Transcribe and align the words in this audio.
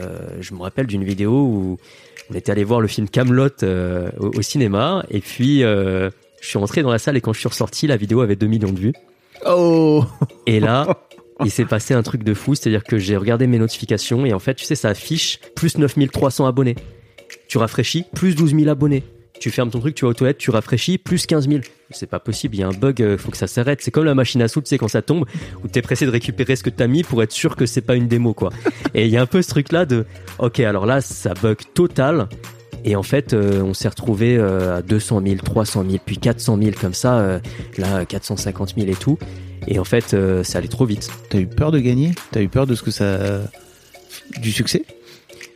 Euh, 0.00 0.38
je 0.40 0.54
me 0.54 0.60
rappelle 0.60 0.86
d'une 0.86 1.04
vidéo 1.04 1.32
où 1.32 1.78
on 2.30 2.34
était 2.34 2.52
allé 2.52 2.64
voir 2.64 2.80
le 2.80 2.88
film 2.88 3.08
Camelot 3.08 3.48
euh, 3.62 4.10
au, 4.18 4.28
au 4.38 4.42
cinéma 4.42 5.04
et 5.10 5.20
puis 5.20 5.62
euh, 5.62 6.10
je 6.40 6.48
suis 6.48 6.58
rentré 6.58 6.82
dans 6.82 6.90
la 6.90 6.98
salle 6.98 7.16
et 7.16 7.20
quand 7.20 7.32
je 7.32 7.40
suis 7.40 7.48
ressorti, 7.48 7.86
la 7.86 7.96
vidéo 7.96 8.20
avait 8.20 8.36
2 8.36 8.46
millions 8.46 8.72
de 8.72 8.78
vues. 8.78 8.94
Oh 9.46 10.04
Et 10.46 10.60
là, 10.60 10.86
il 11.44 11.50
s'est 11.50 11.64
passé 11.64 11.94
un 11.94 12.02
truc 12.02 12.22
de 12.24 12.34
fou, 12.34 12.54
c'est-à-dire 12.54 12.84
que 12.84 12.98
j'ai 12.98 13.16
regardé 13.16 13.46
mes 13.46 13.58
notifications 13.58 14.26
et 14.26 14.32
en 14.32 14.38
fait, 14.38 14.54
tu 14.54 14.64
sais, 14.64 14.74
ça 14.74 14.88
affiche 14.88 15.40
plus 15.54 15.78
9300 15.78 16.46
abonnés. 16.46 16.76
Tu 17.48 17.58
rafraîchis, 17.58 18.04
plus 18.14 18.34
12 18.34 18.56
000 18.56 18.68
abonnés. 18.68 19.04
Tu 19.42 19.50
fermes 19.50 19.70
ton 19.70 19.80
truc, 19.80 19.96
tu 19.96 20.04
vas 20.04 20.12
aux 20.12 20.14
toilettes, 20.14 20.38
tu 20.38 20.52
rafraîchis, 20.52 20.98
plus 20.98 21.26
15 21.26 21.48
000. 21.48 21.62
C'est 21.90 22.06
pas 22.06 22.20
possible, 22.20 22.54
il 22.54 22.60
y 22.60 22.62
a 22.62 22.68
un 22.68 22.72
bug, 22.72 23.02
euh, 23.02 23.18
faut 23.18 23.32
que 23.32 23.36
ça 23.36 23.48
s'arrête. 23.48 23.80
C'est 23.82 23.90
comme 23.90 24.04
la 24.04 24.14
machine 24.14 24.40
à 24.40 24.46
sous, 24.46 24.60
tu 24.60 24.68
sais, 24.68 24.78
quand 24.78 24.86
ça 24.86 25.02
tombe, 25.02 25.26
où 25.64 25.66
t'es 25.66 25.82
pressé 25.82 26.06
de 26.06 26.12
récupérer 26.12 26.54
ce 26.54 26.62
que 26.62 26.70
t'as 26.70 26.86
mis 26.86 27.02
pour 27.02 27.20
être 27.24 27.32
sûr 27.32 27.56
que 27.56 27.66
c'est 27.66 27.80
pas 27.80 27.96
une 27.96 28.06
démo, 28.06 28.34
quoi. 28.34 28.50
Et 28.94 29.06
il 29.06 29.10
y 29.10 29.16
a 29.16 29.20
un 29.20 29.26
peu 29.26 29.42
ce 29.42 29.48
truc-là 29.48 29.84
de, 29.84 30.06
ok, 30.38 30.60
alors 30.60 30.86
là, 30.86 31.00
ça 31.00 31.34
bug 31.34 31.56
total. 31.74 32.28
Et 32.84 32.94
en 32.94 33.02
fait, 33.02 33.34
euh, 33.34 33.62
on 33.62 33.74
s'est 33.74 33.88
retrouvé 33.88 34.36
euh, 34.36 34.76
à 34.76 34.82
200 34.82 35.22
000, 35.26 35.36
300 35.38 35.86
000, 35.88 36.02
puis 36.06 36.18
400 36.18 36.58
000 36.62 36.70
comme 36.80 36.94
ça, 36.94 37.18
euh, 37.18 37.40
là 37.78 38.04
450 38.04 38.74
000 38.76 38.88
et 38.88 38.94
tout. 38.94 39.18
Et 39.66 39.80
en 39.80 39.84
fait, 39.84 40.14
euh, 40.14 40.44
ça 40.44 40.58
allait 40.58 40.68
trop 40.68 40.86
vite. 40.86 41.10
T'as 41.30 41.38
eu 41.38 41.48
peur 41.48 41.72
de 41.72 41.80
gagner? 41.80 42.12
T'as 42.30 42.42
eu 42.42 42.48
peur 42.48 42.68
de 42.68 42.76
ce 42.76 42.82
que 42.84 42.92
ça... 42.92 43.40
du 44.40 44.52
succès? 44.52 44.84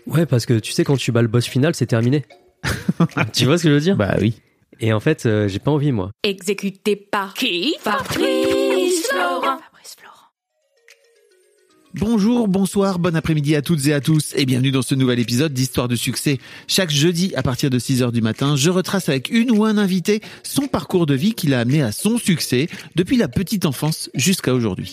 Ouais, 0.08 0.26
parce 0.26 0.44
que 0.44 0.54
tu 0.58 0.72
sais, 0.72 0.82
quand 0.82 0.96
tu 0.96 1.12
bats 1.12 1.22
le 1.22 1.28
boss 1.28 1.46
final, 1.46 1.74
c'est 1.76 1.86
terminé. 1.86 2.24
tu 3.32 3.44
vois 3.44 3.58
ce 3.58 3.64
que 3.64 3.68
je 3.70 3.74
veux 3.74 3.80
dire? 3.80 3.96
Bah 3.96 4.16
oui. 4.20 4.34
Et 4.80 4.92
en 4.92 5.00
fait, 5.00 5.26
euh, 5.26 5.48
j'ai 5.48 5.58
pas 5.58 5.70
envie, 5.70 5.92
moi. 5.92 6.10
Exécuté 6.22 6.96
par 6.96 7.34
qui? 7.34 7.74
Fabrice 7.80 9.08
Florent. 9.08 9.58
Bonjour, 11.98 12.46
bonsoir, 12.46 12.98
bon 12.98 13.16
après-midi 13.16 13.56
à 13.56 13.62
toutes 13.62 13.86
et 13.86 13.94
à 13.94 14.02
tous 14.02 14.34
et 14.36 14.44
bienvenue 14.44 14.70
dans 14.70 14.82
ce 14.82 14.94
nouvel 14.94 15.18
épisode 15.18 15.54
d'Histoire 15.54 15.88
de 15.88 15.96
succès. 15.96 16.36
Chaque 16.68 16.90
jeudi 16.90 17.32
à 17.36 17.42
partir 17.42 17.70
de 17.70 17.78
6 17.78 18.02
heures 18.02 18.12
du 18.12 18.20
matin, 18.20 18.54
je 18.54 18.68
retrace 18.68 19.08
avec 19.08 19.30
une 19.30 19.50
ou 19.50 19.64
un 19.64 19.78
invité 19.78 20.20
son 20.42 20.66
parcours 20.66 21.06
de 21.06 21.14
vie 21.14 21.32
qui 21.32 21.46
l'a 21.46 21.60
amené 21.60 21.80
à 21.80 21.92
son 21.92 22.18
succès 22.18 22.68
depuis 22.96 23.16
la 23.16 23.28
petite 23.28 23.64
enfance 23.64 24.10
jusqu'à 24.14 24.52
aujourd'hui. 24.52 24.92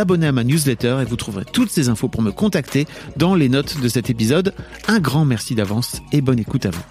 Abonner 0.01 0.27
à 0.27 0.31
ma 0.31 0.43
newsletter 0.43 0.97
et 1.01 1.05
vous 1.05 1.15
trouverez 1.15 1.45
toutes 1.45 1.69
ces 1.69 1.89
infos 1.89 2.09
pour 2.09 2.21
me 2.21 2.31
contacter 2.31 2.85
dans 3.15 3.35
les 3.35 3.49
notes 3.49 3.79
de 3.79 3.87
cet 3.87 4.09
épisode. 4.09 4.53
Un 4.87 4.99
grand 4.99 5.25
merci 5.25 5.55
d'avance 5.55 6.01
et 6.11 6.21
bonne 6.21 6.39
écoute 6.39 6.65
à 6.65 6.71
vous. 6.71 6.83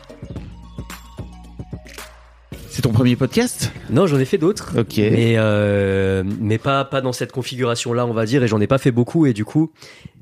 C'est 2.71 2.83
ton 2.83 2.93
premier 2.93 3.17
podcast? 3.17 3.73
Non, 3.91 4.07
j'en 4.07 4.19
ai 4.19 4.25
fait 4.25 4.39
d'autres. 4.39 4.79
Ok. 4.79 4.97
Mais, 4.97 5.35
euh, 5.37 6.23
mais 6.41 6.57
pas, 6.57 6.85
pas 6.85 7.01
dans 7.01 7.13
cette 7.13 7.33
configuration-là, 7.33 8.07
on 8.07 8.13
va 8.13 8.25
dire, 8.27 8.45
et 8.45 8.49
j'en 8.49 8.61
ai 8.61 8.69
pas 8.69 8.79
fait 8.79 8.93
beaucoup, 8.93 9.27
et 9.27 9.33
du 9.33 9.45
coup, 9.45 9.73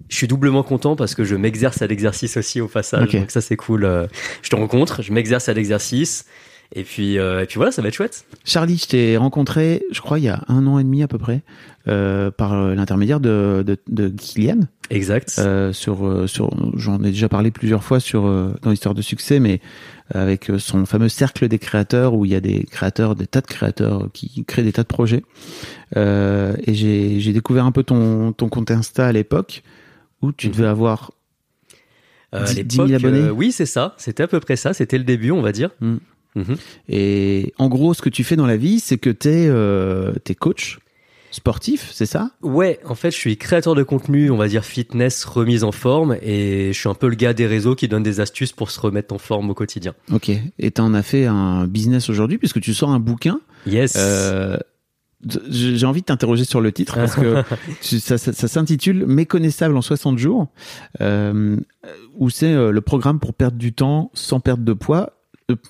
je 0.09 0.16
suis 0.16 0.26
doublement 0.26 0.62
content 0.62 0.97
parce 0.97 1.15
que 1.15 1.25
je 1.25 1.37
m'exerce 1.37 1.82
à 1.82 1.87
l'exercice 1.87 2.38
aussi 2.38 2.62
au 2.62 2.66
passage. 2.66 3.12
Donc 3.12 3.31
ça, 3.31 3.43
c'est 3.43 3.56
cool. 3.56 3.84
Euh, 3.84 4.06
Je 4.43 4.49
te 4.49 4.56
rencontre, 4.56 5.03
je 5.03 5.12
m'exerce 5.12 5.50
à 5.50 5.53
l'exercice, 5.53 6.25
et 6.75 6.83
puis, 6.84 7.19
euh, 7.19 7.43
et 7.43 7.47
puis 7.47 7.56
voilà, 7.56 7.73
ça 7.73 7.81
va 7.81 7.89
être 7.89 7.95
chouette. 7.95 8.27
Charlie, 8.45 8.77
je 8.77 8.87
t'ai 8.87 9.17
rencontré, 9.17 9.83
je 9.91 10.01
crois, 10.01 10.19
il 10.19 10.25
y 10.25 10.29
a 10.29 10.45
un 10.49 10.67
an 10.67 10.79
et 10.79 10.84
demi 10.84 11.03
à 11.03 11.09
peu 11.09 11.19
près, 11.19 11.43
euh, 11.87 12.31
par 12.31 12.53
euh, 12.53 12.75
l'intermédiaire 12.75 13.21
de, 13.21 13.65
de, 13.67 13.79
de 13.89 14.09
Kylian. 14.09 14.61
Exact. 14.91 15.37
Euh, 15.39 15.73
sur, 15.73 16.29
sur, 16.29 16.51
j'en 16.77 17.03
ai 17.03 17.11
déjà 17.11 17.29
parlé 17.29 17.51
plusieurs 17.51 17.84
fois 17.84 18.01
sur 18.01 18.23
dans 18.62 18.71
l'histoire 18.71 18.95
de 18.95 19.03
succès, 19.03 19.41
mais 19.41 19.61
avec 20.15 20.51
son 20.59 20.87
fameux 20.87 21.11
cercle 21.11 21.49
des 21.49 21.59
créateurs 21.59 22.15
où 22.15 22.25
il 22.25 22.33
y 22.33 22.34
a 22.34 22.41
des 22.41 22.65
créateurs, 22.65 23.15
des 23.15 23.27
tas 23.27 23.43
de 23.43 23.47
créateurs 23.47 24.09
qui 24.12 24.45
créent 24.47 24.62
des 24.62 24.73
tas 24.73 24.83
de 24.83 24.89
projets. 24.89 25.23
Et 25.97 26.75
j'ai, 26.75 27.33
découvert 27.33 27.67
un 27.67 27.73
peu 27.73 27.83
ton, 27.83 28.33
ton 28.33 28.49
compte 28.49 28.71
Insta 28.71 29.06
à 29.06 29.12
l'époque 29.12 29.62
où 30.23 30.33
tu 30.33 30.49
devais 30.49 30.67
avoir 30.67 31.11
Euh, 32.35 32.45
à 32.45 32.45
10 32.45 32.56
l'époque, 32.56 32.89
000 32.89 32.93
abonnés 32.93 33.29
euh, 33.29 33.31
oui, 33.31 33.53
c'est 33.53 33.67
ça. 33.67 33.95
C'était 33.97 34.23
à 34.23 34.29
peu 34.29 34.41
près 34.41 34.56
ça. 34.56 34.75
C'était 34.75 34.99
le 34.99 35.05
début, 35.05 35.31
on 35.31 35.41
va 35.41 35.53
dire. 35.53 35.71
Mm. 35.81 35.97
Mhm. 36.38 36.56
et 36.88 37.53
en 37.59 37.69
gros 37.69 37.94
ce 37.94 38.03
que 38.03 38.09
tu 38.09 38.25
fais 38.25 38.37
dans 38.37 38.47
la 38.47 38.56
vie, 38.56 38.81
c'est 38.81 38.99
que 38.99 39.10
t'es 39.10 39.47
euh, 39.49 40.12
t'es 40.25 40.34
coach 40.34 40.78
sportif, 41.31 41.91
c'est 41.93 42.06
ça? 42.06 42.31
Ouais, 42.43 42.81
en 42.87 42.94
fait, 42.94 43.10
je 43.10 43.16
suis 43.16 43.37
créateur 43.37 43.75
de 43.75 43.82
contenu, 43.82 44.31
on 44.31 44.38
va 44.38 44.49
dire 44.49 44.65
fitness, 44.65 45.25
remise 45.26 45.62
en 45.62 45.72
forme, 45.72 46.16
et 46.22 46.72
je 46.72 46.78
suis 46.78 46.88
un 46.88 46.94
peu 46.94 47.06
le 47.09 47.16
gars 47.16 47.34
des 47.34 47.47
réseaux 47.47 47.75
qui 47.75 47.87
donne 47.87 48.03
des 48.03 48.21
astuces 48.21 48.53
pour 48.53 48.71
se 48.71 48.81
remettre 48.81 49.15
en 49.15 49.19
forme 49.19 49.50
au 49.50 49.54
quotidien. 49.54 49.94
Ok. 50.10 50.31
Et 50.59 50.71
t'en 50.71 50.94
as 50.94 51.03
fait 51.03 51.26
un 51.26 51.66
business 51.66 52.09
aujourd'hui 52.09 52.38
puisque 52.38 52.60
tu 52.60 52.72
sors 52.72 52.91
un 52.91 52.99
bouquin? 52.99 53.41
Yes. 53.66 53.94
Euh, 53.99 54.56
j'ai 55.50 55.84
envie 55.84 56.00
de 56.00 56.06
t'interroger 56.06 56.44
sur 56.44 56.61
le 56.61 56.70
titre 56.73 56.94
parce 56.94 57.17
que 57.17 57.43
tu- 57.82 57.99
ça, 58.00 58.17
ça- 58.19 58.32
ça 58.32 58.46
s'intitule 58.49 59.05
Méconnaissable 59.06 59.76
en 59.76 59.82
60 59.82 60.17
jours, 60.17 60.46
euh, 61.00 61.56
où 62.17 62.31
c'est 62.31 62.52
euh, 62.55 62.70
le 62.70 62.81
programme 62.81 63.19
pour 63.20 63.34
perdre 63.34 63.58
du 63.58 63.73
temps 63.73 64.11
sans 64.14 64.41
perdre 64.41 64.64
de 64.64 64.73
poids. 64.73 65.18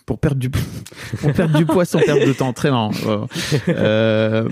Pour 0.07 0.19
perdre 0.19 0.39
du 0.39 0.51
pour 0.51 1.33
perdre 1.33 1.57
du 1.57 1.65
poids 1.65 1.85
sans 1.85 2.01
perdre 2.01 2.27
de 2.27 2.33
temps, 2.33 2.53
très 2.53 2.71
marrant. 2.71 2.91
Euh, 3.69 4.49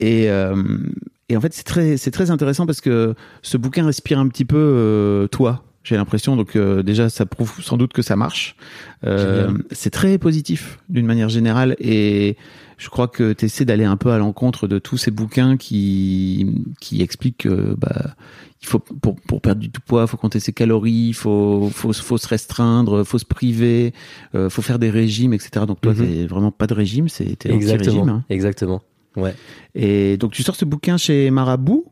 et 0.00 0.28
euh, 0.28 0.56
et 1.28 1.36
en 1.36 1.40
fait 1.40 1.54
c'est 1.54 1.62
très 1.62 1.96
c'est 1.96 2.10
très 2.10 2.32
intéressant 2.32 2.66
parce 2.66 2.80
que 2.80 3.14
ce 3.42 3.56
bouquin 3.56 3.84
respire 3.86 4.18
un 4.18 4.26
petit 4.26 4.44
peu 4.44 4.56
euh, 4.56 5.28
toi. 5.28 5.62
J'ai 5.84 5.96
l'impression 5.96 6.36
donc 6.36 6.56
euh, 6.56 6.82
déjà 6.82 7.08
ça 7.08 7.26
prouve 7.26 7.62
sans 7.62 7.76
doute 7.76 7.92
que 7.92 8.02
ça 8.02 8.16
marche. 8.16 8.56
C'est 9.70 9.90
très 9.90 10.18
positif 10.18 10.80
d'une 10.88 11.06
manière 11.06 11.28
générale 11.28 11.76
et 11.78 12.36
je 12.80 12.88
crois 12.88 13.08
que 13.08 13.34
tu 13.34 13.44
essaies 13.44 13.66
d'aller 13.66 13.84
un 13.84 13.98
peu 13.98 14.10
à 14.10 14.16
l'encontre 14.18 14.66
de 14.66 14.78
tous 14.78 14.96
ces 14.96 15.10
bouquins 15.10 15.56
qui 15.58 16.46
qui 16.80 17.02
expliquent 17.02 17.38
que 17.38 17.74
bah 17.78 18.14
il 18.62 18.66
faut 18.66 18.78
pour 18.78 19.16
pour 19.20 19.40
perdre 19.42 19.60
du 19.60 19.70
tout 19.70 19.82
poids, 19.86 20.06
faut 20.06 20.16
compter 20.16 20.40
ses 20.40 20.52
calories, 20.54 21.12
faut 21.12 21.68
faut 21.72 21.92
faut 21.92 22.16
se 22.18 22.26
restreindre, 22.26 23.04
faut 23.04 23.18
se 23.18 23.26
priver, 23.26 23.92
euh, 24.34 24.48
faut 24.48 24.62
faire 24.62 24.78
des 24.78 24.88
régimes, 24.90 25.34
etc. 25.34 25.66
Donc 25.66 25.80
toi 25.82 25.92
Mhm. 25.92 25.98
t'es 26.06 26.26
vraiment 26.26 26.50
pas 26.52 26.66
de 26.66 26.74
régime, 26.74 27.08
c'est 27.10 27.36
t'es 27.36 27.52
Exactement. 27.52 27.90
anti-régime. 27.90 28.08
hein. 28.08 28.24
Exactement. 28.30 28.80
Ouais. 29.16 29.34
Et 29.74 30.16
donc 30.16 30.32
tu 30.32 30.42
sors 30.42 30.56
ce 30.56 30.64
bouquin 30.64 30.96
chez 30.96 31.30
Marabout. 31.30 31.84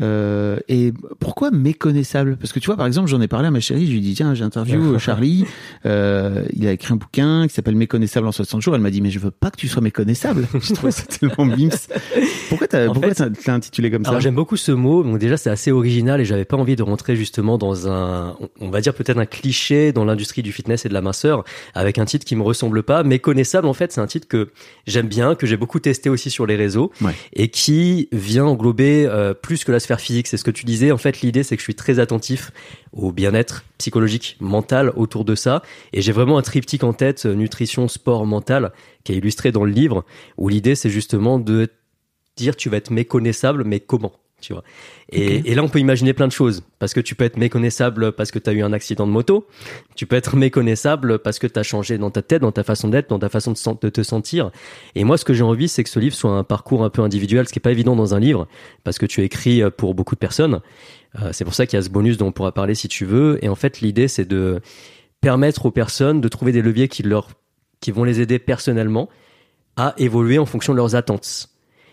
Euh, 0.00 0.58
et 0.68 0.92
pourquoi 1.20 1.50
méconnaissable? 1.50 2.36
Parce 2.36 2.52
que 2.52 2.58
tu 2.60 2.66
vois, 2.66 2.76
par 2.76 2.86
exemple, 2.86 3.08
j'en 3.08 3.20
ai 3.20 3.28
parlé 3.28 3.48
à 3.48 3.50
ma 3.50 3.60
chérie, 3.60 3.86
je 3.86 3.90
lui 3.92 3.98
ai 3.98 4.00
dit, 4.00 4.14
tiens, 4.14 4.34
j'interview 4.34 4.98
Charlie, 4.98 5.44
euh, 5.86 6.44
il 6.54 6.66
a 6.66 6.72
écrit 6.72 6.92
un 6.92 6.96
bouquin 6.96 7.46
qui 7.48 7.54
s'appelle 7.54 7.76
Méconnaissable 7.76 8.26
en 8.26 8.32
60 8.32 8.60
jours. 8.62 8.74
Elle 8.74 8.80
m'a 8.80 8.90
dit, 8.90 9.00
mais 9.00 9.10
je 9.10 9.18
veux 9.18 9.30
pas 9.30 9.50
que 9.50 9.56
tu 9.56 9.68
sois 9.68 9.82
méconnaissable. 9.82 10.46
je 10.60 10.74
trouvais 10.74 10.92
ça 10.92 11.02
tellement 11.04 11.44
mims. 11.44 11.70
Pourquoi 12.48 12.66
t'as 12.66 12.86
pourquoi 12.86 13.08
fait, 13.08 13.14
t'as- 13.14 13.30
t'as 13.30 13.54
intitulé 13.54 13.90
comme 13.90 14.04
ça? 14.04 14.10
Alors 14.10 14.20
j'aime 14.20 14.34
beaucoup 14.34 14.56
ce 14.56 14.72
mot. 14.72 15.02
Donc 15.02 15.18
déjà 15.18 15.36
c'est 15.36 15.50
assez 15.50 15.70
original 15.72 16.20
et 16.20 16.24
j'avais 16.24 16.44
pas 16.44 16.56
envie 16.56 16.76
de 16.76 16.82
rentrer 16.82 17.16
justement 17.16 17.58
dans 17.58 17.88
un, 17.88 18.36
on 18.60 18.70
va 18.70 18.80
dire 18.80 18.94
peut-être 18.94 19.18
un 19.18 19.26
cliché 19.26 19.92
dans 19.92 20.04
l'industrie 20.04 20.42
du 20.42 20.52
fitness 20.52 20.86
et 20.86 20.88
de 20.88 20.94
la 20.94 21.00
minceur 21.02 21.44
avec 21.74 21.98
un 21.98 22.04
titre 22.04 22.24
qui 22.24 22.36
me 22.36 22.42
ressemble 22.42 22.82
pas. 22.82 23.02
Méconnaissable 23.02 23.66
en 23.66 23.74
fait 23.74 23.92
c'est 23.92 24.00
un 24.00 24.06
titre 24.06 24.28
que 24.28 24.50
j'aime 24.86 25.08
bien, 25.08 25.34
que 25.34 25.46
j'ai 25.46 25.56
beaucoup 25.56 25.80
testé 25.80 26.08
aussi 26.08 26.30
sur 26.30 26.46
les 26.46 26.56
réseaux 26.56 26.90
Ouais. 27.00 27.12
et 27.32 27.48
qui 27.48 28.08
vient 28.12 28.44
englober 28.44 29.06
euh, 29.06 29.34
plus 29.34 29.64
que 29.64 29.72
la 29.72 29.80
physique. 29.96 30.26
C'est 30.26 30.36
ce 30.36 30.44
que 30.44 30.50
tu 30.50 30.64
disais. 30.64 30.92
En 30.92 30.98
fait 30.98 31.20
l'idée 31.20 31.42
c'est 31.42 31.56
que 31.56 31.60
je 31.60 31.64
suis 31.64 31.74
très 31.74 31.98
attentif 31.98 32.50
au 32.92 33.12
bien-être 33.12 33.64
psychologique, 33.78 34.36
mental 34.40 34.92
autour 34.96 35.24
de 35.24 35.34
ça 35.34 35.62
et 35.92 36.02
j'ai 36.02 36.12
vraiment 36.12 36.38
un 36.38 36.42
triptyque 36.42 36.84
en 36.84 36.92
tête 36.92 37.26
euh, 37.26 37.34
nutrition, 37.34 37.88
sport, 37.88 38.26
mental 38.26 38.72
qui 39.04 39.12
est 39.12 39.16
illustré 39.16 39.52
dans 39.52 39.64
le 39.64 39.72
livre 39.72 40.04
où 40.36 40.48
l'idée 40.48 40.74
c'est 40.74 40.90
justement 40.90 41.38
de 41.38 41.68
dire 42.36 42.56
tu 42.56 42.68
vas 42.68 42.76
être 42.76 42.90
méconnaissable, 42.90 43.64
mais 43.64 43.80
comment? 43.80 44.12
Tu 44.40 44.52
vois 44.52 44.62
et, 45.10 45.54
là, 45.54 45.62
on 45.62 45.68
peut 45.68 45.78
imaginer 45.78 46.12
plein 46.12 46.26
de 46.26 46.32
choses. 46.32 46.62
Parce 46.78 46.92
que 46.92 47.00
tu 47.00 47.14
peux 47.14 47.24
être 47.24 47.38
méconnaissable 47.38 48.12
parce 48.12 48.30
que 48.30 48.38
tu 48.38 48.50
as 48.50 48.52
eu 48.52 48.62
un 48.62 48.74
accident 48.74 49.06
de 49.06 49.12
moto. 49.12 49.46
Tu 49.96 50.06
peux 50.06 50.16
être 50.16 50.36
méconnaissable 50.36 51.18
parce 51.18 51.38
que 51.38 51.46
tu 51.46 51.58
as 51.58 51.62
changé 51.62 51.96
dans 51.96 52.10
ta 52.10 52.20
tête, 52.20 52.42
dans 52.42 52.52
ta 52.52 52.62
façon 52.62 52.88
d'être, 52.88 53.08
dans 53.08 53.18
ta 53.18 53.30
façon 53.30 53.52
de 53.52 53.88
te 53.88 54.02
sentir. 54.02 54.50
Et 54.94 55.04
moi, 55.04 55.16
ce 55.16 55.24
que 55.24 55.32
j'ai 55.32 55.42
envie, 55.44 55.66
c'est 55.68 55.82
que 55.82 55.88
ce 55.88 55.98
livre 55.98 56.14
soit 56.14 56.32
un 56.32 56.44
parcours 56.44 56.84
un 56.84 56.90
peu 56.90 57.00
individuel, 57.00 57.48
ce 57.48 57.52
qui 57.52 57.58
est 57.58 57.60
pas 57.60 57.72
évident 57.72 57.96
dans 57.96 58.14
un 58.14 58.20
livre, 58.20 58.48
parce 58.84 58.98
que 58.98 59.06
tu 59.06 59.22
écris 59.22 59.62
euh, 59.62 59.70
pour 59.70 59.94
beaucoup 59.94 60.14
de 60.14 60.20
personnes. 60.20 60.60
Euh, 61.22 61.30
c'est 61.32 61.44
pour 61.44 61.54
ça 61.54 61.66
qu'il 61.66 61.78
y 61.78 61.80
a 61.80 61.82
ce 61.82 61.88
bonus 61.88 62.18
dont 62.18 62.26
on 62.26 62.32
pourra 62.32 62.52
parler 62.52 62.74
si 62.74 62.88
tu 62.88 63.06
veux. 63.06 63.42
Et 63.42 63.48
en 63.48 63.54
fait, 63.54 63.80
l'idée, 63.80 64.08
c'est 64.08 64.26
de 64.26 64.60
permettre 65.22 65.66
aux 65.66 65.70
personnes 65.70 66.20
de 66.20 66.28
trouver 66.28 66.52
des 66.52 66.60
leviers 66.60 66.88
qui 66.88 67.02
leur, 67.02 67.30
qui 67.80 67.92
vont 67.92 68.04
les 68.04 68.20
aider 68.20 68.38
personnellement 68.38 69.08
à 69.76 69.94
évoluer 69.96 70.38
en 70.38 70.46
fonction 70.46 70.74
de 70.74 70.76
leurs 70.76 70.96
attentes. 70.96 71.48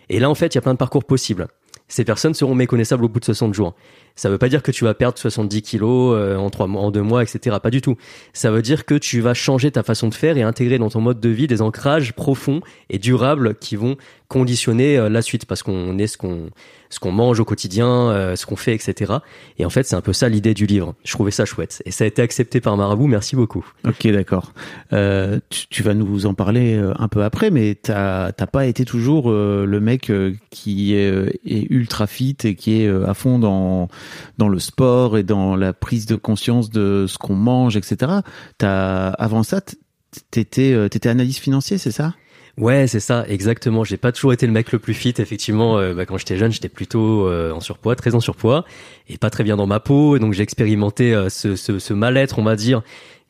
Et 0.09 0.19
là, 0.19 0.29
en 0.29 0.35
fait, 0.35 0.53
il 0.53 0.55
y 0.55 0.57
a 0.57 0.61
plein 0.61 0.73
de 0.73 0.77
parcours 0.77 1.05
possibles. 1.05 1.47
Ces 1.87 2.03
personnes 2.03 2.33
seront 2.33 2.55
méconnaissables 2.55 3.05
au 3.05 3.09
bout 3.09 3.19
de 3.19 3.25
60 3.25 3.53
jours. 3.53 3.75
Ça 4.15 4.29
veut 4.29 4.37
pas 4.37 4.47
dire 4.47 4.63
que 4.63 4.71
tu 4.71 4.85
vas 4.85 4.93
perdre 4.93 5.17
70 5.17 5.61
kilos 5.61 6.15
euh, 6.15 6.37
en 6.37 6.49
trois 6.49 6.67
mois, 6.67 6.81
en 6.81 6.91
deux 6.91 7.01
mois, 7.01 7.21
etc. 7.21 7.57
Pas 7.61 7.69
du 7.69 7.81
tout. 7.81 7.97
Ça 8.33 8.49
veut 8.49 8.61
dire 8.61 8.85
que 8.85 8.95
tu 8.95 9.19
vas 9.19 9.33
changer 9.33 9.71
ta 9.71 9.83
façon 9.83 10.07
de 10.07 10.13
faire 10.13 10.37
et 10.37 10.41
intégrer 10.41 10.77
dans 10.77 10.89
ton 10.89 11.01
mode 11.01 11.19
de 11.19 11.29
vie 11.29 11.47
des 11.47 11.61
ancrages 11.61 12.13
profonds 12.13 12.61
et 12.89 12.97
durables 12.97 13.55
qui 13.55 13.75
vont 13.75 13.97
conditionner 14.27 14.97
euh, 14.97 15.09
la 15.09 15.21
suite 15.21 15.45
parce 15.45 15.63
qu'on 15.63 15.97
est 15.97 16.07
ce 16.07 16.17
qu'on 16.17 16.49
ce 16.89 16.99
qu'on 16.99 17.11
mange 17.11 17.39
au 17.39 17.45
quotidien, 17.45 17.87
euh, 17.87 18.35
ce 18.35 18.45
qu'on 18.45 18.55
fait, 18.55 18.73
etc. 18.73 19.15
Et 19.57 19.65
en 19.65 19.69
fait, 19.69 19.83
c'est 19.83 19.95
un 19.95 20.01
peu 20.01 20.13
ça 20.13 20.29
l'idée 20.29 20.53
du 20.53 20.65
livre. 20.65 20.93
Je 21.03 21.11
trouvais 21.11 21.31
ça 21.31 21.43
chouette 21.43 21.81
et 21.83 21.91
ça 21.91 22.05
a 22.05 22.07
été 22.07 22.21
accepté 22.21 22.61
par 22.61 22.77
Marabout. 22.77 23.07
Merci 23.07 23.35
beaucoup. 23.35 23.65
Ok, 23.85 24.07
d'accord. 24.07 24.53
Euh, 24.93 25.39
tu, 25.49 25.67
tu 25.67 25.83
vas 25.83 25.93
nous 25.93 26.25
en 26.25 26.33
parler 26.33 26.79
un 26.97 27.07
peu 27.07 27.23
après, 27.23 27.49
mais 27.49 27.75
t'as 27.75 28.31
pas 28.31 28.65
été 28.65 28.85
toujours 28.85 29.31
le 29.31 29.79
mec 29.79 30.11
qui 30.51 30.95
est, 30.95 31.11
est 31.45 31.67
ultra 31.69 32.07
fit 32.07 32.37
et 32.43 32.55
qui 32.55 32.81
est 32.81 32.87
à 32.87 33.13
fond 33.13 33.39
dans 33.39 33.89
dans 34.37 34.47
le 34.47 34.59
sport 34.59 35.17
et 35.17 35.23
dans 35.23 35.55
la 35.55 35.73
prise 35.73 36.05
de 36.05 36.15
conscience 36.15 36.69
de 36.69 37.05
ce 37.07 37.17
qu'on 37.17 37.35
mange, 37.35 37.77
etc. 37.77 38.11
T'as 38.57 39.09
avant 39.09 39.43
ça, 39.43 39.61
t'étais 40.31 40.73
euh, 40.73 40.89
t'étais 40.89 41.09
analyste 41.09 41.39
financier, 41.39 41.77
c'est 41.77 41.91
ça? 41.91 42.13
Ouais, 42.57 42.87
c'est 42.87 43.01
ça, 43.01 43.25
exactement. 43.27 43.83
J'ai 43.83 43.97
pas 43.97 44.13
toujours 44.13 44.31
été 44.31 44.47
le 44.47 44.53
mec 44.53 44.71
le 44.71 44.79
plus 44.79 44.93
fit. 44.93 45.13
Effectivement, 45.17 45.77
euh, 45.77 45.93
bah, 45.93 46.05
quand 46.05 46.17
j'étais 46.17 46.37
jeune, 46.37 46.53
j'étais 46.53 46.69
plutôt 46.69 47.27
euh, 47.27 47.51
en 47.51 47.59
surpoids, 47.59 47.97
très 47.97 48.15
en 48.15 48.21
surpoids, 48.21 48.63
et 49.09 49.17
pas 49.17 49.29
très 49.29 49.43
bien 49.43 49.57
dans 49.57 49.67
ma 49.67 49.81
peau. 49.81 50.15
Et 50.15 50.19
donc 50.19 50.33
j'ai 50.33 50.43
expérimenté 50.43 51.13
ce 51.29 51.93
mal-être, 51.93 52.39
on 52.39 52.43
va 52.43 52.55
dire, 52.55 52.81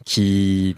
qui, 0.06 0.76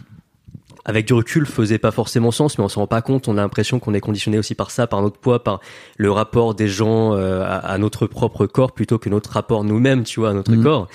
avec 0.88 1.06
du 1.06 1.14
recul, 1.14 1.46
faisait 1.46 1.78
pas 1.78 1.92
forcément 1.92 2.32
sens, 2.32 2.58
mais 2.58 2.64
on 2.64 2.70
s'en 2.70 2.82
rend 2.82 2.88
pas 2.88 3.02
compte. 3.04 3.28
On 3.28 3.38
a 3.38 3.42
l'impression 3.42 3.78
qu'on 3.80 3.94
est 3.94 4.00
conditionné 4.00 4.40
aussi 4.40 4.56
par 4.56 4.72
ça, 4.72 4.88
par 4.88 5.02
notre 5.04 5.20
poids, 5.20 5.44
par 5.44 5.60
le 5.98 6.10
rapport 6.10 6.56
des 6.56 6.68
gens 6.68 7.14
euh, 7.14 7.44
à, 7.44 7.58
à 7.58 7.78
notre 7.78 8.08
propre 8.08 8.46
corps, 8.48 8.72
plutôt 8.72 8.98
que 8.98 9.10
notre 9.10 9.30
rapport 9.32 9.64
nous-mêmes, 9.64 10.04
tu 10.04 10.22
vois, 10.22 10.30
à 10.30 10.34
notre 10.34 10.52
Mhm. 10.54 10.64
corps. 10.64 10.88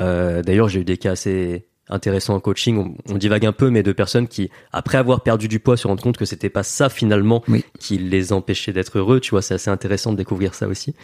Euh, 0.00 0.42
D'ailleurs, 0.42 0.68
j'ai 0.68 0.80
eu 0.80 0.84
des 0.84 0.96
cas 0.96 1.12
assez 1.12 1.66
intéressants 1.90 2.34
en 2.34 2.40
coaching. 2.40 2.96
On, 3.06 3.12
on 3.12 3.18
divague 3.18 3.44
un 3.44 3.52
peu, 3.52 3.68
mais 3.68 3.82
de 3.82 3.92
personnes 3.92 4.26
qui, 4.26 4.48
après 4.72 4.96
avoir 4.96 5.20
perdu 5.20 5.46
du 5.48 5.60
poids, 5.60 5.76
se 5.76 5.86
rendent 5.86 6.00
compte 6.00 6.16
que 6.16 6.24
c'était 6.24 6.48
pas 6.48 6.62
ça 6.62 6.88
finalement 6.88 7.44
Oui. 7.46 7.62
qui 7.78 7.98
les 7.98 8.32
empêchait 8.32 8.72
d'être 8.72 8.96
heureux. 8.98 9.20
Tu 9.20 9.32
vois, 9.32 9.42
c'est 9.42 9.52
assez 9.52 9.68
intéressant 9.68 10.12
de 10.12 10.16
découvrir 10.16 10.54
ça 10.54 10.66
aussi. 10.66 10.94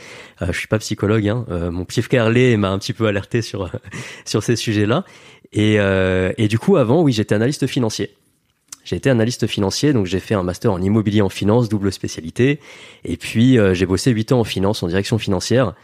Euh, 0.40 0.46
je 0.50 0.58
suis 0.58 0.66
pas 0.68 0.78
psychologue, 0.78 1.28
hein. 1.28 1.44
Euh, 1.50 1.70
mon 1.70 1.84
petit 1.84 2.00
frère 2.00 2.30
l'est 2.30 2.52
et 2.52 2.56
m'a 2.56 2.70
un 2.70 2.78
petit 2.78 2.94
peu 2.94 3.06
alerté 3.06 3.42
sur 3.42 3.70
sur 4.24 4.42
ces 4.42 4.56
sujets-là. 4.56 5.04
Et, 5.52 5.78
euh, 5.78 6.32
et 6.38 6.48
du 6.48 6.58
coup, 6.58 6.76
avant, 6.78 7.02
oui, 7.02 7.12
j'étais 7.12 7.34
analyste 7.34 7.66
financier. 7.66 8.14
J'ai 8.84 8.96
été 8.96 9.10
analyste 9.10 9.46
financier, 9.46 9.92
donc 9.92 10.06
j'ai 10.06 10.20
fait 10.20 10.34
un 10.34 10.42
master 10.42 10.72
en 10.72 10.80
immobilier 10.80 11.20
en 11.22 11.28
finance, 11.28 11.68
double 11.68 11.92
spécialité. 11.92 12.58
Et 13.04 13.16
puis 13.16 13.58
euh, 13.58 13.74
j'ai 13.74 13.86
bossé 13.86 14.10
8 14.10 14.32
ans 14.32 14.40
en 14.40 14.44
finance, 14.44 14.82
en 14.82 14.88
direction 14.88 15.18
financière, 15.18 15.74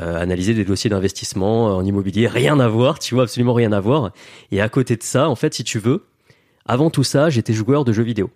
euh, 0.00 0.20
analyser 0.20 0.54
des 0.54 0.64
dossiers 0.64 0.90
d'investissement 0.90 1.68
euh, 1.68 1.72
en 1.72 1.84
immobilier, 1.84 2.28
rien 2.28 2.60
à 2.60 2.68
voir, 2.68 2.98
tu 2.98 3.14
vois, 3.14 3.24
absolument 3.24 3.54
rien 3.54 3.72
à 3.72 3.80
voir. 3.80 4.12
Et 4.50 4.60
à 4.60 4.68
côté 4.68 4.96
de 4.96 5.02
ça, 5.02 5.28
en 5.28 5.34
fait, 5.34 5.54
si 5.54 5.64
tu 5.64 5.78
veux, 5.78 6.04
avant 6.66 6.90
tout 6.90 7.04
ça, 7.04 7.30
j'étais 7.30 7.52
joueur 7.52 7.84
de 7.84 7.92
jeux 7.92 8.02
vidéo, 8.04 8.30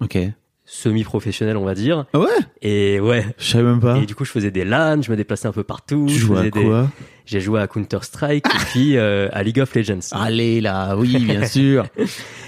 Ok. 0.00 0.16
semi-professionnel, 0.64 1.56
on 1.56 1.64
va 1.64 1.74
dire. 1.74 2.04
Ah 2.12 2.20
ouais? 2.20 2.28
Et 2.62 3.00
ouais. 3.00 3.26
Je 3.38 3.44
savais 3.50 3.64
même 3.64 3.80
pas. 3.80 3.98
Et 3.98 4.06
du 4.06 4.14
coup, 4.14 4.24
je 4.24 4.30
faisais 4.30 4.50
des 4.50 4.64
LAN, 4.64 5.02
je 5.02 5.10
me 5.10 5.16
déplaçais 5.16 5.48
un 5.48 5.52
peu 5.52 5.64
partout. 5.64 6.06
tu 6.08 6.14
je 6.14 6.18
jouais 6.20 6.38
à 6.38 6.42
des- 6.42 6.50
quoi? 6.50 6.88
J'ai 7.24 7.40
joué 7.40 7.60
à 7.60 7.66
Counter 7.68 7.98
Strike 8.02 8.46
et 8.46 8.58
puis 8.72 8.96
euh, 8.96 9.28
à 9.32 9.42
League 9.44 9.60
of 9.60 9.72
Legends. 9.74 10.00
Allez 10.10 10.60
là, 10.60 10.96
oui, 10.96 11.18
bien 11.24 11.46
sûr. 11.46 11.86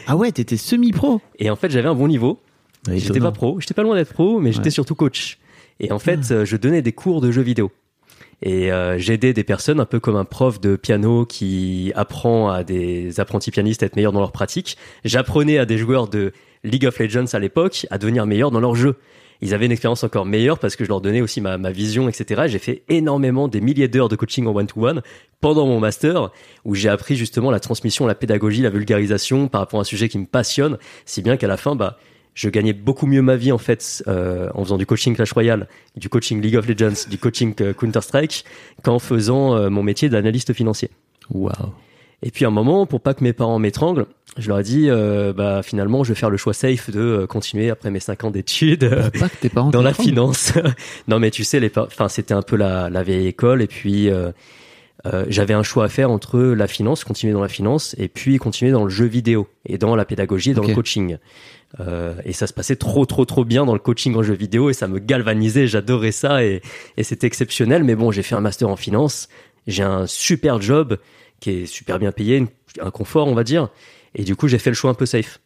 ah 0.06 0.16
ouais, 0.16 0.32
t'étais 0.32 0.56
semi-pro. 0.56 1.20
Et 1.38 1.50
en 1.50 1.56
fait, 1.56 1.70
j'avais 1.70 1.88
un 1.88 1.94
bon 1.94 2.08
niveau. 2.08 2.40
Ouais, 2.88 2.98
J'étais 2.98 3.20
pas 3.20 3.32
pro, 3.32 3.58
j'étais 3.60 3.74
pas 3.74 3.82
loin 3.82 3.96
d'être 3.96 4.12
pro, 4.12 4.40
mais 4.40 4.52
j'étais 4.52 4.66
Ouais. 4.66 4.70
surtout 4.70 4.94
coach. 4.94 5.38
Et 5.80 5.90
en 5.90 5.98
fait, 5.98 6.30
euh, 6.30 6.44
je 6.44 6.56
donnais 6.56 6.82
des 6.82 6.92
cours 6.92 7.20
de 7.20 7.30
jeux 7.30 7.42
vidéo. 7.42 7.72
Et 8.42 8.70
euh, 8.72 8.98
j'aidais 8.98 9.32
des 9.32 9.44
personnes 9.44 9.80
un 9.80 9.86
peu 9.86 10.00
comme 10.00 10.16
un 10.16 10.24
prof 10.26 10.60
de 10.60 10.76
piano 10.76 11.24
qui 11.24 11.92
apprend 11.94 12.50
à 12.50 12.62
des 12.62 13.18
apprentis 13.20 13.50
pianistes 13.50 13.82
à 13.82 13.86
être 13.86 13.96
meilleurs 13.96 14.12
dans 14.12 14.20
leur 14.20 14.32
pratique. 14.32 14.76
J'apprenais 15.04 15.56
à 15.58 15.64
des 15.66 15.78
joueurs 15.78 16.08
de 16.08 16.32
League 16.62 16.84
of 16.86 16.98
Legends 16.98 17.32
à 17.32 17.38
l'époque 17.38 17.86
à 17.90 17.96
devenir 17.98 18.26
meilleurs 18.26 18.50
dans 18.50 18.60
leur 18.60 18.74
jeu. 18.74 18.96
Ils 19.44 19.52
avaient 19.52 19.66
une 19.66 19.72
expérience 19.72 20.02
encore 20.02 20.24
meilleure 20.24 20.58
parce 20.58 20.74
que 20.74 20.84
je 20.84 20.88
leur 20.88 21.02
donnais 21.02 21.20
aussi 21.20 21.42
ma, 21.42 21.58
ma 21.58 21.70
vision, 21.70 22.08
etc. 22.08 22.44
Et 22.46 22.48
J'ai 22.48 22.58
fait 22.58 22.82
énormément 22.88 23.46
des 23.46 23.60
milliers 23.60 23.88
d'heures 23.88 24.08
de 24.08 24.16
coaching 24.16 24.46
en 24.46 24.56
one-to-one 24.56 25.02
pendant 25.42 25.66
mon 25.66 25.80
master 25.80 26.30
où 26.64 26.74
j'ai 26.74 26.88
appris 26.88 27.14
justement 27.14 27.50
la 27.50 27.60
transmission, 27.60 28.06
la 28.06 28.14
pédagogie, 28.14 28.62
la 28.62 28.70
vulgarisation 28.70 29.48
par 29.48 29.60
rapport 29.60 29.80
à 29.80 29.82
un 29.82 29.84
sujet 29.84 30.08
qui 30.08 30.18
me 30.18 30.24
passionne, 30.24 30.78
si 31.04 31.20
bien 31.20 31.36
qu'à 31.36 31.46
la 31.46 31.58
fin, 31.58 31.76
bah, 31.76 31.98
je 32.32 32.48
gagnais 32.48 32.72
beaucoup 32.72 33.06
mieux 33.06 33.20
ma 33.20 33.36
vie 33.36 33.52
en 33.52 33.58
fait 33.58 34.02
euh, 34.08 34.48
en 34.54 34.64
faisant 34.64 34.78
du 34.78 34.86
coaching 34.86 35.14
Clash 35.14 35.32
Royale, 35.32 35.68
du 35.94 36.08
coaching 36.08 36.40
League 36.40 36.56
of 36.56 36.66
Legends, 36.66 37.06
du 37.10 37.18
coaching 37.18 37.54
euh, 37.60 37.74
Counter 37.74 38.00
Strike 38.00 38.46
qu'en 38.82 38.98
faisant 38.98 39.56
euh, 39.56 39.68
mon 39.68 39.82
métier 39.82 40.08
d'analyste 40.08 40.54
financier. 40.54 40.88
Waouh. 41.28 41.74
Et 42.22 42.30
puis 42.30 42.44
à 42.44 42.48
un 42.48 42.52
moment, 42.52 42.86
pour 42.86 43.00
pas 43.00 43.14
que 43.14 43.22
mes 43.22 43.32
parents 43.32 43.58
m'étranglent, 43.58 44.06
je 44.36 44.48
leur 44.48 44.58
ai 44.58 44.62
dit, 44.62 44.86
euh, 44.88 45.32
bah 45.32 45.62
finalement, 45.62 46.02
je 46.02 46.12
vais 46.12 46.18
faire 46.18 46.30
le 46.30 46.36
choix 46.36 46.54
safe 46.54 46.90
de 46.90 47.00
euh, 47.00 47.26
continuer 47.26 47.70
après 47.70 47.90
mes 47.90 48.00
cinq 48.00 48.24
ans 48.24 48.30
d'études 48.30 48.84
euh, 48.84 49.10
Pas 49.10 49.28
que 49.28 49.36
tes 49.36 49.48
parents 49.48 49.70
dans 49.70 49.82
la 49.82 49.94
finance. 49.94 50.52
non, 51.08 51.20
mais 51.20 51.30
tu 51.30 51.44
sais, 51.44 51.60
les, 51.60 51.70
enfin, 51.76 52.08
c'était 52.08 52.34
un 52.34 52.42
peu 52.42 52.56
la, 52.56 52.90
la 52.90 53.02
vieille 53.02 53.28
école. 53.28 53.62
Et 53.62 53.68
puis, 53.68 54.10
euh, 54.10 54.32
j'avais 55.28 55.54
un 55.54 55.62
choix 55.62 55.84
à 55.84 55.88
faire 55.88 56.10
entre 56.10 56.40
la 56.40 56.66
finance, 56.66 57.04
continuer 57.04 57.32
dans 57.32 57.42
la 57.42 57.48
finance, 57.48 57.94
et 57.98 58.08
puis 58.08 58.38
continuer 58.38 58.72
dans 58.72 58.84
le 58.84 58.90
jeu 58.90 59.06
vidéo 59.06 59.46
et 59.66 59.78
dans 59.78 59.94
la 59.94 60.04
pédagogie 60.04 60.50
et 60.50 60.54
dans 60.54 60.66
le 60.66 60.74
coaching. 60.74 61.18
Et 62.24 62.32
ça 62.32 62.46
se 62.46 62.52
passait 62.52 62.76
trop, 62.76 63.04
trop, 63.04 63.24
trop 63.24 63.44
bien 63.44 63.66
dans 63.66 63.74
le 63.74 63.80
coaching 63.80 64.14
en 64.16 64.22
jeu 64.22 64.34
vidéo 64.34 64.70
et 64.70 64.72
ça 64.72 64.88
me 64.88 64.98
galvanisait. 64.98 65.66
J'adorais 65.66 66.12
ça 66.12 66.44
et, 66.44 66.62
et 66.96 67.02
c'était 67.02 67.26
exceptionnel. 67.26 67.84
Mais 67.84 67.96
bon, 67.96 68.10
j'ai 68.10 68.22
fait 68.22 68.34
un 68.34 68.40
master 68.40 68.68
en 68.68 68.76
finance. 68.76 69.28
J'ai 69.66 69.82
un 69.82 70.06
super 70.06 70.60
job 70.60 70.98
qui 71.44 71.50
est 71.50 71.66
super 71.66 71.98
bien 71.98 72.10
payé, 72.10 72.46
un 72.80 72.90
confort, 72.90 73.28
on 73.28 73.34
va 73.34 73.44
dire. 73.44 73.68
Et 74.14 74.24
du 74.24 74.34
coup, 74.34 74.48
j'ai 74.48 74.58
fait 74.58 74.70
le 74.70 74.74
choix 74.74 74.90
un 74.90 74.94
peu 74.94 75.04
safe. 75.04 75.40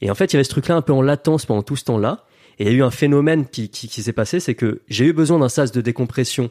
Et 0.00 0.12
en 0.12 0.14
fait, 0.14 0.26
il 0.26 0.34
y 0.34 0.36
avait 0.36 0.44
ce 0.44 0.50
truc-là 0.50 0.76
un 0.76 0.82
peu 0.82 0.92
en 0.92 1.02
latence 1.02 1.44
pendant 1.44 1.62
tout 1.62 1.74
ce 1.74 1.84
temps-là. 1.84 2.24
Et 2.60 2.64
il 2.64 2.68
y 2.68 2.70
a 2.70 2.76
eu 2.76 2.82
un 2.84 2.92
phénomène 2.92 3.46
qui 3.46 3.68
s'est 3.88 4.12
passé, 4.12 4.38
c'est 4.38 4.54
que 4.54 4.80
j'ai 4.88 5.06
eu 5.06 5.12
besoin 5.12 5.40
d'un 5.40 5.48
sas 5.48 5.72
de 5.72 5.80
décompression, 5.80 6.50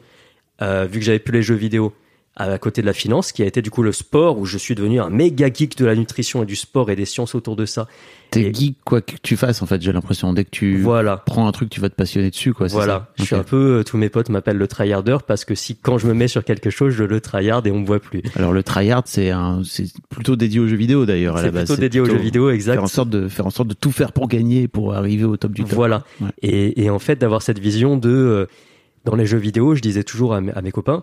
euh, 0.60 0.84
vu 0.84 0.98
que 0.98 1.04
j'avais 1.04 1.18
plus 1.18 1.32
les 1.32 1.42
jeux 1.42 1.54
vidéo, 1.54 1.94
à 2.38 2.58
côté 2.58 2.80
de 2.82 2.86
la 2.86 2.92
finance, 2.92 3.32
qui 3.32 3.42
a 3.42 3.46
été 3.46 3.62
du 3.62 3.70
coup 3.70 3.82
le 3.82 3.92
sport, 3.92 4.38
où 4.38 4.44
je 4.46 4.58
suis 4.58 4.74
devenu 4.74 5.00
un 5.00 5.10
méga 5.10 5.48
geek 5.52 5.76
de 5.76 5.84
la 5.84 5.94
nutrition 5.94 6.42
et 6.42 6.46
du 6.46 6.56
sport 6.56 6.90
et 6.90 6.96
des 6.96 7.04
sciences 7.04 7.34
autour 7.34 7.56
de 7.56 7.66
ça. 7.66 7.86
T'es 8.30 8.42
Et- 8.42 8.54
geek 8.54 8.76
quoi 8.84 9.00
que 9.00 9.14
tu 9.22 9.36
fasses 9.36 9.62
en 9.62 9.66
fait, 9.66 9.80
j'ai 9.82 9.90
l'impression. 9.92 10.32
Dès 10.32 10.44
que 10.44 10.50
tu 10.50 10.78
Voilà. 10.82 11.16
prends 11.16 11.48
un 11.48 11.52
truc, 11.52 11.70
tu 11.70 11.80
vas 11.80 11.88
te 11.88 11.94
passionner 11.94 12.30
dessus 12.30 12.52
quoi. 12.54 12.68
c'est 12.68 12.74
Voilà, 12.74 12.92
ça 12.94 13.08
je 13.18 13.24
suis 13.24 13.34
un 13.34 13.42
peu, 13.42 13.78
euh, 13.80 13.84
tous 13.84 13.96
mes 13.96 14.08
potes 14.08 14.28
m'appellent 14.28 14.58
le 14.58 14.68
tryharder 14.68 15.16
parce 15.26 15.44
que 15.44 15.54
si 15.54 15.76
quand 15.76 15.98
je 15.98 16.06
me 16.06 16.14
mets 16.14 16.28
sur 16.28 16.44
quelque 16.44 16.70
chose, 16.70 16.92
je 16.94 17.04
le 17.04 17.20
tryhard 17.20 17.66
et 17.66 17.70
on 17.70 17.80
me 17.80 17.86
voit 17.86 18.00
plus. 18.00 18.22
Alors 18.36 18.52
le 18.52 18.62
tryhard, 18.62 19.02
c'est 19.06 19.30
un, 19.30 19.62
c'est 19.64 19.86
plutôt 20.10 20.36
dédié 20.36 20.60
aux 20.60 20.66
jeux 20.68 20.76
vidéo 20.76 21.06
d'ailleurs 21.06 21.36
à 21.36 21.42
la 21.42 21.48
C'est 21.48 21.52
base. 21.54 21.64
plutôt 21.68 21.80
dédié 21.80 22.00
aux 22.00 22.04
jeux 22.06 22.16
vidéo, 22.18 22.50
exact. 22.50 22.74
Faire 22.74 22.82
en 22.84 22.86
sorte 22.88 23.10
de 23.10 23.28
faire 23.28 23.46
en 23.46 23.50
sorte 23.50 23.68
de 23.68 23.74
tout 23.74 23.90
faire 23.92 24.12
pour 24.12 24.28
gagner, 24.28 24.68
pour 24.68 24.94
arriver 24.94 25.24
au 25.24 25.36
top 25.38 25.52
du 25.52 25.62
top. 25.64 25.72
Voilà. 25.72 26.04
Ouais. 26.20 26.28
Et, 26.42 26.84
et 26.84 26.90
en 26.90 26.98
fait, 26.98 27.16
d'avoir 27.16 27.40
cette 27.42 27.58
vision 27.58 27.96
de, 27.96 28.10
euh, 28.10 28.46
dans 29.06 29.16
les 29.16 29.24
jeux 29.26 29.38
vidéo, 29.38 29.74
je 29.74 29.80
disais 29.80 30.04
toujours 30.04 30.34
à 30.34 30.40
mes, 30.42 30.52
à 30.52 30.60
mes 30.60 30.70
copains, 30.70 31.02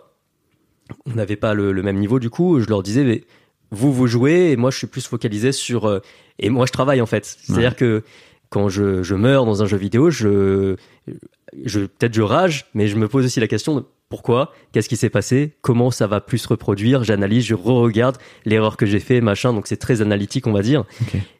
on 1.06 1.16
n'avait 1.16 1.36
pas 1.36 1.54
le, 1.54 1.72
le 1.72 1.84
même 1.84 1.98
niveau 1.98 2.20
du 2.20 2.30
coup, 2.30 2.60
je 2.60 2.68
leur 2.68 2.84
disais, 2.84 3.04
mais 3.04 3.24
vous, 3.72 3.92
vous 3.92 4.08
jouez 4.08 4.52
et 4.52 4.56
moi, 4.56 4.72
je 4.72 4.78
suis 4.78 4.88
plus 4.88 5.06
focalisé 5.06 5.52
sur... 5.52 5.86
euh, 5.86 6.00
et 6.40 6.50
moi, 6.50 6.66
je 6.66 6.72
travaille 6.72 7.02
en 7.02 7.06
fait. 7.06 7.26
C'est-à-dire 7.26 7.76
que 7.76 8.04
quand 8.50 8.70
je, 8.70 9.04
je 9.04 9.16
meurs 9.16 9.46
dans 9.46 9.64
un 9.64 9.66
jeu 9.66 9.78
vidéo, 9.78 10.10
je, 10.10 10.76
je 11.66 11.80
peut-être 11.82 12.14
je 12.14 12.22
rage, 12.22 12.68
mais 12.74 12.88
je 12.88 12.96
me 12.96 13.08
pose 13.08 13.26
aussi 13.26 13.40
la 13.40 13.48
question 13.48 13.76
de 13.76 13.84
pourquoi, 14.08 14.54
qu'est-ce 14.72 14.88
qui 14.88 14.98
s'est 14.98 15.10
passé, 15.10 15.56
comment 15.62 15.90
ça 15.90 16.06
va 16.06 16.22
plus 16.22 16.38
se 16.38 16.48
reproduire, 16.48 17.04
j'analyse, 17.04 17.44
je 17.44 17.56
re-regarde 17.56 18.18
l'erreur 18.46 18.78
que 18.78 18.86
j'ai 18.86 19.00
fait, 19.00 19.20
machin, 19.20 19.52
donc 19.52 19.66
c'est 19.66 19.78
très 19.78 20.02
analytique, 20.02 20.46
on 20.46 20.54
va 20.54 20.62
dire. 20.62 20.84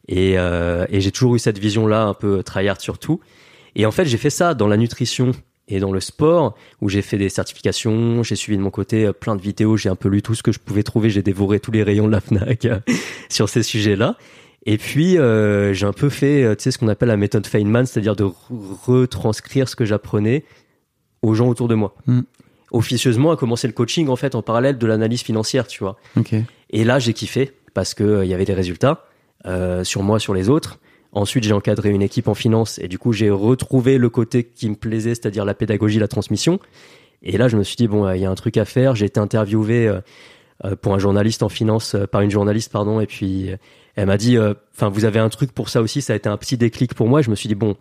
Et, 0.08 0.38
euh, 0.40 0.86
et 0.90 1.00
j'ai 1.00 1.12
toujours 1.12 1.36
eu 1.36 1.40
cette 1.40 1.60
vision-là, 1.60 2.06
un 2.06 2.16
peu 2.16 2.42
tryhard 2.42 2.82
sur 2.82 2.98
tout. 2.98 3.20
Et 3.76 3.86
en 3.86 3.92
fait, 3.92 4.06
j'ai 4.06 4.18
fait 4.18 4.32
ça 4.32 4.56
dans 4.56 4.68
la 4.68 4.78
nutrition 4.78 5.32
et 5.68 5.80
dans 5.80 5.92
le 5.92 6.00
sport, 6.00 6.56
où 6.82 6.90
j'ai 6.90 7.02
fait 7.02 7.18
des 7.18 7.30
certifications, 7.30 8.22
j'ai 8.24 8.36
suivi 8.36 8.58
de 8.58 8.62
mon 8.62 8.70
côté 8.70 9.06
euh, 9.06 9.14
plein 9.14 9.36
de 9.36 9.42
vidéos, 9.42 9.78
j'ai 9.78 9.90
un 9.90 9.96
peu 9.96 10.10
lu 10.10 10.22
tout 10.22 10.36
ce 10.36 10.44
que 10.44 10.52
je 10.52 10.60
pouvais 10.60 10.84
trouver, 10.84 11.10
j'ai 11.10 11.24
dévoré 11.24 11.60
tous 11.60 11.72
les 11.72 11.84
rayons 11.84 12.08
de 12.08 12.12
la 12.12 12.22
FNAC 12.22 12.66
euh, 12.66 12.80
sur 13.30 13.50
ces 13.50 13.64
sujets-là. 13.64 14.16
Et 14.68 14.78
puis, 14.78 15.18
euh, 15.18 15.74
j'ai 15.74 15.86
un 15.86 15.94
peu 15.94 16.10
fait, 16.10 16.56
tu 16.56 16.64
sais, 16.64 16.72
ce 16.72 16.78
qu'on 16.78 16.88
appelle 16.88 17.10
la 17.10 17.18
méthode 17.18 17.46
Feynman, 17.46 17.86
c'est-à-dire 17.86 18.16
de 18.16 18.24
re- 18.24 18.34
retranscrire 18.86 19.70
ce 19.70 19.76
que 19.76 19.86
j'apprenais 19.86 20.44
aux 21.22 21.34
gens 21.36 21.48
autour 21.48 21.68
de 21.68 21.76
moi. 21.76 21.96
Mm. 22.08 22.22
Officieusement, 22.72 23.32
à 23.32 23.38
commencer 23.38 23.68
le 23.68 23.74
coaching, 23.74 24.08
en 24.08 24.16
fait, 24.16 24.34
en 24.34 24.42
parallèle 24.42 24.78
de 24.78 24.88
l'analyse 24.88 25.22
financière, 25.22 25.68
tu 25.68 25.84
vois. 25.84 25.98
Et 26.72 26.84
là, 26.84 27.00
j'ai 27.00 27.14
kiffé 27.14 27.52
parce 27.74 27.94
que 27.94 28.04
euh, 28.04 28.26
il 28.26 28.32
y 28.32 28.34
avait 28.34 28.46
des 28.46 28.54
résultats 28.54 29.06
euh, 29.46 29.84
sur 29.84 30.02
moi, 30.02 30.20
sur 30.20 30.34
les 30.34 30.50
autres. 30.50 30.80
Ensuite, 31.16 31.46
j'ai 31.46 31.54
encadré 31.54 31.92
une 31.92 32.02
équipe 32.02 32.28
en 32.28 32.34
finance 32.34 32.78
et 32.78 32.90
du 32.90 33.00
coup, 33.00 33.14
j'ai 33.14 33.30
retrouvé 33.30 33.98
le 33.98 34.10
côté 34.10 34.44
qui 34.44 34.70
me 34.70 34.76
plaisait, 34.76 35.16
c'est-à-dire 35.16 35.46
la 35.46 35.54
pédagogie, 35.54 35.98
la 35.98 36.10
transmission. 36.10 36.60
Et 37.24 37.38
là, 37.38 37.48
je 37.48 37.56
me 37.56 37.64
suis 37.64 37.78
dit 37.78 37.88
bon, 37.88 38.06
euh, 38.06 38.18
il 38.18 38.22
y 38.22 38.26
a 38.26 38.30
un 38.30 38.36
truc 38.36 38.58
à 38.58 38.66
faire. 38.66 38.98
J'ai 38.98 39.06
été 39.06 39.18
interviewé 39.22 39.88
euh, 39.88 40.02
euh, 40.66 40.76
pour 40.76 40.94
un 40.94 41.00
journaliste 41.00 41.42
en 41.42 41.48
finance, 41.48 41.96
par 42.12 42.20
une 42.20 42.32
journaliste, 42.32 42.70
pardon, 42.70 43.00
et 43.00 43.08
puis 43.08 43.50
elle 43.96 44.08
m'a 44.08 44.18
dit, 44.18 44.38
enfin, 44.74 44.90
vous 44.90 45.06
avez 45.06 45.20
un 45.20 45.30
truc 45.30 45.54
pour 45.54 45.70
ça 45.70 45.82
aussi. 45.82 46.02
Ça 46.02 46.12
a 46.12 46.18
été 46.18 46.28
un 46.28 46.36
petit 46.36 46.58
déclic 46.58 46.94
pour 46.94 47.08
moi. 47.08 47.22
Je 47.22 47.30
me 47.30 47.36
suis 47.36 47.48
dit 47.48 47.56
bon, 47.56 47.78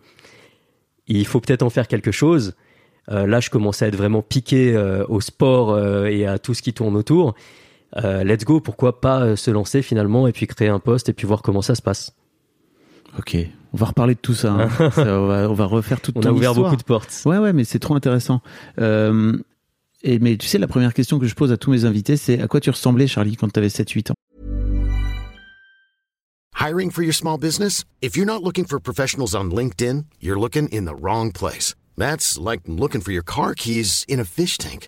il 1.07 1.25
faut 1.27 1.41
peut-être 1.41 1.63
en 1.63 1.69
faire 1.69 1.89
quelque 1.89 2.11
chose. 2.11 2.55
Là, 3.09 3.41
je 3.41 3.49
commençais 3.49 3.83
à 3.83 3.89
être 3.89 3.97
vraiment 3.97 4.21
piqué 4.21 4.77
au 5.09 5.19
sport 5.19 5.77
et 6.07 6.25
à 6.25 6.39
tout 6.39 6.53
ce 6.53 6.61
qui 6.61 6.73
tourne 6.73 6.95
autour. 6.95 7.35
Let's 7.97 8.45
go, 8.45 8.61
pourquoi 8.61 9.01
pas 9.01 9.35
se 9.35 9.51
lancer 9.51 9.81
finalement 9.81 10.25
et 10.25 10.31
puis 10.31 10.47
créer 10.47 10.69
un 10.69 10.79
poste 10.79 11.09
et 11.09 11.13
puis 11.13 11.27
voir 11.27 11.41
comment 11.41 11.61
ça 11.61 11.75
se 11.75 11.81
passe. 11.81 12.15
Ok. 13.17 13.37
On 13.73 13.77
va 13.77 13.87
reparler 13.87 14.15
de 14.15 14.19
tout 14.19 14.33
ça. 14.33 14.51
hein. 14.53 14.69
Ça, 14.91 15.01
on, 15.19 15.27
va, 15.27 15.49
on 15.49 15.53
va 15.53 15.65
refaire 15.65 15.99
toute 16.01 16.15
On 16.17 16.21
ton 16.21 16.29
a 16.29 16.31
ouvert 16.31 16.51
histoire. 16.51 16.69
beaucoup 16.71 16.81
de 16.81 16.85
portes. 16.85 17.21
Ouais, 17.25 17.37
ouais, 17.37 17.53
mais 17.53 17.63
c'est 17.65 17.79
trop 17.79 17.95
intéressant. 17.95 18.41
Euh, 18.79 19.37
et, 20.03 20.19
mais 20.19 20.37
tu 20.37 20.47
sais, 20.47 20.57
la 20.57 20.67
première 20.67 20.93
question 20.93 21.19
que 21.19 21.27
je 21.27 21.35
pose 21.35 21.51
à 21.51 21.57
tous 21.57 21.71
mes 21.71 21.83
invités, 21.85 22.15
c'est 22.17 22.41
à 22.41 22.47
quoi 22.47 22.59
tu 22.61 22.69
ressemblais, 22.69 23.07
Charlie, 23.07 23.35
quand 23.35 23.51
tu 23.51 23.59
avais 23.59 23.67
7-8 23.69 24.11
ans? 24.11 24.15
Hiring 26.57 26.89
for 26.89 27.03
your 27.03 27.13
small 27.13 27.37
business? 27.37 27.83
If 28.01 28.15
you're 28.15 28.25
not 28.25 28.41
looking 28.43 28.65
for 28.65 28.79
professionals 28.79 29.35
on 29.35 29.51
LinkedIn, 29.51 30.05
you're 30.21 30.39
looking 30.39 30.67
in 30.71 30.85
the 30.85 30.95
wrong 30.99 31.31
place. 31.31 31.75
That's 31.97 32.37
like 32.39 32.61
looking 32.67 33.01
for 33.01 33.11
your 33.11 33.23
car 33.23 33.53
keys 33.55 34.03
in 34.07 34.19
a 34.19 34.25
fish 34.25 34.57
tank. 34.57 34.87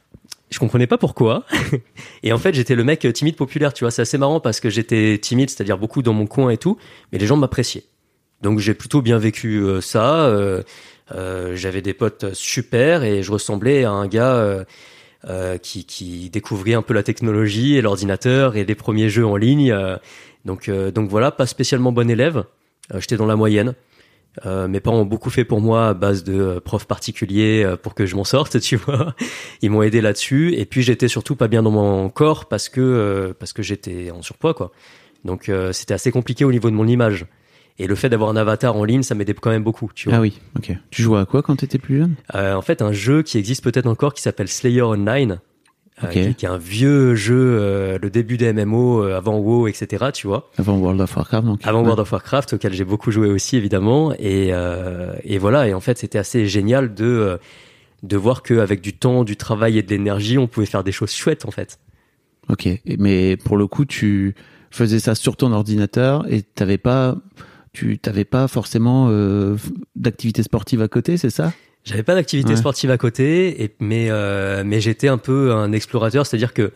Je 0.51 0.59
comprenais 0.59 0.87
pas 0.87 0.97
pourquoi. 0.97 1.45
et 2.23 2.33
en 2.33 2.37
fait, 2.37 2.53
j'étais 2.53 2.75
le 2.75 2.83
mec 2.83 3.07
timide 3.13 3.35
populaire. 3.35 3.73
Tu 3.73 3.83
vois, 3.83 3.91
c'est 3.91 4.01
assez 4.01 4.17
marrant 4.17 4.39
parce 4.39 4.59
que 4.59 4.69
j'étais 4.69 5.17
timide, 5.21 5.49
c'est-à-dire 5.49 5.77
beaucoup 5.77 6.01
dans 6.01 6.13
mon 6.13 6.27
coin 6.27 6.49
et 6.49 6.57
tout, 6.57 6.77
mais 7.11 7.19
les 7.19 7.25
gens 7.25 7.37
m'appréciaient. 7.37 7.85
Donc 8.41 8.59
j'ai 8.59 8.73
plutôt 8.73 9.01
bien 9.01 9.17
vécu 9.17 9.59
euh, 9.61 9.81
ça. 9.81 10.25
euh, 10.25 10.61
euh, 11.13 11.55
j'avais 11.55 11.81
des 11.81 11.93
potes 11.93 12.33
super 12.33 13.03
et 13.03 13.21
je 13.23 13.31
ressemblais 13.31 13.83
à 13.83 13.91
un 13.91 14.07
gars 14.07 14.35
euh, 14.35 14.63
euh, 15.29 15.57
qui, 15.57 15.85
qui 15.85 16.29
découvrait 16.29 16.73
un 16.73 16.81
peu 16.81 16.93
la 16.93 17.03
technologie 17.03 17.75
et 17.75 17.81
l'ordinateur 17.81 18.55
et 18.55 18.63
les 18.65 18.75
premiers 18.75 19.09
jeux 19.09 19.25
en 19.25 19.35
ligne. 19.37 19.71
euh, 19.71 19.97
donc, 20.45 20.69
euh, 20.69 20.89
donc 20.91 21.09
voilà, 21.09 21.31
pas 21.31 21.45
spécialement 21.45 21.91
bon 21.91 22.09
élève. 22.09 22.43
Euh, 22.93 22.99
J'étais 22.99 23.17
dans 23.17 23.25
la 23.27 23.35
moyenne. 23.35 23.73
Euh, 24.45 24.67
mes 24.67 24.79
parents 24.79 24.99
ont 25.01 25.05
beaucoup 25.05 25.29
fait 25.29 25.43
pour 25.43 25.59
moi 25.59 25.89
à 25.89 25.93
base 25.93 26.23
de 26.23 26.33
euh, 26.33 26.59
profs 26.59 26.85
particuliers 26.85 27.63
euh, 27.63 27.75
pour 27.75 27.93
que 27.93 28.05
je 28.05 28.15
m'en 28.15 28.23
sorte, 28.23 28.59
tu 28.61 28.77
vois. 28.77 29.13
Ils 29.61 29.69
m'ont 29.69 29.81
aidé 29.81 30.01
là-dessus. 30.01 30.53
Et 30.55 30.65
puis 30.65 30.81
j'étais 30.81 31.07
surtout 31.07 31.35
pas 31.35 31.47
bien 31.47 31.63
dans 31.63 31.71
mon 31.71 32.09
corps 32.09 32.47
parce 32.47 32.69
que 32.69 32.81
euh, 32.81 33.33
parce 33.37 33.53
que 33.53 33.61
j'étais 33.61 34.11
en 34.11 34.21
surpoids, 34.21 34.53
quoi. 34.53 34.71
Donc 35.25 35.51
c'était 35.71 35.93
assez 35.93 36.11
compliqué 36.11 36.45
au 36.45 36.51
niveau 36.51 36.71
de 36.71 36.75
mon 36.75 36.87
image. 36.87 37.27
Et 37.77 37.85
le 37.85 37.93
fait 37.93 38.09
d'avoir 38.09 38.31
un 38.31 38.35
avatar 38.35 38.75
en 38.75 38.83
ligne, 38.83 39.03
ça 39.03 39.13
m'aidait 39.13 39.35
quand 39.35 39.51
même 39.51 39.63
beaucoup, 39.63 39.91
tu 39.93 40.09
vois. 40.09 40.17
Ah 40.17 40.21
oui, 40.21 40.39
ok. 40.57 40.71
Tu 40.89 41.03
jouais 41.03 41.19
à 41.19 41.25
quoi 41.25 41.43
quand 41.43 41.55
tu 41.57 41.65
étais 41.65 41.77
plus 41.77 41.99
jeune? 41.99 42.15
En 42.33 42.61
fait, 42.63 42.81
un 42.81 42.91
jeu 42.91 43.21
qui 43.21 43.37
existe 43.37 43.63
peut-être 43.63 43.85
encore 43.85 44.15
qui 44.15 44.23
s'appelle 44.23 44.47
Slayer 44.47 44.81
Online, 44.81 45.39
euh, 46.03 46.07
Ok. 46.07 46.35
qui, 46.35 46.45
est 46.45 46.49
un 46.49 46.57
vieux 46.57 47.15
jeu, 47.15 47.35
euh, 47.37 47.99
le 48.01 48.09
début 48.09 48.37
des 48.37 48.51
MMO, 48.53 49.03
euh, 49.03 49.17
avant 49.17 49.37
WoW, 49.37 49.67
etc. 49.67 50.07
Tu 50.13 50.27
vois, 50.27 50.49
Avant 50.57 50.77
World 50.77 50.99
of 51.01 51.15
Warcraft, 51.15 51.45
donc. 51.45 51.59
avant 51.63 51.79
Ouais. 51.79 51.85
World 51.85 51.99
of 52.01 52.11
Warcraft, 52.11 52.53
auquel 52.53 52.73
j'ai 52.73 52.83
beaucoup 52.85 53.11
joué 53.11 53.27
aussi 53.29 53.57
évidemment. 53.57 54.13
Et, 54.19 54.51
et 55.23 55.37
voilà. 55.37 55.67
Et 55.67 55.73
en 55.73 55.79
fait, 55.79 55.97
c'était 55.97 56.19
assez 56.19 56.47
génial 56.47 56.93
de 56.93 57.39
de 58.03 58.17
voir 58.17 58.41
qu'avec 58.41 58.81
du 58.81 58.93
temps, 58.93 59.23
du 59.23 59.37
travail 59.37 59.77
et 59.77 59.83
de 59.83 59.89
l'énergie, 59.91 60.39
on 60.39 60.47
pouvait 60.47 60.65
faire 60.65 60.83
des 60.83 60.91
choses 60.91 61.11
chouettes 61.11 61.45
en 61.45 61.51
fait. 61.51 61.79
Ok. 62.49 62.67
Mais 62.97 63.37
pour 63.37 63.57
le 63.57 63.67
coup, 63.67 63.85
tu 63.85 64.33
faisais 64.71 64.97
ça 64.99 65.13
sur 65.13 65.37
ton 65.37 65.51
ordinateur 65.51 66.25
et 66.27 66.41
t'avais 66.41 66.79
pas, 66.79 67.15
tu 67.73 67.99
t'avais 67.99 68.25
pas 68.25 68.47
forcément 68.47 69.11
d'activité 69.95 70.41
sportive 70.41 70.81
à 70.81 70.87
côté, 70.87 71.17
c'est 71.17 71.29
ça? 71.29 71.53
J'avais 71.83 72.03
pas 72.03 72.13
d'activité 72.15 72.51
Ouais. 72.51 72.55
sportive 72.57 72.91
à 72.91 72.97
côté, 72.97 73.63
et, 73.63 73.75
mais 73.79 74.07
euh, 74.11 74.63
mais 74.65 74.79
j'étais 74.81 75.07
un 75.07 75.17
peu 75.17 75.51
un 75.51 75.71
explorateur, 75.71 76.25
c'est-à-dire 76.27 76.53
que 76.53 76.71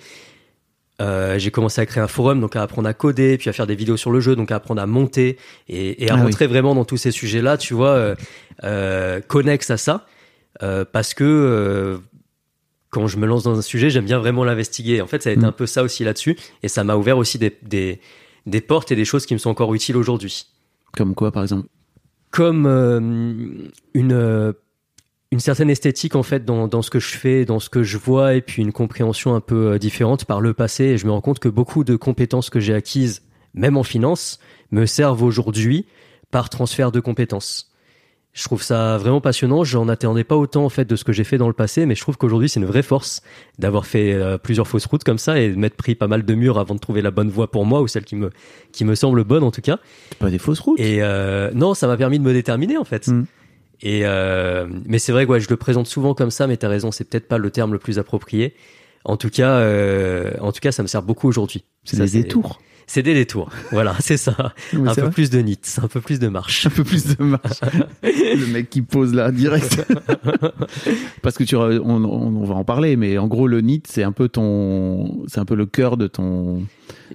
euh, 1.01 1.37
j'ai 1.37 1.51
commencé 1.51 1.81
à 1.81 1.85
créer 1.85 2.01
un 2.01 2.07
forum, 2.07 2.39
donc 2.39 2.55
à 2.55 2.61
apprendre 2.61 2.87
à 2.87 2.93
coder, 2.93 3.37
puis 3.37 3.49
à 3.49 3.53
faire 3.53 3.67
des 3.67 3.75
vidéos 3.75 3.97
sur 3.97 4.11
le 4.11 4.19
jeu, 4.21 4.35
donc 4.35 4.49
à 4.51 4.55
apprendre 4.55 4.81
à 4.81 4.85
monter 4.87 5.37
et, 5.67 6.03
et 6.05 6.09
à 6.09 6.13
Ah 6.13 6.17
oui. 6.17 6.23
rentrer 6.23 6.47
vraiment 6.47 6.73
dans 6.73 6.85
tous 6.85 6.97
ces 6.97 7.11
sujets-là, 7.11 7.57
tu 7.57 7.73
vois, 7.73 7.89
euh, 7.89 8.15
euh, 8.63 9.19
connexes 9.21 9.69
à 9.71 9.77
ça, 9.77 10.05
euh, 10.63 10.85
parce 10.89 11.13
que 11.13 11.23
euh, 11.25 11.97
quand 12.89 13.07
je 13.07 13.17
me 13.17 13.27
lance 13.27 13.43
dans 13.43 13.59
un 13.59 13.61
sujet, 13.61 13.89
j'aime 13.89 14.05
bien 14.05 14.19
vraiment 14.19 14.45
l'investiguer. 14.45 15.01
En 15.01 15.07
fait, 15.07 15.21
ça 15.21 15.29
a 15.29 15.33
été 15.33 15.41
Mm. 15.41 15.45
un 15.45 15.51
peu 15.51 15.65
ça 15.67 15.83
aussi 15.83 16.03
là-dessus, 16.05 16.37
et 16.63 16.69
ça 16.69 16.83
m'a 16.85 16.95
ouvert 16.95 17.17
aussi 17.17 17.37
des, 17.37 17.55
des 17.61 17.99
des 18.47 18.61
portes 18.61 18.91
et 18.91 18.95
des 18.95 19.05
choses 19.05 19.25
qui 19.25 19.33
me 19.33 19.39
sont 19.39 19.49
encore 19.49 19.73
utiles 19.73 19.97
aujourd'hui 19.97 20.45
Comme 20.93 21.13
quoi, 21.15 21.31
par 21.31 21.41
exemple? 21.43 21.67
Comme 22.31 22.65
euh, 22.67 22.99
une 23.93 24.13
euh, 24.13 24.53
une 25.35 25.41
certaine 25.41 25.69
esthétique 25.69 26.15
en 26.15 26.23
fait 26.23 26.45
dans, 26.45 26.69
dans 26.69 26.81
ce 26.81 26.89
que 26.89 27.01
je 27.01 27.17
fais, 27.17 27.43
dans 27.43 27.59
ce 27.59 27.69
que 27.69 27.83
je 27.83 27.97
vois 27.97 28.35
et 28.35 28.41
puis 28.41 28.61
une 28.61 28.71
compréhension 28.71 29.35
un 29.35 29.41
peu 29.41 29.73
euh, 29.73 29.77
différente 29.77 30.23
par 30.23 30.39
le 30.39 30.53
passé 30.53 30.85
et 30.85 30.97
je 30.97 31.05
me 31.05 31.11
rends 31.11 31.19
compte 31.19 31.39
que 31.39 31.49
beaucoup 31.49 31.83
de 31.83 31.97
compétences 31.97 32.49
que 32.49 32.61
j'ai 32.61 32.73
acquises 32.73 33.21
même 33.53 33.75
en 33.75 33.83
finance 33.83 34.39
me 34.71 34.85
servent 34.85 35.23
aujourd'hui 35.23 35.87
par 36.31 36.49
transfert 36.49 36.93
de 36.93 37.01
compétences. 37.01 37.73
Je 38.31 38.45
trouve 38.45 38.63
ça 38.63 38.97
vraiment 38.97 39.19
passionnant, 39.19 39.65
j'en 39.65 39.89
attendais 39.89 40.23
pas 40.23 40.37
autant 40.37 40.63
en 40.63 40.69
fait 40.69 40.85
de 40.85 40.95
ce 40.95 41.03
que 41.03 41.11
j'ai 41.11 41.25
fait 41.25 41.37
dans 41.37 41.49
le 41.49 41.53
passé 41.53 41.85
mais 41.85 41.95
je 41.95 42.01
trouve 42.01 42.15
qu'aujourd'hui 42.15 42.47
c'est 42.47 42.61
une 42.61 42.65
vraie 42.65 42.81
force 42.81 43.21
d'avoir 43.59 43.85
fait 43.85 44.13
euh, 44.13 44.37
plusieurs 44.37 44.69
fausses 44.69 44.85
routes 44.85 45.03
comme 45.03 45.17
ça 45.17 45.37
et 45.37 45.49
de 45.49 45.55
m'être 45.57 45.75
pris 45.75 45.95
pas 45.95 46.07
mal 46.07 46.23
de 46.23 46.33
murs 46.33 46.59
avant 46.59 46.75
de 46.75 46.79
trouver 46.79 47.01
la 47.01 47.11
bonne 47.11 47.29
voie 47.29 47.51
pour 47.51 47.65
moi 47.65 47.81
ou 47.81 47.89
celle 47.89 48.05
qui 48.05 48.15
me 48.15 48.29
qui 48.71 48.85
me 48.85 48.95
semble 48.95 49.25
bonne 49.25 49.43
en 49.43 49.51
tout 49.51 49.61
cas. 49.61 49.79
Pas 50.17 50.29
des 50.29 50.39
fausses 50.39 50.61
routes? 50.61 50.79
Et 50.79 51.01
euh, 51.01 51.51
non, 51.53 51.73
ça 51.73 51.87
m'a 51.87 51.97
permis 51.97 52.19
de 52.19 52.23
me 52.23 52.31
déterminer 52.31 52.77
en 52.77 52.85
fait. 52.85 53.09
Mm. 53.09 53.25
Et 53.81 54.01
euh, 54.05 54.67
mais 54.85 54.99
c'est 54.99 55.11
vrai 55.11 55.25
que 55.25 55.31
ouais, 55.31 55.39
je 55.39 55.49
le 55.49 55.57
présente 55.57 55.87
souvent 55.87 56.13
comme 56.13 56.31
ça, 56.31 56.47
mais 56.47 56.57
t'as 56.57 56.69
raison, 56.69 56.91
c'est 56.91 57.03
peut-être 57.03 57.27
pas 57.27 57.37
le 57.37 57.49
terme 57.49 57.73
le 57.73 57.79
plus 57.79 57.99
approprié. 57.99 58.55
En 59.03 59.17
tout 59.17 59.29
cas, 59.29 59.57
euh, 59.57 60.31
en 60.39 60.51
tout 60.51 60.59
cas, 60.61 60.71
ça 60.71 60.81
me 60.81 60.87
sert 60.87 61.03
beaucoup 61.03 61.27
aujourd'hui. 61.27 61.63
C'est 61.83 61.97
des 61.97 62.09
détours. 62.23 62.59
C'est 62.87 63.01
des 63.03 63.13
détours. 63.15 63.49
Voilà, 63.71 63.95
c'est 63.99 64.17
ça. 64.17 64.53
Un 64.73 64.93
peu 64.93 65.01
vrai. 65.01 65.09
plus 65.09 65.29
de 65.29 65.39
nit, 65.39 65.59
un 65.81 65.87
peu 65.87 66.01
plus 66.01 66.19
de 66.19 66.27
marche. 66.27 66.67
Un 66.67 66.69
peu 66.69 66.83
plus 66.83 67.15
de 67.15 67.23
marche. 67.23 67.59
le 68.03 68.45
mec 68.51 68.69
qui 68.69 68.81
pose 68.81 69.13
là, 69.13 69.31
direct. 69.31 69.83
Parce 71.21 71.37
que 71.37 71.43
tu, 71.43 71.55
on- 71.55 71.79
on 71.81 72.43
va 72.45 72.55
en 72.55 72.63
parler, 72.63 72.95
mais 72.95 73.17
en 73.17 73.27
gros, 73.27 73.47
le 73.47 73.61
NIT, 73.61 73.83
c'est 73.87 74.03
un 74.03 74.11
peu 74.11 74.29
ton, 74.29 75.23
c'est 75.27 75.39
un 75.39 75.45
peu 75.45 75.55
le 75.55 75.65
cœur 75.65 75.97
de 75.97 76.07
ton, 76.07 76.63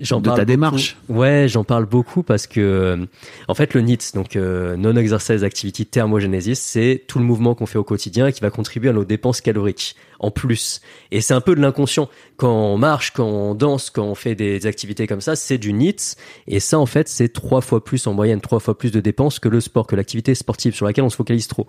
J'en 0.01 0.21
de 0.21 0.27
parle 0.27 0.37
ta 0.37 0.43
beaucoup. 0.45 0.53
démarche. 0.53 0.97
Ouais, 1.09 1.47
j'en 1.49 1.65
parle 1.65 1.87
beaucoup 1.87 2.23
parce 2.23 2.47
que, 2.47 2.61
euh, 2.61 3.07
en 3.49 3.55
fait, 3.55 3.75
le 3.75 3.81
NEAT, 3.81 4.13
donc 4.15 4.37
euh, 4.37 4.77
Non-Exercise 4.77 5.45
Activity 5.45 5.87
Thermogenesis, 5.87 6.57
c'est 6.57 7.05
tout 7.07 7.19
le 7.19 7.25
mouvement 7.25 7.55
qu'on 7.55 7.67
fait 7.67 7.79
au 7.79 7.85
quotidien 7.85 8.29
et 8.29 8.33
qui 8.33 8.41
va 8.41 8.51
contribuer 8.51 8.91
à 8.91 8.93
nos 8.93 9.05
dépenses 9.05 9.41
caloriques 9.41 9.97
en 10.21 10.31
plus. 10.31 10.81
Et 11.11 11.21
c'est 11.21 11.35
un 11.35 11.41
peu 11.41 11.55
de 11.55 11.61
l'inconscient. 11.61 12.09
Quand 12.37 12.53
on 12.53 12.77
marche, 12.77 13.13
quand 13.13 13.27
on 13.27 13.55
danse, 13.55 13.91
quand 13.91 14.05
on 14.05 14.15
fait 14.15 14.35
des 14.35 14.67
activités 14.67 15.07
comme 15.07 15.21
ça, 15.21 15.35
c'est 15.35 15.59
du 15.59 15.73
NEAT. 15.73 16.17
Et 16.47 16.61
ça, 16.61 16.79
en 16.79 16.87
fait, 16.87 17.09
c'est 17.09 17.31
trois 17.31 17.61
fois 17.63 17.83
plus 17.83 18.07
en 18.07 18.13
moyenne, 18.13 18.41
trois 18.41 18.61
fois 18.61 18.77
plus 18.77 18.93
de 18.93 19.01
dépenses 19.01 19.39
que 19.39 19.49
le 19.49 19.61
sport, 19.61 19.87
que 19.87 19.97
l'activité 19.97 20.35
sportive 20.35 20.75
sur 20.75 20.87
laquelle 20.87 21.05
on 21.05 21.11
se 21.11 21.17
focalise 21.17 21.49
trop. 21.49 21.67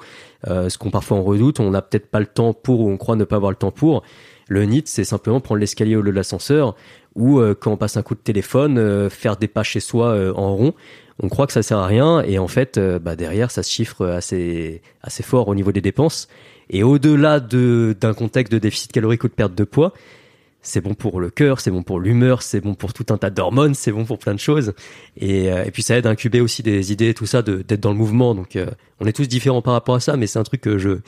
Euh, 0.47 0.69
ce 0.69 0.77
qu'on 0.77 0.91
parfois 0.91 1.17
on 1.17 1.23
redoute, 1.23 1.59
on 1.59 1.71
n'a 1.71 1.81
peut-être 1.81 2.07
pas 2.07 2.19
le 2.19 2.25
temps 2.25 2.53
pour 2.53 2.81
ou 2.81 2.89
on 2.89 2.97
croit 2.97 3.15
ne 3.15 3.23
pas 3.23 3.37
avoir 3.37 3.51
le 3.51 3.57
temps 3.57 3.71
pour. 3.71 4.03
Le 4.47 4.65
NEAT, 4.65 4.83
c'est 4.85 5.03
simplement 5.03 5.39
prendre 5.39 5.59
l'escalier 5.59 5.95
au 5.95 6.01
lieu 6.01 6.11
de 6.11 6.15
l'ascenseur 6.15 6.75
ou 7.15 7.39
euh, 7.39 7.55
quand 7.59 7.71
on 7.71 7.77
passe 7.77 7.97
un 7.97 8.03
coup 8.03 8.15
de 8.15 8.19
téléphone, 8.19 8.77
euh, 8.77 9.09
faire 9.09 9.37
des 9.37 9.47
pas 9.47 9.63
chez 9.63 9.79
soi 9.79 10.07
euh, 10.07 10.33
en 10.33 10.55
rond. 10.55 10.73
On 11.23 11.29
croit 11.29 11.45
que 11.45 11.53
ça 11.53 11.61
sert 11.61 11.77
à 11.77 11.85
rien 11.85 12.21
et 12.21 12.39
en 12.39 12.47
fait, 12.47 12.77
euh, 12.77 12.99
bah, 12.99 13.15
derrière, 13.15 13.51
ça 13.51 13.63
se 13.63 13.71
chiffre 13.71 14.05
assez 14.07 14.81
assez 15.03 15.23
fort 15.23 15.47
au 15.47 15.55
niveau 15.55 15.71
des 15.71 15.81
dépenses. 15.81 16.27
Et 16.69 16.83
au-delà 16.83 17.39
de 17.39 17.95
d'un 17.99 18.13
contexte 18.13 18.51
de 18.51 18.59
déficit 18.59 18.91
calorique 18.91 19.23
ou 19.23 19.27
de 19.27 19.33
perte 19.33 19.53
de 19.53 19.63
poids, 19.63 19.93
c'est 20.61 20.81
bon 20.81 20.93
pour 20.93 21.19
le 21.19 21.29
cœur, 21.29 21.59
c'est 21.59 21.71
bon 21.71 21.83
pour 21.83 21.99
l'humeur, 21.99 22.43
c'est 22.43 22.61
bon 22.61 22.75
pour 22.75 22.93
tout 22.93 23.05
un 23.09 23.17
tas 23.17 23.29
d'hormones, 23.29 23.73
c'est 23.73 23.91
bon 23.91 24.05
pour 24.05 24.19
plein 24.19 24.33
de 24.33 24.39
choses. 24.39 24.73
Et, 25.17 25.51
euh, 25.51 25.63
et 25.65 25.71
puis 25.71 25.81
ça 25.81 25.97
aide 25.97 26.05
à 26.05 26.09
incuber 26.09 26.39
aussi 26.39 26.61
des 26.63 26.91
idées, 26.91 27.13
tout 27.13 27.25
ça, 27.25 27.41
d'être 27.41 27.79
dans 27.79 27.91
le 27.91 27.97
mouvement. 27.97 28.35
Donc 28.35 28.55
euh, 28.55 28.67
on 28.99 29.07
est 29.07 29.13
tous 29.13 29.27
différents 29.27 29.61
par 29.61 29.73
rapport 29.73 29.95
à 29.95 29.99
ça, 29.99 30.17
mais 30.17 30.27
c'est 30.27 30.39
un 30.39 30.43
truc 30.43 30.61
que 30.61 30.77
je 30.77 30.99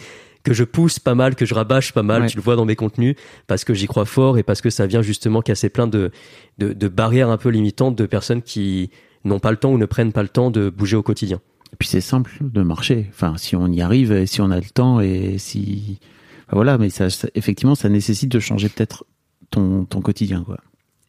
que 0.43 0.53
je 0.53 0.63
pousse 0.63 0.99
pas 0.99 1.15
mal, 1.15 1.35
que 1.35 1.45
je 1.45 1.53
rabâche 1.53 1.93
pas 1.93 2.03
mal. 2.03 2.23
Ouais. 2.23 2.27
Tu 2.27 2.35
le 2.37 2.43
vois 2.43 2.55
dans 2.55 2.65
mes 2.65 2.75
contenus 2.75 3.15
parce 3.47 3.63
que 3.63 3.73
j'y 3.73 3.87
crois 3.87 4.05
fort 4.05 4.37
et 4.37 4.43
parce 4.43 4.61
que 4.61 4.69
ça 4.69 4.85
vient 4.87 5.01
justement 5.01 5.41
casser 5.41 5.69
plein 5.69 5.87
de 5.87 6.11
de, 6.57 6.73
de 6.73 6.87
barrières 6.87 7.29
un 7.29 7.37
peu 7.37 7.49
limitantes 7.49 7.95
de 7.95 8.05
personnes 8.05 8.41
qui 8.41 8.89
n'ont 9.23 9.39
pas 9.39 9.51
le 9.51 9.57
temps 9.57 9.71
ou 9.71 9.77
ne 9.77 9.85
prennent 9.85 10.11
pas 10.11 10.21
le 10.23 10.29
temps 10.29 10.51
de 10.51 10.69
bouger 10.69 10.97
au 10.97 11.03
quotidien. 11.03 11.39
Et 11.71 11.75
puis 11.79 11.87
c'est 11.87 12.01
simple 12.01 12.31
de 12.41 12.61
marcher. 12.61 13.07
Enfin, 13.09 13.35
si 13.37 13.55
on 13.55 13.67
y 13.67 13.81
arrive, 13.81 14.11
et 14.11 14.25
si 14.27 14.41
on 14.41 14.51
a 14.51 14.57
le 14.57 14.69
temps 14.73 14.99
et 14.99 15.37
si, 15.39 15.99
Enfin, 16.47 16.57
voilà, 16.57 16.77
mais 16.77 16.89
ça, 16.89 17.09
ça- 17.09 17.29
effectivement, 17.35 17.73
ça 17.73 17.87
nécessite 17.89 18.29
de 18.29 18.39
changer 18.39 18.67
peut-être 18.69 19.05
ton, 19.49 19.85
ton 19.85 20.01
quotidien, 20.01 20.43
quoi. 20.43 20.57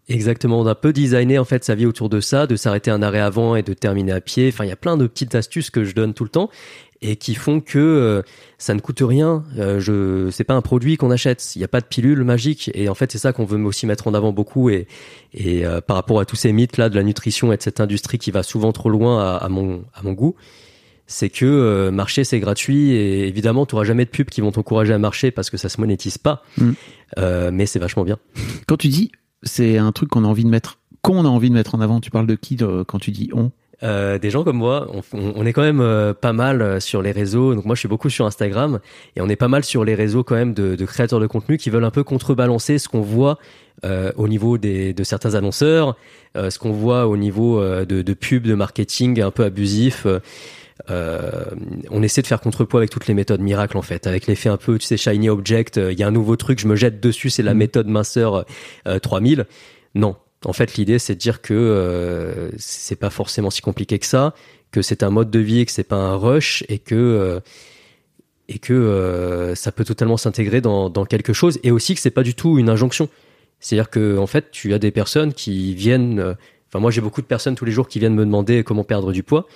Exactement, 0.09 0.61
on 0.61 0.67
a 0.67 0.75
peu 0.75 0.93
designé 0.93 1.39
en 1.39 1.47
fait 1.47 1.65
sa 1.65 1.75
vie 1.75 1.87
autour 1.87 2.11
de 2.11 2.21
ça, 2.21 2.47
de 2.47 2.57
s'arrêter 2.57 2.91
un 2.91 3.01
arrêt 3.01 3.21
avant 3.21 3.57
et 3.57 3.63
de 3.63 3.73
terminer 3.73 4.13
à 4.13 4.21
pied. 4.21 4.49
Enfin, 4.53 4.65
il 4.65 4.69
y 4.69 4.73
a 4.73 4.77
plein 4.77 4.99
de 4.99 5.07
petites 5.07 5.35
astuces 5.35 5.71
que 5.71 5.85
je 5.85 5.95
donne 5.95 6.13
tout 6.13 6.25
le 6.25 6.31
temps 6.31 6.51
et 7.01 7.17
qui 7.17 7.35
font 7.35 7.61
que 7.61 7.79
euh, 7.79 8.23
ça 8.59 8.75
ne 8.75 8.81
coûte 8.81 9.01
rien. 9.03 9.45
Euh, 9.59 9.81
je, 9.81 10.31
c'est 10.31 10.45
pas 10.45 10.55
un 10.55 10.61
produit 10.61 10.97
qu'on 10.99 11.11
achète. 11.11 11.55
Il 11.55 11.59
n'y 11.59 11.65
a 11.65 11.69
pas 11.69 11.81
de 11.81 11.87
pilule 11.87 12.23
magique 12.23 12.71
et 12.75 12.89
en 12.89 12.95
fait 12.95 13.13
c'est 13.13 13.19
ça 13.19 13.33
qu'on 13.33 13.45
veut 13.45 13.63
aussi 13.65 13.87
mettre 13.87 14.07
en 14.07 14.15
avant 14.15 14.33
beaucoup 14.33 14.69
et 14.69 14.87
et 15.33 15.65
euh, 15.65 15.81
par 15.81 15.97
rapport 15.97 16.21
à 16.21 16.27
tous 16.27 16.37
ces 16.37 16.53
mythes 16.53 16.77
là 16.77 16.89
de 16.91 16.97
la 16.97 17.03
nutrition 17.03 17.53
et 17.53 17.57
de 17.57 17.63
cette 17.63 17.81
industrie 17.81 18.19
qui 18.19 18.31
va 18.31 18.43
souvent 18.43 18.73
trop 18.73 18.91
loin 18.91 19.23
à, 19.23 19.37
à 19.37 19.49
mon 19.49 19.85
à 19.95 20.03
mon 20.03 20.13
goût. 20.13 20.35
C'est 21.07 21.29
que 21.29 21.45
euh, 21.45 21.91
marcher 21.91 22.25
c'est 22.25 22.41
gratuit 22.41 22.93
et 22.93 23.27
évidemment 23.27 23.67
tu 23.67 23.75
auras 23.75 23.85
jamais 23.85 24.07
de 24.07 24.11
pubs 24.11 24.31
qui 24.31 24.41
vont 24.41 24.53
t'encourager 24.53 24.95
à 24.95 24.99
marcher 24.99 25.31
parce 25.31 25.51
que 25.51 25.59
ça 25.59 25.69
se 25.69 25.81
monétise 25.81 26.19
pas, 26.19 26.43
Mm. 26.59 26.73
Mais 27.53 27.67
c'est 27.67 27.79
vachement 27.79 28.03
bien. 28.03 28.19
Quand 28.67 28.77
tu 28.77 28.89
dis, 28.89 29.13
c'est 29.45 29.79
un 29.79 29.93
truc 29.93 30.09
qu'on 30.11 30.25
a 30.25 30.29
envie 30.29 30.45
de 30.45 30.51
mettre, 30.51 30.79
qu'on 31.03 31.25
a 31.25 31.29
envie 31.29 31.51
de 31.51 31.55
mettre 31.55 31.75
en 31.75 31.81
avant, 31.81 32.01
tu 32.01 32.11
parles 32.11 32.27
de 32.27 32.35
qui 32.35 32.57
de- 32.57 32.83
quand 32.83 32.99
tu 32.99 33.11
dis 33.11 33.31
on? 33.33 33.51
Euh, 33.83 34.19
des 34.19 34.31
gens 34.31 34.45
comme 34.45 34.57
moi, 34.57 34.89
on, 35.13 35.45
est 35.45 35.53
quand 35.53 35.63
même 35.63 35.81
euh, 35.81 36.15
pas 36.15 36.33
mal 36.33 36.63
euh, 36.63 36.81
sur 36.81 37.03
les 37.03 37.11
réseaux. 37.11 37.55
Donc 37.55 37.65
moi, 37.65 37.75
je 37.75 37.81
suis 37.81 37.89
beaucoup 37.89 38.09
sur 38.09 38.25
Instagram 38.25 38.79
et 39.17 39.21
on 39.21 39.29
est 39.29 39.37
pas 39.37 39.49
mal 39.49 39.65
sur 39.65 39.85
les 39.85 39.95
réseaux 39.95 40.23
quand 40.25 40.37
même 40.37 40.55
de, 40.55 40.83
créateurs 40.85 41.21
de 41.21 41.27
contenu 41.27 41.59
qui 41.59 41.71
veulent 41.71 41.85
un 41.85 41.91
peu 41.91 42.05
contrebalancer 42.05 42.79
ce 42.79 42.89
qu'on 42.89 43.03
voit 43.03 43.39
euh, 43.85 44.13
au 44.17 44.29
niveau 44.29 44.57
des, 44.59 44.95
de 44.95 45.05
certains 45.05 45.35
annonceurs, 45.35 45.97
euh, 46.37 46.51
ce 46.51 46.59
qu'on 46.59 46.73
voit 46.73 47.07
au 47.09 47.17
niveau 47.17 47.61
euh, 47.61 47.85
de, 47.85 48.01
de 48.03 48.15
pubs, 48.15 48.45
de 48.45 48.55
marketing 48.55 49.21
un 49.21 49.31
peu 49.31 49.45
abusif. 49.45 50.07
Euh, 50.91 50.91
euh, 50.91 51.45
on 51.91 52.03
essaie 52.03 52.21
de 52.23 52.27
faire 52.27 52.41
contrepoids 52.41 52.81
avec 52.81 52.91
toutes 52.91 53.07
les 53.07 53.15
méthodes 53.15 53.41
miracles 53.41 53.77
en 53.79 53.83
fait, 53.83 54.07
avec 54.07 54.27
l'effet 54.27 54.49
un 54.49 54.57
peu, 54.57 54.79
tu 54.79 54.87
sais, 54.87 54.97
shiny 54.97 55.29
object. 55.29 55.79
euh, 55.79 55.93
Il 55.93 55.99
y 55.99 56.03
a 56.03 56.07
un 56.09 56.11
nouveau 56.11 56.37
truc, 56.37 56.59
je 56.59 56.67
me 56.67 56.77
jette 56.77 57.01
dessus, 57.01 57.31
c'est 57.31 57.43
la 57.43 57.53
Mhm. 57.53 57.59
méthode 57.59 57.87
minceur 57.87 58.45
euh, 58.89 58.99
3000. 58.99 59.47
Non, 59.95 60.17
en 60.45 60.53
fait, 60.53 60.75
l'idée, 60.77 60.99
c'est 60.99 61.15
de 61.15 61.21
dire 61.21 61.41
que 61.43 61.55
euh, 61.55 62.51
c'est 62.59 62.97
pas 62.97 63.11
forcément 63.11 63.51
si 63.51 63.63
compliqué 63.63 63.99
que 63.99 64.07
ça, 64.07 64.35
que 64.73 64.83
c'est 64.83 65.03
un 65.05 65.11
mode 65.11 65.31
de 65.31 65.39
vie, 65.39 65.65
que 65.65 65.71
c'est 65.73 65.85
pas 65.89 65.97
un 65.97 66.17
rush, 66.17 66.65
et 66.69 66.79
que 66.81 66.95
euh, 66.97 67.41
et 68.49 68.59
que 68.59 68.75
euh, 68.75 69.55
ça 69.55 69.73
peut 69.73 69.85
totalement 69.85 70.17
s'intégrer 70.19 70.61
dans, 70.61 70.91
dans 70.91 71.07
quelque 71.07 71.33
chose, 71.33 71.59
et 71.63 71.71
aussi 71.71 71.95
que 71.95 72.01
c'est 72.01 72.11
pas 72.11 72.23
du 72.23 72.35
tout 72.35 72.59
une 72.59 72.69
injonction. 72.69 73.09
C'est-à-dire 73.61 73.89
que 73.89 74.19
en 74.19 74.27
fait, 74.27 74.51
tu 74.51 74.75
as 74.75 74.79
des 74.79 74.91
personnes 74.91 75.33
qui 75.33 75.75
viennent. 75.75 76.19
euh, 76.19 76.35
Enfin, 76.69 76.81
moi, 76.81 76.91
j'ai 76.91 77.01
beaucoup 77.01 77.23
de 77.23 77.27
personnes 77.27 77.55
tous 77.55 77.65
les 77.65 77.71
jours 77.71 77.87
qui 77.87 78.01
viennent 78.01 78.17
me 78.17 78.25
demander 78.25 78.65
comment 78.65 78.83
perdre 78.83 79.13
du 79.13 79.23
poids. 79.23 79.47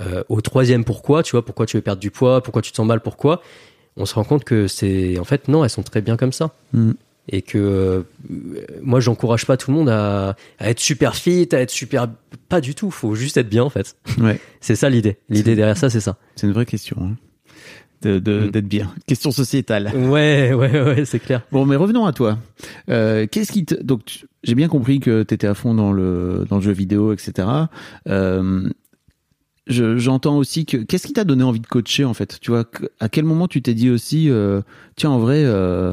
Euh, 0.00 0.22
au 0.28 0.40
troisième 0.40 0.84
pourquoi, 0.84 1.22
tu 1.22 1.32
vois, 1.32 1.44
pourquoi 1.44 1.66
tu 1.66 1.76
veux 1.76 1.82
perdre 1.82 2.00
du 2.00 2.10
poids, 2.10 2.42
pourquoi 2.42 2.62
tu 2.62 2.70
te 2.70 2.76
sens 2.76 2.86
mal, 2.86 3.00
pourquoi 3.00 3.42
On 3.96 4.06
se 4.06 4.14
rend 4.14 4.24
compte 4.24 4.44
que 4.44 4.66
c'est 4.66 5.18
en 5.18 5.24
fait 5.24 5.48
non, 5.48 5.62
elles 5.64 5.70
sont 5.70 5.82
très 5.82 6.00
bien 6.00 6.16
comme 6.16 6.32
ça 6.32 6.52
Mm. 6.72 6.92
et 7.28 7.42
que 7.42 7.58
euh, 7.58 8.02
moi 8.82 9.00
j'encourage 9.00 9.44
pas 9.46 9.56
tout 9.56 9.70
le 9.70 9.76
monde 9.76 9.88
à, 9.90 10.36
à 10.58 10.70
être 10.70 10.80
super 10.80 11.14
fit, 11.16 11.48
à 11.52 11.60
être 11.60 11.70
super 11.70 12.08
pas 12.48 12.60
du 12.60 12.74
tout, 12.74 12.90
faut 12.90 13.14
juste 13.14 13.36
être 13.36 13.48
bien 13.48 13.62
en 13.64 13.70
fait. 13.70 13.96
Ouais, 14.18 14.40
C'est 14.60 14.76
ça 14.76 14.88
l'idée. 14.88 15.18
L'idée 15.28 15.54
derrière 15.56 15.76
ça, 15.76 15.90
c'est 15.90 16.00
ça. 16.00 16.16
c'est 16.36 16.46
une 16.46 16.52
vraie 16.52 16.66
question. 16.66 16.96
hein. 17.00 17.16
De- 18.02 18.18
de- 18.18 18.46
Mm. 18.46 18.50
D'être 18.50 18.66
bien. 18.68 18.90
Question 19.06 19.30
sociétale. 19.30 19.92
Ouais, 19.94 20.52
ouais, 20.54 20.80
ouais, 20.82 21.04
c'est 21.04 21.18
clair. 21.18 21.42
Bon, 21.52 21.66
mais 21.66 21.76
revenons 21.76 22.06
à 22.06 22.14
toi. 22.14 22.38
Euh, 22.88 23.26
Qu'est-ce 23.30 23.52
qui 23.52 23.66
te... 23.66 23.74
Donc, 23.74 24.24
j'ai 24.42 24.54
bien 24.54 24.68
compris 24.68 25.00
que 25.00 25.22
tu 25.22 25.34
étais 25.34 25.46
à 25.46 25.52
fond 25.52 25.74
dans 25.74 25.92
le, 25.92 26.46
dans 26.48 26.56
le 26.56 26.62
jeu 26.62 26.72
vidéo, 26.72 27.12
etc. 27.12 27.46
Euh, 28.08 28.70
je- 29.66 29.98
J'entends 29.98 30.36
aussi 30.38 30.66
que... 30.66 30.78
Qu'est-ce 30.78 31.06
qui 31.06 31.12
t'a 31.12 31.24
donné 31.24 31.42
envie 31.42 31.60
de 31.60 31.66
coacher, 31.66 32.04
en 32.04 32.14
fait? 32.14 32.38
Tu 32.40 32.50
vois, 32.50 32.64
à 32.98 33.08
quel 33.08 33.24
moment 33.24 33.48
tu 33.48 33.62
t'es 33.62 33.74
dit 33.74 33.90
aussi, 33.90 34.30
euh, 34.30 34.62
tiens, 34.96 35.10
en 35.10 35.18
vrai, 35.18 35.42
euh, 35.44 35.92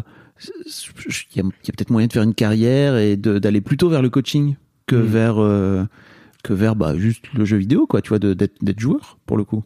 il 1.35 1.37
y 1.37 1.39
a, 1.39 1.43
peut-être 1.43 1.89
moyen 1.89 2.07
de 2.07 2.13
faire 2.13 2.23
une 2.23 2.33
carrière 2.33 2.97
et 2.97 3.17
d'aller 3.17 3.61
plutôt 3.61 3.89
vers 3.89 4.01
le 4.01 4.09
coaching 4.09 4.55
que 4.87 4.95
Mm. 4.95 5.01
vers... 5.05 5.41
euh, 5.41 5.83
que 6.43 6.53
vers 6.53 6.75
bah, 6.75 6.95
juste 6.97 7.25
le 7.33 7.43
jeu 7.45 7.57
vidéo, 7.57 7.87
quoi, 7.87 8.01
tu 8.01 8.09
vois, 8.09 8.19
d'être 8.19 8.79
joueur, 8.79 9.17
pour 9.25 9.37
le 9.37 9.43
coup? 9.43 9.63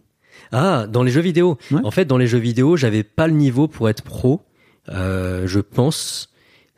Ah, 0.51 0.87
dans 0.87 1.03
les 1.03 1.11
jeux 1.11 1.21
vidéo. 1.21 1.57
Ouais. 1.69 1.81
En 1.83 1.91
fait, 1.91 2.05
dans 2.05 2.17
les 2.17 2.25
jeux 2.27 2.39
vidéo, 2.39 2.75
j'avais 2.77 3.03
pas 3.03 3.27
le 3.27 3.33
niveau 3.33 3.67
pour 3.67 3.87
être 3.89 4.01
pro. 4.03 4.41
Je 4.87 5.59
pense. 5.59 6.30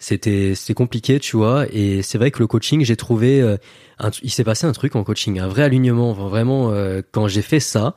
C'était 0.03 0.53
c'était 0.53 0.73
compliqué, 0.73 1.17
tu 1.21 1.37
vois. 1.37 1.65
Et 1.71 2.01
c'est 2.01 2.17
vrai 2.17 2.29
que 2.29 2.39
le 2.39 2.47
coaching, 2.47 2.83
j'ai 2.83 2.97
trouvé. 2.97 3.39
euh, 3.41 3.55
un- 3.99 4.11
il 4.21 4.31
s'est 4.31 4.43
passé 4.43 4.67
un 4.67 4.73
truc 4.73 4.97
en 4.97 5.03
coaching, 5.05 5.39
un 5.39 5.47
vrai 5.47 5.63
alignement. 5.63 6.11
Vraiment, 6.11 6.71
euh, 6.71 7.01
quand 7.13 7.29
j'ai 7.29 7.41
fait 7.41 7.61
ça, 7.61 7.95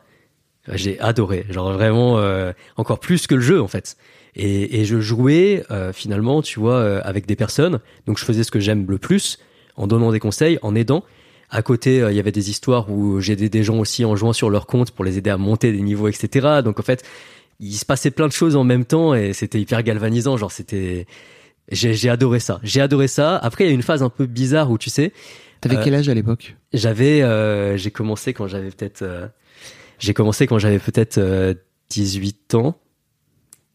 j'ai 0.73 1.01
adoré. 1.01 1.47
Genre 1.51 1.73
vraiment 1.73 2.19
euh, 2.19 2.53
encore 2.77 3.01
plus 3.01 3.27
que 3.27 3.35
le 3.35 3.41
jeu 3.41 3.61
en 3.61 3.67
fait. 3.67 3.97
Et, 4.37 4.81
et 4.81 4.85
je 4.85 5.01
jouais 5.01 5.65
finalement, 5.95 6.43
tu 6.43 6.61
vois, 6.61 6.99
avec 7.01 7.27
des 7.27 7.35
personnes. 7.37 7.81
Donc 8.07 8.19
je 8.19 8.25
faisais 8.25 8.45
ce 8.45 8.53
que 8.53 8.61
j'aime 8.61 8.87
le 8.89 8.99
plus, 8.99 9.39
en 9.77 9.89
donnant 9.89 10.13
des 10.13 10.21
conseils, 10.21 10.59
en 10.63 10.75
aidant. 10.77 11.03
À 11.51 11.63
côté, 11.63 12.05
il 12.09 12.15
y 12.15 12.21
avait 12.21 12.33
des 12.33 12.51
histoires 12.51 12.89
où 12.91 13.21
j'aidais 13.21 13.49
des 13.49 13.65
gens 13.65 13.79
aussi 13.79 14.05
en 14.05 14.15
jouant 14.15 14.33
sur 14.35 14.51
leur 14.51 14.67
compte 14.67 14.91
pour 14.93 15.05
les 15.05 15.17
aider 15.19 15.31
à 15.31 15.39
monter 15.39 15.73
des 15.73 15.81
niveaux, 15.81 16.07
etc. 16.09 16.61
Donc 16.63 16.79
en 16.79 16.83
fait, 16.83 17.03
il 17.61 17.73
se 17.73 17.87
passait 17.87 18.11
plein 18.13 18.29
de 18.29 18.33
choses 18.33 18.55
en 18.57 18.65
même 18.65 18.85
temps 18.85 19.15
et 19.15 19.33
c'était 19.33 19.59
hyper 19.61 19.83
galvanisant. 19.83 20.37
Genre 20.37 20.53
c'était, 20.53 21.07
j'ai 21.71 22.09
adoré 22.09 22.41
ça. 22.41 22.61
J'ai 22.63 22.81
adoré 22.81 23.09
ça. 23.09 23.37
Après, 23.39 23.65
il 23.65 23.69
y 23.69 23.71
a 23.71 23.75
une 23.75 23.83
phase 23.83 24.03
un 24.03 24.09
peu 24.09 24.27
bizarre 24.27 24.71
où 24.71 24.79
tu 24.79 24.91
sais, 24.91 25.13
T'avais 25.61 25.77
Euh, 25.77 25.81
quel 25.83 25.95
âge 25.95 26.09
à 26.09 26.15
l'époque? 26.15 26.55
j'avais, 26.75 27.23
euh, 27.23 27.77
j'ai 27.79 27.91
commencé 27.91 28.35
quand 28.35 28.47
j'avais 28.47 28.71
peut-être, 28.71 29.03
euh, 29.03 29.27
j'ai 29.99 30.13
commencé 30.15 30.47
quand 30.47 30.59
j'avais 30.59 30.79
peut-être 30.79 31.17
euh, 31.19 31.55
18 31.91 32.55
ans. 32.57 32.79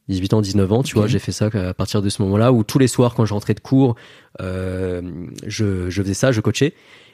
18 0.07 0.33
ans, 0.33 0.41
19 0.41 0.71
ans, 0.73 0.83
tu 0.83 0.95
vois, 0.95 1.07
j'ai 1.07 1.19
fait 1.19 1.31
ça 1.31 1.49
à 1.53 1.73
partir 1.73 2.01
de 2.01 2.09
ce 2.09 2.21
moment-là 2.23 2.51
où 2.51 2.63
tous 2.63 2.79
les 2.79 2.87
soirs 2.87 3.13
quand 3.15 3.25
je 3.25 3.33
rentrais 3.33 3.53
de 3.53 3.59
cours, 3.61 3.95
euh, 4.41 5.01
je, 5.47 5.89
je 5.89 6.01
faisais 6.01 6.13
ça, 6.13 6.31
je 6.31 6.41
coachais. 6.41 6.73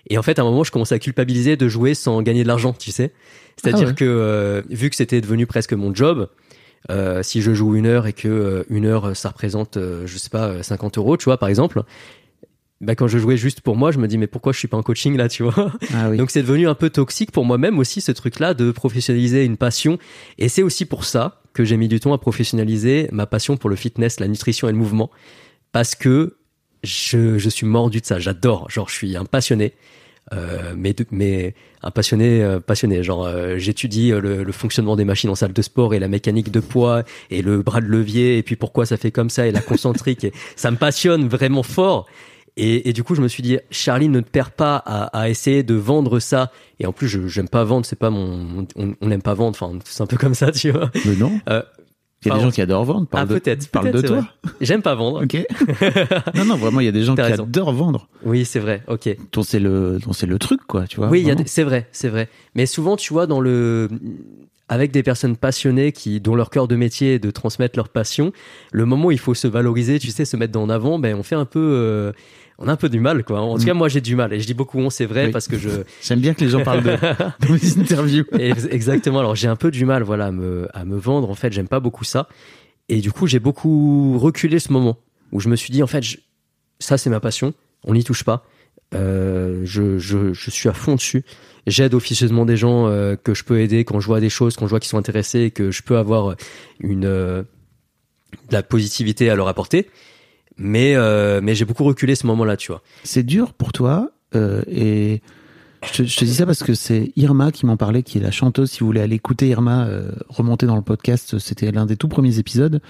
Et 0.09 0.17
en 0.17 0.23
fait, 0.23 0.39
à 0.39 0.41
un 0.41 0.45
moment, 0.45 0.63
je 0.63 0.71
commençais 0.71 0.95
à 0.95 0.99
culpabiliser 0.99 1.57
de 1.57 1.67
jouer 1.67 1.93
sans 1.93 2.21
gagner 2.21 2.43
de 2.43 2.47
l'argent, 2.47 2.73
tu 2.73 2.91
sais. 2.91 3.13
C'est-à-dire 3.57 3.87
Ah 3.87 3.89
ouais. 3.89 3.95
que 3.95 4.05
euh, 4.05 4.61
vu 4.69 4.89
que 4.89 4.95
c'était 4.95 5.21
devenu 5.21 5.45
presque 5.45 5.73
mon 5.73 5.93
job, 5.93 6.27
euh, 6.89 7.23
si 7.23 7.41
je 7.41 7.53
joue 7.53 7.75
une 7.75 7.85
heure 7.85 8.07
et 8.07 8.13
que 8.13 8.27
euh, 8.27 8.63
une 8.69 8.85
heure 8.85 9.15
ça 9.15 9.29
représente, 9.29 9.77
euh, 9.77 10.05
je 10.05 10.17
sais 10.17 10.29
pas, 10.29 10.47
euh, 10.47 10.63
50 10.63 10.97
euros, 10.97 11.17
tu 11.17 11.25
vois, 11.25 11.37
par 11.37 11.49
exemple, 11.49 11.83
bah 12.79 12.95
quand 12.95 13.07
je 13.07 13.17
jouais 13.17 13.37
juste 13.37 13.61
pour 13.61 13.75
moi, 13.75 13.91
je 13.91 13.97
me 13.97 14.07
dis 14.07 14.17
mais 14.17 14.27
pourquoi 14.27 14.53
je 14.53 14.59
suis 14.59 14.67
pas 14.67 14.77
en 14.77 14.83
coaching 14.83 15.17
là, 15.17 15.27
tu 15.29 15.43
vois? 15.43 15.73
Ah 15.93 16.09
oui. 16.09 16.17
donc 16.17 16.31
c'est 16.31 16.43
devenu 16.43 16.67
un 16.67 16.75
peu 16.75 16.89
toxique 16.89 17.31
pour 17.31 17.45
moi-même 17.45 17.79
aussi 17.79 18.01
ce 18.01 18.11
truc-là 18.11 18.53
de 18.53 18.71
professionnaliser 18.71 19.43
une 19.43 19.57
passion. 19.57 19.97
Et 20.37 20.47
c'est 20.49 20.63
aussi 20.63 20.85
pour 20.85 21.03
ça 21.03 21.41
que 21.53 21.65
j'ai 21.65 21.75
mis 21.77 21.87
du 21.87 21.99
temps 21.99 22.13
à 22.13 22.19
professionnaliser 22.19 23.09
ma 23.11 23.25
passion 23.25 23.57
pour 23.57 23.69
le 23.69 23.75
fitness, 23.75 24.19
la 24.19 24.27
nutrition 24.27 24.69
et 24.69 24.71
le 24.71 24.77
mouvement. 24.77 25.09
Parce 25.71 25.95
que 25.95 26.37
je, 26.83 27.39
je 27.39 27.49
suis 27.49 27.65
mordu 27.65 27.99
de 27.99 28.05
ça. 28.05 28.19
J'adore. 28.19 28.69
Genre, 28.69 28.87
je 28.89 28.93
suis 28.93 29.17
un 29.17 29.25
passionné. 29.25 29.73
Euh, 30.33 30.73
mais, 30.75 30.91
de- 30.93 31.05
mais 31.11 31.53
un 31.83 31.91
passionné 31.91 32.43
euh, 32.43 32.59
passionné. 32.59 33.01
Genre 33.01 33.25
euh, 33.25 33.57
j'étudie 33.57 34.11
euh, 34.11 34.19
le, 34.19 34.43
le 34.43 34.51
fonctionnement 34.51 34.97
des 34.97 35.05
machines 35.05 35.29
en 35.29 35.35
salle 35.35 35.53
de 35.53 35.61
sport 35.61 35.93
et 35.93 35.99
la 35.99 36.09
mécanique 36.09 36.51
de 36.51 36.59
poids 36.59 37.03
et 37.29 37.41
le 37.41 37.61
bras 37.61 37.79
de 37.79 37.85
levier 37.87 38.37
et 38.37 38.43
puis 38.43 38.57
pourquoi 38.57 38.85
ça 38.85 38.97
fait 38.97 39.11
comme 39.11 39.29
ça 39.29 39.47
et 39.47 39.51
la 39.51 39.61
concentrique. 39.61 40.25
Et 40.25 40.33
ça 40.57 40.69
me 40.69 40.75
passionne 40.77 41.29
vraiment 41.29 41.63
fort. 41.63 42.07
Et, 42.57 42.89
et 42.89 42.93
du 42.93 43.03
coup 43.03 43.15
je 43.15 43.21
me 43.21 43.27
suis 43.29 43.41
dit 43.43 43.57
Charlie 43.71 44.09
ne 44.09 44.19
te 44.19 44.29
perds 44.29 44.51
pas 44.51 44.75
à, 44.85 45.03
à 45.17 45.29
essayer 45.29 45.63
de 45.63 45.75
vendre 45.75 46.19
ça. 46.19 46.51
Et 46.79 46.85
en 46.85 46.91
plus 46.91 47.07
je 47.07 47.27
j'aime 47.27 47.47
pas 47.47 47.63
vendre. 47.63 47.85
C'est 47.85 47.95
pas 47.99 48.09
mon 48.09 48.65
on 48.75 48.95
on 48.99 49.07
n'aime 49.07 49.21
pas 49.21 49.33
vendre. 49.33 49.57
Enfin 49.61 49.79
c'est 49.85 50.01
un 50.03 50.07
peu 50.07 50.17
comme 50.17 50.33
ça 50.35 50.51
tu 50.51 50.71
vois. 50.71 50.91
Mais 51.05 51.15
non. 51.15 51.39
Il 52.27 52.29
y 52.29 52.35
a 52.35 52.37
des 52.37 52.43
gens 52.43 52.51
qui 52.51 52.61
adorent 52.61 52.85
vendre. 52.85 53.07
Parle 53.07 53.27
ah 53.29 53.33
de, 53.33 53.39
peut-être 53.39 53.69
Parle 53.69 53.91
de 53.91 54.01
toi. 54.01 54.27
j'aime 54.61 54.81
pas 54.81 54.95
vendre 54.95 55.23
Ok. 55.23 55.35
non, 56.35 56.45
non, 56.45 56.55
vraiment, 56.55 56.79
il 56.79 56.85
y 56.85 56.89
a 56.89 56.91
des 56.91 57.03
gens 57.03 57.15
qui 57.15 57.21
raison. 57.21 57.43
adorent 57.43 57.73
vendre. 57.73 58.07
oui 58.23 58.45
c'est 58.45 58.59
vrai 58.59 58.83
ok 58.87 59.15
Dont 59.31 59.43
c'est 59.43 59.59
le, 59.59 59.99
dont 60.05 60.13
c'est 60.13 60.25
le 60.25 60.39
truc, 60.39 60.61
quoi, 60.67 60.87
tu 60.87 60.97
vois. 60.97 61.09
Oui, 61.09 61.27
c'est 61.45 61.63
vrai, 61.63 61.87
c'est 61.91 62.09
vrai. 62.09 62.29
Mais 62.55 62.65
souvent, 62.65 62.95
tu 62.95 63.13
vois, 63.13 63.27
dans 63.27 63.39
le, 63.39 63.89
avec 64.69 64.91
des 64.91 65.03
personnes 65.03 65.37
passionnées 65.37 65.91
qui, 65.91 66.19
dont 66.19 66.35
leur 66.35 66.49
cœur 66.49 66.67
de 66.67 66.75
métier 66.75 67.15
est 67.15 67.19
de 67.19 67.31
transmettre 67.31 67.77
leur 67.77 67.89
passion, 67.89 68.31
le 68.71 68.85
moment 68.85 69.05
où 69.07 69.11
il 69.11 69.19
faut 69.19 69.33
se 69.33 69.47
valoriser, 69.47 69.99
tu 69.99 70.11
sais, 70.11 70.25
se 70.25 70.35
mettre 70.37 70.59
en 70.59 70.69
avant, 70.69 70.99
ben, 70.99 71.15
on 71.15 71.23
fait 71.23 71.35
un 71.35 71.45
peu, 71.45 71.59
euh, 71.59 72.11
on 72.59 72.67
a 72.67 72.71
un 72.71 72.75
peu 72.75 72.89
du 72.89 72.99
mal, 72.99 73.23
quoi. 73.23 73.39
En 73.41 73.55
tout 73.57 73.63
Mm. 73.63 73.65
cas, 73.65 73.73
moi, 73.73 73.87
j'ai 73.89 74.01
du 74.01 74.15
mal. 74.15 74.33
Et 74.33 74.39
je 74.39 74.47
dis 74.47 74.53
beaucoup 74.53 74.79
on, 74.79 74.89
c'est 74.89 75.05
vrai, 75.05 75.25
Oui. 75.27 75.31
parce 75.31 75.47
que 75.47 75.57
je, 75.57 75.69
J'aime 76.01 76.19
bien 76.19 76.33
que 76.33 76.41
les 76.41 76.49
gens 76.49 76.63
parlent 76.63 76.83
de, 76.83 76.95
dans 77.47 77.53
mes 77.53 77.77
interviews. 77.79 78.25
Ex- 78.39 78.67
Exactement. 78.71 79.19
Alors 79.19 79.35
j'ai 79.35 79.47
un 79.47 79.55
peu 79.55 79.69
du 79.71 79.85
mal, 79.85 80.03
voilà, 80.03 80.27
à 80.27 80.31
me, 80.31 80.67
à 80.73 80.83
me 80.85 80.97
vendre. 80.97 81.29
En 81.29 81.35
fait, 81.35 81.51
j'aime 81.53 81.67
pas 81.67 81.79
beaucoup 81.79 82.03
ça. 82.03 82.27
Et 82.89 82.99
du 83.01 83.11
coup, 83.11 83.27
j'ai 83.27 83.39
beaucoup 83.39 84.17
reculé 84.17 84.59
ce 84.59 84.71
moment 84.71 84.97
où 85.31 85.39
je 85.39 85.49
me 85.49 85.55
suis 85.55 85.71
dit, 85.71 85.83
en 85.83 85.87
fait, 85.87 86.01
je- 86.03 86.17
ça 86.79 86.97
c'est 86.97 87.09
ma 87.09 87.19
passion. 87.19 87.53
On 87.83 87.93
n'y 87.93 88.03
touche 88.03 88.23
pas. 88.23 88.45
Euh, 88.95 89.61
je, 89.65 89.97
je, 89.99 90.31
je 90.33 90.49
suis 90.49 90.69
à 90.69 90.73
fond 90.73 90.95
dessus. 90.95 91.25
J'aide 91.67 91.93
officieusement 91.93 92.45
des 92.45 92.55
gens 92.55 92.87
euh, 92.87 93.15
que 93.17 93.33
je 93.33 93.43
peux 93.43 93.59
aider 93.59 93.83
quand 93.83 93.99
je 93.99 94.07
vois 94.07 94.21
des 94.21 94.29
choses, 94.29 94.55
quand 94.55 94.65
je 94.65 94.69
vois 94.69 94.79
qu'ils 94.79 94.89
sont 94.89 94.97
intéressés 94.97 95.41
et 95.41 95.51
que 95.51 95.69
je 95.71 95.83
peux 95.83 95.97
avoir 95.97 96.35
une 96.79 97.03
euh, 97.05 97.43
de 98.49 98.53
la 98.53 98.63
positivité 98.63 99.29
à 99.29 99.35
leur 99.35 99.49
apporter. 99.49 99.89
Mais 100.57 100.95
euh, 100.95 101.39
mais 101.41 101.55
j'ai 101.55 101.65
beaucoup 101.65 101.83
reculé 101.83 102.15
ce 102.15 102.25
moment-là, 102.27 102.57
tu 102.57 102.71
vois. 102.71 102.81
C'est 103.03 103.23
dur 103.23 103.53
pour 103.53 103.71
toi, 103.71 104.11
euh, 104.35 104.63
et 104.67 105.21
je 105.83 105.91
te, 105.91 106.03
je 106.03 106.17
te 106.17 106.25
dis 106.25 106.33
ça 106.33 106.45
parce 106.45 106.63
que 106.63 106.73
c'est 106.73 107.11
Irma 107.15 107.51
qui 107.51 107.65
m'en 107.65 107.77
parlait, 107.77 108.01
qui 108.01 108.17
est 108.17 108.21
la 108.21 108.31
chanteuse. 108.31 108.71
Si 108.71 108.79
vous 108.79 108.87
voulez 108.87 109.01
aller 109.01 109.15
écouter 109.15 109.47
Irma, 109.49 109.85
euh, 109.85 110.11
remonter 110.27 110.65
dans 110.65 110.75
le 110.75 110.81
podcast, 110.81 111.37
c'était 111.37 111.71
l'un 111.71 111.85
des 111.85 111.95
tout 111.95 112.07
premiers 112.07 112.39
épisodes, 112.39 112.81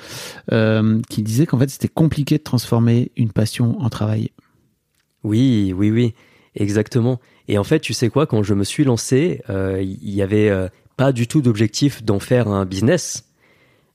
euh, 0.52 1.02
qui 1.10 1.24
disait 1.24 1.46
qu'en 1.46 1.60
fait 1.60 1.70
c'était 1.70 1.90
compliqué 1.90 2.38
de 2.38 2.44
transformer 2.44 3.12
une 3.18 3.32
passion 3.32 3.80
en 3.82 3.90
travail. 3.90 4.32
Oui, 5.24 5.74
oui, 5.76 5.92
oui, 5.92 6.14
exactement. 6.56 7.20
Et 7.48 7.58
en 7.58 7.64
fait, 7.64 7.80
tu 7.80 7.94
sais 7.94 8.10
quoi, 8.10 8.28
quand 8.28 8.44
je 8.44 8.54
me 8.54 8.64
suis 8.64 8.84
lancé, 8.84 9.42
euh, 9.50 9.82
il 9.82 10.10
y 10.10 10.22
avait 10.22 10.50
euh, 10.50 10.68
pas 10.96 11.12
du 11.12 11.28
tout 11.28 11.42
d'objectif 11.42 12.04
d'en 12.04 12.20
faire 12.20 12.48
un 12.48 12.66
business. 12.66 13.26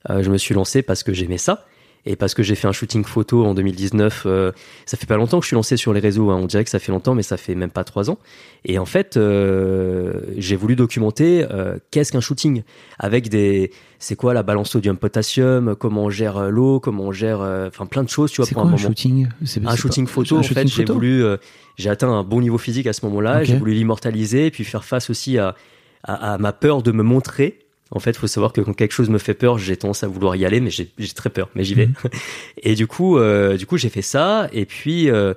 Euh, 0.09 0.23
je 0.23 0.29
me 0.29 0.37
suis 0.37 0.53
lancé 0.53 0.81
parce 0.81 1.03
que 1.03 1.13
j'aimais 1.13 1.37
ça 1.37 1.65
et 2.05 2.15
parce 2.17 2.33
que 2.33 2.43
j'ai 2.43 2.55
fait 2.55 2.67
un 2.67 2.71
shooting 2.73 3.03
photo 3.05 3.45
en 3.45 3.53
2019. 3.53 4.23
euh, 4.25 4.51
ça 4.85 4.97
fait 4.97 5.05
pas 5.05 5.15
longtemps 5.17 5.39
que 5.39 5.43
je 5.45 5.47
suis 5.47 5.55
lancé 5.55 5.77
sur 5.77 5.93
les 5.93 5.99
réseaux. 6.01 6.31
hein. 6.31 6.37
On 6.41 6.45
dirait 6.47 6.63
que 6.65 6.69
ça 6.69 6.79
fait 6.79 6.91
longtemps, 6.91 7.15
mais 7.15 7.23
ça 7.23 7.37
fait 7.37 7.55
même 7.55 7.69
pas 7.69 7.83
trois 7.85 8.09
ans. 8.09 8.17
Et 8.65 8.77
en 8.79 8.85
fait, 8.85 9.15
euh, 9.17 10.13
j'ai 10.37 10.55
voulu 10.55 10.75
documenter 10.75 11.45
euh, 11.51 11.77
qu'est-ce 11.91 12.11
qu'un 12.11 12.19
shooting? 12.21 12.63
Avec 12.99 13.29
des, 13.29 13.71
c'est 13.99 14.15
quoi 14.15 14.33
la 14.33 14.43
balance 14.43 14.71
sodium-potassium, 14.71 15.75
comment 15.75 16.05
on 16.05 16.09
gère 16.09 16.37
euh, 16.37 16.49
l'eau, 16.49 16.79
comment 16.79 17.05
on 17.05 17.11
gère, 17.11 17.41
euh, 17.41 17.67
enfin 17.67 17.85
plein 17.85 18.03
de 18.03 18.09
choses. 18.09 18.31
Tu 18.31 18.37
vois, 18.37 18.47
pour 18.53 18.63
quoi 18.63 18.71
un 18.71 18.73
un 18.73 18.77
moment 18.77 18.87
shooting? 18.87 19.27
Un 19.65 19.75
shooting 19.75 20.05
pas- 20.05 20.11
photo 20.11 20.35
un 20.35 20.39
en 20.39 20.41
shooting 20.43 20.63
fait 20.63 20.67
j'ai 20.67 20.85
voulu 20.95 21.23
euh, 21.23 21.37
j'ai 21.77 21.89
atteint 21.89 22.09
un 22.11 22.23
bon 22.23 22.41
niveau 22.41 22.57
physique 22.57 22.87
à 22.87 22.93
ce 22.93 23.05
moment-là 23.05 23.43
j'ai 23.43 23.57
voulu 23.57 23.73
l'immortaliser 23.73 24.47
et 24.47 24.51
puis 24.51 24.63
faire 24.63 24.83
face 24.83 25.09
aussi 25.09 25.37
à, 25.37 25.55
à, 26.03 26.33
à 26.33 26.37
ma 26.37 26.51
peur 26.53 26.83
de 26.83 26.91
me 26.91 27.01
montrer 27.03 27.59
en 27.93 27.99
fait 27.99 28.17
faut 28.17 28.27
savoir 28.27 28.51
que 28.51 28.61
quand 28.61 28.73
quelque 28.73 28.91
chose 28.91 29.09
me 29.09 29.19
fait 29.19 29.33
peur 29.33 29.57
j'ai 29.57 29.77
tendance 29.77 30.03
à 30.03 30.07
vouloir 30.07 30.35
y 30.35 30.45
aller 30.45 30.59
mais 30.59 30.71
j'ai 30.71 30.87
très 31.15 31.29
peur 31.29 31.49
mais 31.55 31.63
j'y 31.63 31.75
vais 31.75 31.87
Mhm. 31.87 31.93
et 32.63 32.75
du 32.75 32.87
coup 32.87 33.17
euh, 33.17 33.55
du 33.57 33.65
coup 33.65 33.77
j'ai 33.77 33.89
fait 33.89 34.01
ça 34.01 34.49
et 34.51 34.65
puis 34.65 35.09
euh, 35.09 35.33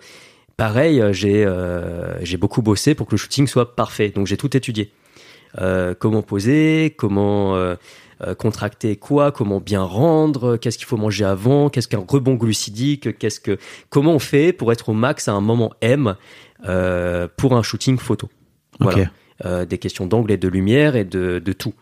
pareil 0.57 1.01
euh, 1.01 1.13
j'ai 1.13 1.45
euh, 1.45 2.23
j'ai 2.25 2.37
beaucoup 2.37 2.63
bossé 2.63 2.95
pour 2.95 3.07
que 3.07 3.13
le 3.13 3.19
shooting 3.19 3.47
soit 3.47 3.77
parfait 3.77 4.11
donc 4.11 4.27
j'ai 4.27 4.37
tout 4.37 4.57
étudié 4.57 4.91
comment 5.99 6.21
poser 6.21 6.95
comment 6.99 7.57
contracter 8.37 8.97
quoi, 8.97 9.33
comment 9.33 9.59
bien 9.59 9.83
rendre, 9.83 10.59
qu'est-ce 10.59 10.77
qu'il 10.77 10.87
faut 10.87 10.99
manger 10.99 11.25
avant, 11.25 11.71
qu'est-ce 11.71 11.89
qu'un 11.89 12.05
rebond 12.07 12.35
glucidique, 12.35 13.17
qu'est-ce 13.17 13.41
que 13.41 13.57
comment 13.89 14.13
on 14.13 14.19
fait 14.19 14.53
pour 14.53 14.71
être 14.71 14.91
au 14.91 14.93
max 14.93 15.29
à 15.29 15.33
un 15.33 15.41
moment 15.41 15.73
M 15.81 16.15
pour 17.39 17.57
un 17.57 17.63
shooting 17.63 17.97
photo. 17.97 18.29
Voilà. 18.81 19.07
Euh, 19.45 19.67
des 19.67 19.77
questions 19.77 20.07
d'angle 20.07 20.33
et 20.33 20.39
de 20.39 20.49
lumière 20.49 20.97
et 20.97 21.05
de, 21.05 21.39
de 21.39 21.53
tout. 21.53 21.75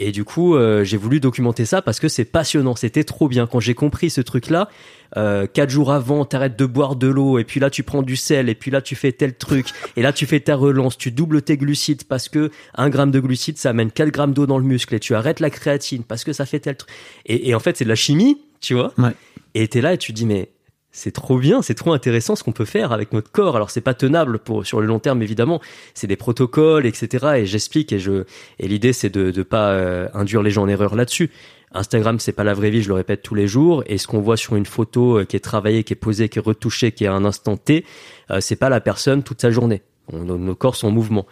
Et 0.00 0.10
du 0.10 0.24
coup, 0.24 0.56
euh, 0.56 0.82
j'ai 0.82 0.96
voulu 0.96 1.20
documenter 1.20 1.64
ça 1.64 1.80
parce 1.80 2.00
que 2.00 2.08
c'est 2.08 2.24
passionnant, 2.24 2.74
c'était 2.74 3.04
trop 3.04 3.28
bien. 3.28 3.46
Quand 3.46 3.60
j'ai 3.60 3.74
compris 3.74 4.10
ce 4.10 4.20
truc-là, 4.20 4.68
euh, 5.16 5.46
quatre 5.46 5.70
jours 5.70 5.92
avant, 5.92 6.24
t'arrêtes 6.24 6.58
de 6.58 6.66
boire 6.66 6.96
de 6.96 7.06
l'eau, 7.06 7.38
et 7.38 7.44
puis 7.44 7.60
là 7.60 7.70
tu 7.70 7.84
prends 7.84 8.02
du 8.02 8.16
sel, 8.16 8.48
et 8.48 8.56
puis 8.56 8.72
là 8.72 8.82
tu 8.82 8.96
fais 8.96 9.12
tel 9.12 9.34
truc, 9.34 9.68
et 9.96 10.02
là 10.02 10.12
tu 10.12 10.26
fais 10.26 10.40
ta 10.40 10.56
relance, 10.56 10.98
tu 10.98 11.12
doubles 11.12 11.42
tes 11.42 11.56
glucides 11.56 12.04
parce 12.04 12.28
que 12.28 12.50
un 12.74 12.88
gramme 12.88 13.12
de 13.12 13.20
glucides 13.20 13.58
ça 13.58 13.70
amène 13.70 13.92
4 13.92 14.10
grammes 14.10 14.32
d'eau 14.32 14.46
dans 14.46 14.58
le 14.58 14.64
muscle, 14.64 14.94
et 14.94 15.00
tu 15.00 15.14
arrêtes 15.14 15.38
la 15.38 15.50
créatine 15.50 16.02
parce 16.02 16.24
que 16.24 16.32
ça 16.32 16.44
fait 16.44 16.58
tel 16.58 16.76
truc. 16.76 16.90
Et, 17.26 17.50
et 17.50 17.54
en 17.54 17.60
fait, 17.60 17.76
c'est 17.76 17.84
de 17.84 17.88
la 17.88 17.94
chimie, 17.94 18.38
tu 18.60 18.74
vois. 18.74 18.92
Ouais. 18.98 19.12
Et 19.54 19.68
t'es 19.68 19.80
là 19.80 19.94
et 19.94 19.98
tu 19.98 20.12
te 20.12 20.16
dis, 20.16 20.26
mais 20.26 20.48
c'est 20.94 21.10
trop 21.10 21.38
bien, 21.38 21.60
c'est 21.60 21.74
trop 21.74 21.92
intéressant 21.92 22.36
ce 22.36 22.44
qu'on 22.44 22.52
peut 22.52 22.64
faire 22.64 22.92
avec 22.92 23.12
notre 23.12 23.30
corps. 23.30 23.56
Alors 23.56 23.70
c'est 23.70 23.80
pas 23.80 23.94
tenable 23.94 24.38
pour 24.38 24.64
sur 24.64 24.80
le 24.80 24.86
long 24.86 25.00
terme 25.00 25.22
évidemment, 25.22 25.60
c'est 25.92 26.06
des 26.06 26.16
protocoles, 26.16 26.86
etc. 26.86 27.32
Et 27.38 27.46
j'explique 27.46 27.92
et 27.92 27.98
je 27.98 28.24
et 28.60 28.68
l'idée 28.68 28.92
c'est 28.92 29.10
de 29.10 29.32
de 29.32 29.42
pas 29.42 29.70
euh, 29.70 30.08
induire 30.14 30.42
les 30.42 30.50
gens 30.50 30.62
en 30.62 30.68
erreur 30.68 30.94
là-dessus. 30.94 31.30
Instagram 31.72 32.20
c'est 32.20 32.32
pas 32.32 32.44
la 32.44 32.54
vraie 32.54 32.70
vie, 32.70 32.80
je 32.80 32.88
le 32.88 32.94
répète 32.94 33.22
tous 33.22 33.34
les 33.34 33.48
jours. 33.48 33.82
Et 33.86 33.98
ce 33.98 34.06
qu'on 34.06 34.20
voit 34.20 34.36
sur 34.36 34.54
une 34.54 34.66
photo 34.66 35.18
euh, 35.18 35.24
qui 35.24 35.34
est 35.34 35.40
travaillée, 35.40 35.82
qui 35.82 35.94
est 35.94 35.96
posée, 35.96 36.28
qui 36.28 36.38
est 36.38 36.42
retouchée, 36.42 36.92
qui 36.92 37.04
est 37.04 37.08
à 37.08 37.12
un 37.12 37.24
instant 37.24 37.56
T, 37.56 37.84
euh, 38.30 38.40
c'est 38.40 38.56
pas 38.56 38.68
la 38.68 38.80
personne 38.80 39.24
toute 39.24 39.40
sa 39.40 39.50
journée. 39.50 39.82
On- 40.12 40.18
nos, 40.24 40.38
nos 40.38 40.54
corps 40.54 40.76
sont 40.76 40.88
en 40.88 40.90
mouvement. 40.90 41.26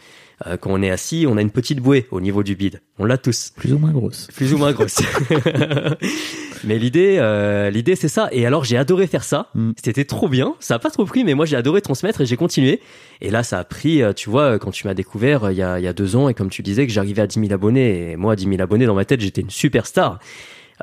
Euh, 0.47 0.57
quand 0.57 0.71
on 0.73 0.83
est 0.83 0.91
assis, 0.91 1.25
on 1.29 1.37
a 1.37 1.43
une 1.43 1.51
petite 1.51 1.79
bouée 1.81 2.07
au 2.11 2.21
niveau 2.21 2.43
du 2.43 2.57
bide. 2.57 2.81
On 2.99 3.05
l'a 3.05 3.17
tous 3.19 3.53
Plus 3.57 3.73
ou 3.73 3.79
moins 3.79 3.93
grosse. 3.93 4.29
plus 4.35 4.53
ou 4.55 4.59
moins 4.59 4.73
grosse. 4.73 4.99
mais 6.65 6.79
l'idée, 6.79 7.17
euh, 7.19 7.71
l'idée 7.71 7.97
c'est 7.97 8.09
ça. 8.09 8.29
Et 8.33 8.47
alors 8.47 8.65
j'ai 8.65 8.77
adoré 8.77 9.07
faire 9.07 9.25
ça. 9.25 9.49
Mm. 9.55 9.73
C'était 9.83 10.05
trop 10.05 10.29
bien. 10.29 10.55
Ça 10.61 10.75
a 10.75 10.79
pas 10.79 10.91
trop 10.91 11.05
pris, 11.05 11.25
mais 11.25 11.35
moi 11.35 11.47
j'ai 11.47 11.57
adoré 11.57 11.81
transmettre 11.81 12.21
et 12.21 12.27
j'ai 12.27 12.37
continué. 12.37 12.81
Et 13.21 13.31
là 13.31 13.43
ça 13.43 13.59
a 13.59 13.65
pris, 13.65 14.03
euh, 14.03 14.13
tu 14.13 14.31
vois, 14.31 14.59
quand 14.59 14.71
tu 14.71 14.87
m'as 14.87 14.95
découvert 14.95 15.45
euh, 15.45 15.53
il 15.53 15.59
y 15.59 15.63
a, 15.63 15.79
il 15.79 15.85
y 15.85 15.89
a 15.89 15.93
deux 15.93 16.17
ans 16.17 16.29
et 16.29 16.35
comme 16.35 16.51
tu 16.51 16.63
disais 16.63 16.87
que 16.87 16.93
j'arrivais 16.93 17.23
à 17.23 17.27
10 17.27 17.41
000 17.41 17.53
abonnés 17.53 18.13
et 18.13 18.17
moi 18.17 18.33
à 18.33 18.37
10 18.37 18.45
000 18.49 18.61
abonnés 18.61 18.87
dans 18.87 18.95
ma 18.95 19.05
tête 19.05 19.21
j'étais 19.21 19.41
une 19.43 19.51
superstar. 19.51 20.19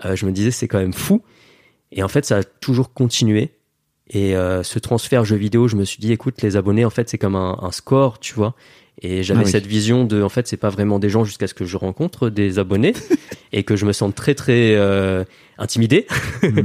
Euh, 0.06 0.16
je 0.16 0.26
me 0.26 0.32
disais 0.32 0.52
c'est 0.52 0.68
quand 0.68 0.80
même 0.80 0.94
fou. 0.94 1.22
Et 1.92 2.04
en 2.04 2.08
fait 2.08 2.26
ça 2.26 2.38
a 2.38 2.44
toujours 2.44 2.94
continué. 2.94 3.52
Et 4.12 4.36
euh, 4.36 4.64
ce 4.64 4.80
transfert 4.80 5.24
jeu 5.26 5.36
vidéo, 5.36 5.68
je 5.68 5.76
me 5.76 5.86
suis 5.86 6.00
dit, 6.00 6.12
écoute, 6.12 6.42
les 6.42 6.58
abonnés, 6.58 6.86
en 6.86 6.90
fait, 6.90 7.10
c'est 7.10 7.18
comme 7.20 7.36
un, 7.36 7.58
un 7.62 7.72
score, 7.72 8.20
tu 8.20 8.34
vois. 8.34 8.56
Et 9.02 9.24
j'avais 9.24 9.42
Ah 9.42 9.46
oui. 9.46 9.52
cette 9.52 9.66
vision 9.68 10.04
de, 10.04 10.22
en 10.22 10.30
fait, 10.30 10.48
c'est 10.48 10.58
pas 10.58 10.70
vraiment 10.70 11.00
des 11.00 11.10
gens 11.10 11.24
jusqu'à 11.24 11.48
ce 11.48 11.54
que 11.54 11.64
je 11.66 11.78
rencontre 11.78 12.30
des 12.30 12.60
abonnés 12.60 12.94
et 13.54 13.64
que 13.64 13.76
je 13.76 13.86
me 13.86 13.94
sente 13.94 14.16
très 14.16 14.36
très 14.36 14.76
euh, 14.76 15.24
intimidé 15.58 16.06
Mm. 16.44 16.62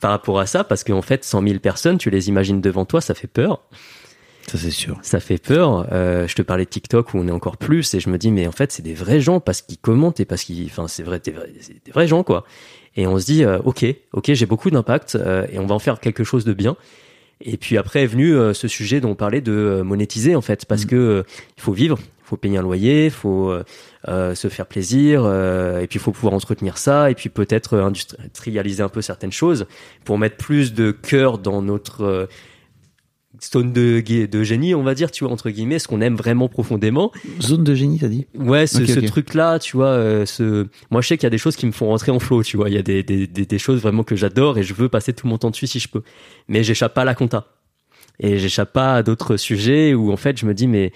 par 0.00 0.10
rapport 0.10 0.38
à 0.40 0.46
ça, 0.46 0.64
parce 0.64 0.84
qu'en 0.84 1.02
fait, 1.02 1.24
100 1.24 1.42
000 1.46 1.58
personnes, 1.60 1.96
tu 1.98 2.10
les 2.10 2.28
imagines 2.28 2.60
devant 2.60 2.84
toi, 2.84 3.00
ça 3.00 3.14
fait 3.14 3.26
peur. 3.28 3.62
Ça 4.48 4.58
c'est 4.58 4.72
sûr. 4.72 4.98
Ça 5.02 5.20
fait 5.20 5.38
peur. 5.38 5.86
Euh, 5.92 6.26
je 6.26 6.34
te 6.34 6.42
parlais 6.42 6.64
de 6.64 6.68
TikTok 6.70 7.14
où 7.14 7.18
on 7.18 7.28
est 7.28 7.32
encore 7.32 7.56
plus 7.56 7.94
et 7.94 8.00
je 8.00 8.10
me 8.10 8.18
dis 8.18 8.32
mais 8.32 8.48
en 8.48 8.52
fait 8.52 8.72
c'est 8.72 8.82
des 8.82 8.92
vrais 8.94 9.20
gens 9.20 9.38
parce 9.38 9.62
qu'ils 9.62 9.78
commentent 9.78 10.18
et 10.18 10.24
parce 10.24 10.42
qu'ils, 10.42 10.66
enfin 10.66 10.88
c'est 10.88 11.04
vrai, 11.04 11.20
des 11.20 11.30
vrais, 11.30 11.52
c'est 11.60 11.74
des 11.84 11.92
vrais 11.92 12.08
gens 12.08 12.24
quoi. 12.24 12.44
Et 12.96 13.06
on 13.06 13.18
se 13.18 13.24
dit 13.24 13.44
euh, 13.44 13.58
ok, 13.64 13.84
ok 14.12 14.32
j'ai 14.32 14.46
beaucoup 14.46 14.70
d'impact 14.70 15.14
euh, 15.14 15.46
et 15.50 15.58
on 15.58 15.66
va 15.66 15.74
en 15.74 15.78
faire 15.78 16.00
quelque 16.00 16.24
chose 16.24 16.44
de 16.44 16.52
bien. 16.52 16.76
Et 17.40 17.56
puis 17.56 17.76
après 17.78 18.02
est 18.02 18.06
venu 18.06 18.34
euh, 18.34 18.54
ce 18.54 18.68
sujet 18.68 19.00
dont 19.00 19.10
on 19.10 19.14
parlait 19.14 19.40
de 19.40 19.52
euh, 19.52 19.82
monétiser 19.82 20.36
en 20.36 20.42
fait 20.42 20.64
parce 20.66 20.82
Mhm. 20.82 20.90
que 20.90 20.96
euh, 20.96 21.22
il 21.56 21.62
faut 21.62 21.72
vivre, 21.72 21.98
il 22.00 22.24
faut 22.28 22.36
payer 22.36 22.58
un 22.58 22.62
loyer, 22.62 23.06
il 23.06 23.10
faut 23.10 23.52
euh, 24.08 24.34
se 24.34 24.48
faire 24.48 24.66
plaisir 24.66 25.22
euh, 25.24 25.80
et 25.80 25.86
puis 25.86 25.98
il 25.98 26.02
faut 26.02 26.12
pouvoir 26.12 26.34
entretenir 26.34 26.78
ça 26.78 27.10
et 27.10 27.14
puis 27.14 27.28
peut-être 27.28 27.78
industrialiser 27.78 28.82
un 28.82 28.88
peu 28.88 29.02
certaines 29.02 29.32
choses 29.32 29.66
pour 30.04 30.18
mettre 30.18 30.36
plus 30.36 30.72
de 30.72 30.92
cœur 30.92 31.38
dans 31.38 31.62
notre 31.62 32.28
stone 33.42 33.72
de, 33.72 34.00
de 34.00 34.44
génie, 34.44 34.74
on 34.74 34.84
va 34.84 34.94
dire, 34.94 35.10
tu 35.10 35.24
vois, 35.24 35.32
entre 35.32 35.50
guillemets, 35.50 35.80
ce 35.80 35.88
qu'on 35.88 36.00
aime 36.00 36.14
vraiment 36.14 36.48
profondément. 36.48 37.10
Zone 37.40 37.64
de 37.64 37.74
génie, 37.74 37.98
t'as 37.98 38.08
dit? 38.08 38.26
Ouais, 38.38 38.66
ce, 38.66 38.86
ce 38.86 39.00
truc-là, 39.00 39.58
tu 39.58 39.76
vois, 39.76 39.88
euh, 39.88 40.24
ce... 40.26 40.68
moi 40.90 41.02
je 41.02 41.08
sais 41.08 41.16
qu'il 41.16 41.24
y 41.24 41.26
a 41.26 41.30
des 41.30 41.38
choses 41.38 41.56
qui 41.56 41.66
me 41.66 41.72
font 41.72 41.88
rentrer 41.88 42.12
en 42.12 42.20
flow, 42.20 42.44
tu 42.44 42.56
vois, 42.56 42.70
il 42.70 42.74
y 42.74 42.78
a 42.78 42.82
des, 42.82 43.02
des, 43.02 43.26
des, 43.26 43.44
des 43.44 43.58
choses 43.58 43.80
vraiment 43.80 44.04
que 44.04 44.14
j'adore 44.14 44.58
et 44.58 44.62
je 44.62 44.74
veux 44.74 44.88
passer 44.88 45.12
tout 45.12 45.26
mon 45.26 45.38
temps 45.38 45.50
dessus 45.50 45.66
si 45.66 45.80
je 45.80 45.88
peux. 45.88 46.02
Mais 46.48 46.62
j'échappe 46.62 46.94
pas 46.94 47.02
à 47.02 47.04
la 47.04 47.14
compta. 47.14 47.48
Et 48.20 48.38
j'échappe 48.38 48.72
pas 48.72 48.94
à 48.94 49.02
d'autres 49.02 49.36
sujets 49.36 49.92
où 49.92 50.12
en 50.12 50.16
fait 50.16 50.38
je 50.38 50.46
me 50.46 50.54
dis, 50.54 50.68
mais 50.68 50.92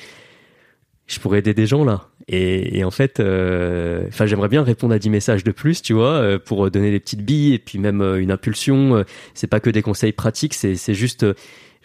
je 1.08 1.18
pourrais 1.18 1.40
aider 1.40 1.54
des 1.54 1.66
gens 1.66 1.84
là. 1.84 2.08
Et, 2.28 2.78
et 2.78 2.84
en 2.84 2.90
fait, 2.90 3.20
euh, 3.20 4.04
enfin, 4.08 4.26
j'aimerais 4.26 4.48
bien 4.48 4.64
répondre 4.64 4.92
à 4.92 4.98
10 4.98 5.10
messages 5.10 5.44
de 5.44 5.52
plus, 5.52 5.80
tu 5.80 5.92
vois, 5.92 6.14
euh, 6.14 6.38
pour 6.40 6.68
donner 6.72 6.90
des 6.90 6.98
petites 6.98 7.22
billes 7.22 7.54
et 7.54 7.58
puis 7.60 7.78
même 7.78 8.02
une 8.02 8.32
impulsion. 8.32 9.04
C'est 9.34 9.46
pas 9.46 9.60
que 9.60 9.70
des 9.70 9.82
conseils 9.82 10.12
pratiques, 10.12 10.54
c'est 10.54 10.74
c'est 10.74 10.94
juste, 10.94 11.24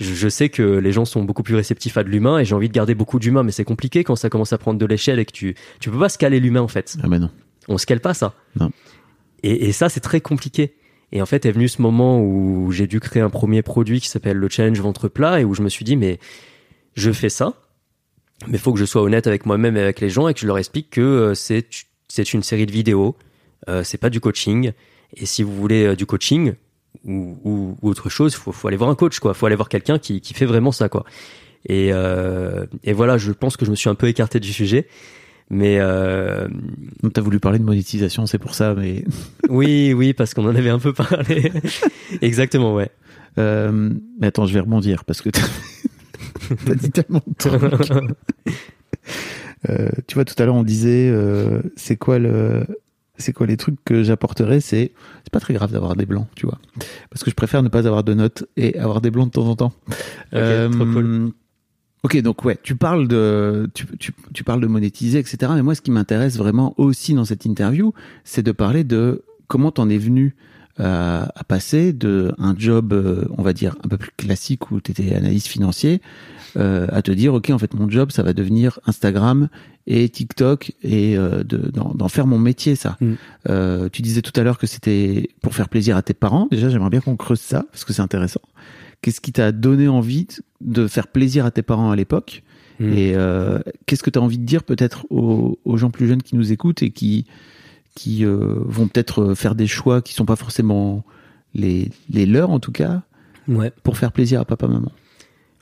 je, 0.01 0.29
sais 0.29 0.49
que 0.49 0.63
les 0.63 0.91
gens 0.91 1.05
sont 1.05 1.23
beaucoup 1.23 1.43
plus 1.43 1.55
réceptifs 1.55 1.97
à 1.97 2.03
de 2.03 2.09
l'humain 2.09 2.39
et 2.39 2.45
j'ai 2.45 2.55
envie 2.55 2.67
de 2.67 2.73
garder 2.73 2.95
beaucoup 2.95 3.19
d'humain, 3.19 3.43
mais 3.43 3.51
c'est 3.51 3.63
compliqué 3.63 4.03
quand 4.03 4.15
ça 4.15 4.29
commence 4.29 4.53
à 4.53 4.57
prendre 4.57 4.79
de 4.79 4.85
l'échelle 4.85 5.19
et 5.19 5.25
que 5.25 5.31
tu 5.31 5.55
tu 5.79 5.89
peux 5.89 5.99
pas 5.99 6.09
scaler 6.09 6.39
l'humain 6.39 6.61
en 6.61 6.67
fait. 6.67 6.97
Ah, 7.03 7.07
mais 7.07 7.19
non. 7.19 7.29
On 7.67 7.77
scale 7.77 7.99
pas 7.99 8.13
ça. 8.13 8.33
Non. 8.59 8.71
Et, 9.43 9.67
et 9.67 9.71
ça, 9.71 9.89
c'est 9.89 9.99
très 9.99 10.21
compliqué. 10.21 10.75
Et 11.11 11.21
en 11.21 11.25
fait, 11.25 11.45
est 11.45 11.51
venu 11.51 11.67
ce 11.67 11.81
moment 11.81 12.21
où 12.21 12.71
j'ai 12.71 12.87
dû 12.87 12.99
créer 12.99 13.21
un 13.21 13.29
premier 13.29 13.61
produit 13.61 13.99
qui 13.99 14.07
s'appelle 14.07 14.37
le 14.37 14.49
challenge 14.49 14.79
ventre 14.79 15.07
plat 15.09 15.41
et 15.41 15.43
où 15.43 15.53
je 15.53 15.61
me 15.61 15.69
suis 15.69 15.83
dit, 15.83 15.97
mais 15.97 16.19
je 16.95 17.11
fais 17.11 17.29
ça, 17.29 17.53
mais 18.47 18.57
faut 18.57 18.73
que 18.73 18.79
je 18.79 18.85
sois 18.85 19.01
honnête 19.01 19.27
avec 19.27 19.45
moi-même 19.45 19.77
et 19.77 19.81
avec 19.81 19.99
les 19.99 20.09
gens 20.09 20.27
et 20.27 20.33
que 20.33 20.39
je 20.39 20.47
leur 20.47 20.57
explique 20.57 20.89
que 20.91 21.01
euh, 21.01 21.33
c'est 21.33 21.67
c'est 22.07 22.33
une 22.33 22.43
série 22.43 22.65
de 22.65 22.71
vidéos, 22.71 23.15
euh, 23.69 23.83
c'est 23.83 23.97
pas 23.97 24.09
du 24.09 24.19
coaching. 24.19 24.73
Et 25.15 25.25
si 25.25 25.43
vous 25.43 25.55
voulez 25.55 25.85
euh, 25.85 25.95
du 25.95 26.05
coaching 26.05 26.53
ou, 27.05 27.37
ou, 27.43 27.77
ou 27.81 27.89
autre 27.89 28.09
chose, 28.09 28.35
faut, 28.35 28.51
faut 28.51 28.67
aller 28.67 28.77
voir 28.77 28.89
un 28.89 28.95
coach, 28.95 29.19
quoi. 29.19 29.33
Faut 29.33 29.45
aller 29.45 29.55
voir 29.55 29.69
quelqu'un 29.69 29.99
qui, 29.99 30.21
qui 30.21 30.33
fait 30.33 30.45
vraiment 30.45 30.71
ça, 30.71 30.89
quoi. 30.89 31.05
Et, 31.65 31.89
euh, 31.91 32.65
et 32.83 32.93
voilà, 32.93 33.17
je 33.17 33.31
pense 33.31 33.57
que 33.57 33.65
je 33.65 33.71
me 33.71 33.75
suis 33.75 33.89
un 33.89 33.95
peu 33.95 34.07
écarté 34.07 34.39
du 34.39 34.51
sujet. 34.51 34.87
Mais 35.49 35.79
euh, 35.79 36.47
T'as 37.13 37.21
voulu 37.21 37.41
parler 37.41 37.59
de 37.59 37.65
monétisation, 37.65 38.25
c'est 38.25 38.37
pour 38.37 38.55
ça, 38.55 38.73
mais. 38.73 39.03
oui, 39.49 39.93
oui, 39.93 40.13
parce 40.13 40.33
qu'on 40.33 40.45
en 40.45 40.55
avait 40.55 40.69
un 40.69 40.79
peu 40.79 40.93
parlé. 40.93 41.51
Exactement, 42.21 42.73
ouais. 42.73 42.89
Euh, 43.37 43.91
mais 44.19 44.27
attends, 44.27 44.45
je 44.45 44.53
vais 44.53 44.61
rebondir 44.61 45.03
parce 45.03 45.21
que 45.21 45.29
t'as 45.29 46.73
dit 46.75 46.91
tellement 46.91 47.21
de 47.25 47.33
trucs. 47.37 47.61
Euh, 49.69 49.89
tu 50.07 50.15
vois, 50.15 50.25
tout 50.25 50.35
à 50.37 50.45
l'heure, 50.45 50.55
on 50.55 50.63
disait, 50.63 51.13
c'est 51.75 51.97
quoi 51.97 52.17
le, 52.17 52.65
c'est 53.21 53.33
quoi 53.33 53.47
les 53.47 53.57
trucs 53.57 53.83
que 53.85 54.03
j'apporterais 54.03 54.59
C'est, 54.59 54.91
c'est 55.23 55.31
pas 55.31 55.39
très 55.39 55.53
grave 55.53 55.71
d'avoir 55.71 55.95
des 55.95 56.05
blancs, 56.05 56.27
tu 56.35 56.45
vois, 56.45 56.59
parce 57.09 57.23
que 57.23 57.29
je 57.29 57.35
préfère 57.35 57.63
ne 57.63 57.69
pas 57.69 57.87
avoir 57.87 58.03
de 58.03 58.13
notes 58.13 58.45
et 58.57 58.77
avoir 58.77 58.99
des 58.99 59.11
blancs 59.11 59.27
de 59.27 59.31
temps 59.31 59.47
en 59.47 59.55
temps. 59.55 59.73
Ok, 60.33 60.71
trop 60.71 60.85
cool. 60.85 61.31
Ok, 62.03 62.17
donc 62.21 62.43
ouais, 62.45 62.57
tu 62.63 62.75
parles 62.75 63.07
de, 63.07 63.69
tu, 63.75 63.85
tu, 63.99 64.11
tu 64.33 64.43
parles 64.43 64.59
de 64.59 64.67
monétiser, 64.67 65.19
etc. 65.19 65.51
Mais 65.55 65.61
moi, 65.61 65.75
ce 65.75 65.81
qui 65.81 65.91
m'intéresse 65.91 66.35
vraiment 66.35 66.73
aussi 66.77 67.13
dans 67.13 67.25
cette 67.25 67.45
interview, 67.45 67.93
c'est 68.23 68.41
de 68.41 68.51
parler 68.51 68.83
de 68.83 69.23
comment 69.47 69.71
t'en 69.71 69.87
es 69.87 69.99
venu 69.99 70.35
euh, 70.79 71.25
à 71.35 71.43
passer 71.43 71.93
de 71.93 72.33
un 72.37 72.55
job, 72.57 72.93
euh, 72.93 73.25
on 73.37 73.41
va 73.43 73.53
dire 73.53 73.75
un 73.83 73.87
peu 73.87 73.97
plus 73.97 74.11
classique 74.15 74.71
où 74.71 74.79
t'étais 74.79 75.13
analyste 75.15 75.47
financier, 75.47 76.01
euh, 76.57 76.87
à 76.91 77.01
te 77.01 77.11
dire 77.11 77.33
ok, 77.33 77.49
en 77.51 77.57
fait, 77.57 77.73
mon 77.73 77.89
job, 77.89 78.11
ça 78.11 78.23
va 78.23 78.33
devenir 78.33 78.79
Instagram 78.85 79.49
et 79.87 80.07
TikTok 80.09 80.73
et 80.83 81.17
euh, 81.17 81.43
de- 81.43 81.69
d'en 81.71 81.93
d'en 81.93 82.07
faire 82.07 82.27
mon 82.27 82.39
métier, 82.39 82.75
ça. 82.75 82.97
Mm. 83.01 83.13
Euh, 83.49 83.89
tu 83.91 84.01
disais 84.01 84.21
tout 84.21 84.37
à 84.39 84.43
l'heure 84.43 84.57
que 84.57 84.67
c'était 84.67 85.29
pour 85.41 85.53
faire 85.55 85.69
plaisir 85.69 85.97
à 85.97 86.01
tes 86.01 86.13
parents. 86.13 86.47
Déjà, 86.51 86.69
j'aimerais 86.69 86.89
bien 86.89 87.01
qu'on 87.01 87.17
creuse 87.17 87.39
ça 87.41 87.65
parce 87.71 87.83
que 87.85 87.93
c'est 87.93 88.01
intéressant. 88.01 88.41
Qu'est-ce 89.01 89.19
qui 89.21 89.31
t'a 89.31 89.51
donné 89.51 89.87
envie 89.87 90.27
de 90.61 90.87
faire 90.87 91.07
plaisir 91.07 91.45
à 91.45 91.51
tes 91.51 91.61
parents 91.63 91.91
à 91.91 91.95
l'époque 91.95 92.43
Mm. 92.79 92.93
Et 92.93 93.13
euh, 93.15 93.59
qu'est-ce 93.85 94.01
que 94.01 94.09
tu 94.09 94.17
as 94.17 94.21
envie 94.23 94.39
de 94.39 94.45
dire 94.45 94.63
peut-être 94.63 95.05
aux, 95.11 95.59
aux 95.65 95.77
gens 95.77 95.91
plus 95.91 96.07
jeunes 96.07 96.23
qui 96.23 96.35
nous 96.35 96.51
écoutent 96.51 96.81
et 96.81 96.89
qui, 96.89 97.27
qui 97.95 98.25
euh, 98.25 98.55
vont 98.65 98.87
peut-être 98.87 99.21
euh, 99.21 99.35
faire 99.35 99.55
des 99.55 99.67
choix 99.67 100.01
qui 100.01 100.13
sont 100.13 100.25
pas 100.25 100.35
forcément 100.35 101.03
les, 101.53 101.89
les 102.09 102.25
leurs 102.25 102.49
en 102.49 102.59
tout 102.59 102.71
cas 102.71 103.01
Ouais. 103.47 103.71
pour 103.83 103.97
faire 103.97 104.11
plaisir 104.11 104.39
à 104.39 104.45
papa 104.45 104.67
maman 104.67 104.91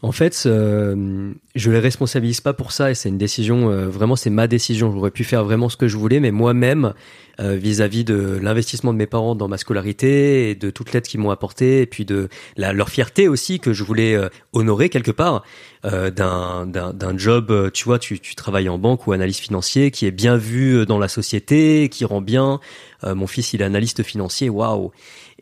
En 0.01 0.13
fait, 0.13 0.43
euh, 0.45 1.33
je 1.55 1.71
les 1.71 1.79
responsabilise 1.79 2.39
pas 2.39 2.53
pour 2.53 2.71
ça 2.71 2.89
et 2.89 2.95
c'est 2.95 3.09
une 3.09 3.17
décision, 3.17 3.69
euh, 3.69 3.89
vraiment 3.89 4.15
c'est 4.15 4.29
ma 4.29 4.47
décision. 4.47 4.93
J'aurais 4.93 5.11
pu 5.11 5.25
faire 5.25 5.43
vraiment 5.43 5.67
ce 5.67 5.75
que 5.75 5.89
je 5.89 5.97
voulais, 5.97 6.21
mais 6.21 6.31
moi-même, 6.31 6.93
euh, 7.41 7.55
vis-à-vis 7.55 8.05
de 8.05 8.39
l'investissement 8.41 8.93
de 8.93 8.97
mes 8.97 9.07
parents 9.07 9.35
dans 9.35 9.49
ma 9.49 9.57
scolarité 9.57 10.49
et 10.49 10.55
de 10.55 10.69
toute 10.69 10.93
l'aide 10.93 11.03
qu'ils 11.03 11.19
m'ont 11.19 11.31
apporté 11.31 11.81
et 11.81 11.85
puis 11.85 12.05
de 12.05 12.29
la, 12.55 12.71
leur 12.71 12.89
fierté 12.89 13.27
aussi 13.27 13.59
que 13.59 13.73
je 13.73 13.83
voulais 13.83 14.15
euh, 14.15 14.29
honorer 14.53 14.89
quelque 14.89 15.11
part 15.11 15.43
d'un 15.83 16.65
d'un 16.65 16.91
d'un 16.91 17.17
job, 17.17 17.71
tu 17.73 17.85
vois, 17.85 17.99
tu, 17.99 18.19
tu 18.19 18.35
travailles 18.35 18.67
en 18.67 18.77
banque 18.77 19.07
ou 19.07 19.13
analyste 19.13 19.39
financier 19.39 19.91
qui 19.91 20.05
est 20.05 20.11
bien 20.11 20.35
vu 20.35 20.85
dans 20.85 20.99
la 20.99 21.07
société, 21.07 21.87
qui 21.87 22.03
rend 22.03 22.19
bien. 22.19 22.59
Mon 23.05 23.27
fils, 23.27 23.53
il 23.53 23.61
est 23.61 23.63
analyste 23.63 24.03
financier, 24.03 24.49
waouh. 24.49 24.91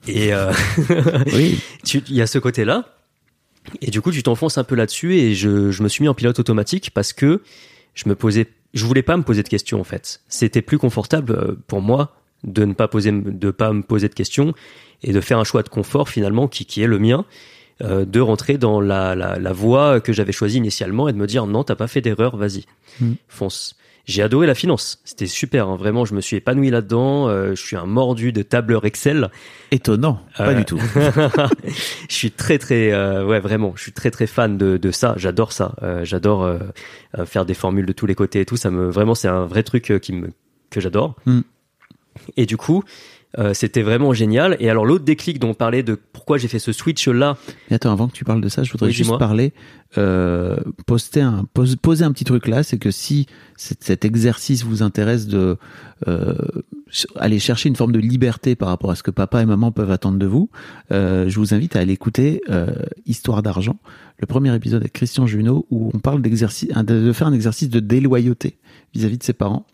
Et 0.08 0.34
Oui. 1.34 1.60
il 1.93 2.15
y 2.15 2.22
a 2.22 2.28
ce 2.28 2.38
côté-là. 2.38 2.96
Et 3.82 3.91
du 3.91 4.01
coup, 4.01 4.12
tu 4.12 4.23
t'enfonces 4.23 4.58
un 4.58 4.63
peu 4.63 4.75
là-dessus 4.75 5.15
et 5.15 5.36
je, 5.36 5.71
je 5.71 5.84
me 5.84 5.89
suis 5.89 6.01
mis 6.01 6.08
en 6.08 6.13
pilote 6.13 6.39
automatique 6.39 6.91
parce 6.93 7.13
que 7.13 7.41
je 7.95 8.08
me 8.10 8.15
posais, 8.15 8.47
je 8.73 8.86
voulais 8.86 9.01
pas 9.03 9.17
me 9.17 9.23
poser 9.23 9.43
de 9.43 9.49
questions 9.49 9.80
en 9.80 9.84
fait. 9.84 10.21
C'était 10.30 10.62
plus 10.62 10.77
confortable 10.77 11.34
euh, 11.34 11.56
pour 11.67 11.82
moi 11.82 12.15
de 12.43 12.65
ne 12.65 12.73
pas 12.73 12.88
poser, 12.88 13.12
de 13.12 13.51
pas 13.51 13.73
me 13.73 13.82
poser 13.82 14.08
de 14.10 14.13
questions 14.13 14.53
et 15.03 15.12
de 15.12 15.21
faire 15.21 15.39
un 15.39 15.43
choix 15.43 15.63
de 15.63 15.69
confort 15.69 16.08
finalement 16.10 16.47
qui, 16.47 16.65
qui 16.65 16.82
est 16.82 16.88
le 16.88 16.99
mien, 16.99 17.25
euh, 17.82 18.06
de 18.06 18.19
rentrer 18.19 18.58
dans 18.58 18.80
la, 18.80 19.15
la, 19.15 19.38
la 19.39 19.53
voie 19.53 19.99
que 19.99 20.13
j'avais 20.13 20.32
choisie 20.32 20.58
initialement 20.58 21.08
et 21.10 21.13
de 21.13 21.17
me 21.17 21.27
dire 21.27 21.45
non, 21.47 21.63
t'as 21.63 21.75
pas 21.75 21.88
fait 21.88 22.01
d'erreur, 22.01 22.38
vas-y, 22.38 22.65
Mm. 22.99 23.13
fonce. 23.27 23.75
J'ai 24.08 24.22
adoré 24.24 24.48
la 24.48 24.56
finance, 24.56 25.02
c'était 25.04 25.28
super, 25.28 25.67
hein, 25.67 25.76
vraiment, 25.76 26.06
je 26.06 26.15
me 26.15 26.22
suis 26.22 26.38
épanoui 26.38 26.70
là-dedans. 26.70 27.28
euh, 27.28 27.50
je 27.56 27.62
suis 27.62 27.76
un 27.76 27.86
mordu 27.86 28.32
de 28.32 28.41
tableur 28.41 28.86
Excel. 28.86 29.30
Étonnant, 29.72 30.22
pas 30.38 30.52
Euh, 30.52 30.54
du 30.54 30.63
tout. 30.65 30.80
je 32.10 32.13
suis 32.13 32.32
très 32.32 32.58
très 32.58 32.91
euh, 32.93 33.26
ouais 33.26 33.39
vraiment 33.41 33.74
je 33.76 33.82
suis 33.84 33.91
très 33.91 34.10
très 34.12 34.28
fan 34.28 34.58
de, 34.58 34.78
de 34.78 34.91
ça. 34.91 35.13
J'adore 35.17 35.52
ça. 35.52 35.76
J'adore 36.04 36.50
faire 37.26 37.46
des 37.46 37.54
formules 37.54 37.86
de 37.86 37.93
tous 37.93 38.06
les 38.06 38.15
côtés 38.15 38.39
et 38.41 38.46
tout. 38.46 38.58
Ça 38.58 38.72
me 38.72 38.89
vraiment 38.89 39.13
c'est 39.15 39.28
un 39.28 39.46
vrai 39.46 39.63
truc 39.63 39.93
qui 40.02 40.13
me 40.13 40.30
que 40.70 40.80
j'adore. 40.80 41.15
Mm. 41.26 41.41
et 42.38 42.46
du 42.46 42.58
coup 42.58 42.84
euh, 43.38 43.54
c'était 43.54 43.82
vraiment 43.82 44.13
génial. 44.13 44.56
Et 44.62 44.70
alors 44.70 44.86
l'autre 44.86 45.04
déclic 45.04 45.38
dont 45.38 45.50
on 45.50 45.54
parlait 45.54 45.84
de 45.84 45.96
pourquoi 45.96 46.38
j'ai 46.38 46.48
fait 46.48 46.60
ce 46.60 46.72
switch 46.72 47.08
là 47.10 47.38
Mais 47.70 47.76
attends, 47.76 47.91
avant 47.91 48.08
que 48.08 48.13
tu 48.13 48.24
parles 48.24 48.39
de 48.41 48.48
ça, 48.50 48.63
je 48.63 48.72
voudrais 48.72 48.88
Oui, 48.88 48.93
juste 48.93 49.15
parler, 49.20 49.52
euh, 49.97 50.58
poster 50.86 51.21
un, 51.21 51.45
pose- 51.54 51.76
poser 51.78 52.04
un 52.04 52.12
petit 52.12 52.26
truc 52.26 52.47
là, 52.47 52.63
c'est 52.63 52.78
que 52.78 52.91
si 52.91 53.26
cet, 53.56 54.04
exercice 54.06 54.63
vous 54.63 54.84
intéresse 54.84 55.28
de 55.28 55.58
euh, 56.08 56.36
aller 57.15 57.39
chercher 57.39 57.69
une 57.69 57.76
forme 57.76 57.91
de 57.91 58.00
liberté 58.00 58.56
par 58.56 58.69
rapport 58.69 58.91
à 58.91 58.95
ce 58.95 59.04
que 59.04 59.12
papa 59.12 59.41
et 59.41 59.45
maman 59.45 59.71
peuvent 59.71 59.91
attendre 59.91 60.19
de 60.19 60.26
vous, 60.26 60.50
euh, 60.91 61.30
je 61.30 61.39
vous 61.39 61.54
invite 61.54 61.76
à 61.76 61.80
aller 61.80 61.93
écouter 61.93 62.41
euh, 62.50 62.67
Histoire 63.06 63.41
d'argent, 63.43 63.78
le 64.19 64.28
premier 64.28 64.54
épisode 64.56 64.82
avec 64.82 64.93
Christian 64.93 65.26
Junot 65.26 65.65
où 65.69 65.89
on 65.93 66.00
parle 66.00 66.21
d'exercice, 66.21 66.69
de 66.69 67.12
faire 67.13 67.28
un 67.28 67.34
exercice 67.34 67.69
de 67.69 67.80
déloyauté 67.80 68.58
vis-à-vis 68.93 69.17
de 69.17 69.23
ses 69.23 69.34
parents, 69.34 69.65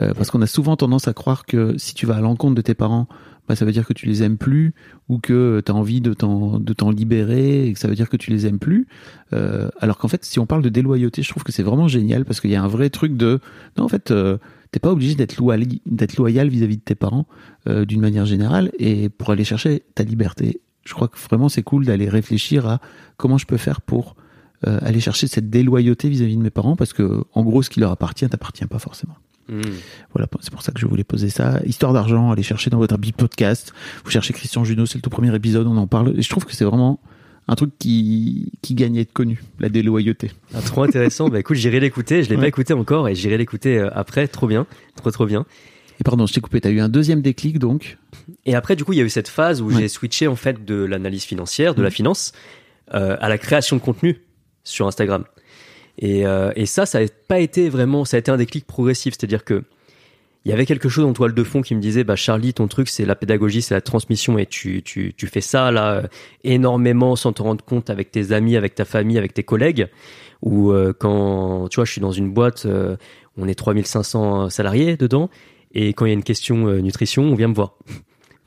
Euh, 0.00 0.14
parce 0.14 0.30
qu'on 0.30 0.42
a 0.42 0.46
souvent 0.46 0.76
tendance 0.76 1.08
à 1.08 1.12
croire 1.12 1.44
que 1.44 1.76
si 1.78 1.94
tu 1.94 2.06
vas 2.06 2.16
à 2.16 2.20
l'encontre 2.20 2.54
de 2.54 2.62
tes 2.62 2.74
parents, 2.74 3.06
bah, 3.50 3.56
ça 3.56 3.64
veut 3.64 3.72
dire 3.72 3.84
que 3.84 3.92
tu 3.92 4.06
les 4.06 4.22
aimes 4.22 4.38
plus 4.38 4.74
ou 5.08 5.18
que 5.18 5.60
tu 5.66 5.72
as 5.72 5.74
envie 5.74 6.00
de 6.00 6.14
t'en 6.14 6.90
libérer 6.90 7.66
et 7.66 7.72
que 7.72 7.80
ça 7.80 7.88
veut 7.88 7.96
dire 7.96 8.08
que 8.08 8.16
tu 8.16 8.30
les 8.30 8.46
aimes 8.46 8.60
plus. 8.60 8.86
Euh, 9.32 9.68
alors 9.80 9.98
qu'en 9.98 10.06
fait, 10.06 10.24
si 10.24 10.38
on 10.38 10.46
parle 10.46 10.62
de 10.62 10.68
déloyauté, 10.68 11.22
je 11.22 11.28
trouve 11.28 11.42
que 11.42 11.50
c'est 11.50 11.64
vraiment 11.64 11.88
génial 11.88 12.24
parce 12.24 12.40
qu'il 12.40 12.50
y 12.50 12.54
a 12.54 12.62
un 12.62 12.68
vrai 12.68 12.90
truc 12.90 13.16
de 13.16 13.40
non 13.76 13.84
en 13.84 13.88
fait. 13.88 14.12
Euh, 14.12 14.38
T'es 14.70 14.78
pas 14.78 14.92
obligé 14.92 15.16
d'être 15.16 15.36
loyal, 15.38 16.48
vis-à-vis 16.48 16.76
de 16.76 16.82
tes 16.82 16.94
parents 16.94 17.26
euh, 17.66 17.84
d'une 17.84 18.00
manière 18.00 18.24
générale 18.24 18.70
et 18.78 19.08
pour 19.08 19.30
aller 19.30 19.42
chercher 19.42 19.82
ta 19.96 20.04
liberté. 20.04 20.60
Je 20.84 20.94
crois 20.94 21.08
que 21.08 21.18
vraiment 21.18 21.48
c'est 21.48 21.64
cool 21.64 21.84
d'aller 21.84 22.08
réfléchir 22.08 22.68
à 22.68 22.80
comment 23.16 23.36
je 23.36 23.46
peux 23.46 23.56
faire 23.56 23.80
pour 23.80 24.14
euh, 24.68 24.78
aller 24.82 25.00
chercher 25.00 25.26
cette 25.26 25.50
déloyauté 25.50 26.08
vis-à-vis 26.08 26.36
de 26.36 26.42
mes 26.42 26.50
parents 26.50 26.76
parce 26.76 26.92
que 26.92 27.24
en 27.34 27.42
gros 27.42 27.62
ce 27.62 27.70
qui 27.70 27.80
leur 27.80 27.90
appartient 27.90 28.28
t'appartient 28.28 28.64
pas 28.66 28.78
forcément. 28.78 29.16
Mm. 29.48 29.60
Voilà, 30.14 30.28
c'est 30.40 30.50
pour 30.52 30.62
ça 30.62 30.72
que 30.72 30.78
je 30.80 30.86
voulais 30.86 31.04
poser 31.04 31.28
ça. 31.30 31.60
Histoire 31.64 31.92
d'argent, 31.92 32.30
allez 32.30 32.42
chercher 32.42 32.70
dans 32.70 32.78
votre 32.78 32.94
habit 32.94 33.12
podcast. 33.12 33.72
Vous 34.04 34.10
cherchez 34.10 34.32
Christian 34.32 34.64
Junot, 34.64 34.86
c'est 34.86 34.98
le 34.98 35.02
tout 35.02 35.10
premier 35.10 35.34
épisode, 35.34 35.66
on 35.66 35.76
en 35.76 35.86
parle. 35.86 36.14
Et 36.18 36.22
je 36.22 36.28
trouve 36.28 36.44
que 36.44 36.54
c'est 36.54 36.64
vraiment 36.64 37.00
un 37.48 37.54
truc 37.56 37.72
qui, 37.78 38.52
qui 38.62 38.74
gagne 38.74 38.98
à 38.98 39.00
être 39.00 39.12
connu, 39.12 39.42
la 39.58 39.68
déloyauté. 39.68 40.30
Ah, 40.54 40.60
trop 40.60 40.84
intéressant 40.84 41.28
bah 41.28 41.40
écoute 41.40 41.56
j'irai 41.56 41.80
l'écouter 41.80 42.22
je 42.22 42.28
l'ai 42.28 42.36
Ouais. 42.36 42.42
pas 42.42 42.48
écouté 42.48 42.74
encore 42.74 43.08
et 43.08 43.16
j'irai 43.16 43.38
l'écouter 43.38 43.76
euh, 43.78 43.88
après 43.92 44.28
trop 44.28 44.46
bien 44.46 44.66
trop 44.94 45.10
trop 45.10 45.26
bien 45.26 45.46
Et 46.00 46.04
pardon, 46.04 46.26
je 46.26 46.32
t'ai 46.34 46.40
coupé, 46.40 46.60
t'as 46.60 46.70
eu 46.70 46.78
un 46.80 46.88
deuxième 46.88 47.22
déclic 47.22 47.58
donc? 47.58 47.98
Et 48.46 48.54
après, 48.54 48.76
du 48.76 48.84
coup, 48.84 48.92
il 48.92 48.98
y 48.98 49.02
a 49.02 49.04
eu 49.04 49.10
cette 49.10 49.26
phase 49.28 49.60
où 49.62 49.66
Ouais. 49.68 49.74
j'ai 49.80 49.88
switché 49.88 50.28
en 50.28 50.36
fait 50.36 50.64
de 50.64 50.76
l'analyse 50.76 51.24
financière, 51.24 51.74
de 51.74 51.82
la 51.82 51.88
Mhm. 51.88 51.94
finance, 51.94 52.32
euh, 52.94 53.16
à 53.20 53.28
la 53.28 53.36
création 53.38 53.74
de 53.76 53.80
contenu 53.82 54.20
sur 54.62 54.86
Instagram. 54.86 55.24
Et, 56.00 56.26
euh, 56.26 56.50
et 56.56 56.66
ça, 56.66 56.86
ça 56.86 57.00
n'a 57.00 57.06
pas 57.28 57.38
été 57.38 57.68
vraiment, 57.68 58.04
ça 58.04 58.16
a 58.16 58.20
été 58.20 58.30
un 58.30 58.36
déclic 58.36 58.66
progressif, 58.66 59.14
c'est-à-dire 59.16 59.44
que 59.44 59.62
il 60.46 60.50
y 60.50 60.54
avait 60.54 60.64
quelque 60.64 60.88
chose 60.88 61.04
en 61.04 61.12
toile 61.12 61.34
de 61.34 61.44
fond 61.44 61.60
qui 61.60 61.74
me 61.74 61.82
disait, 61.82 62.02
bah 62.02 62.16
Charlie, 62.16 62.54
ton 62.54 62.66
truc, 62.66 62.88
c'est 62.88 63.04
la 63.04 63.14
pédagogie, 63.14 63.60
c'est 63.60 63.74
la 63.74 63.82
transmission, 63.82 64.38
et 64.38 64.46
tu, 64.46 64.82
tu, 64.82 65.12
tu 65.14 65.26
fais 65.26 65.42
ça 65.42 65.70
là 65.70 65.92
euh, 65.92 66.02
énormément 66.44 67.14
sans 67.14 67.34
te 67.34 67.42
rendre 67.42 67.62
compte 67.62 67.90
avec 67.90 68.10
tes 68.10 68.32
amis, 68.32 68.56
avec 68.56 68.74
ta 68.74 68.86
famille, 68.86 69.18
avec 69.18 69.34
tes 69.34 69.42
collègues. 69.42 69.88
Ou 70.42 70.72
euh, 70.72 70.94
quand, 70.98 71.68
tu 71.68 71.76
vois, 71.76 71.84
je 71.84 71.92
suis 71.92 72.00
dans 72.00 72.12
une 72.12 72.32
boîte, 72.32 72.64
euh, 72.64 72.96
on 73.36 73.48
est 73.48 73.54
3500 73.54 74.48
salariés 74.48 74.96
dedans, 74.96 75.28
et 75.72 75.92
quand 75.92 76.06
il 76.06 76.08
y 76.08 76.12
a 76.12 76.14
une 76.14 76.22
question 76.22 76.66
euh, 76.66 76.80
nutrition, 76.80 77.24
on 77.24 77.34
vient 77.34 77.48
me 77.48 77.54
voir. 77.54 77.76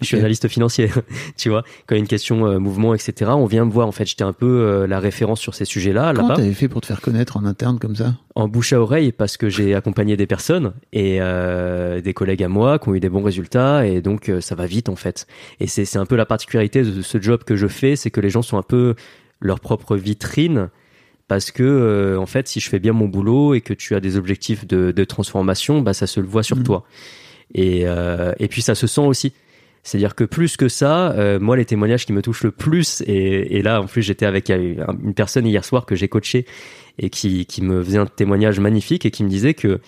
Je 0.04 0.08
suis 0.08 0.16
Ok. 0.18 0.20
analyste 0.22 0.48
financier, 0.48 0.90
tu 1.38 1.50
vois. 1.50 1.64
Quand 1.88 1.96
il 1.96 1.98
y 1.98 2.00
a 2.00 2.00
une 2.02 2.08
question 2.08 2.46
euh, 2.46 2.60
mouvement, 2.60 2.94
etc., 2.94 3.32
on 3.36 3.46
vient 3.46 3.66
me 3.66 3.72
voir. 3.72 3.88
En 3.88 3.92
fait, 3.92 4.06
j'étais 4.06 4.24
un 4.24 4.34
peu 4.34 4.46
euh, 4.46 4.86
la 4.88 5.00
référence 5.00 5.40
sur 5.40 5.56
ces 5.56 5.66
sujets-là, 5.66 6.14
Comment 6.16 6.36
t'avais 6.36 6.54
fait 6.54 6.68
pour 6.68 6.82
te 6.82 6.86
faire 6.88 7.02
connaître 7.02 7.38
en 7.38 7.46
interne 7.46 7.80
comme 7.80 7.96
ça? 7.96 8.14
En 8.36 8.48
bouche 8.48 8.74
à 8.74 8.82
oreille, 8.82 9.12
parce 9.12 9.38
que 9.38 9.50
j'ai 9.50 9.74
accompagné 9.76 10.16
des 10.18 10.28
personnes 10.28 10.74
et 10.92 11.18
euh, 11.22 12.02
des 12.02 12.14
collègues 12.14 12.44
à 12.44 12.48
moi 12.50 12.80
qui 12.80 12.90
ont 12.90 12.96
eu 12.96 13.00
des 13.00 13.10
bons 13.10 13.24
résultats, 13.24 13.86
et 13.86 14.02
donc 14.02 14.30
euh, 14.30 14.42
ça 14.42 14.56
va 14.56 14.66
vite 14.66 14.90
en 14.90 14.96
fait. 14.96 15.28
Et 15.60 15.68
c'est 15.68 15.98
un 15.98 16.06
peu 16.06 16.16
la 16.16 16.26
particularité 16.26 16.84
de 16.84 17.02
ce 17.02 17.22
job 17.22 17.44
que 17.44 17.56
je 17.56 17.68
fais, 17.68 17.96
c'est 17.96 18.10
que 18.12 18.22
les 18.22 18.30
gens 18.30 18.42
sont 18.42 18.58
un 18.58 18.64
peu 18.64 18.96
leur 19.40 19.60
propre 19.60 19.96
vitrine 19.98 20.70
parce 21.28 21.52
que 21.52 21.64
euh, 21.64 22.18
en 22.20 22.26
fait 22.26 22.48
si 22.48 22.60
je 22.60 22.70
fais 22.70 22.80
bien 22.80 22.92
mon 22.94 23.08
boulot 23.08 23.54
et 23.54 23.62
que 23.62 23.74
tu 23.74 23.96
as 23.96 24.00
des 24.00 24.18
objectifs 24.18 24.68
de, 24.68 24.92
de 24.92 25.04
transformation 25.06 25.82
bah 25.82 25.94
ça 25.94 26.06
se 26.08 26.20
le 26.20 26.28
voit 26.28 26.44
sur 26.44 26.58
Mhm. 26.58 26.64
toi 26.64 26.84
et 27.54 27.84
euh, 27.86 28.34
et 28.40 28.48
puis 28.48 28.62
ça 28.62 28.76
se 28.76 28.88
sent 28.88 29.02
aussi 29.02 29.34
c'est 29.84 29.98
à 29.98 30.00
dire 30.00 30.16
que 30.16 30.24
plus 30.24 30.58
que 30.58 30.70
ça 30.70 31.12
euh, 31.12 31.40
moi 31.40 31.58
les 31.58 31.66
témoignages 31.66 32.06
qui 32.06 32.14
me 32.14 32.22
touchent 32.22 32.44
le 32.44 32.52
plus 32.52 33.02
et, 33.06 33.58
et 33.58 33.62
là 33.62 33.82
en 33.82 33.86
plus 33.86 34.02
j'étais 34.02 34.26
avec 34.26 34.50
euh, 34.50 34.86
une 35.04 35.14
personne 35.14 35.46
hier 35.46 35.64
soir 35.66 35.86
que 35.86 35.96
j'ai 35.96 36.08
coaché 36.08 36.46
et 37.00 37.10
qui 37.10 37.46
qui 37.46 37.62
me 37.62 37.84
faisait 37.84 37.98
un 37.98 38.06
témoignage 38.06 38.60
magnifique 38.60 39.06
et 39.06 39.12
qui 39.12 39.24
me 39.24 39.30
disait 39.30 39.54
que 39.54 39.80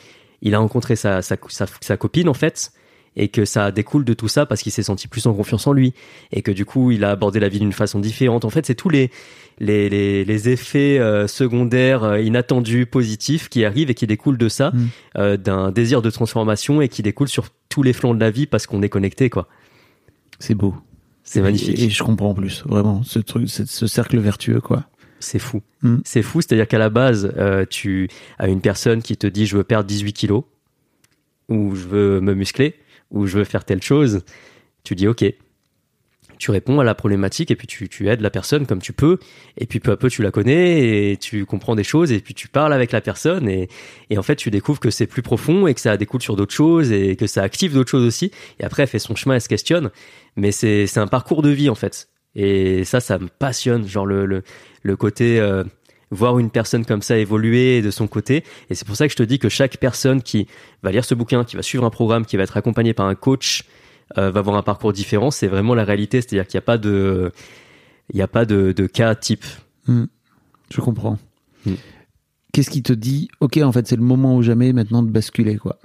il 0.42 0.54
a 0.54 0.60
rencontré 0.60 0.96
sa 0.96 1.22
sa, 1.22 1.38
sa, 1.48 1.66
sa 1.82 1.98
copine 1.98 2.30
en 2.30 2.34
fait 2.34 2.72
et 3.18 3.30
que 3.30 3.46
ça 3.46 3.72
découle 3.72 4.04
de 4.04 4.14
tout 4.14 4.28
ça 4.28 4.46
parce 4.46 4.62
qu'il 4.62 4.72
s'est 4.72 4.84
senti 4.84 5.08
plus 5.08 5.26
en 5.26 5.34
confiance 5.34 5.68
en 5.68 5.74
lui 5.74 5.94
et 6.32 6.42
que 6.42 6.52
du 6.52 6.66
coup 6.66 6.92
il 6.92 7.04
a 7.06 7.12
abordé 7.12 7.40
la 7.40 7.48
vie 7.48 7.60
d'une 7.60 7.72
façon 7.72 8.00
différente. 8.00 8.44
En 8.44 8.50
fait, 8.50 8.66
c'est 8.66 8.76
tous 8.76 8.90
les 8.90 9.10
les, 9.58 9.88
les, 9.88 10.26
les 10.26 10.50
effets 10.50 11.00
euh, 11.00 11.28
secondaires 11.28 12.04
euh, 12.04 12.20
inattendus 12.20 12.86
positifs 12.86 13.48
qui 13.48 13.64
arrivent 13.64 13.90
et 13.90 13.94
qui 13.94 14.06
découlent 14.06 14.38
de 14.38 14.50
ça, 14.50 14.72
Mm. 14.72 14.86
euh, 15.18 15.38
d'un 15.38 15.72
désir 15.72 16.02
de 16.02 16.10
transformation 16.10 16.82
et 16.82 16.90
qui 16.90 17.04
découlent 17.04 17.30
sur 17.30 17.46
tous 17.70 17.82
les 17.82 17.94
flancs 17.94 18.14
de 18.14 18.20
la 18.20 18.32
vie 18.32 18.48
parce 18.48 18.68
qu'on 18.68 18.82
est 18.82 18.90
connecté 18.90 19.30
quoi. 19.30 19.48
C'est 20.40 20.56
beau. 20.56 20.76
C'est 21.24 21.42
magnifique. 21.42 21.80
Et, 21.80 21.86
et 21.86 21.90
je 21.90 22.04
comprends 22.04 22.30
en 22.30 22.36
plus, 22.36 22.64
vraiment, 22.66 23.04
ce 23.04 23.20
truc, 23.20 23.50
ce, 23.50 23.66
ce 23.66 23.88
cercle 23.88 24.18
vertueux, 24.20 24.62
quoi. 24.62 24.86
C'est 25.20 25.40
fou. 25.40 25.62
Mm. 25.82 25.98
C'est 26.04 26.22
fou, 26.22 26.42
c'est-à-dire 26.42 26.68
qu'à 26.68 26.78
la 26.78 26.90
base, 26.90 27.34
euh, 27.38 27.66
tu 27.68 28.10
as 28.38 28.48
une 28.48 28.62
personne 28.62 29.02
qui 29.02 29.18
te 29.18 29.28
dit 29.28 29.46
je 29.46 29.58
veux 29.58 29.64
perdre 29.64 29.88
18 29.88 30.14
kilos, 30.14 30.44
ou 31.50 31.76
je 31.76 31.88
veux 31.88 32.22
me 32.22 32.34
muscler, 32.34 32.76
ou 33.12 33.26
je 33.26 33.40
veux 33.40 33.44
faire 33.44 33.66
telle 33.66 33.82
chose. 33.82 34.24
Tu 34.84 34.96
dis 34.96 35.08
ok. 35.08 35.26
Tu 36.38 36.52
réponds 36.52 36.80
à 36.80 36.84
la 36.84 36.96
problématique 36.96 37.52
et 37.52 37.56
puis 37.56 37.68
tu, 37.68 37.90
tu 37.90 38.10
aides 38.10 38.22
la 38.22 38.30
personne 38.30 38.66
comme 38.66 38.82
tu 38.82 38.94
peux. 38.94 39.18
Et 39.58 39.66
puis 39.66 39.80
peu 39.80 39.92
à 39.92 39.98
peu 39.98 40.10
tu 40.10 40.22
la 40.22 40.32
connais 40.32 41.12
et 41.12 41.18
tu 41.18 41.46
comprends 41.46 41.76
des 41.76 41.84
choses 41.84 42.12
et 42.12 42.20
puis 42.20 42.34
tu 42.34 42.48
parles 42.48 42.74
avec 42.74 42.92
la 42.92 43.02
personne 43.02 43.48
et, 43.50 43.70
et 44.10 44.18
en 44.18 44.24
fait 44.24 44.36
tu 44.36 44.52
découvres 44.52 44.80
que 44.80 44.90
c'est 44.90 45.08
plus 45.08 45.22
profond 45.22 45.68
et 45.68 45.74
que 45.74 45.82
ça 45.82 45.98
découle 45.98 46.22
sur 46.22 46.36
d'autres 46.36 46.54
choses 46.54 46.92
et 46.92 47.16
que 47.16 47.28
ça 47.28 47.44
active 47.44 47.74
d'autres 47.74 47.92
choses 47.92 48.06
aussi. 48.06 48.32
Et 48.60 48.64
après 48.64 48.84
elle 48.84 48.90
fait 48.90 49.00
son 49.00 49.16
chemin, 49.16 49.36
elle 49.36 49.42
se 49.42 49.50
questionne. 49.50 49.92
Mais 50.36 50.52
c'est 50.52 50.98
un 50.98 51.08
parcours 51.08 51.42
de 51.42 51.50
vie 51.50 51.70
en 51.70 51.76
fait. 51.76 52.10
Et 52.36 52.84
ça, 52.84 53.00
ça 53.00 53.18
me 53.18 53.28
passionne. 53.28 53.88
Genre 53.88 54.06
le, 54.06 54.26
le, 54.26 54.44
le 54.84 54.96
côté 54.98 55.40
euh, 55.40 55.64
voir 56.12 56.40
une 56.40 56.50
personne 56.52 56.86
comme 56.86 57.02
ça 57.02 57.18
évoluer 57.18 57.82
de 57.82 57.92
son 57.92 58.08
côté. 58.08 58.44
Et 58.70 58.76
c'est 58.76 58.86
pour 58.86 58.96
ça 58.96 59.08
que 59.08 59.12
je 59.12 59.18
te 59.18 59.24
dis 59.24 59.40
que 59.40 59.50
chaque 59.50 59.78
personne 59.78 60.22
qui 60.22 60.48
va 60.84 60.92
lire 60.92 61.06
ce 61.06 61.16
bouquin, 61.16 61.44
qui 61.44 61.56
va 61.56 61.62
suivre 61.62 61.86
un 61.86 61.90
programme, 61.90 62.26
qui 62.26 62.38
va 62.38 62.44
être 62.44 62.58
accompagné 62.58 62.94
par 62.94 63.06
un 63.08 63.16
coach, 63.16 63.64
euh, 64.18 64.32
va 64.32 64.40
avoir 64.40 64.56
un 64.56 64.62
parcours 64.64 64.94
différent. 64.94 65.32
C'est 65.32 65.48
vraiment 65.48 65.76
la 65.76 65.84
réalité. 65.84 66.22
C'est-à-dire 66.22 66.48
qu'il 66.48 66.58
n'y 66.58 66.64
a 66.64 66.66
pas 66.66 66.78
de, 66.78 67.32
il 68.12 68.16
n'y 68.18 68.22
a 68.22 68.28
pas 68.28 68.46
de, 68.46 68.72
de 68.72 68.88
cas 68.88 69.16
type. 69.16 69.46
Je 69.88 70.82
comprends. 70.82 71.18
Mm. 71.66 71.74
Qu'est-ce 72.54 72.70
qui 72.70 72.82
te 72.84 72.94
dit, 72.94 73.28
ok, 73.42 73.58
en 73.58 73.72
fait, 73.72 73.88
c'est 73.88 73.96
le 73.98 74.02
moment 74.02 74.36
ou 74.38 74.42
jamais 74.42 74.72
maintenant 74.74 75.04
de 75.04 75.10
basculer, 75.10 75.58
quoi? 75.58 75.78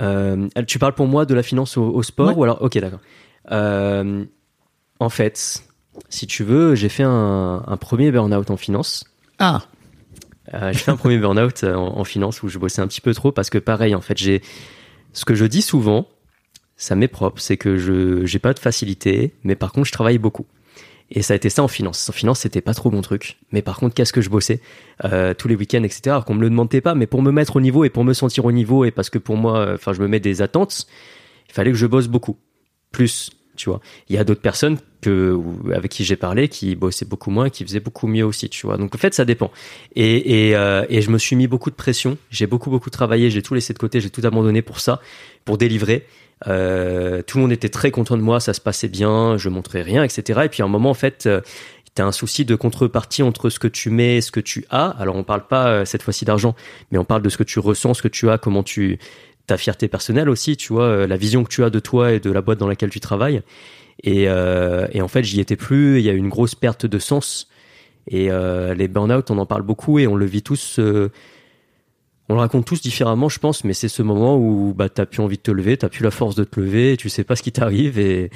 Euh, 0.00 0.48
tu 0.66 0.78
parles 0.78 0.94
pour 0.94 1.06
moi 1.06 1.26
de 1.26 1.34
la 1.34 1.42
finance 1.42 1.76
au, 1.76 1.84
au 1.84 2.02
sport 2.02 2.28
Ouais. 2.28 2.34
ou 2.34 2.42
alors 2.44 2.62
Ok, 2.62 2.78
d'accord. 2.78 3.00
Euh, 3.50 4.24
en 4.98 5.08
fait, 5.08 5.62
si 6.08 6.26
tu 6.26 6.44
veux, 6.44 6.74
j'ai 6.74 6.88
fait 6.88 7.02
un, 7.04 7.62
un 7.66 7.76
premier 7.76 8.10
burn-out 8.10 8.50
en 8.50 8.56
finance. 8.56 9.04
Ah, 9.38 9.62
Euh, 10.54 10.72
j'ai 10.72 10.78
fait 10.80 10.90
un 10.90 10.96
premier 10.96 11.18
burn-out 11.18 11.62
en, 11.64 11.98
en 11.98 12.04
finance 12.04 12.42
où 12.42 12.48
je 12.48 12.58
bossais 12.58 12.82
un 12.82 12.88
petit 12.88 13.00
peu 13.00 13.14
trop 13.14 13.30
parce 13.32 13.48
que 13.48 13.58
pareil, 13.58 13.94
en 13.94 14.00
fait, 14.00 14.18
j'ai 14.18 14.42
ce 15.12 15.24
que 15.24 15.34
je 15.34 15.44
dis 15.44 15.62
souvent, 15.62 16.08
ça 16.76 16.96
m'est 16.96 17.08
propre, 17.08 17.40
c'est 17.40 17.56
que 17.56 17.76
je 17.76 18.24
j'ai 18.26 18.38
pas 18.38 18.54
de 18.54 18.58
facilité, 18.58 19.34
mais 19.44 19.54
par 19.54 19.72
contre, 19.72 19.86
je 19.86 19.92
travaille 19.92 20.18
beaucoup. 20.18 20.46
Et 21.14 21.20
ça 21.20 21.34
a 21.34 21.36
été 21.36 21.50
ça 21.50 21.62
en 21.62 21.68
finance. 21.68 22.08
En 22.08 22.12
finance, 22.12 22.40
c'était 22.40 22.62
pas 22.62 22.72
trop 22.72 22.90
mon 22.90 23.02
truc. 23.02 23.36
Mais 23.52 23.60
par 23.60 23.76
contre, 23.76 23.94
qu'est-ce 23.94 24.14
que 24.14 24.22
je 24.22 24.30
bossais 24.30 24.60
euh, 25.04 25.34
tous 25.34 25.46
les 25.46 25.54
week-ends, 25.54 25.82
etc. 25.82 26.02
Alors 26.06 26.24
qu'on 26.24 26.34
me 26.34 26.40
le 26.40 26.48
demandait 26.48 26.80
pas, 26.80 26.94
mais 26.94 27.06
pour 27.06 27.20
me 27.20 27.30
mettre 27.30 27.56
au 27.56 27.60
niveau 27.60 27.84
et 27.84 27.90
pour 27.90 28.02
me 28.02 28.14
sentir 28.14 28.46
au 28.46 28.52
niveau 28.52 28.86
et 28.86 28.90
parce 28.90 29.10
que 29.10 29.18
pour 29.18 29.36
moi, 29.36 29.58
euh, 29.58 29.74
enfin, 29.74 29.92
je 29.92 30.00
me 30.00 30.08
mets 30.08 30.20
des 30.20 30.40
attentes, 30.40 30.86
il 31.50 31.52
fallait 31.52 31.70
que 31.70 31.76
je 31.76 31.86
bosse 31.86 32.08
beaucoup, 32.08 32.38
plus, 32.92 33.30
tu 33.56 33.68
vois. 33.68 33.80
Il 34.08 34.16
y 34.16 34.18
a 34.18 34.24
d'autres 34.24 34.40
personnes 34.40 34.78
que 35.02 35.38
avec 35.74 35.90
qui 35.90 36.04
j'ai 36.04 36.16
parlé 36.16 36.48
qui 36.48 36.76
bossaient 36.76 37.04
beaucoup 37.04 37.30
moins, 37.30 37.50
qui 37.50 37.64
faisaient 37.64 37.80
beaucoup 37.80 38.06
mieux 38.06 38.24
aussi, 38.24 38.48
tu 38.48 38.66
vois. 38.66 38.78
Donc 38.78 38.94
en 38.94 38.98
fait, 38.98 39.12
ça 39.12 39.26
dépend. 39.26 39.50
Et 39.94 40.48
et, 40.48 40.56
euh, 40.56 40.86
et 40.88 41.02
je 41.02 41.10
me 41.10 41.18
suis 41.18 41.36
mis 41.36 41.46
beaucoup 41.46 41.70
de 41.70 41.74
pression. 41.74 42.16
J'ai 42.30 42.46
beaucoup 42.46 42.70
beaucoup 42.70 42.88
travaillé. 42.88 43.30
J'ai 43.30 43.42
tout 43.42 43.52
laissé 43.52 43.74
de 43.74 43.78
côté. 43.78 44.00
J'ai 44.00 44.10
tout 44.10 44.22
abandonné 44.24 44.62
pour 44.62 44.80
ça, 44.80 45.02
pour 45.44 45.58
délivrer. 45.58 46.06
Euh, 46.46 47.22
tout 47.22 47.38
le 47.38 47.42
monde 47.42 47.52
était 47.52 47.68
très 47.68 47.90
content 47.90 48.16
de 48.16 48.22
moi, 48.22 48.40
ça 48.40 48.54
se 48.54 48.60
passait 48.60 48.88
bien, 48.88 49.36
je 49.36 49.48
montrais 49.48 49.82
rien, 49.82 50.02
etc. 50.02 50.42
Et 50.44 50.48
puis 50.48 50.62
à 50.62 50.64
un 50.64 50.68
moment, 50.68 50.90
en 50.90 50.94
fait, 50.94 51.26
euh, 51.26 51.40
t'as 51.94 52.04
un 52.04 52.12
souci 52.12 52.44
de 52.44 52.54
contrepartie 52.54 53.22
entre 53.22 53.50
ce 53.50 53.58
que 53.58 53.68
tu 53.68 53.90
mets 53.90 54.16
et 54.16 54.20
ce 54.20 54.30
que 54.30 54.40
tu 54.40 54.64
as. 54.70 54.86
Alors 54.98 55.16
on 55.16 55.24
parle 55.24 55.46
pas 55.46 55.68
euh, 55.68 55.84
cette 55.84 56.02
fois-ci 56.02 56.24
d'argent, 56.24 56.54
mais 56.90 56.98
on 56.98 57.04
parle 57.04 57.22
de 57.22 57.28
ce 57.28 57.36
que 57.36 57.44
tu 57.44 57.58
ressens, 57.58 57.94
ce 57.94 58.02
que 58.02 58.08
tu 58.08 58.30
as, 58.30 58.38
comment 58.38 58.62
tu 58.62 58.98
ta 59.46 59.56
fierté 59.56 59.88
personnelle 59.88 60.28
aussi, 60.28 60.56
tu 60.56 60.72
vois, 60.72 60.84
euh, 60.84 61.06
la 61.06 61.16
vision 61.16 61.42
que 61.42 61.48
tu 61.48 61.64
as 61.64 61.70
de 61.70 61.80
toi 61.80 62.12
et 62.12 62.20
de 62.20 62.30
la 62.30 62.42
boîte 62.42 62.58
dans 62.58 62.68
laquelle 62.68 62.90
tu 62.90 63.00
travailles. 63.00 63.42
Et, 64.04 64.22
et 64.24 65.02
en 65.02 65.06
fait, 65.06 65.22
j'y 65.22 65.38
étais 65.38 65.54
plus. 65.54 66.00
Il 66.00 66.04
y 66.04 66.10
a 66.10 66.12
eu 66.12 66.16
une 66.16 66.30
grosse 66.30 66.56
perte 66.56 66.86
de 66.86 66.98
sens. 66.98 67.48
Et 68.08 68.30
les 68.30 68.88
burn-out, 68.88 69.30
on 69.30 69.38
en 69.38 69.46
parle 69.46 69.62
beaucoup 69.62 70.00
et 70.00 70.08
on 70.08 70.16
le 70.16 70.24
vit 70.26 70.42
tous. 70.42 70.80
On 72.28 72.34
le 72.34 72.40
raconte 72.40 72.64
tous 72.64 72.80
différemment, 72.80 73.28
je 73.28 73.38
pense, 73.38 73.64
mais 73.64 73.72
c'est 73.72 73.88
ce 73.88 74.02
moment 74.02 74.36
où 74.38 74.74
bah 74.74 74.88
t'as 74.88 75.06
plus 75.06 75.20
envie 75.20 75.36
de 75.36 75.42
te 75.42 75.50
lever, 75.50 75.76
t'as 75.76 75.88
plus 75.88 76.04
la 76.04 76.10
force 76.10 76.34
de 76.34 76.44
te 76.44 76.60
lever, 76.60 76.96
tu 76.96 77.08
sais 77.08 77.24
pas 77.24 77.36
ce 77.36 77.42
qui 77.42 77.52
t'arrive 77.52 77.98
et 77.98 78.30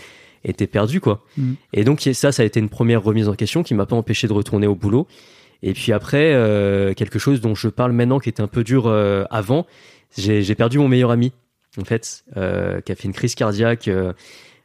et 0.44 0.54
t'es 0.54 0.66
perdu 0.66 1.00
quoi. 1.00 1.24
Mm. 1.36 1.52
Et 1.72 1.84
donc 1.84 2.08
ça, 2.12 2.32
ça 2.32 2.42
a 2.42 2.46
été 2.46 2.60
une 2.60 2.68
première 2.68 3.02
remise 3.02 3.28
en 3.28 3.34
question 3.34 3.62
qui 3.62 3.74
m'a 3.74 3.84
pas 3.84 3.96
empêché 3.96 4.28
de 4.28 4.32
retourner 4.32 4.66
au 4.66 4.74
boulot. 4.74 5.06
Et 5.62 5.72
puis 5.72 5.92
après, 5.92 6.32
euh, 6.32 6.94
quelque 6.94 7.18
chose 7.18 7.40
dont 7.40 7.54
je 7.54 7.68
parle 7.68 7.92
maintenant 7.92 8.18
qui 8.18 8.28
était 8.28 8.42
un 8.42 8.46
peu 8.46 8.62
dur 8.62 8.86
euh, 8.86 9.24
avant, 9.30 9.66
j'ai 10.16 10.54
perdu 10.54 10.78
mon 10.78 10.88
meilleur 10.88 11.10
ami 11.10 11.32
en 11.78 11.84
fait, 11.84 12.24
euh, 12.36 12.80
qui 12.80 12.92
a 12.92 12.94
fait 12.94 13.04
une 13.04 13.12
crise 13.12 13.34
cardiaque. 13.34 13.90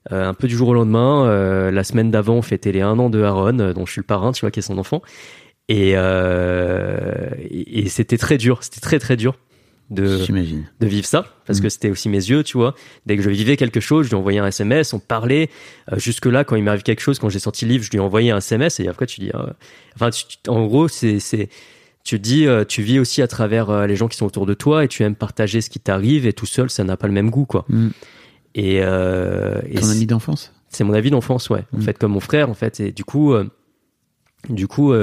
un 0.10 0.34
peu 0.34 0.47
du 0.47 0.55
jour 0.55 0.69
au 0.69 0.73
lendemain. 0.73 1.71
La 1.71 1.84
semaine 1.84 2.10
d'avant, 2.10 2.36
on 2.36 2.41
fêtait 2.41 2.71
les 2.71 2.81
un 2.81 2.97
an 2.99 3.10
de 3.10 3.21
Aaron, 3.21 3.53
dont 3.53 3.86
je 3.86 3.91
suis 3.91 4.01
le 4.01 4.05
parrain, 4.05 4.31
tu 4.31 4.41
vois, 4.41 4.51
qui 4.51 4.60
est 4.60 4.63
son 4.63 4.77
enfant. 4.77 5.01
Et, 5.67 5.93
et, 7.62 7.80
et 7.86 7.89
c'était 7.89 8.17
très 8.17 8.38
dur, 8.38 8.60
c'était 8.63 8.82
très 8.82 9.00
très 9.00 9.15
dur 9.17 9.38
de, 9.89 10.26
de 10.80 10.88
vivre 10.88 11.06
ça, 11.06 11.26
parce 11.45 11.60
Mm. 11.60 11.63
que 11.63 11.69
c'était 11.69 11.89
aussi 11.89 12.08
mes 12.08 12.17
yeux, 12.30 12.43
tu 12.43 12.58
vois. 12.58 12.76
Dès 13.06 13.17
que 13.17 13.21
je 13.24 13.30
vivais 13.30 13.58
quelque 13.58 13.82
chose, 13.82 14.06
je 14.06 14.12
lui 14.12 14.15
envoyais 14.15 14.39
un 14.39 14.47
SMS, 14.47 14.93
on 14.93 15.00
parlait. 15.00 15.50
Euh, 15.91 16.00
Jusque-là, 16.00 16.45
quand 16.45 16.56
il 16.56 16.63
m'arrive 16.63 16.84
quelque 16.84 17.02
chose, 17.02 17.19
quand 17.19 17.28
j'ai 17.30 17.39
sorti 17.39 17.65
le 17.65 17.71
livre, 17.71 17.84
je 17.84 17.91
lui 17.91 18.00
envoyais 18.00 18.32
un 18.32 18.38
SMS, 18.38 18.80
et 18.80 18.88
après 18.88 19.06
tu 19.06 19.19
dis... 19.19 19.32
euh, 19.36 19.47
Enfin, 19.95 20.10
tu- 20.12 20.26
en 20.50 20.65
gros, 20.65 20.88
c'est... 20.88 21.19
tu 22.06 22.19
dis, 22.19 22.47
euh, 22.47 22.63
tu 22.63 22.82
vis 22.82 23.00
aussi 23.00 23.21
à 23.21 23.28
travers 23.28 23.86
les 23.86 23.97
gens 23.97 24.08
qui 24.08 24.15
sont 24.17 24.26
autour 24.26 24.45
de 24.45 24.54
toi 24.54 24.86
et 24.86 24.88
tu 24.88 25.04
aimes 25.04 25.15
partager 25.15 25.60
ce 25.60 25.69
qui 25.69 25.80
t'arrive 25.82 26.26
et 26.26 26.32
tout 26.32 26.45
seul, 26.45 26.69
ça 26.69 26.86
n'a 26.86 26.95
pas 26.95 27.08
le 27.08 27.13
même 27.13 27.30
goût, 27.30 27.45
quoi. 27.45 27.65
Mm. 27.67 27.89
Et, 28.56 28.76
et 28.78 28.82
Ton 28.82 29.89
ami 29.89 30.06
d'enfance? 30.06 30.54
c'est 30.69 30.86
mon 30.86 30.93
avis 30.93 31.12
d'enfance, 31.12 31.50
ouais. 31.50 31.65
En 31.74 31.80
Mm. 31.80 31.82
fait, 31.82 31.97
comme 31.97 32.13
mon 32.13 32.21
frère, 32.21 32.50
en 32.50 32.54
fait. 32.54 32.80
Et 32.80 32.93
du 32.93 33.04
coup, 33.04 33.34
du 34.50 34.67
coup, 34.67 34.93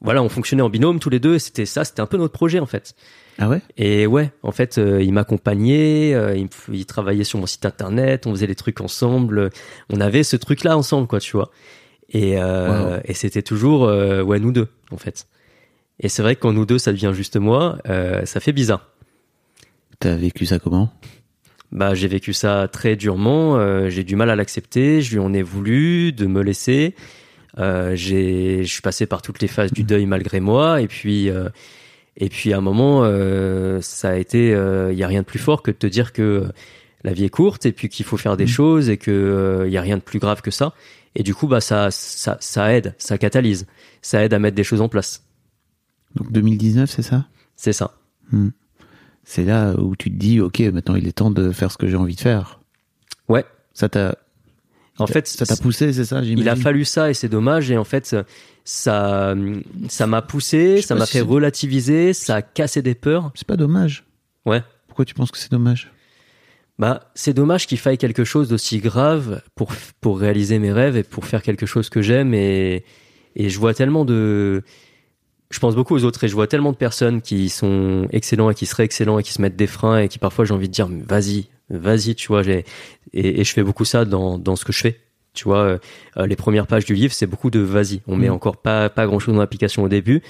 voilà, 0.00 0.22
on 0.22 0.28
fonctionnait 0.28 0.62
en 0.62 0.68
binôme 0.70 0.98
tous 0.98 1.10
les 1.10 1.20
deux. 1.20 1.38
C'était 1.38 1.66
ça, 1.66 1.84
c'était 1.84 2.00
un 2.00 2.06
peu 2.06 2.16
notre 2.16 2.32
projet, 2.32 2.58
en 2.60 2.66
fait. 2.66 2.94
Ah 3.38 3.48
ouais? 3.48 3.60
Et 3.76 4.06
ouais, 4.06 4.30
en 4.42 4.52
fait, 4.52 4.78
euh, 4.78 5.02
il 5.02 5.12
m'accompagnait, 5.12 6.12
euh, 6.14 6.36
il, 6.72 6.86
travaillait 6.86 7.24
sur 7.24 7.38
mon 7.38 7.46
site 7.46 7.64
internet, 7.64 8.26
on 8.26 8.30
faisait 8.32 8.46
les 8.46 8.54
trucs 8.54 8.80
ensemble. 8.80 9.50
On 9.90 10.00
avait 10.00 10.22
ce 10.22 10.36
truc-là 10.36 10.76
ensemble, 10.76 11.06
quoi, 11.06 11.20
tu 11.20 11.32
vois. 11.36 11.50
Et, 12.10 12.38
euh, 12.40 12.96
Wow. 12.96 13.00
et 13.04 13.14
c'était 13.14 13.42
toujours, 13.42 13.84
euh, 13.84 14.22
ouais, 14.22 14.40
nous 14.40 14.52
deux, 14.52 14.68
en 14.90 14.96
fait. 14.98 15.26
Et 16.00 16.08
c'est 16.08 16.22
vrai 16.22 16.34
que 16.34 16.40
quand 16.40 16.52
nous 16.52 16.66
deux, 16.66 16.78
ça 16.78 16.92
devient 16.92 17.12
juste 17.14 17.36
moi, 17.36 17.78
euh, 17.88 18.24
ça 18.24 18.40
fait 18.40 18.52
bizarre. 18.52 18.88
T'as 20.00 20.16
vécu 20.16 20.46
ça 20.46 20.58
comment? 20.58 20.90
Bah, 21.72 21.94
j'ai 21.94 22.08
vécu 22.08 22.32
ça 22.32 22.68
très 22.72 22.96
durement. 22.96 23.56
euh, 23.58 23.88
j'ai 23.90 24.02
du 24.02 24.16
mal 24.16 24.30
à 24.30 24.36
l'accepter. 24.36 25.02
Je 25.02 25.12
lui 25.12 25.18
en 25.20 25.32
ai 25.34 25.42
voulu 25.42 26.12
de 26.12 26.26
me 26.26 26.42
laisser. 26.42 26.94
Euh, 27.58 27.94
j'ai, 27.94 28.64
je 28.64 28.72
suis 28.72 28.82
passé 28.82 29.06
par 29.06 29.22
toutes 29.22 29.40
les 29.40 29.48
phases 29.48 29.72
du 29.72 29.82
deuil 29.82 30.06
malgré 30.06 30.40
moi. 30.40 30.80
Et 30.80 30.88
puis, 30.88 31.30
euh, 31.30 31.48
et 32.16 32.28
puis 32.28 32.52
à 32.52 32.58
un 32.58 32.60
moment, 32.60 33.02
euh, 33.04 33.80
ça 33.80 34.10
a 34.10 34.16
été. 34.16 34.50
Il 34.50 34.98
y 34.98 35.02
a 35.02 35.06
rien 35.06 35.20
de 35.20 35.26
plus 35.26 35.38
fort 35.38 35.62
que 35.62 35.70
de 35.70 35.76
te 35.76 35.86
dire 35.86 36.12
que 36.12 36.46
la 37.02 37.12
vie 37.12 37.24
est 37.24 37.30
courte 37.30 37.66
et 37.66 37.72
puis 37.72 37.88
qu'il 37.88 38.04
faut 38.04 38.16
faire 38.16 38.36
des 38.36 38.46
choses 38.46 38.90
et 38.90 38.98
que 38.98 39.64
il 39.66 39.72
y 39.72 39.78
a 39.78 39.82
rien 39.82 39.96
de 39.96 40.02
plus 40.02 40.18
grave 40.18 40.42
que 40.42 40.50
ça. 40.50 40.74
Et 41.14 41.22
du 41.22 41.34
coup, 41.34 41.48
bah 41.48 41.60
ça, 41.60 41.90
ça, 41.90 42.36
ça 42.40 42.72
aide, 42.72 42.94
ça 42.98 43.18
catalyse, 43.18 43.66
ça 44.00 44.22
aide 44.22 44.32
à 44.32 44.38
mettre 44.38 44.54
des 44.54 44.64
choses 44.64 44.80
en 44.80 44.88
place. 44.88 45.24
Donc 46.14 46.30
2019, 46.30 46.88
c'est 46.88 47.02
ça? 47.02 47.26
C'est 47.56 47.72
ça. 47.72 47.96
C'est 49.24 49.44
là 49.44 49.74
où 49.78 49.96
tu 49.96 50.10
te 50.10 50.16
dis, 50.16 50.40
ok, 50.40 50.60
maintenant 50.60 50.94
il 50.94 51.06
est 51.06 51.12
temps 51.12 51.30
de 51.30 51.50
faire 51.50 51.72
ce 51.72 51.78
que 51.78 51.88
j'ai 51.88 51.96
envie 51.96 52.14
de 52.14 52.20
faire. 52.20 52.60
Ouais. 53.28 53.44
Ça 53.74 53.88
t'a, 53.88 54.16
En 55.00 55.06
fait, 55.06 55.26
ça 55.26 55.46
t'a 55.46 55.56
poussé, 55.56 55.92
c'est 55.92 56.04
ça 56.04 56.20
il 56.22 56.48
a 56.48 56.56
fallu 56.56 56.84
ça 56.84 57.10
et 57.10 57.14
c'est 57.14 57.28
dommage 57.28 57.70
et 57.70 57.76
en 57.76 57.84
fait 57.84 58.14
ça 58.64 59.34
ça 59.88 60.06
m'a 60.06 60.22
poussé 60.22 60.82
ça 60.82 60.94
m'a 60.94 61.06
si 61.06 61.12
fait 61.12 61.20
relativiser 61.20 62.12
ça 62.12 62.36
a 62.36 62.42
cassé 62.42 62.82
des 62.82 62.94
peurs 62.94 63.32
C'est 63.34 63.46
pas 63.46 63.56
dommage. 63.56 64.04
ouais 64.46 64.62
Pourquoi 64.86 65.04
tu 65.04 65.14
penses 65.14 65.30
que 65.30 65.38
c'est 65.38 65.50
dommage? 65.50 65.90
Bah 66.78 67.10
c'est 67.14 67.34
dommage 67.34 67.66
qu'il 67.66 67.78
faille 67.78 67.98
quelque 67.98 68.24
chose 68.24 68.48
d'aussi 68.48 68.78
grave 68.78 69.42
pour 69.54 69.72
pour 70.00 70.18
réaliser 70.20 70.58
mes 70.58 70.72
rêves 70.72 70.96
et 70.96 71.02
pour 71.02 71.24
faire 71.26 71.42
quelque 71.42 71.66
chose 71.66 71.88
que 71.88 72.02
j'aime 72.02 72.32
et 72.34 72.84
Et 73.36 73.48
je 73.48 73.58
vois 73.58 73.74
tellement 73.74 74.04
de, 74.04 74.62
je 75.50 75.58
pense 75.60 75.76
beaucoup 75.76 75.94
aux 75.94 76.04
autres 76.04 76.24
et 76.24 76.28
je 76.28 76.34
vois 76.34 76.46
tellement 76.48 76.72
de 76.72 76.76
personnes 76.76 77.22
qui 77.22 77.48
sont 77.48 78.08
excellents 78.10 78.50
et 78.50 78.54
qui 78.54 78.66
seraient 78.66 78.84
excellents 78.84 79.18
et 79.20 79.22
qui 79.22 79.32
se 79.32 79.40
mettent 79.40 79.56
des 79.56 79.68
freins 79.68 79.98
et 80.00 80.08
qui 80.08 80.18
parfois 80.18 80.44
j'ai 80.44 80.52
envie 80.52 80.68
de 80.68 80.72
dire 80.72 80.88
vas-y, 80.88 81.46
vas-y, 81.68 82.16
tu 82.16 82.26
vois. 82.28 82.42
J'ai 82.42 82.64
et, 83.12 83.40
et, 83.40 83.44
je 83.44 83.52
fais 83.52 83.62
beaucoup 83.62 83.84
ça 83.84 84.04
dans 84.04 84.38
dans 84.38 84.56
ce 84.56 84.64
que 84.64 84.72
je 84.72 84.80
fais. 84.80 85.00
Tu 85.32 85.44
vois, 85.44 85.78
euh, 86.18 86.26
les 86.26 86.36
premières 86.36 86.66
pages 86.66 86.84
du 86.84 86.94
livre, 86.94 87.12
c'est 87.12 87.26
beaucoup 87.26 87.50
de 87.50 87.60
vas-y. 87.60 88.00
On 88.08 88.16
met 88.16 88.28
Mm. 88.28 88.32
encore 88.32 88.56
pas 88.56 88.88
pas 88.88 89.06
grand 89.06 89.18
chose 89.20 89.34
dans 89.34 89.40
l'application 89.40 89.82
au 89.84 89.88
début. 89.88 90.22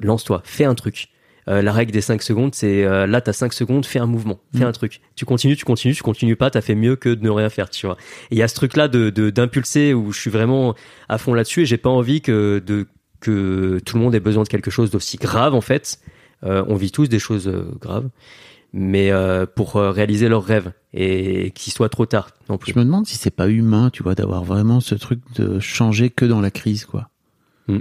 Lance-toi, 0.00 0.42
fais 0.44 0.64
un 0.64 0.74
truc. 0.74 1.08
Euh, 1.48 1.60
la 1.60 1.72
règle 1.72 1.90
des 1.90 2.00
5 2.00 2.22
secondes, 2.22 2.54
c'est 2.54 2.84
euh, 2.84 3.04
là, 3.06 3.20
t'as 3.20 3.32
5 3.32 3.52
secondes, 3.52 3.84
fais 3.84 3.98
un 3.98 4.06
mouvement, 4.06 4.38
fais 4.54 4.64
Mm. 4.64 4.68
un 4.68 4.72
truc. 4.72 5.00
Tu 5.16 5.24
continues, 5.24 5.56
tu 5.56 5.64
continues, 5.64 5.94
tu 5.94 6.02
continues 6.02 6.36
pas, 6.36 6.50
t'as 6.50 6.60
fait 6.60 6.74
mieux 6.76 6.94
que 6.96 7.08
de 7.08 7.22
ne 7.24 7.30
rien 7.30 7.48
faire, 7.48 7.68
tu 7.70 7.86
vois. 7.86 7.96
Et 8.30 8.36
il 8.36 8.38
y 8.38 8.42
a 8.42 8.48
ce 8.48 8.54
truc-là 8.54 8.88
de 8.88 9.10
de- 9.10 9.30
d'impulser 9.30 9.92
où 9.94 10.12
je 10.12 10.20
suis 10.20 10.30
vraiment 10.30 10.74
à 11.08 11.18
fond 11.18 11.34
là-dessus 11.34 11.62
et 11.62 11.66
j'ai 11.66 11.78
pas 11.78 11.90
envie 11.90 12.20
que 12.20 12.62
de 12.64 12.86
que 13.20 13.80
tout 13.84 13.96
le 13.96 14.02
monde 14.02 14.14
ait 14.14 14.20
besoin 14.20 14.42
de 14.44 14.48
quelque 14.48 14.70
chose 14.70 14.90
d'aussi 14.90 15.16
grave 15.16 15.54
en 15.54 15.60
fait. 15.60 15.98
Euh, 16.44 16.64
on 16.68 16.74
vit 16.74 16.90
tous 16.90 17.08
des 17.08 17.20
choses 17.20 17.46
euh, 17.48 17.64
graves, 17.80 18.08
mais 18.72 19.10
euh, 19.10 19.46
pour 19.46 19.76
euh, 19.76 19.90
réaliser 19.90 20.28
leurs 20.28 20.44
rêves 20.44 20.72
et 20.94 21.50
qu'il 21.54 21.72
soit 21.72 21.88
trop 21.88 22.06
tard 22.06 22.30
non 22.48 22.58
plus. 22.58 22.72
Je 22.72 22.78
me 22.78 22.84
demande 22.84 23.06
si 23.06 23.16
c'est 23.16 23.30
pas 23.30 23.48
humain, 23.48 23.90
tu 23.90 24.02
vois, 24.02 24.14
d'avoir 24.14 24.44
vraiment 24.44 24.80
ce 24.80 24.94
truc 24.94 25.20
de 25.36 25.58
changer 25.58 26.10
que 26.10 26.24
dans 26.24 26.40
la 26.40 26.50
crise, 26.50 26.84
quoi. 26.84 27.08
Mm. 27.68 27.78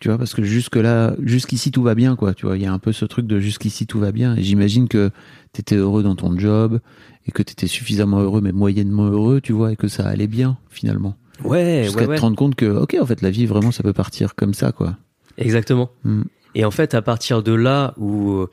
Tu 0.00 0.08
vois, 0.08 0.18
parce 0.18 0.34
que 0.34 0.42
jusque 0.42 0.76
là, 0.76 1.14
jusqu'ici 1.22 1.70
tout 1.70 1.82
va 1.82 1.94
bien, 1.94 2.16
quoi. 2.16 2.34
Tu 2.34 2.46
vois, 2.46 2.56
il 2.56 2.62
y 2.62 2.66
a 2.66 2.72
un 2.72 2.78
peu 2.78 2.92
ce 2.92 3.04
truc 3.04 3.26
de 3.26 3.38
jusqu'ici 3.38 3.86
tout 3.86 4.00
va 4.00 4.10
bien. 4.10 4.36
Et 4.36 4.42
j'imagine 4.42 4.88
que 4.88 5.10
t'étais 5.52 5.76
heureux 5.76 6.02
dans 6.02 6.16
ton 6.16 6.36
job 6.36 6.80
et 7.26 7.30
que 7.30 7.42
t'étais 7.42 7.68
suffisamment 7.68 8.20
heureux, 8.20 8.40
mais 8.40 8.52
moyennement 8.52 9.04
heureux, 9.04 9.40
tu 9.40 9.52
vois, 9.52 9.72
et 9.72 9.76
que 9.76 9.88
ça 9.88 10.06
allait 10.06 10.26
bien 10.26 10.58
finalement. 10.68 11.16
Ouais, 11.44 11.82
Jusqu'à 11.84 12.02
ouais, 12.02 12.06
ouais. 12.08 12.16
te 12.16 12.20
rendre 12.20 12.36
compte 12.36 12.54
que, 12.54 12.66
ok, 12.66 12.96
en 13.00 13.06
fait, 13.06 13.22
la 13.22 13.30
vie 13.30 13.46
vraiment, 13.46 13.70
ça 13.70 13.82
peut 13.82 13.92
partir 13.92 14.34
comme 14.34 14.54
ça, 14.54 14.72
quoi. 14.72 14.96
Exactement. 15.38 15.90
Mm. 16.04 16.22
Et 16.54 16.64
en 16.64 16.70
fait, 16.70 16.94
à 16.94 17.02
partir 17.02 17.42
de 17.42 17.52
là 17.52 17.94
où 17.96 18.32
euh, 18.32 18.50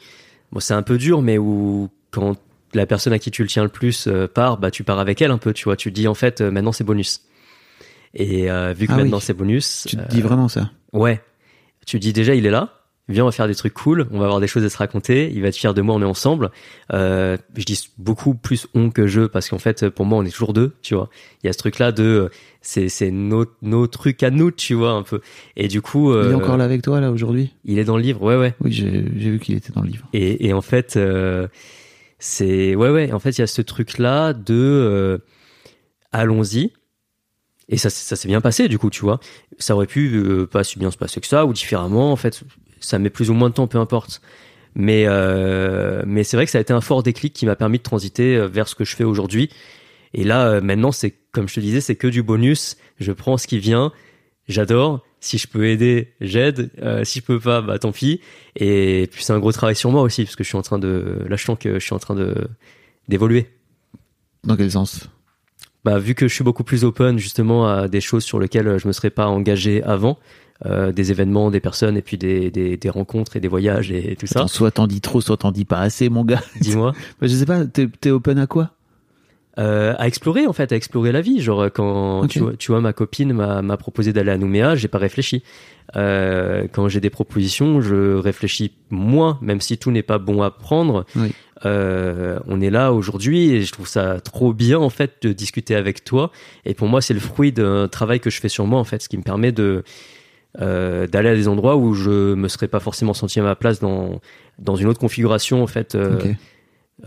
bon, 0.52 0.60
c'est 0.60 0.74
un 0.74 0.82
peu 0.84 0.98
dur, 0.98 1.22
mais 1.22 1.38
où 1.38 1.90
quand 2.12 2.36
la 2.74 2.86
personne 2.86 3.14
à 3.14 3.20
qui 3.20 3.32
tu 3.32 3.42
le 3.42 3.48
tiens 3.50 3.64
le 3.64 3.70
plus 3.70 4.08
euh, 4.08 4.28
part, 4.28 4.58
bah 4.58 4.72
tu 4.72 4.84
pars 4.84 5.00
avec 5.00 5.22
elle 5.22 5.32
un 5.32 5.38
peu, 5.38 5.54
tu 5.54 5.66
vois. 5.66 5.76
Tu 5.76 5.90
te 5.90 5.96
dis 5.96 6.08
en 6.08 6.14
fait 6.14 6.42
euh, 6.42 6.52
maintenant 6.52 6.72
c'est 6.72 6.84
bonus. 6.84 7.22
Et 8.14 8.50
euh, 8.50 8.74
vu 8.74 8.88
que 8.88 8.92
Ah 8.94 8.96
oui. 8.98 9.04
maintenant 9.04 9.20
c'est 9.20 9.34
bonus, 9.34 9.86
Tu 9.88 9.98
te 9.98 10.08
dis 10.10 10.22
vraiment 10.22 10.48
ça? 10.48 10.72
ouais, 10.94 11.22
tu 11.86 11.98
te 12.00 12.02
dis 12.02 12.14
déjà 12.14 12.34
il 12.36 12.46
est 12.46 12.52
là. 12.52 12.79
Viens, 13.10 13.24
on 13.24 13.26
va 13.28 13.32
faire 13.32 13.48
des 13.48 13.56
trucs 13.56 13.74
cool, 13.74 14.08
on 14.12 14.20
va 14.20 14.26
avoir 14.26 14.40
des 14.40 14.48
choses 14.48 14.64
à 14.64 14.70
se 14.70 14.78
raconter. 14.78 15.32
Il 15.34 15.42
va 15.42 15.48
être 15.48 15.56
fier 15.58 15.74
de 15.74 15.82
moi, 15.82 15.96
on 15.96 16.02
est 16.02 16.06
ensemble. 16.06 16.52
Euh, 16.94 17.38
je 17.58 17.66
dis 17.66 17.90
beaucoup 17.98 18.36
plus 18.36 18.68
on 18.76 18.92
que 18.92 19.08
je 19.08 19.22
parce 19.22 19.50
qu'en 19.50 19.58
fait, 19.58 19.90
pour 19.90 20.06
moi, 20.06 20.20
on 20.20 20.26
est 20.26 20.30
toujours 20.30 20.54
deux, 20.54 20.74
tu 20.82 20.94
vois. 20.96 21.10
Il 21.44 21.48
y 21.48 21.50
a 21.50 21.54
ce 21.54 21.58
truc-là 21.58 21.92
de, 21.92 22.30
c'est 22.62 22.88
c'est 22.88 23.12
nos 23.12 23.46
nos 23.62 23.88
trucs 23.88 24.22
à 24.24 24.30
nous, 24.30 24.52
tu 24.52 24.76
vois 24.76 24.92
un 24.92 25.04
peu. 25.04 25.22
Et 25.58 25.68
du 25.68 25.82
coup, 25.82 26.14
Il 26.14 26.18
est 26.18 26.20
euh, 26.30 26.36
encore 26.38 26.56
là 26.58 26.64
avec 26.66 26.82
toi, 26.84 27.02
là, 27.02 27.12
aujourd'hui? 27.12 27.54
il 27.66 27.80
est 27.80 27.84
dans 27.84 27.98
le 27.98 28.04
livre, 28.04 28.22
ouais, 28.22 28.38
ouais. 28.38 28.54
Oui, 28.62 28.72
j'ai 28.72 29.06
j'ai 29.18 29.32
vu 29.32 29.40
qu'il 29.40 29.56
était 29.56 29.74
dans 29.74 29.82
le 29.82 29.90
livre. 29.90 30.08
Et, 30.14 30.48
et 30.48 30.54
en 30.54 30.62
fait, 30.62 30.96
euh, 30.96 31.48
c'est 32.20 32.76
ouais 32.76 32.90
ouais. 32.92 33.12
En 33.12 33.20
fait, 33.20 33.32
il 33.32 33.42
y 33.42 33.44
a 33.44 33.48
ce 33.48 33.62
truc 33.62 33.98
là 33.98 34.34
de 34.34 35.20
allons-y. 36.12 36.74
Et 37.72 37.78
ça, 37.78 37.90
ça 37.92 38.16
s'est 38.16 38.28
bien 38.28 38.42
passé 38.42 38.68
du 38.68 38.80
coup, 38.80 38.90
tu 38.90 39.02
vois. 39.02 39.20
Ça 39.60 39.76
aurait 39.76 39.86
pu 39.86 40.16
euh, 40.16 40.48
pas 40.48 40.64
si 40.64 40.80
bien 40.80 40.90
se 40.90 40.98
passer 40.98 41.22
que 41.22 41.28
ça 41.28 41.46
ou 41.46 41.54
différemment. 41.54 42.12
En 42.12 42.16
fait, 42.16 42.42
ça 42.82 43.00
met 43.00 43.10
plus 43.10 43.30
ou 43.30 43.34
moins 43.34 43.50
de 43.50 43.54
temps, 43.56 43.68
peu 43.68 43.78
importe. 43.78 44.22
Mais 44.76 45.06
euh, 45.08 46.04
mais 46.06 46.24
c'est 46.24 46.38
vrai 46.38 46.46
que 46.46 46.52
ça 46.52 46.60
a 46.60 46.62
été 46.62 46.74
un 46.74 46.82
fort 46.82 47.04
déclic 47.04 47.34
qui 47.34 47.46
m'a 47.46 47.56
permis 47.56 47.80
de 47.80 47.84
transiter 47.84 48.36
euh, 48.36 48.48
vers 48.48 48.68
ce 48.68 48.76
que 48.76 48.86
je 48.86 48.96
fais 48.96 49.04
aujourd'hui. 49.04 49.50
Et 50.14 50.24
là, 50.24 50.48
euh, 50.48 50.62
maintenant, 50.62 50.92
c'est 50.92 51.16
comme 51.32 51.48
je 51.48 51.56
te 51.56 51.60
disais, 51.60 51.82
c'est 51.82 51.96
que 51.96 52.08
du 52.08 52.24
bonus. 52.24 52.78
Je 53.00 53.12
prends 53.12 53.38
ce 53.38 53.48
qui 53.48 53.60
vient. 53.60 53.92
J'adore. 54.48 55.06
Si 55.22 55.38
je 55.38 55.48
peux 55.48 55.68
aider, 55.68 56.14
j'aide. 56.22 56.72
Euh, 56.82 57.04
si 57.04 57.20
je 57.20 57.26
peux 57.26 57.40
pas, 57.40 57.62
bah 57.62 57.78
tant 57.78 57.92
pis. 57.92 58.22
Et 58.56 59.08
puis 59.12 59.24
c'est 59.24 59.34
un 59.34 59.40
gros 59.40 59.52
travail 59.52 59.76
sur 59.76 59.92
moi 59.92 60.02
aussi 60.02 60.24
parce 60.24 60.36
que 60.36 60.44
je 60.44 60.50
suis 60.50 60.58
en 60.58 60.62
train 60.62 60.80
de, 60.80 61.26
là 61.28 61.36
je 61.36 61.44
sens 61.44 61.58
que 61.60 61.74
je 61.74 61.84
suis 61.84 61.94
en 61.94 62.00
train 62.00 62.16
de 62.16 62.36
d'évoluer. 63.08 63.50
Dans 64.46 64.56
quel 64.56 64.72
sens? 64.72 65.10
Bah 65.84 66.00
vu 66.00 66.16
que 66.16 66.28
je 66.28 66.34
suis 66.34 66.44
beaucoup 66.44 66.64
plus 66.64 66.86
open 66.86 67.20
justement 67.20 67.68
à 67.68 67.88
des 67.90 68.02
choses 68.02 68.24
sur 68.24 68.40
lesquelles 68.40 68.78
je 68.78 68.88
me 68.88 68.94
serais 68.94 69.10
pas 69.10 69.28
engagé 69.28 69.84
avant, 69.84 70.18
euh, 70.66 70.92
des 70.92 71.12
événements, 71.12 71.52
des 71.52 71.60
personnes 71.60 71.96
et 71.96 72.02
puis 72.02 72.18
des, 72.18 72.52
des, 72.52 72.76
des 72.78 72.90
rencontres 72.90 73.38
et 73.38 73.40
des 73.40 73.48
voyages 73.48 73.92
et 73.92 74.16
tout 74.18 74.28
ça. 74.28 74.48
Soit 74.48 74.72
t'en 74.72 74.88
dis 74.88 75.02
trop, 75.02 75.22
soit 75.22 75.38
t'en 75.38 75.52
dis 75.52 75.66
pas 75.66 75.80
assez, 75.80 76.10
mon 76.10 76.26
gars. 76.26 76.44
Dis-moi. 76.62 76.94
Je 77.22 77.28
sais 77.28 77.46
pas, 77.46 77.66
t'es 77.66 77.88
t'es 77.88 78.12
open 78.12 78.38
à 78.38 78.48
quoi? 78.48 78.72
Euh, 79.58 79.94
à 79.98 80.08
explorer 80.08 80.48
en 80.48 80.54
fait, 80.54 80.72
à 80.72 80.76
explorer 80.76 81.12
la 81.12 81.22
vie. 81.22 81.42
Genre 81.42 81.70
quand 81.74 82.28
tu, 82.28 82.40
vois, 82.40 82.56
tu 82.56 82.72
vois 82.72 82.82
ma 82.82 82.94
copine 82.94 83.34
m'a 83.34 83.62
m'a 83.62 83.78
proposé 83.78 84.14
d'aller 84.14 84.32
à 84.32 84.38
Nouméa, 84.38 84.76
j'ai 84.76 84.88
pas 84.88 85.00
réfléchi. 85.00 85.44
Euh, 85.96 86.68
quand 86.72 86.88
j'ai 86.88 87.02
des 87.02 87.10
propositions, 87.10 87.82
je 87.82 88.16
réfléchis 88.16 88.72
moins, 88.90 89.38
même 89.42 89.60
si 89.60 89.78
tout 89.78 89.92
n'est 89.92 90.04
pas 90.04 90.18
bon 90.18 90.42
à 90.42 90.52
prendre. 90.52 91.06
Oui. 91.16 91.32
Euh, 91.66 92.40
on 92.48 92.62
est 92.62 92.70
là 92.70 92.94
aujourd'hui 92.94 93.52
et 93.52 93.64
je 93.64 93.72
trouve 93.74 93.88
ça 93.88 94.22
trop 94.22 94.54
bien 94.54 94.80
en 94.80 94.90
fait 94.90 95.18
de 95.24 95.34
discuter 95.34 95.76
avec 95.76 96.04
toi. 96.04 96.32
Et 96.66 96.74
pour 96.74 96.88
moi, 96.88 97.02
c'est 97.02 97.14
le 97.14 97.20
fruit 97.20 97.52
d'un 97.52 97.88
travail 97.88 98.20
que 98.20 98.30
je 98.30 98.40
fais 98.40 98.50
sur 98.50 98.66
moi 98.66 98.80
en 98.80 98.86
fait, 98.86 99.02
ce 99.02 99.10
qui 99.10 99.18
me 99.18 99.24
permet 99.24 99.52
de 99.52 99.84
euh, 100.62 101.08
d'aller 101.08 101.30
à 101.30 101.36
des 101.36 101.48
endroits 101.48 101.78
où 101.78 101.94
je 101.94 102.34
me 102.34 102.48
serais 102.50 102.68
pas 102.68 102.82
forcément 102.82 103.14
senti 103.14 103.40
à 103.40 103.44
ma 103.44 103.56
place 103.56 103.80
dans 103.80 104.20
dans 104.58 104.76
une 104.76 104.88
autre 104.88 105.00
configuration 105.00 105.64
en 105.64 105.68
fait. 105.68 105.96
Euh, 105.96 106.20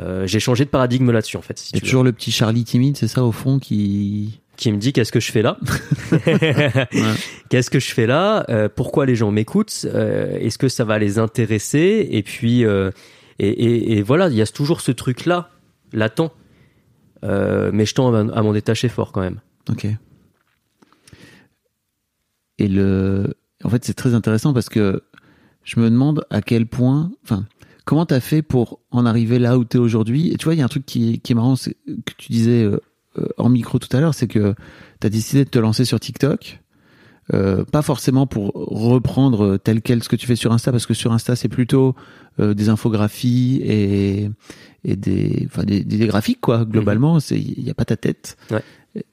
euh, 0.01 0.27
j'ai 0.27 0.41
changé 0.41 0.65
de 0.65 0.71
paradigme 0.71 1.11
là-dessus 1.11 1.37
en 1.37 1.43
fait. 1.43 1.59
Si 1.59 1.75
veux. 1.75 1.81
toujours 1.81 2.03
le 2.03 2.13
petit 2.13 2.33
Charlie 2.33 2.65
timide, 2.65 2.97
c'est 2.97 3.09
ça, 3.09 3.25
au 3.25 3.33
fond, 3.33 3.59
qui... 3.59 4.41
qui 4.57 4.73
me 4.73 4.79
dit 4.79 4.95
qu'est-ce 4.95 5.13
que 5.13 5.21
je 5.21 5.31
fais 5.31 5.43
là 5.43 5.59
Qu'est-ce 7.51 7.69
que 7.69 7.79
je 7.79 7.93
fais 7.93 8.07
là 8.07 8.47
Pourquoi 8.75 9.05
les 9.05 9.17
gens 9.17 9.31
m'écoutent 9.31 9.87
Est-ce 10.41 10.57
que 10.57 10.69
ça 10.69 10.85
va 10.85 10.99
les 10.99 11.19
intéresser 11.19 12.09
Et 12.11 12.23
puis 12.23 12.63
et, 12.63 12.89
et, 13.39 13.99
et 13.99 14.03
voilà, 14.03 14.29
il 14.29 14.35
y 14.35 14.43
a 14.43 14.47
toujours 14.47 14.81
ce 14.81 14.93
truc 14.93 15.27
là 15.27 15.51
latent. 15.93 16.33
Mais 17.23 17.85
je 17.85 17.95
tends 17.95 18.15
à, 18.15 18.21
à 18.21 18.43
m'en 18.43 18.55
détacher 18.55 18.89
fort 18.89 19.13
quand 19.13 19.21
même. 19.21 19.41
Ok. 19.69 19.87
Et 22.59 22.69
le... 22.69 23.35
En 23.65 23.71
fait, 23.71 23.85
c'est 23.85 23.95
très 23.95 24.15
intéressant 24.15 24.53
parce 24.53 24.69
que 24.69 25.03
je 25.65 25.81
me 25.81 25.89
demande 25.91 26.25
à 26.31 26.43
quel 26.43 26.67
point... 26.67 27.11
Enfin, 27.25 27.47
comment 27.85 28.07
t'as 28.07 28.21
fait 28.21 28.43
pour 28.43 28.81
en 28.91 29.07
arriver 29.07 29.39
là 29.39 29.59
où 29.59 29.65
t'es 29.65 29.79
aujourd'hui? 29.79 30.33
Et 30.33 30.37
tu 30.37 30.45
vois, 30.45 30.55
il 30.55 30.59
y 30.59 30.63
a 30.63 30.65
un 30.65 30.69
truc 30.69 30.87
qui, 30.87 31.21
qui 31.21 31.33
est 31.33 31.35
marrant, 31.35 31.57
c'est 31.57 31.77
que 31.87 32.13
tu 32.17 32.33
disais 32.33 32.63
euh, 32.63 32.81
euh, 33.19 33.29
en 33.39 33.49
micro 33.49 33.79
tout 33.79 33.95
à 33.97 34.01
l'heure, 34.01 34.15
c'est 34.15 34.29
que 34.29 34.55
t'as 35.01 35.09
décidé 35.09 35.45
de 35.45 35.51
te 35.51 35.59
lancer 35.59 35.85
sur 35.85 35.99
TikTok. 35.99 36.61
Euh, 37.33 37.65
pas 37.65 37.83
forcément 37.83 38.27
pour 38.27 38.51
reprendre 38.53 39.57
tel 39.57 39.81
quel 39.81 40.03
ce 40.03 40.09
que 40.09 40.17
tu 40.17 40.27
fais 40.27 40.35
sur 40.35 40.53
Insta, 40.53 40.73
parce 40.73 40.87
que 40.87 40.93
sur 40.93 41.13
Insta 41.13 41.37
c'est 41.37 41.49
plutôt 41.49 41.95
euh, 42.41 42.53
des 42.53 42.69
infographies 42.69 43.61
et, 43.63 44.29
et 44.85 44.97
des, 44.97 45.47
enfin 45.47 45.63
des, 45.63 45.85
des 45.85 46.07
graphiques 46.09 46.41
quoi. 46.41 46.65
Globalement, 46.65 47.21
c'est 47.21 47.39
il 47.39 47.63
y 47.63 47.71
a 47.71 47.75
pas 47.75 47.85
ta 47.85 47.97
tête. 47.97 48.37
Ouais. 48.51 48.63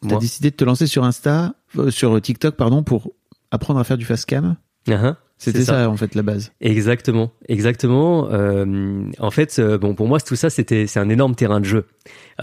T'as 0.08 0.18
décidé 0.18 0.50
de 0.50 0.56
te 0.56 0.66
lancer 0.66 0.88
sur 0.88 1.04
Insta, 1.04 1.54
euh, 1.78 1.92
sur 1.92 2.20
TikTok 2.20 2.56
pardon, 2.56 2.82
pour 2.84 3.14
apprendre 3.52 3.80
à 3.80 3.84
faire 3.84 3.98
du 3.98 4.06
fast 4.06 4.26
cam. 4.26 4.58
Hein, 4.88 5.18
C'était 5.38 5.64
ça. 5.64 5.90
en 5.90 5.98
fait 5.98 6.16
la 6.16 6.22
base. 6.22 6.52
Exactement, 6.62 7.32
exactement. 7.48 8.30
Euh, 8.32 9.04
en 9.20 9.32
fait, 9.32 9.60
euh, 9.60 9.78
bon, 9.78 9.94
pour 9.94 10.08
moi, 10.08 10.20
tout 10.20 10.36
ça, 10.36 10.50
c'était, 10.50 10.88
c'est 10.88 11.00
un 11.00 11.10
énorme 11.10 11.36
terrain 11.36 11.60
de 11.60 11.66
jeu. 11.66 11.86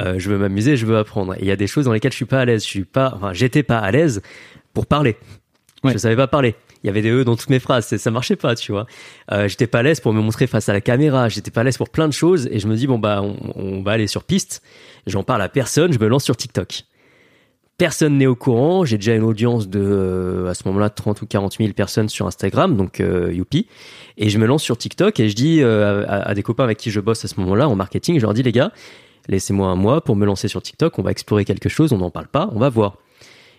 Euh, 0.00 0.18
je 0.18 0.30
veux 0.30 0.38
m'amuser, 0.38 0.76
je 0.76 0.86
veux 0.86 0.96
apprendre. 0.96 1.34
Et 1.34 1.40
il 1.40 1.46
y 1.46 1.50
a 1.50 1.56
des 1.56 1.66
choses 1.66 1.86
dans 1.86 1.92
lesquelles 1.92 2.12
je 2.12 2.16
suis 2.16 2.24
pas 2.24 2.40
à 2.40 2.44
l'aise. 2.44 2.62
Je 2.62 2.68
suis 2.68 2.84
pas, 2.84 3.12
enfin, 3.14 3.32
j'étais 3.32 3.62
pas 3.62 3.78
à 3.78 3.90
l'aise 3.90 4.22
pour 4.72 4.86
parler. 4.86 5.16
Ouais. 5.82 5.92
Je 5.92 5.98
savais 5.98 6.16
pas 6.16 6.26
parler. 6.26 6.54
Il 6.82 6.86
y 6.86 6.90
avait 6.90 7.02
des 7.02 7.10
e 7.10 7.24
dans 7.24 7.36
toutes 7.36 7.50
mes 7.50 7.58
phrases, 7.58 7.96
ça 7.96 8.10
marchait 8.12 8.36
pas, 8.36 8.54
tu 8.54 8.70
vois. 8.70 8.86
J'étais 9.46 9.66
pas 9.66 9.80
à 9.80 9.82
l'aise 9.82 9.98
pour 9.98 10.12
me 10.12 10.20
montrer 10.20 10.46
face 10.46 10.68
à 10.68 10.72
la 10.72 10.80
caméra. 10.80 11.28
J'étais 11.28 11.50
pas 11.50 11.62
à 11.62 11.64
l'aise 11.64 11.78
pour 11.78 11.88
plein 11.88 12.06
de 12.06 12.12
choses. 12.12 12.48
Et 12.52 12.60
je 12.60 12.68
me 12.68 12.76
dis 12.76 12.86
bon 12.86 12.98
bah, 12.98 13.22
on, 13.22 13.36
on 13.56 13.82
va 13.82 13.92
aller 13.92 14.06
sur 14.06 14.22
piste. 14.22 14.62
J'en 15.06 15.24
parle 15.24 15.42
à 15.42 15.48
personne. 15.48 15.92
Je 15.92 15.98
me 15.98 16.06
lance 16.06 16.22
sur 16.22 16.36
TikTok. 16.36 16.84
Personne 17.78 18.16
n'est 18.16 18.26
au 18.26 18.34
courant. 18.34 18.84
J'ai 18.84 18.96
déjà 18.96 19.14
une 19.14 19.22
audience 19.22 19.68
de, 19.68 19.80
euh, 19.80 20.48
à 20.48 20.54
ce 20.54 20.66
moment-là, 20.66 20.88
30 20.88 21.20
ou 21.20 21.26
40 21.26 21.56
000 21.58 21.72
personnes 21.72 22.08
sur 22.08 22.26
Instagram, 22.26 22.76
donc 22.76 23.00
euh, 23.00 23.32
youpi. 23.32 23.66
Et 24.16 24.30
je 24.30 24.38
me 24.38 24.46
lance 24.46 24.62
sur 24.62 24.78
TikTok 24.78 25.20
et 25.20 25.28
je 25.28 25.34
dis 25.34 25.62
euh, 25.62 26.04
à, 26.08 26.34
des 26.34 26.42
copains 26.42 26.64
avec 26.64 26.78
qui 26.78 26.90
je 26.90 27.00
bosse 27.00 27.24
à 27.24 27.28
ce 27.28 27.38
moment-là 27.40 27.68
en 27.68 27.76
marketing, 27.76 28.16
je 28.16 28.22
leur 28.22 28.32
dis 28.32 28.42
les 28.42 28.52
gars, 28.52 28.72
laissez-moi 29.28 29.68
un 29.68 29.76
mois 29.76 30.00
pour 30.02 30.16
me 30.16 30.24
lancer 30.24 30.48
sur 30.48 30.62
TikTok. 30.62 30.98
On 30.98 31.02
va 31.02 31.10
explorer 31.10 31.44
quelque 31.44 31.68
chose. 31.68 31.92
On 31.92 31.98
n'en 31.98 32.10
parle 32.10 32.28
pas. 32.28 32.48
On 32.54 32.58
va 32.58 32.70
voir. 32.70 32.96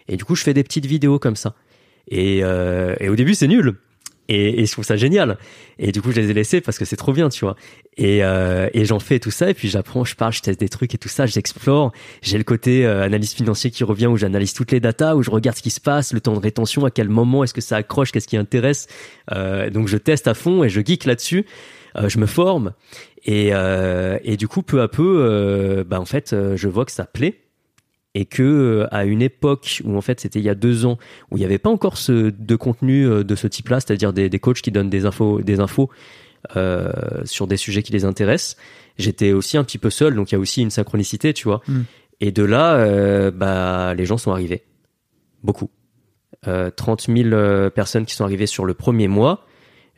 Et 0.07 0.17
du 0.17 0.25
coup, 0.25 0.35
je 0.35 0.43
fais 0.43 0.53
des 0.53 0.63
petites 0.63 0.85
vidéos 0.85 1.19
comme 1.19 1.35
ça. 1.35 1.53
Et, 2.09 2.39
euh, 2.43 2.95
et 2.99 3.09
au 3.09 3.15
début, 3.15 3.35
c'est 3.35 3.47
nul. 3.47 3.75
Et, 4.29 4.61
et 4.61 4.65
je 4.65 4.71
trouve 4.71 4.85
ça 4.85 4.97
génial. 4.97 5.37
Et 5.79 5.91
du 5.91 6.01
coup, 6.01 6.11
je 6.11 6.19
les 6.19 6.31
ai 6.31 6.33
laissés 6.33 6.61
parce 6.61 6.77
que 6.77 6.85
c'est 6.85 6.95
trop 6.95 7.13
bien, 7.13 7.29
tu 7.29 7.45
vois. 7.45 7.55
Et, 7.97 8.23
euh, 8.23 8.69
et 8.73 8.85
j'en 8.85 8.99
fais 8.99 9.19
tout 9.19 9.31
ça. 9.31 9.49
Et 9.49 9.53
puis 9.53 9.69
j'apprends, 9.69 10.03
je 10.05 10.15
parle, 10.15 10.33
je 10.33 10.41
teste 10.41 10.59
des 10.59 10.69
trucs 10.69 10.93
et 10.93 10.97
tout 10.97 11.09
ça. 11.09 11.25
J'explore. 11.25 11.91
J'ai 12.21 12.37
le 12.37 12.43
côté 12.43 12.85
euh, 12.85 13.03
analyse 13.03 13.33
financier 13.33 13.71
qui 13.71 13.83
revient 13.83 14.07
où 14.07 14.17
j'analyse 14.17 14.53
toutes 14.53 14.71
les 14.71 14.79
datas, 14.79 15.15
où 15.15 15.23
je 15.23 15.31
regarde 15.31 15.57
ce 15.57 15.61
qui 15.61 15.71
se 15.71 15.81
passe, 15.81 16.13
le 16.13 16.21
temps 16.21 16.33
de 16.33 16.39
rétention, 16.39 16.85
à 16.85 16.91
quel 16.91 17.09
moment 17.09 17.43
est-ce 17.43 17.53
que 17.53 17.61
ça 17.61 17.77
accroche, 17.77 18.11
qu'est-ce 18.11 18.27
qui 18.27 18.37
intéresse. 18.37 18.87
Euh, 19.31 19.69
donc 19.69 19.87
je 19.87 19.97
teste 19.97 20.27
à 20.27 20.33
fond 20.33 20.63
et 20.63 20.69
je 20.69 20.81
geek 20.81 21.05
là-dessus. 21.05 21.45
Euh, 21.97 22.09
je 22.09 22.19
me 22.19 22.25
forme. 22.25 22.73
Et, 23.25 23.49
euh, 23.53 24.19
et 24.23 24.37
du 24.37 24.47
coup, 24.47 24.61
peu 24.61 24.81
à 24.81 24.87
peu, 24.87 25.17
euh, 25.19 25.83
bah 25.83 25.99
en 25.99 26.05
fait, 26.05 26.35
je 26.55 26.67
vois 26.67 26.85
que 26.85 26.91
ça 26.91 27.05
plaît. 27.05 27.41
Et 28.17 28.25
que 28.25 28.41
euh, 28.41 28.87
à 28.89 29.05
une 29.05 29.21
époque 29.21 29.81
où 29.85 29.95
en 29.95 30.01
fait 30.01 30.19
c'était 30.19 30.39
il 30.39 30.45
y 30.45 30.49
a 30.49 30.55
deux 30.55 30.87
ans 30.87 30.97
où 31.29 31.37
il 31.37 31.39
n'y 31.39 31.45
avait 31.45 31.59
pas 31.59 31.69
encore 31.69 31.97
ce 31.97 32.31
de 32.31 32.55
contenu 32.55 33.05
euh, 33.05 33.23
de 33.23 33.35
ce 33.35 33.45
type-là, 33.45 33.79
c'est-à-dire 33.79 34.11
des, 34.11 34.27
des 34.27 34.39
coachs 34.39 34.61
qui 34.61 34.71
donnent 34.71 34.89
des 34.89 35.05
infos, 35.05 35.41
des 35.41 35.59
infos 35.59 35.91
euh, 36.55 36.91
sur 37.25 37.45
des 37.45 37.57
sujets 37.57 37.83
qui 37.83 37.91
les 37.91 38.05
intéressent, 38.05 38.57
j'étais 38.97 39.33
aussi 39.33 39.55
un 39.55 39.63
petit 39.63 39.77
peu 39.77 39.91
seul, 39.91 40.15
donc 40.15 40.31
il 40.31 40.35
y 40.35 40.35
a 40.35 40.39
aussi 40.39 40.63
une 40.63 40.71
synchronicité, 40.71 41.31
tu 41.31 41.43
vois. 41.43 41.61
Mm. 41.67 41.81
Et 42.19 42.31
de 42.31 42.41
là, 42.41 42.73
euh, 42.77 43.29
bah 43.29 43.93
les 43.93 44.05
gens 44.05 44.17
sont 44.17 44.31
arrivés, 44.31 44.63
beaucoup. 45.43 45.69
Euh, 46.47 46.71
30 46.75 47.07
000 47.15 47.29
euh, 47.33 47.69
personnes 47.69 48.05
qui 48.05 48.15
sont 48.15 48.23
arrivées 48.23 48.47
sur 48.47 48.65
le 48.65 48.73
premier 48.73 49.07
mois, 49.07 49.45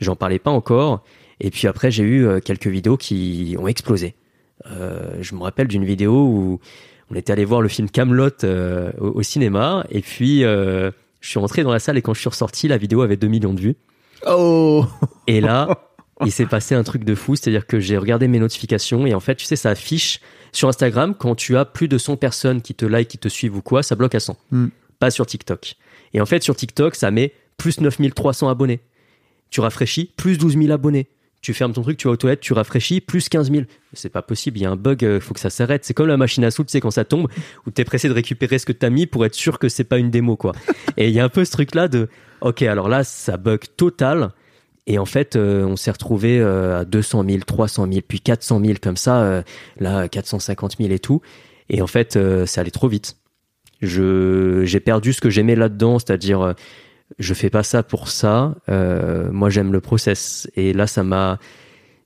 j'en 0.02 0.18
parlais 0.18 0.40
pas 0.40 0.52
encore. 0.52 1.06
Et 1.40 1.52
puis 1.52 1.70
après, 1.70 1.90
j'ai 1.90 2.04
eu 2.04 2.42
quelques 2.42 2.68
vidéos 2.68 2.98
qui 2.98 3.56
ont 3.58 3.68
explosé. 3.70 4.16
Euh, 4.66 5.18
je 5.22 5.36
me 5.36 5.42
rappelle 5.42 5.68
d'une 5.68 5.86
vidéo 5.86 6.26
où 6.26 6.60
on 7.12 7.16
était 7.16 7.32
allé 7.34 7.46
voir 7.46 7.62
le 7.62 7.70
film 7.70 7.90
Camelot 7.90 8.30
euh, 8.44 8.92
au, 9.00 9.08
au 9.08 9.24
cinéma, 9.24 9.86
et 9.90 10.02
puis 10.02 10.44
euh, 10.44 10.92
je 11.22 11.30
suis 11.30 11.40
rentré 11.40 11.64
dans 11.64 11.72
la 11.72 11.80
salle 11.80 11.98
et 11.98 12.02
quand 12.02 12.14
je 12.14 12.20
suis 12.20 12.30
ressorti, 12.30 12.68
la 12.68 12.78
vidéo 12.78 13.02
avait 13.02 13.18
2 13.18 13.28
millions 13.28 13.54
de 13.54 13.62
vues. 13.62 13.76
Oh 14.28 14.86
Et 15.28 15.42
là, 15.42 15.80
il 16.26 16.32
s'est 16.32 16.46
passé 16.46 16.76
un 16.76 16.84
truc 16.84 17.04
de 17.04 17.16
fou, 17.16 17.36
c'est-à-dire 17.36 17.66
que 17.66 17.80
j'ai 17.80 17.98
regardé 17.98 18.28
mes 18.28 18.40
notifications 18.40 19.06
et 19.06 19.14
en 19.14 19.20
fait, 19.20 19.36
tu 19.36 19.46
sais, 19.46 19.56
ça 19.56 19.72
affiche 19.72 20.20
sur 20.52 20.68
Instagram 20.68 21.16
quand 21.16 21.36
tu 21.36 21.58
as 21.58 21.66
plus 21.66 21.88
de 21.88 21.98
100 21.98 22.18
personnes 22.18 22.62
qui 22.62 22.74
te 22.74 22.86
like, 22.86 23.08
qui 23.08 23.18
te 23.18 23.28
suivent 23.28 23.56
ou 23.56 23.62
quoi, 23.62 23.84
ça 23.84 23.96
bloque 23.96 24.16
à 24.16 24.20
100. 24.20 24.38
Mm. 24.52 24.68
Pas 25.00 25.12
sur 25.12 25.26
TikTok. 25.26 25.76
Et 26.14 26.22
en 26.22 26.26
fait, 26.26 26.44
sur 26.44 26.56
TikTok, 26.56 26.96
ça 26.96 27.12
met 27.12 27.34
plus 27.58 27.80
9300 27.80 28.50
abonnés. 28.50 28.82
Tu 29.50 29.62
rafraîchis, 29.62 30.12
plus 30.16 30.38
12 30.38 30.58
000 30.58 30.72
abonnés. 30.72 31.08
Tu 31.42 31.54
fermes 31.54 31.74
ton 31.74 31.82
truc, 31.82 31.98
tu 31.98 32.08
vas 32.08 32.14
aux 32.14 32.18
toilettes, 32.18 32.42
tu 32.42 32.54
rafraîchis, 32.54 33.00
plus 33.02 33.30
15 33.30 33.52
000. 33.52 33.64
C'est 33.94 34.10
pas 34.10 34.22
possible, 34.22 34.58
il 34.58 34.64
y 34.64 34.66
a 34.66 34.72
un 34.72 34.76
bug, 34.76 35.06
euh, 35.06 35.20
faut 35.20 35.34
que 35.34 35.40
ça 35.40 35.50
s'arrête. 35.50 35.86
C'est 35.86 35.94
comme 35.94 36.08
la 36.08 36.18
machine 36.18 36.44
à 36.44 36.52
sous, 36.52 36.64
tu 36.64 36.72
sais, 36.72 36.82
quand 36.82 36.92
ça 36.92 37.06
tombe, 37.06 37.28
où 37.66 37.72
t'es 37.72 37.86
pressé 37.86 38.10
de 38.10 38.14
récupérer 38.14 38.60
ce 38.60 38.66
que 38.66 38.74
t'as 38.74 38.90
mis 38.90 39.06
pour 39.06 39.26
être 39.26 39.36
sûr 39.36 39.58
que 39.58 39.70
c'est 39.70 39.84
pas 39.86 39.98
une 39.98 40.12
démo, 40.12 40.36
quoi. 40.36 40.52
Et 40.98 41.08
il 41.08 41.14
y 41.14 41.20
a 41.20 41.24
un 41.24 41.30
peu 41.30 41.46
ce 41.46 41.52
truc-là 41.52 41.88
de, 41.88 42.10
ok, 42.42 42.62
alors 42.64 42.90
là, 42.90 43.04
ça 43.04 43.38
bug 43.38 43.62
total. 43.78 44.32
Et 44.90 44.98
en 44.98 45.06
fait, 45.06 45.36
euh, 45.36 45.66
on 45.66 45.76
s'est 45.76 45.92
retrouvé 45.92 46.40
euh, 46.40 46.80
à 46.80 46.86
200 46.86 47.24
000, 47.30 47.40
300 47.46 47.88
000, 47.92 48.02
puis 48.08 48.20
400 48.22 48.60
000 48.60 48.78
comme 48.82 48.98
ça, 48.98 49.22
euh, 49.22 49.44
là 49.80 50.10
450 50.10 50.78
000 50.80 50.92
et 50.92 50.98
tout. 50.98 51.22
Et 51.70 51.84
en 51.84 51.88
fait, 51.88 52.16
euh, 52.16 52.48
ça 52.48 52.62
allait 52.62 52.72
trop 52.72 52.88
vite. 52.88 53.16
Je 53.82 54.64
j'ai 54.66 54.80
perdu 54.80 55.14
ce 55.14 55.22
que 55.22 55.30
j'aimais 55.30 55.56
là-dedans, 55.56 56.00
c'est-à-dire 56.00 56.56
je 57.18 57.34
fais 57.34 57.50
pas 57.50 57.64
ça 57.64 57.82
pour 57.84 58.10
ça. 58.10 58.56
euh, 58.70 59.32
moi, 59.32 59.50
j'aime 59.50 59.72
le 59.74 59.82
process. 59.82 60.50
Et 60.56 60.74
là, 60.74 60.86
ça 60.88 61.04
m'a 61.04 61.40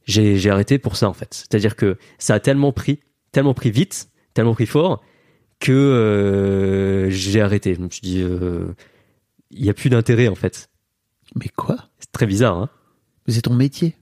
j'ai 0.06 0.49
arrêté 0.49 0.80
pour 0.80 0.95
ça 0.97 1.08
en 1.08 1.14
fait. 1.14 1.34
C'est-à-dire 1.34 1.76
que 1.78 1.97
ça 2.18 2.34
a 2.36 2.39
tellement 2.39 2.72
pris, 2.74 2.99
tellement 3.32 3.54
pris 3.54 3.72
vite, 3.72 4.10
tellement 4.34 4.54
pris 4.54 4.66
fort 4.66 5.01
que 5.60 5.72
euh, 5.72 7.10
j'ai 7.10 7.39
arrêté. 7.41 7.74
Je 7.76 7.80
me 7.80 7.89
suis 7.89 8.01
dit, 8.01 8.22
euh, 8.22 8.74
il 9.51 9.64
y 9.66 9.70
a 9.70 9.74
plus 9.74 9.89
d'intérêt 9.89 10.28
en 10.28 10.36
fait. 10.36 10.70
Mais 11.36 11.47
quoi? 11.56 11.78
C'est 11.99 12.12
très 12.12 12.26
bizarre, 12.26 12.58
hein. 12.58 12.70
C'est 13.28 13.43
ton 13.43 13.54
métier. 13.54 13.95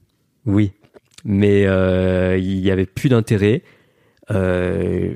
Oui, 0.44 0.72
mais 1.24 1.66
euh, 1.66 2.36
il 2.36 2.58
y 2.58 2.72
avait 2.72 2.86
plus 2.86 3.08
d'intérêt. 3.08 3.62
Euh, 4.32 5.14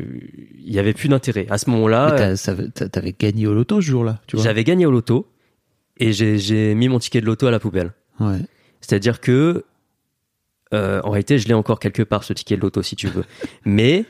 Il 0.65 0.73
y 0.73 0.79
avait 0.79 0.93
plus 0.93 1.09
d'intérêt. 1.09 1.47
À 1.51 1.59
ce 1.59 1.69
moment-là, 1.71 2.35
T'avais 2.93 3.15
gagné 3.19 3.47
au 3.49 3.55
loto 3.55 3.81
ce 3.81 3.87
jour-là, 3.87 4.21
tu 4.27 4.37
vois? 4.37 4.45
j'avais 4.45 4.63
gagné 4.65 4.87
au 4.87 4.91
loto 4.93 5.29
et 5.99 6.13
j'ai 6.13 6.39
j'ai 6.39 6.75
mis 6.75 6.89
mon 6.89 6.99
ticket 6.99 7.21
de 7.21 7.27
loto 7.27 7.47
à 7.47 7.51
la 7.51 7.59
poubelle. 7.61 7.93
Ouais. 8.21 8.39
C'est-à-dire 8.81 9.21
que, 9.21 9.65
euh, 10.75 11.01
en 11.05 11.11
réalité, 11.11 11.39
je 11.39 11.49
l'ai 11.49 11.55
encore 11.55 11.79
quelque 11.81 12.03
part 12.03 12.25
ce 12.25 12.33
ticket 12.33 12.57
de 12.57 12.63
loto 12.63 12.83
si 12.83 12.97
tu 12.97 13.09
veux. 13.09 13.25
Mais 13.65 14.05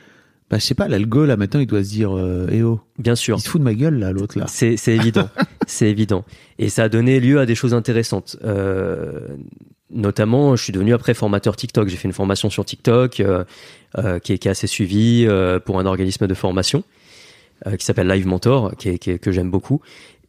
Bah, 0.49 0.57
je 0.59 0.63
sais 0.65 0.75
pas, 0.75 0.87
là, 0.87 0.97
le 0.97 1.05
go, 1.05 1.25
là, 1.25 1.35
maintenant, 1.35 1.59
il 1.59 1.67
doit 1.67 1.83
se 1.83 1.89
dire, 1.89 2.15
euh, 2.17 2.47
eh 2.51 2.63
oh, 2.63 2.79
bien 2.97 3.15
sûr, 3.15 3.37
il 3.37 3.41
se 3.41 3.49
fout 3.49 3.59
de 3.59 3.65
ma 3.65 3.73
gueule, 3.73 3.99
là, 3.99 4.11
l'autre, 4.13 4.39
là. 4.39 4.45
c'est 4.47 4.77
c'est 4.77 4.93
évident, 4.95 5.29
c'est 5.67 5.89
évident. 5.89 6.23
Et 6.57 6.69
ça 6.69 6.83
a 6.83 6.89
donné 6.89 7.19
lieu 7.19 7.39
à 7.39 7.45
des 7.45 7.55
choses 7.55 7.73
intéressantes. 7.73 8.37
Euh, 8.45 9.27
notamment, 9.89 10.55
je 10.55 10.63
suis 10.63 10.71
devenu 10.73 10.93
après 10.93 11.13
formateur 11.13 11.55
TikTok. 11.57 11.87
J'ai 11.89 11.97
fait 11.97 12.07
une 12.07 12.13
formation 12.13 12.49
sur 12.49 12.63
TikTok 12.65 13.11
qui, 13.11 13.23
est, 13.23 14.37
qui 14.39 14.47
est 14.47 14.51
assez 14.51 14.67
suivie 14.67 15.27
pour 15.65 15.79
un 15.79 15.85
organisme 15.85 16.27
de 16.27 16.33
formation 16.33 16.83
qui 17.79 17.85
s'appelle 17.85 18.07
Live 18.07 18.27
Mentor, 18.27 18.75
qui 18.77 18.89
est, 18.89 18.99
qui 18.99 19.11
est- 19.11 19.17
que 19.19 19.31
j'aime 19.31 19.49
beaucoup. 19.49 19.81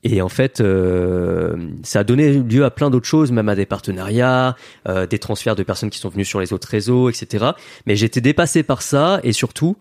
Et 0.04 0.22
en 0.22 0.28
fait, 0.28 0.60
euh, 0.60 1.56
ça 1.82 2.00
a 2.00 2.04
donné 2.04 2.32
lieu 2.34 2.64
à 2.64 2.70
plein 2.70 2.88
d'autres 2.88 3.06
choses, 3.06 3.32
même 3.32 3.48
à 3.48 3.56
des 3.56 3.66
partenariats, 3.66 4.56
euh, 4.88 5.06
des 5.06 5.18
transferts 5.18 5.56
de 5.56 5.64
personnes 5.64 5.90
qui 5.90 5.98
sont 5.98 6.08
venues 6.08 6.24
sur 6.24 6.40
les 6.40 6.52
autres 6.52 6.68
réseaux, 6.68 7.08
etc. 7.08 7.46
Mais 7.86 7.96
j'étais 7.96 8.20
dépassé 8.20 8.62
par 8.62 8.82
ça 8.82 9.20
et 9.24 9.32
surtout, 9.32 9.76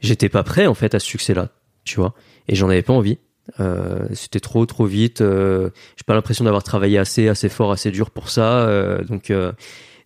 j'étais 0.00 0.30
pas 0.30 0.42
prêt 0.42 0.66
en 0.66 0.74
fait 0.74 0.94
à 0.94 0.98
ce 0.98 1.06
succès-là, 1.06 1.50
tu 1.84 1.96
vois. 1.96 2.14
Et 2.48 2.54
j'en 2.54 2.68
avais 2.68 2.82
pas 2.82 2.94
envie. 2.94 3.18
Euh, 3.60 4.06
c'était 4.14 4.40
trop 4.40 4.64
trop 4.66 4.86
vite. 4.86 5.20
Euh, 5.20 5.70
j'ai 5.96 6.04
pas 6.06 6.14
l'impression 6.14 6.44
d'avoir 6.44 6.62
travaillé 6.62 6.98
assez 6.98 7.28
assez 7.28 7.48
fort, 7.48 7.72
assez 7.72 7.90
dur 7.90 8.10
pour 8.10 8.30
ça. 8.30 8.60
Euh, 8.60 9.02
donc 9.04 9.30
euh, 9.30 9.52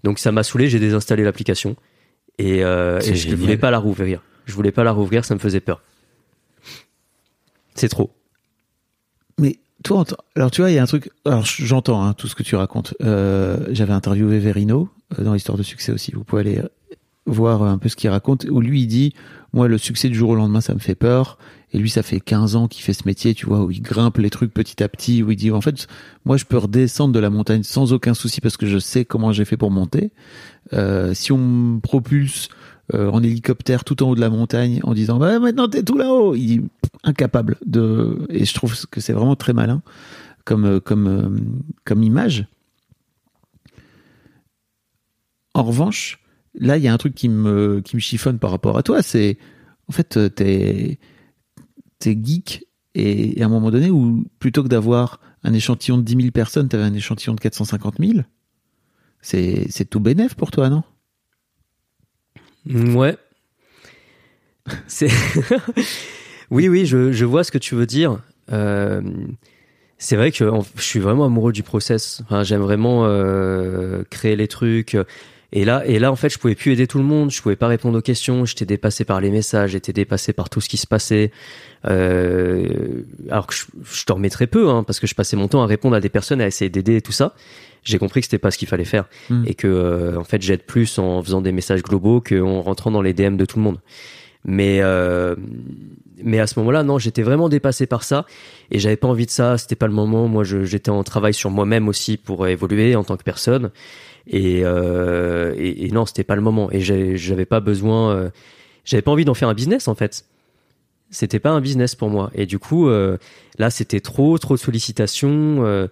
donc 0.04 0.18
ça 0.18 0.32
m'a 0.32 0.42
saoulé. 0.42 0.68
J'ai 0.68 0.80
désinstallé 0.80 1.22
l'application 1.22 1.76
et, 2.38 2.64
euh, 2.64 3.00
et 3.00 3.14
je 3.14 3.34
voulais 3.36 3.56
pas 3.56 3.70
la 3.70 3.78
rouvrir. 3.78 4.22
Je 4.46 4.54
voulais 4.54 4.72
pas 4.72 4.84
la 4.84 4.92
rouvrir, 4.92 5.24
ça 5.24 5.34
me 5.34 5.40
faisait 5.40 5.60
peur. 5.60 5.82
C'est 7.74 7.88
trop. 7.88 8.15
Alors 10.34 10.50
tu 10.50 10.60
vois, 10.60 10.70
il 10.70 10.74
y 10.74 10.78
a 10.78 10.82
un 10.82 10.86
truc. 10.86 11.10
Alors 11.24 11.44
j'entends 11.44 12.04
hein, 12.04 12.14
tout 12.14 12.28
ce 12.28 12.34
que 12.34 12.42
tu 12.42 12.56
racontes. 12.56 12.94
Euh, 13.02 13.66
J'avais 13.70 13.92
interviewé 13.92 14.38
Verino 14.38 14.88
euh, 15.18 15.24
dans 15.24 15.34
l'histoire 15.34 15.58
de 15.58 15.62
succès 15.62 15.92
aussi. 15.92 16.12
Vous 16.12 16.24
pouvez 16.24 16.40
aller 16.40 16.62
voir 17.26 17.62
un 17.64 17.78
peu 17.78 17.88
ce 17.88 17.96
qu'il 17.96 18.10
raconte. 18.10 18.46
Où 18.50 18.60
lui, 18.60 18.82
il 18.82 18.86
dit 18.86 19.14
Moi, 19.52 19.68
le 19.68 19.78
succès 19.78 20.08
du 20.08 20.14
jour 20.14 20.30
au 20.30 20.34
lendemain, 20.34 20.60
ça 20.60 20.74
me 20.74 20.78
fait 20.78 20.94
peur. 20.94 21.38
Et 21.72 21.78
lui, 21.78 21.90
ça 21.90 22.02
fait 22.02 22.20
15 22.20 22.56
ans 22.56 22.68
qu'il 22.68 22.82
fait 22.82 22.92
ce 22.92 23.02
métier, 23.06 23.34
tu 23.34 23.46
vois, 23.46 23.64
où 23.64 23.70
il 23.70 23.82
grimpe 23.82 24.18
les 24.18 24.30
trucs 24.30 24.54
petit 24.54 24.82
à 24.82 24.88
petit, 24.88 25.22
où 25.22 25.30
il 25.30 25.36
dit 25.36 25.50
En 25.50 25.60
fait, 25.60 25.88
moi, 26.24 26.36
je 26.36 26.44
peux 26.44 26.58
redescendre 26.58 27.12
de 27.12 27.18
la 27.18 27.30
montagne 27.30 27.64
sans 27.64 27.92
aucun 27.92 28.14
souci 28.14 28.40
parce 28.40 28.56
que 28.56 28.66
je 28.66 28.78
sais 28.78 29.04
comment 29.04 29.32
j'ai 29.32 29.44
fait 29.44 29.56
pour 29.56 29.70
monter. 29.70 30.12
Euh, 30.72 31.12
si 31.14 31.32
on 31.32 31.38
me 31.38 31.80
propulse 31.80 32.48
euh, 32.94 33.10
en 33.10 33.22
hélicoptère 33.22 33.82
tout 33.82 34.00
en 34.02 34.10
haut 34.10 34.14
de 34.14 34.20
la 34.20 34.30
montagne 34.30 34.80
en 34.84 34.94
disant 34.94 35.18
bah, 35.18 35.40
maintenant 35.40 35.68
t'es 35.68 35.82
tout 35.82 35.98
là-haut, 35.98 36.36
il 36.36 36.46
dit 36.46 36.62
incapable 37.02 37.56
de 37.66 38.26
et 38.28 38.44
je 38.44 38.54
trouve 38.54 38.86
que 38.86 39.00
c'est 39.00 39.12
vraiment 39.12 39.34
très 39.34 39.52
malin 39.52 39.82
comme 40.44 40.64
euh, 40.64 40.80
comme 40.80 41.08
euh, 41.08 41.28
comme 41.84 42.04
image. 42.04 42.46
En 45.54 45.64
revanche, 45.64 46.20
là 46.54 46.76
il 46.76 46.84
y 46.84 46.88
a 46.88 46.92
un 46.92 46.98
truc 46.98 47.14
qui 47.14 47.28
me 47.28 47.80
qui 47.80 47.96
me 47.96 48.00
chiffonne 48.00 48.38
par 48.38 48.52
rapport 48.52 48.78
à 48.78 48.84
toi, 48.84 49.02
c'est 49.02 49.36
en 49.88 49.92
fait 49.92 50.18
t'es 50.36 51.00
t'es 51.98 52.18
geek 52.22 52.66
et, 52.94 53.42
à 53.42 53.46
un 53.46 53.48
moment 53.48 53.72
donné 53.72 53.90
où 53.90 54.24
plutôt 54.38 54.62
que 54.62 54.68
d'avoir 54.68 55.20
un 55.42 55.52
échantillon 55.52 55.98
de 55.98 56.02
10 56.02 56.16
000 56.16 56.30
personnes, 56.30 56.68
t'avais 56.68 56.84
un 56.84 56.94
échantillon 56.94 57.34
de 57.34 57.40
450 57.40 57.96
000. 57.98 58.20
C'est 59.20 59.90
tout 59.90 60.00
bénef 60.00 60.34
pour 60.34 60.50
toi, 60.50 60.70
non? 60.70 60.82
Ouais. 62.68 63.16
C'est. 64.86 65.10
oui, 66.50 66.68
oui, 66.68 66.86
je, 66.86 67.24
vois 67.24 67.44
ce 67.44 67.52
que 67.52 67.58
tu 67.58 67.74
veux 67.74 67.86
dire. 67.86 68.18
Euh, 68.52 69.00
c'est 69.98 70.16
vrai 70.16 70.30
que 70.32 70.50
je 70.76 70.82
suis 70.82 71.00
vraiment 71.00 71.24
amoureux 71.26 71.52
du 71.52 71.62
process. 71.62 72.22
Enfin, 72.24 72.42
J'aime 72.42 72.62
vraiment 72.62 73.06
euh, 73.06 74.02
créer 74.10 74.36
les 74.36 74.48
trucs. 74.48 74.96
Et 75.52 75.64
là, 75.64 75.86
et 75.86 75.98
là, 75.98 76.10
en 76.10 76.16
fait, 76.16 76.28
je 76.28 76.38
pouvais 76.38 76.54
plus 76.54 76.72
aider 76.72 76.86
tout 76.86 76.98
le 76.98 77.04
monde. 77.04 77.30
Je 77.30 77.40
pouvais 77.40 77.56
pas 77.56 77.68
répondre 77.68 77.98
aux 77.98 78.02
questions. 78.02 78.44
J'étais 78.44 78.66
dépassé 78.66 79.04
par 79.04 79.20
les 79.20 79.30
messages. 79.30 79.70
J'étais 79.70 79.92
dépassé 79.92 80.32
par 80.32 80.50
tout 80.50 80.60
ce 80.60 80.68
qui 80.68 80.76
se 80.76 80.86
passait. 80.86 81.30
Euh, 81.86 82.66
alors 83.30 83.46
que 83.46 83.54
je, 83.54 83.64
je 83.84 84.04
dormais 84.06 84.30
très 84.30 84.46
peu, 84.46 84.68
hein, 84.68 84.82
parce 84.82 84.98
que 84.98 85.06
je 85.06 85.14
passais 85.14 85.36
mon 85.36 85.48
temps 85.48 85.62
à 85.62 85.66
répondre 85.66 85.94
à 85.94 86.00
des 86.00 86.08
personnes, 86.08 86.40
à 86.40 86.46
essayer 86.46 86.68
d'aider 86.68 86.96
et 86.96 87.02
tout 87.02 87.12
ça. 87.12 87.34
J'ai 87.84 87.98
compris 87.98 88.20
que 88.20 88.26
c'était 88.26 88.38
pas 88.38 88.50
ce 88.50 88.58
qu'il 88.58 88.66
fallait 88.66 88.84
faire 88.84 89.04
Mm. 89.30 89.44
et 89.46 89.54
que 89.54 89.68
euh, 89.68 90.18
en 90.18 90.24
fait 90.24 90.42
j'aide 90.42 90.62
plus 90.62 90.98
en 90.98 91.22
faisant 91.22 91.40
des 91.40 91.52
messages 91.52 91.82
globaux 91.82 92.20
qu'en 92.20 92.60
rentrant 92.60 92.90
dans 92.90 93.02
les 93.02 93.12
DM 93.12 93.36
de 93.36 93.44
tout 93.44 93.58
le 93.58 93.64
monde. 93.64 93.78
Mais 94.44 94.80
euh, 94.80 95.34
mais 96.22 96.38
à 96.40 96.46
ce 96.46 96.58
moment-là, 96.60 96.82
non, 96.82 96.98
j'étais 96.98 97.22
vraiment 97.22 97.48
dépassé 97.48 97.86
par 97.86 98.02
ça 98.02 98.24
et 98.70 98.78
j'avais 98.78 98.96
pas 98.96 99.08
envie 99.08 99.26
de 99.26 99.30
ça. 99.30 99.58
C'était 99.58 99.76
pas 99.76 99.86
le 99.86 99.92
moment. 99.92 100.28
Moi, 100.28 100.44
j'étais 100.44 100.90
en 100.90 101.02
travail 101.04 101.34
sur 101.34 101.50
moi-même 101.50 101.88
aussi 101.88 102.16
pour 102.16 102.46
évoluer 102.46 102.96
en 102.96 103.04
tant 103.04 103.16
que 103.16 103.22
personne. 103.22 103.70
Et, 104.28 104.62
euh, 104.64 105.54
et, 105.56 105.86
et 105.86 105.90
non, 105.90 106.06
c'était 106.06 106.24
pas 106.24 106.36
le 106.36 106.42
moment. 106.42 106.70
Et 106.72 106.80
j'avais 106.80 107.46
pas 107.46 107.60
besoin. 107.60 108.10
euh, 108.12 108.30
j'avais 108.84 109.02
pas 109.02 109.10
envie 109.10 109.24
d'en 109.24 109.34
faire 109.34 109.48
un 109.48 109.54
business 109.54 109.88
en 109.88 109.94
fait. 109.94 110.24
C'était 111.10 111.38
pas 111.38 111.50
un 111.50 111.60
business 111.60 111.94
pour 111.94 112.10
moi. 112.10 112.30
Et 112.34 112.46
du 112.46 112.58
coup, 112.58 112.88
euh, 112.88 113.16
là, 113.58 113.70
c'était 113.70 114.00
trop, 114.00 114.38
trop 114.38 114.54
de 114.54 114.60
sollicitations, 114.60 115.64
euh, 115.64 115.86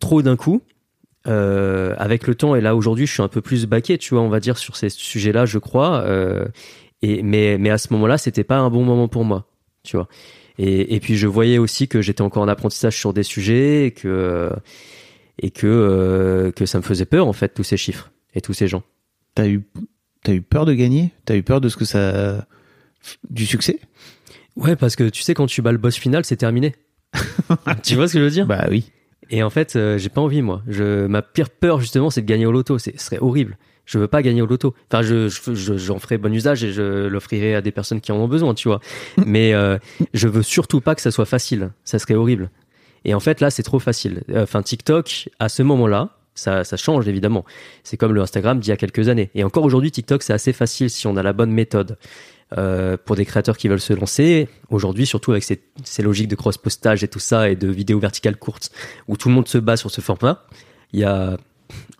trop 0.00 0.22
d'un 0.22 0.36
coup. 0.36 0.62
Euh, 1.26 1.94
avec 1.96 2.26
le 2.26 2.34
temps 2.34 2.54
et 2.54 2.60
là 2.60 2.76
aujourd'hui, 2.76 3.06
je 3.06 3.12
suis 3.14 3.22
un 3.22 3.28
peu 3.28 3.40
plus 3.40 3.64
baqué, 3.64 3.96
tu 3.96 4.12
vois, 4.12 4.22
on 4.22 4.28
va 4.28 4.40
dire 4.40 4.58
sur 4.58 4.76
ces 4.76 4.90
sujets-là, 4.90 5.46
je 5.46 5.58
crois. 5.58 6.02
Euh, 6.02 6.44
et 7.00 7.22
mais 7.22 7.56
mais 7.56 7.70
à 7.70 7.78
ce 7.78 7.90
moment-là, 7.94 8.18
c'était 8.18 8.44
pas 8.44 8.58
un 8.58 8.68
bon 8.68 8.84
moment 8.84 9.08
pour 9.08 9.24
moi, 9.24 9.46
tu 9.84 9.96
vois. 9.96 10.06
Et, 10.58 10.94
et 10.94 11.00
puis 11.00 11.16
je 11.16 11.26
voyais 11.26 11.56
aussi 11.56 11.88
que 11.88 12.02
j'étais 12.02 12.20
encore 12.20 12.42
en 12.42 12.48
apprentissage 12.48 12.98
sur 12.98 13.14
des 13.14 13.22
sujets 13.22 13.86
et 13.86 13.90
que 13.92 14.50
et 15.38 15.50
que 15.50 15.66
euh, 15.66 16.50
que 16.52 16.66
ça 16.66 16.78
me 16.78 16.82
faisait 16.82 17.04
peur 17.06 17.26
en 17.26 17.32
fait 17.32 17.48
tous 17.54 17.64
ces 17.64 17.76
chiffres 17.76 18.10
et 18.34 18.40
tous 18.40 18.52
ces 18.52 18.68
gens. 18.68 18.82
T'as 19.34 19.46
eu, 19.48 19.62
eu 20.28 20.40
peur 20.42 20.64
de 20.66 20.74
gagner? 20.74 21.12
T'as 21.24 21.36
eu 21.36 21.42
peur 21.42 21.60
de 21.60 21.68
ce 21.68 21.76
que 21.76 21.84
ça, 21.84 22.46
du 23.30 23.46
succès? 23.46 23.80
Ouais, 24.56 24.76
parce 24.76 24.94
que 24.96 25.08
tu 25.08 25.22
sais, 25.22 25.34
quand 25.34 25.46
tu 25.46 25.62
bats 25.62 25.72
le 25.72 25.78
boss 25.78 25.96
final, 25.96 26.24
c'est 26.24 26.36
terminé. 26.36 26.74
tu 27.82 27.96
vois 27.96 28.08
ce 28.08 28.14
que 28.14 28.18
je 28.20 28.24
veux 28.24 28.30
dire? 28.30 28.46
Bah 28.46 28.66
oui. 28.70 28.90
Et 29.30 29.42
en 29.42 29.50
fait, 29.50 29.74
euh, 29.74 29.98
j'ai 29.98 30.10
pas 30.10 30.20
envie, 30.20 30.42
moi. 30.42 30.62
Je, 30.68 31.06
ma 31.06 31.22
pire 31.22 31.50
peur, 31.50 31.80
justement, 31.80 32.10
c'est 32.10 32.20
de 32.22 32.26
gagner 32.26 32.46
au 32.46 32.52
loto. 32.52 32.78
Ce 32.78 32.90
serait 32.96 33.18
horrible. 33.18 33.56
Je 33.86 33.98
veux 33.98 34.06
pas 34.06 34.22
gagner 34.22 34.42
au 34.42 34.46
loto. 34.46 34.74
Enfin, 34.90 35.02
je, 35.02 35.28
je- 35.28 35.54
je- 35.54 35.76
j'en 35.76 35.98
ferai 35.98 36.18
bon 36.18 36.32
usage 36.32 36.62
et 36.64 36.72
je 36.72 37.06
l'offrirai 37.06 37.54
à 37.54 37.60
des 37.60 37.72
personnes 37.72 38.00
qui 38.00 38.12
en 38.12 38.16
ont 38.16 38.28
besoin, 38.28 38.54
tu 38.54 38.68
vois. 38.68 38.80
Mais 39.26 39.52
euh, 39.54 39.78
je 40.14 40.28
veux 40.28 40.42
surtout 40.42 40.80
pas 40.80 40.94
que 40.94 41.00
ça 41.00 41.10
soit 41.10 41.24
facile. 41.26 41.70
Ça 41.84 41.98
serait 41.98 42.14
horrible. 42.14 42.50
Et 43.04 43.14
en 43.14 43.20
fait, 43.20 43.40
là, 43.40 43.50
c'est 43.50 43.62
trop 43.62 43.78
facile. 43.78 44.22
Enfin, 44.34 44.62
TikTok, 44.62 45.28
à 45.38 45.48
ce 45.48 45.62
moment-là, 45.62 46.10
ça, 46.34 46.64
change 46.76 47.08
évidemment. 47.08 47.44
C'est 47.82 47.96
comme 47.96 48.12
le 48.12 48.20
Instagram 48.20 48.58
d'il 48.58 48.70
y 48.70 48.72
a 48.72 48.76
quelques 48.76 49.08
années. 49.08 49.30
Et 49.34 49.44
encore 49.44 49.64
aujourd'hui, 49.64 49.90
TikTok, 49.90 50.22
c'est 50.22 50.32
assez 50.32 50.52
facile 50.52 50.90
si 50.90 51.06
on 51.06 51.16
a 51.16 51.22
la 51.22 51.32
bonne 51.32 51.50
méthode. 51.50 51.96
Euh, 52.56 52.96
pour 53.02 53.16
des 53.16 53.24
créateurs 53.24 53.56
qui 53.56 53.66
veulent 53.66 53.80
se 53.80 53.94
lancer, 53.94 54.48
aujourd'hui, 54.70 55.06
surtout 55.06 55.32
avec 55.32 55.42
ces, 55.42 56.02
logiques 56.02 56.28
de 56.28 56.36
cross-postage 56.36 57.02
et 57.02 57.08
tout 57.08 57.18
ça, 57.18 57.48
et 57.48 57.56
de 57.56 57.68
vidéos 57.68 57.98
verticales 57.98 58.36
courtes, 58.36 58.70
où 59.08 59.16
tout 59.16 59.28
le 59.28 59.34
monde 59.34 59.48
se 59.48 59.58
bat 59.58 59.76
sur 59.76 59.90
ce 59.90 60.00
format, 60.00 60.44
il 60.92 61.00
y 61.00 61.04
a, 61.04 61.38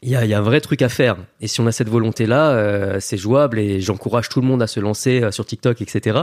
un 0.05 0.41
vrai 0.43 0.61
truc 0.61 0.83
à 0.83 0.89
faire. 0.89 1.17
Et 1.41 1.49
si 1.49 1.61
on 1.61 1.67
a 1.67 1.73
cette 1.73 1.89
volonté-là, 1.89 2.51
euh, 2.51 2.99
c'est 3.01 3.17
jouable 3.17 3.59
et 3.59 3.81
j'encourage 3.81 4.29
tout 4.29 4.41
le 4.41 4.47
monde 4.47 4.63
à 4.63 4.69
se 4.69 4.79
lancer 4.79 5.23
euh, 5.23 5.33
sur 5.33 5.45
TikTok, 5.45 5.81
etc. 5.83 6.21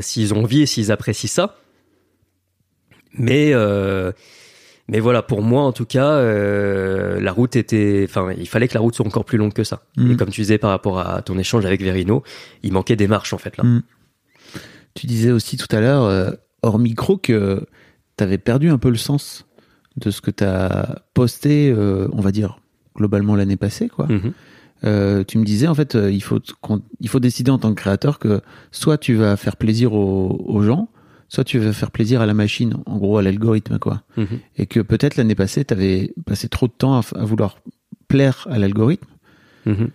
S'ils 0.00 0.32
ont 0.32 0.44
envie 0.44 0.62
et 0.62 0.66
s'ils 0.66 0.92
apprécient 0.92 1.28
ça. 1.28 1.56
Mais, 3.18 3.52
euh, 3.52 4.12
mais 4.88 5.00
voilà, 5.00 5.22
pour 5.22 5.42
moi, 5.42 5.62
en 5.62 5.72
tout 5.72 5.84
cas, 5.84 6.10
euh, 6.10 7.20
la 7.20 7.32
route 7.32 7.56
était, 7.56 8.06
enfin, 8.08 8.32
il 8.38 8.48
fallait 8.48 8.68
que 8.68 8.74
la 8.74 8.80
route 8.80 8.94
soit 8.94 9.06
encore 9.06 9.24
plus 9.24 9.38
longue 9.38 9.52
que 9.52 9.64
ça. 9.64 9.82
Et 9.98 10.16
comme 10.16 10.30
tu 10.30 10.42
disais 10.42 10.58
par 10.58 10.70
rapport 10.70 11.00
à 11.00 11.22
ton 11.22 11.38
échange 11.38 11.64
avec 11.66 11.82
Verino, 11.82 12.22
il 12.62 12.72
manquait 12.72 12.96
des 12.96 13.08
marches, 13.08 13.32
en 13.32 13.38
fait, 13.38 13.56
là. 13.56 13.64
Mm. 13.64 13.82
Tu 14.94 15.06
disais 15.06 15.30
aussi 15.30 15.56
tout 15.56 15.68
à 15.74 15.80
l'heure, 15.80 16.04
euh, 16.04 16.30
hors 16.62 16.78
micro, 16.78 17.18
que 17.18 17.66
tu 18.16 18.24
avais 18.24 18.38
perdu 18.38 18.70
un 18.70 18.78
peu 18.78 18.88
le 18.88 18.96
sens 18.96 19.46
de 19.96 20.10
ce 20.10 20.20
que 20.20 20.30
tu 20.30 20.44
as 20.44 21.02
posté, 21.14 21.70
euh, 21.70 22.08
on 22.12 22.20
va 22.20 22.32
dire, 22.32 22.60
globalement 22.96 23.34
l'année 23.34 23.56
passée, 23.56 23.88
quoi. 23.88 24.06
Mhm. 24.06 24.32
Euh, 24.84 25.24
tu 25.24 25.38
me 25.38 25.44
disais, 25.44 25.66
en 25.66 25.74
fait, 25.74 25.94
il, 25.94 26.22
faut, 26.22 26.38
il 27.00 27.08
faut 27.08 27.20
décider 27.20 27.50
en 27.50 27.58
tant 27.58 27.70
que 27.70 27.80
créateur 27.80 28.18
que 28.18 28.40
soit 28.70 28.98
tu 28.98 29.14
vas 29.14 29.36
faire 29.36 29.56
plaisir 29.56 29.92
aux, 29.92 30.44
aux 30.46 30.62
gens, 30.62 30.88
soit 31.28 31.44
tu 31.44 31.58
vas 31.58 31.72
faire 31.72 31.90
plaisir 31.90 32.20
à 32.20 32.26
la 32.26 32.34
machine, 32.34 32.76
en 32.86 32.96
gros 32.98 33.18
à 33.18 33.22
l'algorithme, 33.22 33.78
quoi. 33.78 34.02
Mhm. 34.16 34.38
Et 34.56 34.66
que 34.66 34.80
peut-être 34.80 35.16
l'année 35.16 35.34
passée, 35.34 35.64
tu 35.64 35.74
avais 35.74 36.12
passé 36.24 36.48
trop 36.48 36.66
de 36.66 36.72
temps 36.72 36.98
à, 36.98 37.24
vouloir 37.24 37.58
plaire 38.08 38.46
à 38.50 38.58
l'algorithme. 38.58 39.08
Mhm. 39.66 39.90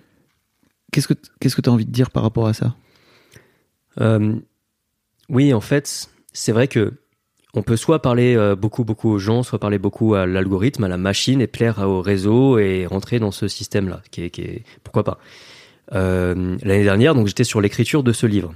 Qu'est-ce 0.92 1.08
que 1.08 1.14
qu'est-ce 1.40 1.56
que 1.56 1.62
tu 1.62 1.70
as 1.70 1.74
envie 1.74 1.86
de 1.86 1.92
dire 1.92 2.12
par 2.12 2.24
rapport 2.24 2.48
à 2.48 2.54
ça? 2.54 2.76
Euh, 4.00 4.36
oui, 5.30 5.54
en 5.54 5.62
fait, 5.62 6.10
c'est 6.34 6.52
vrai 6.52 6.68
que 6.68 6.94
on 7.54 7.64
peut 7.64 7.78
soit 7.78 8.02
parler 8.02 8.36
euh, 8.36 8.56
beaucoup 8.56 8.84
beaucoup 8.84 9.10
aux 9.10 9.20
gens, 9.20 9.44
soit 9.44 9.60
parler 9.60 9.78
beaucoup 9.78 10.16
à 10.16 10.26
l'algorithme, 10.26 10.84
à 10.84 10.88
la 10.88 10.98
machine 10.98 11.42
et 11.42 11.48
plaire 11.48 11.80
au 11.80 12.02
réseau 12.02 12.58
et 12.60 12.86
rentrer 12.86 13.20
dans 13.20 13.32
ce 13.32 13.48
système-là, 13.48 14.02
qui 14.12 14.24
est, 14.24 14.30
qui 14.30 14.42
est 14.42 14.64
pourquoi 14.84 15.04
pas. 15.04 15.18
Euh, 15.94 16.58
L'année 16.64 16.84
dernière, 16.84 17.16
donc 17.16 17.28
j'étais 17.28 17.44
sur 17.44 17.62
l'écriture 17.62 18.04
de 18.04 18.14
ce 18.14 18.26
livre 18.26 18.54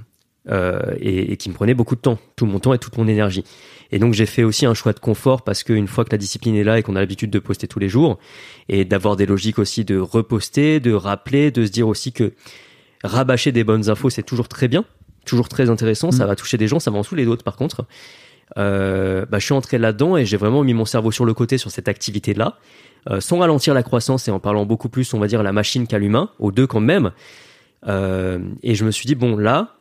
euh, 0.48 0.80
et, 1.00 1.32
et 1.32 1.36
qui 1.36 1.48
me 1.48 1.54
prenait 1.54 1.74
beaucoup 1.74 1.96
de 1.96 2.00
temps, 2.00 2.18
tout 2.36 2.46
mon 2.46 2.60
temps 2.60 2.72
et 2.72 2.78
toute 2.78 2.96
mon 2.98 3.08
énergie. 3.08 3.44
Et 3.92 3.98
donc 3.98 4.14
j'ai 4.14 4.26
fait 4.26 4.44
aussi 4.44 4.66
un 4.66 4.74
choix 4.74 4.92
de 4.92 4.98
confort 5.00 5.42
parce 5.42 5.62
qu'une 5.62 5.86
fois 5.88 6.04
que 6.04 6.10
la 6.12 6.18
discipline 6.18 6.56
est 6.56 6.64
là 6.64 6.78
et 6.78 6.82
qu'on 6.82 6.96
a 6.96 7.00
l'habitude 7.00 7.30
de 7.30 7.38
poster 7.38 7.68
tous 7.68 7.78
les 7.78 7.88
jours 7.88 8.18
et 8.68 8.84
d'avoir 8.84 9.16
des 9.16 9.26
logiques 9.26 9.58
aussi 9.58 9.84
de 9.84 9.98
reposter, 9.98 10.80
de 10.80 10.92
rappeler, 10.92 11.50
de 11.50 11.64
se 11.64 11.70
dire 11.70 11.86
aussi 11.88 12.12
que 12.12 12.32
rabâcher 13.04 13.52
des 13.52 13.64
bonnes 13.64 13.88
infos 13.88 14.10
c'est 14.10 14.24
toujours 14.24 14.48
très 14.48 14.68
bien, 14.68 14.84
toujours 15.24 15.48
très 15.48 15.70
intéressant, 15.70 16.10
ça 16.10 16.24
Mm. 16.24 16.28
va 16.28 16.36
toucher 16.36 16.56
des 16.58 16.68
gens, 16.68 16.80
ça 16.80 16.90
va 16.90 16.98
en 16.98 17.02
saouler 17.02 17.24
d'autres 17.24 17.44
par 17.44 17.56
contre. 17.56 17.84
Euh, 18.58 19.26
bah, 19.28 19.38
je 19.38 19.44
suis 19.44 19.54
entré 19.54 19.78
là-dedans 19.78 20.16
et 20.16 20.24
j'ai 20.24 20.36
vraiment 20.36 20.62
mis 20.62 20.74
mon 20.74 20.84
cerveau 20.84 21.10
sur 21.10 21.24
le 21.24 21.34
côté 21.34 21.58
sur 21.58 21.70
cette 21.70 21.88
activité-là, 21.88 22.58
euh, 23.10 23.20
sans 23.20 23.38
ralentir 23.38 23.74
la 23.74 23.82
croissance 23.82 24.28
et 24.28 24.30
en 24.30 24.38
parlant 24.38 24.64
beaucoup 24.66 24.88
plus, 24.88 25.12
on 25.14 25.18
va 25.18 25.26
dire, 25.26 25.40
à 25.40 25.42
la 25.42 25.52
machine 25.52 25.86
qu'à 25.86 25.98
l'humain, 25.98 26.30
aux 26.38 26.52
deux 26.52 26.66
quand 26.66 26.80
même. 26.80 27.10
Euh, 27.88 28.38
et 28.62 28.74
je 28.74 28.84
me 28.84 28.90
suis 28.90 29.06
dit, 29.06 29.14
bon, 29.14 29.36
là, 29.36 29.75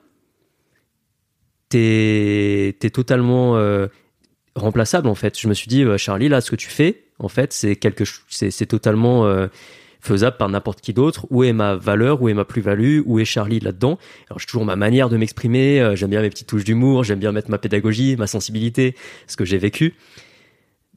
t'es 1.75 2.87
es 2.87 2.89
totalement 2.89 3.57
euh, 3.57 3.87
remplaçable 4.55 5.07
en 5.07 5.15
fait. 5.15 5.37
Je 5.39 5.47
me 5.47 5.53
suis 5.53 5.67
dit, 5.67 5.83
euh, 5.83 5.97
Charlie, 5.97 6.29
là, 6.29 6.41
ce 6.41 6.51
que 6.51 6.55
tu 6.55 6.69
fais, 6.69 7.03
en 7.19 7.27
fait, 7.27 7.51
c'est 7.53 7.75
quelque, 7.75 8.03
c'est 8.29 8.65
totalement 8.65 9.25
euh, 9.25 9.47
faisable 9.99 10.37
par 10.37 10.47
n'importe 10.49 10.81
qui 10.81 10.93
d'autre. 10.93 11.27
Où 11.29 11.43
est 11.43 11.53
ma 11.53 11.75
valeur, 11.75 12.21
où 12.21 12.29
est 12.29 12.33
ma 12.33 12.45
plus-value, 12.45 13.01
où 13.05 13.19
est 13.19 13.25
Charlie 13.25 13.59
là-dedans? 13.59 13.97
Alors 14.29 14.39
j'ai 14.39 14.45
toujours 14.45 14.65
ma 14.65 14.75
manière 14.75 15.09
de 15.09 15.17
m'exprimer. 15.17 15.93
j'aime 15.95 16.11
bien 16.11 16.21
mes 16.21 16.29
petites 16.29 16.47
touches 16.47 16.63
d'humour, 16.63 17.03
j'aime 17.03 17.19
bien 17.19 17.31
mettre 17.31 17.51
ma 17.51 17.57
pédagogie, 17.57 18.15
ma 18.15 18.27
sensibilité, 18.27 18.95
ce 19.27 19.35
que 19.35 19.45
j'ai 19.45 19.57
vécu. 19.57 19.95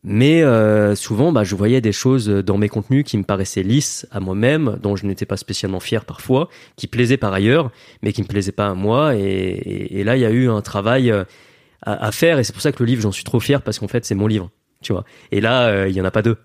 Mais 0.04 0.42
euh, 0.42 0.94
souvent, 0.94 1.32
bah, 1.32 1.44
je 1.44 1.54
voyais 1.56 1.80
des 1.80 1.92
choses 1.92 2.28
dans 2.28 2.56
mes 2.56 2.68
contenus 2.68 3.04
qui 3.04 3.18
me 3.18 3.24
paraissaient 3.24 3.62
lisses 3.64 4.06
à 4.10 4.20
moi-même, 4.20 4.78
dont 4.82 4.96
je 4.96 5.06
n'étais 5.06 5.26
pas 5.26 5.36
spécialement 5.36 5.80
fier 5.80 6.04
parfois, 6.04 6.48
qui 6.76 6.86
plaisaient 6.86 7.16
par 7.16 7.32
ailleurs, 7.32 7.70
mais 8.02 8.12
qui 8.12 8.22
me 8.22 8.26
plaisaient 8.28 8.52
pas 8.52 8.68
à 8.68 8.74
moi. 8.74 9.16
Et, 9.16 9.20
et- 9.98 10.04
là, 10.04 10.16
il 10.16 10.20
y 10.20 10.24
a 10.26 10.30
eu 10.30 10.48
un 10.48 10.60
travail 10.62 11.10
euh, 11.10 11.24
à, 11.82 12.06
à 12.06 12.12
faire, 12.12 12.38
et 12.38 12.44
c'est 12.44 12.52
pour 12.52 12.62
ça 12.62 12.72
que 12.72 12.82
le 12.82 12.86
livre, 12.86 13.02
j'en 13.02 13.12
suis 13.12 13.24
trop 13.24 13.40
fier 13.40 13.62
parce 13.62 13.78
qu'en 13.78 13.88
fait, 13.88 14.04
c'est 14.04 14.14
mon 14.14 14.26
livre, 14.28 14.50
tu 14.82 14.92
vois. 14.92 15.04
Et 15.32 15.40
là, 15.40 15.68
euh, 15.68 15.88
il 15.88 15.94
y 15.96 16.00
en 16.00 16.04
a 16.04 16.10
pas 16.10 16.22
deux. 16.22 16.36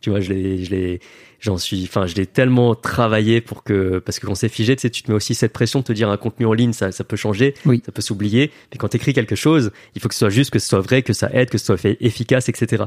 Tu 0.00 0.10
vois, 0.10 0.20
je 0.20 0.32
l'ai, 0.32 0.64
je 0.64 0.70
l'ai, 0.70 1.00
j'en 1.40 1.58
suis, 1.58 1.84
enfin, 1.84 2.06
je 2.06 2.14
l'ai 2.14 2.26
tellement 2.26 2.74
travaillé 2.74 3.40
pour 3.40 3.62
que, 3.64 3.98
parce 3.98 4.18
que 4.18 4.26
quand 4.26 4.34
c'est 4.34 4.48
figé, 4.48 4.76
tu 4.76 4.82
sais, 4.82 4.90
tu 4.90 5.02
te 5.02 5.10
mets 5.10 5.16
aussi 5.16 5.34
cette 5.34 5.52
pression 5.52 5.80
de 5.80 5.84
te 5.84 5.92
dire 5.92 6.08
un 6.08 6.16
contenu 6.16 6.46
en 6.46 6.52
ligne, 6.54 6.72
ça, 6.72 6.90
ça 6.92 7.04
peut 7.04 7.16
changer, 7.16 7.54
Oui. 7.66 7.82
ça 7.84 7.92
peut 7.92 8.00
s'oublier. 8.02 8.50
Mais 8.72 8.78
quand 8.78 8.88
tu 8.88 8.96
écris 8.96 9.12
quelque 9.12 9.36
chose, 9.36 9.72
il 9.94 10.00
faut 10.00 10.08
que 10.08 10.14
ce 10.14 10.20
soit 10.20 10.30
juste, 10.30 10.50
que 10.50 10.58
ce 10.58 10.68
soit 10.68 10.80
vrai, 10.80 11.02
que 11.02 11.12
ça 11.12 11.28
aide, 11.32 11.50
que 11.50 11.58
ce 11.58 11.66
soit 11.66 11.76
fait 11.76 11.96
efficace, 12.00 12.48
etc. 12.48 12.84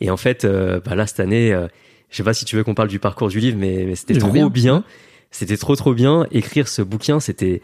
Et 0.00 0.10
en 0.10 0.16
fait, 0.16 0.44
euh, 0.44 0.80
bah 0.84 0.94
là, 0.94 1.06
cette 1.06 1.20
année, 1.20 1.52
euh, 1.52 1.66
je 2.10 2.16
sais 2.16 2.22
pas 2.22 2.34
si 2.34 2.44
tu 2.44 2.54
veux 2.56 2.62
qu'on 2.64 2.74
parle 2.74 2.88
du 2.88 2.98
parcours 2.98 3.28
du 3.28 3.40
livre, 3.40 3.56
mais, 3.58 3.84
mais 3.86 3.96
c'était 3.96 4.14
trop 4.18 4.30
bien. 4.30 4.48
bien. 4.48 4.84
C'était 5.30 5.56
trop, 5.56 5.74
trop 5.76 5.94
bien. 5.94 6.26
Écrire 6.30 6.68
ce 6.68 6.82
bouquin, 6.82 7.18
c'était, 7.18 7.62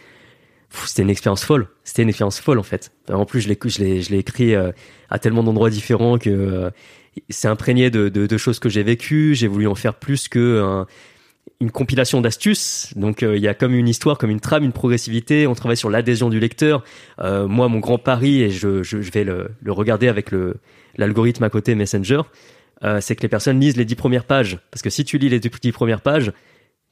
c'était 0.86 1.02
une 1.02 1.10
expérience 1.10 1.44
folle. 1.44 1.68
C'était 1.84 2.02
une 2.02 2.08
expérience 2.08 2.40
folle, 2.40 2.58
en 2.58 2.62
fait. 2.62 2.90
En 3.12 3.26
plus, 3.26 3.42
je 3.42 3.48
l'ai, 3.48 3.58
je 3.62 3.78
l'ai, 3.78 4.02
je 4.02 4.10
l'ai 4.10 4.18
écrit 4.18 4.54
euh, 4.54 4.72
à 5.10 5.18
tellement 5.18 5.42
d'endroits 5.42 5.70
différents 5.70 6.16
que 6.18 6.30
euh, 6.30 6.70
c'est 7.28 7.48
imprégné 7.48 7.90
de, 7.90 8.08
de, 8.08 8.26
de 8.26 8.36
choses 8.38 8.58
que 8.58 8.68
j'ai 8.68 8.82
vécues. 8.82 9.34
J'ai 9.34 9.46
voulu 9.48 9.66
en 9.66 9.74
faire 9.74 9.94
plus 9.94 10.28
que 10.28 10.60
un- 10.62 10.86
une 11.60 11.70
compilation 11.70 12.20
d'astuces. 12.20 12.92
Donc 12.96 13.22
euh, 13.22 13.36
il 13.36 13.42
y 13.42 13.48
a 13.48 13.54
comme 13.54 13.74
une 13.74 13.88
histoire, 13.88 14.16
comme 14.18 14.30
une 14.30 14.40
trame, 14.40 14.64
une 14.64 14.72
progressivité. 14.72 15.46
On 15.46 15.54
travaille 15.54 15.76
sur 15.76 15.90
l'adhésion 15.90 16.28
du 16.28 16.38
lecteur. 16.40 16.84
Euh, 17.20 17.48
moi, 17.48 17.68
mon 17.68 17.78
grand 17.80 17.98
pari, 17.98 18.42
et 18.42 18.50
je, 18.50 18.82
je, 18.82 19.00
je 19.00 19.10
vais 19.10 19.24
le, 19.24 19.48
le 19.60 19.72
regarder 19.72 20.08
avec 20.08 20.30
le 20.30 20.56
l'algorithme 20.96 21.44
à 21.44 21.50
côté 21.50 21.74
Messenger, 21.74 22.22
euh, 22.84 23.00
c'est 23.00 23.14
que 23.16 23.22
les 23.22 23.28
personnes 23.28 23.60
lisent 23.60 23.76
les 23.76 23.84
dix 23.84 23.94
premières 23.94 24.24
pages. 24.24 24.58
Parce 24.70 24.82
que 24.82 24.90
si 24.90 25.04
tu 25.04 25.18
lis 25.18 25.28
les 25.28 25.40
dix 25.40 25.72
premières 25.72 26.00
pages, 26.00 26.32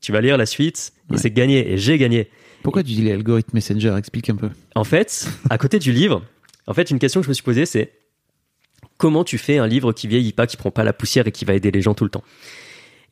tu 0.00 0.12
vas 0.12 0.20
lire 0.20 0.36
la 0.36 0.46
suite 0.46 0.92
et 1.10 1.12
Ouais. 1.14 1.18
c'est 1.18 1.30
gagné. 1.30 1.72
Et 1.72 1.78
j'ai 1.78 1.98
gagné. 1.98 2.28
Pourquoi 2.62 2.82
tu 2.82 2.90
dis 2.92 3.02
l'algorithme 3.08 3.50
Messenger? 3.54 3.94
Explique 3.98 4.30
un 4.30 4.36
peu. 4.36 4.48
En 4.74 4.84
fait, 4.84 5.28
à 5.50 5.58
côté 5.58 5.78
du 5.78 5.92
livre, 5.92 6.22
en 6.66 6.74
fait, 6.74 6.90
une 6.90 6.98
question 6.98 7.20
que 7.20 7.24
je 7.24 7.28
me 7.30 7.34
suis 7.34 7.44
posée, 7.44 7.66
c'est 7.66 7.92
comment 8.96 9.24
tu 9.24 9.38
fais 9.38 9.58
un 9.58 9.66
livre 9.66 9.92
qui 9.92 10.06
vieillit 10.08 10.32
pas, 10.32 10.46
qui 10.46 10.56
prend 10.56 10.70
pas 10.70 10.84
la 10.84 10.92
poussière 10.92 11.26
et 11.26 11.32
qui 11.32 11.44
va 11.44 11.54
aider 11.54 11.70
les 11.70 11.82
gens 11.82 11.94
tout 11.94 12.04
le 12.04 12.10
temps 12.10 12.24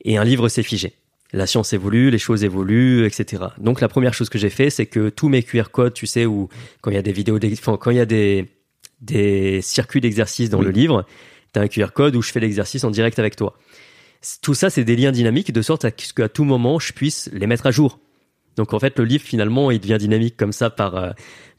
Et 0.03 0.17
un 0.17 0.23
livre, 0.23 0.49
c'est 0.49 0.63
figé. 0.63 0.93
La 1.33 1.47
science 1.47 1.73
évolue, 1.73 2.11
les 2.11 2.17
choses 2.17 2.43
évoluent, 2.43 3.05
etc. 3.05 3.43
Donc 3.57 3.81
la 3.81 3.87
première 3.87 4.13
chose 4.13 4.29
que 4.29 4.37
j'ai 4.37 4.49
fait, 4.49 4.69
c'est 4.69 4.85
que 4.85 5.09
tous 5.09 5.27
mes 5.27 5.43
QR 5.43 5.65
codes, 5.71 5.93
tu 5.93 6.05
sais, 6.05 6.25
où 6.25 6.49
quand 6.81 6.91
il 6.91 6.93
y 6.93 6.97
a 6.97 7.01
des 7.01 7.11
vidéos, 7.11 7.39
enfin, 7.53 7.77
quand 7.77 7.91
il 7.91 7.97
y 7.97 7.99
a 8.01 8.05
des 8.05 8.45
des 9.01 9.61
circuits 9.61 10.01
d'exercice 10.01 10.49
dans 10.49 10.59
Oui. 10.59 10.65
le 10.65 10.71
livre, 10.71 11.05
tu 11.53 11.59
as 11.59 11.63
un 11.63 11.67
QR 11.67 11.87
code 11.93 12.15
où 12.15 12.21
je 12.21 12.31
fais 12.31 12.39
l'exercice 12.39 12.83
en 12.83 12.91
direct 12.91 13.19
avec 13.19 13.35
toi. 13.35 13.57
Tout 14.41 14.53
ça, 14.53 14.69
c'est 14.69 14.83
des 14.83 14.95
liens 14.95 15.11
dynamiques 15.11 15.51
de 15.51 15.61
sorte 15.61 15.85
à 15.85 15.91
ce 15.95 16.13
qu'à 16.13 16.29
tout 16.29 16.45
moment, 16.45 16.79
je 16.79 16.93
puisse 16.93 17.29
les 17.33 17.45
mettre 17.45 17.67
à 17.67 17.71
jour. 17.71 17.99
Donc 18.55 18.73
en 18.73 18.79
fait, 18.79 18.97
le 18.97 19.05
livre 19.05 19.23
finalement, 19.23 19.69
il 19.71 19.79
devient 19.79 19.97
dynamique 19.99 20.37
comme 20.37 20.53
ça 20.53 20.69
par 20.69 20.95
euh, 20.95 21.11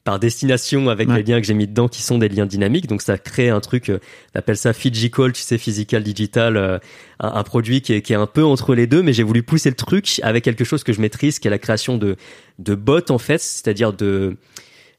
par 0.06 0.18
destination 0.18 0.88
avec 0.88 1.08
Ouais. 1.08 1.16
les 1.16 1.22
liens 1.24 1.40
que 1.40 1.46
j'ai 1.46 1.52
mis 1.52 1.66
dedans 1.66 1.88
qui 1.88 2.00
sont 2.00 2.16
des 2.16 2.28
liens 2.30 2.46
dynamiques. 2.46 2.86
Donc 2.86 3.02
ça 3.02 3.18
crée 3.18 3.50
un 3.50 3.60
truc, 3.60 3.90
euh, 3.90 3.98
on 4.34 4.38
appelle 4.38 4.56
ça 4.56 4.72
physical, 4.72 5.32
tu 5.32 5.42
sais, 5.42 5.58
physical 5.58 6.02
digital, 6.02 6.56
euh, 6.56 6.78
un, 7.20 7.28
un 7.34 7.42
produit 7.42 7.82
qui 7.82 7.92
est, 7.92 8.02
qui 8.02 8.12
est 8.12 8.16
un 8.16 8.26
peu 8.28 8.44
entre 8.44 8.74
les 8.74 8.86
deux, 8.86 9.02
mais 9.02 9.12
j'ai 9.12 9.24
voulu 9.24 9.42
pousser 9.42 9.68
le 9.68 9.74
truc 9.76 10.20
avec 10.22 10.44
quelque 10.44 10.64
chose 10.64 10.84
que 10.84 10.92
je 10.94 11.00
maîtrise, 11.00 11.38
qui 11.40 11.48
est 11.48 11.50
la 11.50 11.58
création 11.58 11.98
de 11.98 12.16
de 12.60 12.74
bots 12.74 13.10
en 13.10 13.18
fait, 13.18 13.40
c'est-à-dire 13.42 13.92
de 13.92 14.36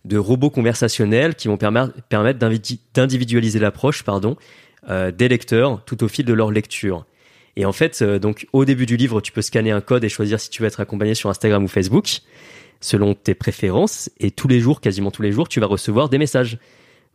de 0.05 0.17
robots 0.17 0.49
conversationnels 0.51 1.35
qui 1.35 1.47
vont 1.47 1.57
permettre 1.57 2.37
d'individualiser 2.93 3.59
l'approche, 3.59 4.03
pardon, 4.03 4.35
euh, 4.89 5.11
des 5.11 5.27
lecteurs 5.27 5.83
tout 5.85 6.03
au 6.03 6.07
fil 6.07 6.25
de 6.25 6.33
leur 6.33 6.51
lecture. 6.51 7.05
Et 7.55 7.65
en 7.65 7.71
fait, 7.73 8.01
euh, 8.01 8.19
donc 8.19 8.45
au 8.53 8.65
début 8.65 8.85
du 8.85 8.97
livre, 8.97 9.19
tu 9.21 9.31
peux 9.31 9.41
scanner 9.41 9.71
un 9.71 9.81
code 9.81 10.03
et 10.03 10.09
choisir 10.09 10.39
si 10.39 10.49
tu 10.49 10.61
veux 10.61 10.67
être 10.67 10.79
accompagné 10.79 11.15
sur 11.15 11.29
Instagram 11.29 11.63
ou 11.63 11.67
Facebook, 11.67 12.19
selon 12.81 13.13
tes 13.15 13.33
préférences. 13.35 14.09
Et 14.19 14.31
tous 14.31 14.47
les 14.47 14.59
jours, 14.59 14.81
quasiment 14.81 15.11
tous 15.11 15.21
les 15.21 15.31
jours, 15.31 15.47
tu 15.47 15.59
vas 15.59 15.67
recevoir 15.67 16.09
des 16.09 16.17
messages. 16.17 16.57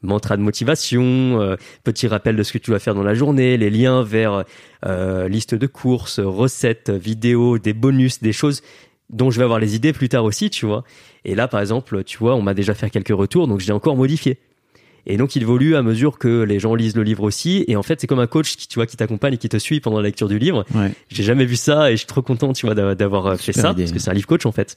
Mantra 0.05 0.37
de 0.37 0.43
motivation, 0.43 1.41
euh, 1.41 1.55
petit 1.85 2.09
rappel 2.09 2.35
de 2.35 2.43
ce 2.43 2.53
que 2.53 2.59
tu 2.59 2.71
dois 2.73 2.81
faire 2.81 2.95
dans 2.97 3.05
la 3.05 3.15
journée, 3.15 3.57
les 3.57 3.71
liens 3.71 4.03
vers 4.03 4.45
euh, 4.85 5.29
liste 5.29 5.55
de 5.55 5.67
courses, 5.69 6.19
recettes, 6.19 6.91
vidéos, 6.91 7.59
des 7.59 7.73
bonus, 7.73 8.21
des 8.21 8.33
choses 8.33 8.63
dont 9.11 9.31
je 9.31 9.39
vais 9.39 9.45
avoir 9.45 9.61
les 9.61 9.77
idées 9.77 9.93
plus 9.93 10.09
tard 10.09 10.25
aussi, 10.25 10.51
tu 10.51 10.67
vois. 10.67 10.83
Et 11.25 11.37
là, 11.37 11.47
par 11.47 11.61
exemple, 11.61 12.03
tu 12.03 12.19
vois, 12.19 12.35
on 12.35 12.43
m'a 12.43 12.55
déjà 12.55 12.75
fait 12.75 12.91
quelques 12.91 13.17
retours, 13.17 13.47
donc 13.47 13.61
j'ai 13.61 13.73
encore 13.73 13.97
modifié. 13.97 14.39
Et 15.07 15.17
donc, 15.17 15.35
il 15.35 15.43
évolue 15.43 15.75
à 15.75 15.83
mesure 15.83 16.17
que 16.19 16.43
les 16.43 16.61
gens 16.61 16.75
lisent 16.77 16.95
le 16.97 17.03
livre 17.03 17.25
aussi. 17.25 17.65
Et 17.67 17.75
en 17.75 17.83
fait, 17.83 18.01
c'est 18.01 18.07
comme 18.07 18.21
un 18.21 18.29
coach 18.29 18.57
qui, 18.57 18.69
tu 18.69 18.77
vois, 18.77 18.87
qui 18.87 18.97
t'accompagne 18.97 19.35
et 19.35 19.37
qui 19.37 19.49
te 19.49 19.57
suit 19.57 19.81
pendant 19.81 19.97
la 19.99 20.05
lecture 20.05 20.29
du 20.29 20.39
livre. 20.39 20.65
Ouais. 20.77 20.93
J'ai 21.09 21.25
jamais 21.25 21.45
vu 21.45 21.57
ça 21.57 21.91
et 21.91 21.95
je 21.95 21.99
suis 21.99 22.07
trop 22.07 22.23
content, 22.23 22.53
tu 22.53 22.67
vois, 22.67 22.75
d'avoir- 22.95 23.27
euh, 23.27 23.37
fait 23.37 23.53
ça 23.53 23.71
idée. 23.73 23.83
parce 23.83 23.93
que 23.93 23.99
c'est 23.99 24.11
un 24.11 24.15
livre 24.15 24.29
coach 24.29 24.47
en 24.47 24.53
fait. 24.53 24.77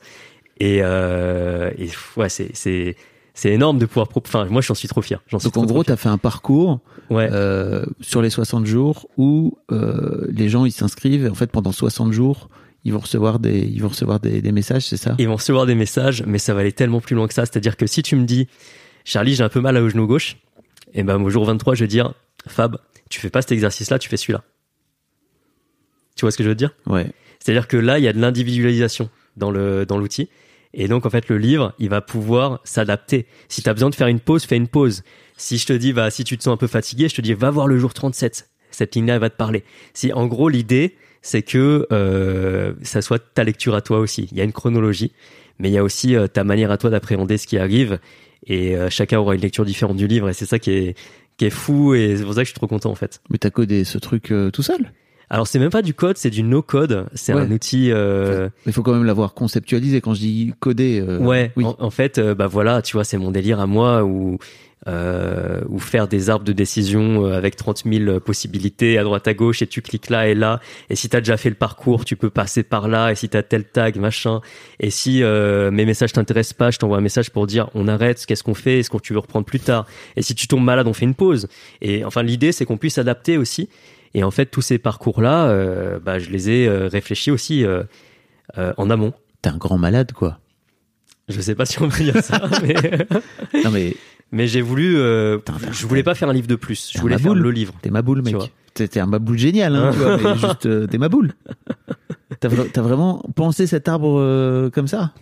Et, 0.58 0.80
euh, 0.82 1.72
et 1.78 1.90
ouais, 2.18 2.30
c'est 2.30 2.52
c'est 2.54 2.96
c'est 3.34 3.52
énorme 3.52 3.78
de 3.80 3.86
pouvoir. 3.86 4.08
Enfin, 4.16 4.46
moi, 4.46 4.62
j'en 4.62 4.76
suis 4.76 4.88
trop 4.88 5.02
fier. 5.02 5.22
Suis 5.28 5.38
Donc 5.38 5.52
trop, 5.52 5.62
en 5.62 5.66
gros, 5.66 5.84
tu 5.84 5.92
as 5.92 5.98
fait 5.98 6.10
un 6.10 6.18
parcours 6.18 6.80
ouais. 7.10 7.28
euh, 7.32 7.86
sur 8.00 8.22
les 8.22 8.30
60 8.30 8.66
jours 8.66 9.10
où 9.18 9.58
euh, 9.72 10.26
les 10.30 10.48
gens 10.48 10.66
ils 10.66 10.72
s'inscrivent 10.72 11.26
et 11.26 11.30
en 11.30 11.36
fait 11.36 11.52
pendant 11.52 11.74
60 11.74 12.14
jours 12.14 12.50
ils 12.86 12.94
vont 12.94 13.00
recevoir 13.00 13.40
des 13.40 13.60
ils 13.60 13.82
vont 13.82 13.90
recevoir 13.90 14.20
des, 14.20 14.42
des 14.42 14.52
messages, 14.54 14.86
c'est 14.86 14.98
ça? 14.98 15.16
Ils 15.18 15.28
vont 15.28 15.36
recevoir 15.36 15.66
des 15.66 15.76
messages, 15.76 16.24
mais 16.26 16.38
ça 16.38 16.54
va 16.54 16.62
aller 16.62 16.72
tellement 16.72 17.02
plus 17.02 17.16
loin 17.16 17.28
que 17.28 17.34
ça. 17.34 17.46
C'est-à-dire 17.46 17.76
que 17.76 17.88
si 17.88 18.04
tu 18.04 18.16
me 18.16 18.26
dis, 18.26 18.48
Charlie, 19.04 19.36
j'ai 19.36 19.44
un 19.44 19.50
peu 19.50 19.60
mal 19.60 19.76
au 19.78 19.90
genou 19.90 20.08
gauche, 20.08 20.38
et 20.94 21.04
ben 21.04 21.22
au 21.22 21.30
jour 21.30 21.44
23, 21.46 21.76
je 21.76 21.84
vais 21.84 21.88
dire, 21.88 22.14
Fab, 22.48 22.78
tu 23.10 23.20
fais 23.20 23.30
pas 23.30 23.42
cet 23.42 23.52
exercice-là, 23.52 24.00
tu 24.00 24.08
fais 24.08 24.18
celui-là. 24.18 24.44
Tu 26.16 26.22
vois 26.22 26.32
ce 26.32 26.38
que 26.38 26.44
je 26.44 26.50
veux 26.50 26.56
dire? 26.56 26.76
Ouais. 26.86 27.08
C'est-à-dire 27.40 27.68
que 27.68 27.76
là, 27.76 28.00
il 28.00 28.06
y 28.06 28.08
a 28.08 28.14
de 28.14 28.20
l'individualisation 28.20 29.10
dans 29.36 29.52
le 29.52 29.86
dans 29.86 29.98
l'outil. 29.98 30.30
Et 30.76 30.88
donc, 30.90 31.06
en 31.06 31.10
fait, 31.10 31.30
le 31.30 31.38
livre, 31.38 31.74
il 31.80 31.90
va 31.90 32.02
pouvoir 32.02 32.60
s'adapter. 32.66 33.26
Si 33.48 33.64
tu 33.64 33.70
as 33.70 33.74
besoin 33.74 33.90
de 33.90 33.96
faire 33.96 34.08
une 34.08 34.20
pause, 34.20 34.44
fais 34.44 34.58
une 34.58 34.68
pause. 34.68 35.04
Si 35.38 35.58
je 35.58 35.66
te 35.66 35.74
dis, 35.74 35.94
bah, 35.94 36.12
si 36.12 36.26
tu 36.26 36.38
te 36.38 36.44
sens 36.44 36.54
un 36.54 36.58
peu 36.58 36.68
fatigué, 36.68 37.08
je 37.08 37.16
te 37.16 37.22
dis, 37.22 37.34
va 37.34 37.50
voir 37.50 37.68
le 37.68 37.78
jour 37.80 37.94
37. 37.94 38.50
Cette 38.72 38.94
ligne-là, 38.94 39.16
elle 39.16 39.22
va 39.22 39.30
te 39.30 39.38
parler. 39.38 39.64
Si, 39.94 40.12
en 40.12 40.28
gros, 40.28 40.50
l'idée, 40.50 40.96
c'est 41.22 41.44
que 41.44 41.88
euh, 41.94 42.74
ça 42.82 43.02
soit 43.02 43.20
ta 43.34 43.46
lecture 43.46 43.74
à 43.74 43.82
toi 43.82 44.00
aussi. 44.00 44.28
Il 44.32 44.38
y 44.38 44.42
a 44.42 44.44
une 44.44 44.52
chronologie, 44.52 45.14
mais 45.60 45.70
il 45.70 45.74
y 45.74 45.78
a 45.78 45.84
aussi 45.84 46.14
euh, 46.14 46.28
ta 46.28 46.44
manière 46.44 46.72
à 46.72 46.78
toi 46.78 46.90
d'appréhender 46.90 47.38
ce 47.38 47.48
qui 47.48 47.58
arrive. 47.58 48.00
Et 48.46 48.76
euh, 48.76 48.90
chacun 48.90 49.20
aura 49.20 49.34
une 49.34 49.42
lecture 49.42 49.64
différente 49.64 49.96
du 49.96 50.08
livre. 50.08 50.28
Et 50.28 50.34
c'est 50.34 50.46
ça 50.46 50.60
qui 50.60 50.72
est, 50.72 50.98
qui 51.38 51.46
est 51.46 51.52
fou. 51.52 51.94
Et 51.96 52.18
c'est 52.18 52.24
pour 52.24 52.34
ça 52.34 52.42
que 52.42 52.46
je 52.46 52.52
suis 52.52 52.60
trop 52.60 52.68
content, 52.68 52.92
en 52.92 52.96
fait. 52.96 53.22
Mais 53.30 53.38
t'as 53.38 53.50
codé 53.50 53.86
ce 53.86 53.98
truc 53.98 54.34
tout 54.52 54.62
seul? 54.62 54.92
Alors, 55.30 55.48
c'est 55.48 55.60
même 55.60 55.70
pas 55.72 55.82
du 55.82 55.94
code, 55.94 56.18
c'est 56.18 56.30
du 56.30 56.44
no-code. 56.44 57.08
C'est 57.14 57.34
Ouais. 57.34 57.42
un 57.42 57.52
outil... 57.52 57.92
Euh, 57.92 58.50
Il 58.66 58.74
faut 58.74 58.84
quand 58.84 58.94
même 58.94 59.06
l'avoir 59.06 59.34
conceptualisé 59.34 60.02
quand 60.02 60.14
je 60.14 60.20
dis 60.20 60.54
coder. 60.60 61.04
euh, 61.08 61.18
Ouais, 61.20 61.52
Oui. 61.56 61.66
en, 61.66 61.76
en 61.80 61.90
fait, 61.90 62.18
euh, 62.18 62.36
bah 62.36 62.48
voilà, 62.48 62.82
tu 62.82 62.96
vois, 62.96 63.04
c'est 63.04 63.18
mon 63.18 63.32
délire 63.32 63.60
à 63.60 63.66
moi 63.68 64.04
ou 64.04 64.38
euh, 64.88 65.62
ou 65.68 65.80
faire 65.80 66.08
des 66.08 66.30
arbres 66.30 66.46
de 66.46 66.52
décision 66.54 67.26
euh, 67.26 67.36
avec 67.36 67.56
30 67.56 67.86
000 67.92 68.20
possibilités 68.20 69.00
à 69.00 69.04
droite 69.04 69.28
à 69.28 69.34
gauche 69.34 69.64
et 69.64 69.68
tu 69.68 69.82
cliques 69.82 70.12
là 70.12 70.28
et 70.28 70.36
là 70.36 70.60
et 70.92 70.96
si 70.96 71.10
t'as 71.10 71.22
déjà 71.22 71.38
fait 71.38 71.50
le 71.50 71.56
parcours, 71.56 72.06
tu 72.06 72.16
peux 72.16 72.30
passer 72.30 72.62
par 72.62 72.88
là 72.88 73.10
et 73.12 73.16
si 73.16 73.28
t'as 73.28 73.42
tel 73.42 73.64
tag 73.64 73.96
machin 73.98 74.42
et 74.80 74.92
si 74.92 75.24
mes 75.24 75.86
messages 75.86 76.14
t'intéressent 76.14 76.54
pas, 76.54 76.70
je 76.70 76.78
t'envoie 76.78 77.00
un 77.00 77.02
message 77.02 77.32
pour 77.32 77.48
dire 77.48 77.68
on 77.74 77.88
arrête, 77.88 78.24
qu'est-ce 78.28 78.44
qu'on 78.44 78.54
fait, 78.54 78.80
est-ce 78.80 78.92
que 78.92 78.98
tu 79.00 79.14
veux 79.14 79.20
reprendre 79.20 79.46
plus 79.48 79.60
tard? 79.60 79.88
Et 80.18 80.22
si 80.22 80.36
tu 80.36 80.48
tombes 80.48 80.64
malade, 80.64 80.86
on 80.88 80.94
fait 80.94 81.06
une 81.06 81.16
pause 81.16 81.48
et 81.82 82.06
enfin 82.06 82.22
l'idée 82.22 82.52
c'est 82.52 82.66
qu'on 82.66 82.78
puisse 82.78 82.94
s'adapter 82.96 83.40
aussi 83.40 83.70
et 84.16 84.24
en 84.24 84.32
fait 84.32 84.48
tous 84.48 84.62
ces 84.62 84.80
parcours 84.80 85.22
là, 85.22 85.46
euh, 85.48 86.00
bah 86.00 86.18
je 86.18 86.30
les 86.32 86.50
ai 86.50 86.68
euh, 86.68 86.88
réfléchis 86.88 87.30
aussi 87.30 87.64
euh, 87.64 87.84
en 88.58 88.90
amont. 88.90 89.14
T'es 89.44 89.50
un 89.50 89.58
grand 89.58 89.78
malade 89.78 90.12
quoi. 90.14 90.40
Je 91.28 91.40
sais 91.42 91.54
pas 91.56 91.66
si 91.66 91.82
on 91.82 91.90
peut 91.90 92.04
dire 92.04 92.24
ça, 92.24 92.42
mais 92.64 92.74
Non 93.64 93.72
mais 93.72 93.96
Mais 94.32 94.48
j'ai 94.48 94.62
voulu, 94.62 94.98
euh, 94.98 95.38
je 95.72 95.86
voulais 95.86 96.04
pas 96.04 96.16
faire 96.16 96.30
un 96.30 96.34
livre 96.34 96.48
de 96.48 96.56
plus. 96.56 96.92
Je 96.94 97.00
voulais 97.00 97.18
faire 97.18 97.36
le 97.36 97.52
livre. 97.52 97.74
t'es 97.82 97.90
ma 97.92 98.02
boule 98.02 98.22
mec. 98.24 98.36
T'es 98.74 99.00
un 99.00 99.06
maboule 99.06 99.38
génial 99.38 99.76
hein, 99.76 99.92
tu 99.94 100.00
vois, 100.00 100.18
mais 100.18 100.36
juste 100.38 100.66
euh, 100.66 100.86
t'es 100.88 100.98
ma 100.98 101.08
boule. 101.10 101.32
T'as 102.40 102.50
vra- 102.50 102.70
t'as 102.72 102.82
vraiment 102.82 103.24
pensé 103.36 103.68
cet 103.68 103.88
arbre 103.88 104.20
euh, 104.20 104.70
comme 104.70 104.88
ça? 104.88 105.14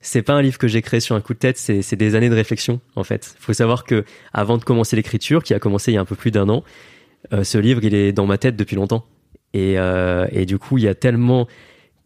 C'est 0.00 0.22
pas 0.22 0.34
un 0.34 0.42
livre 0.42 0.58
que 0.58 0.68
j'ai 0.68 0.82
créé 0.82 1.00
sur 1.00 1.14
un 1.16 1.20
coup 1.20 1.32
de 1.34 1.38
tête. 1.38 1.58
C'est, 1.58 1.82
c'est 1.82 1.96
des 1.96 2.14
années 2.14 2.28
de 2.30 2.34
réflexion 2.34 2.80
en 2.96 3.02
fait. 3.04 3.34
Faut 3.40 3.52
savoir 3.52 3.84
que 3.84 4.04
avant 4.32 4.56
de 4.58 4.64
commencer 4.64 4.94
l'écriture, 4.96 5.42
qui 5.42 5.54
a 5.54 5.58
commencé 5.58 5.90
il 5.92 5.94
y 5.94 5.98
a 5.98 6.00
un 6.00 6.04
peu 6.04 6.14
plus 6.16 6.30
d'un 6.30 6.48
an, 6.48 6.62
euh, 7.32 7.44
ce 7.44 7.58
livre 7.58 7.80
il 7.84 7.94
est 7.94 8.12
dans 8.12 8.26
ma 8.26 8.38
tête 8.38 8.56
depuis 8.56 8.76
longtemps. 8.76 9.04
Et, 9.54 9.78
euh, 9.78 10.26
et 10.32 10.46
du 10.46 10.58
coup 10.58 10.78
il 10.78 10.84
y 10.84 10.88
a 10.88 10.94
tellement 10.94 11.46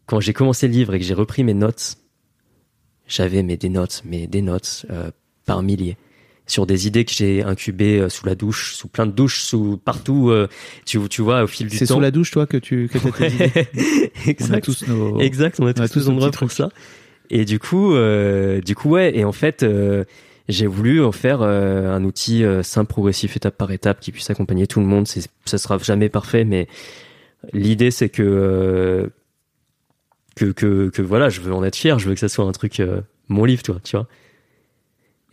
quand 0.05 0.19
j'ai 0.19 0.33
commencé 0.33 0.67
le 0.67 0.73
livre 0.73 0.93
et 0.95 0.99
que 0.99 1.05
j'ai 1.05 1.13
repris 1.13 1.43
mes 1.43 1.53
notes, 1.53 1.95
j'avais 3.07 3.43
mais 3.43 3.57
des 3.57 3.69
notes, 3.69 4.01
mais 4.05 4.27
des 4.27 4.41
notes 4.41 4.85
euh, 4.89 5.11
par 5.45 5.61
milliers 5.63 5.97
sur 6.49 6.65
des 6.65 6.87
idées 6.87 7.03
que 7.03 7.11
j'ai 7.11 7.43
incubées 7.43 8.07
sous 8.09 8.25
la 8.25 8.33
douche, 8.33 8.73
sous 8.73 8.87
plein 8.87 9.05
de 9.05 9.11
douches, 9.11 9.41
sous 9.41 9.75
partout. 9.77 10.29
euh, 10.29 10.47
tu, 10.85 10.97
tu 11.09 11.21
vois 11.21 11.43
au 11.43 11.47
fil 11.47 11.67
du 11.67 11.75
C'est 11.77 11.85
temps. 11.87 11.95
sous 11.95 11.99
la 11.99 12.09
douche 12.11 12.31
toi 12.31 12.45
que 12.47 12.55
tu 12.55 12.87
que 12.87 12.97
t'as 12.99 13.11
tes 13.11 13.27
idées 13.35 13.51
Ouais, 13.73 14.09
On 14.39 14.53
a 14.53 14.57
exact. 14.59 14.63
tous 14.63 14.87
nos 14.87 15.19
Exact, 15.19 15.59
on 15.59 15.67
a 15.67 15.73
tous, 15.73 15.81
a 15.83 15.87
tous 15.89 15.99
nos 15.99 16.05
nos 16.05 16.11
endroits 16.13 16.29
petits 16.31 16.37
pour 16.39 16.47
trucs. 16.47 16.57
ça. 16.57 16.69
Et 17.29 17.43
du 17.43 17.59
coup, 17.59 17.93
euh, 17.93 18.61
du 18.61 18.75
coup, 18.75 18.89
ouais. 18.91 19.17
Et 19.17 19.25
en 19.25 19.33
fait, 19.33 19.65
j'ai 20.47 20.67
voulu 20.67 21.03
en 21.03 21.11
faire 21.11 21.41
euh, 21.41 21.93
un 21.93 22.03
outil 22.03 22.43
euh, 22.43 22.63
simple, 22.63 22.89
progressif, 22.89 23.35
étape 23.35 23.57
par 23.57 23.71
étape, 23.71 23.99
qui 23.99 24.11
puisse 24.11 24.29
accompagner 24.29 24.67
tout 24.67 24.79
le 24.79 24.85
monde. 24.85 25.07
C'est, 25.07 25.27
ça 25.45 25.57
sera 25.57 25.77
jamais 25.77 26.09
parfait, 26.09 26.45
mais 26.45 26.67
l'idée, 27.53 27.91
c'est 27.91 28.09
que, 28.09 28.23
euh, 28.23 29.07
que 30.35 30.45
que 30.51 30.89
que 30.89 31.01
voilà, 31.01 31.29
je 31.29 31.41
veux 31.41 31.53
en 31.53 31.63
être 31.63 31.75
fier. 31.75 31.99
Je 31.99 32.07
veux 32.07 32.13
que 32.13 32.19
ça 32.19 32.29
soit 32.29 32.45
un 32.45 32.51
truc, 32.51 32.79
euh, 32.79 33.01
mon 33.27 33.45
livre, 33.45 33.63
toi, 33.63 33.77
tu 33.83 33.97
vois. 33.97 34.07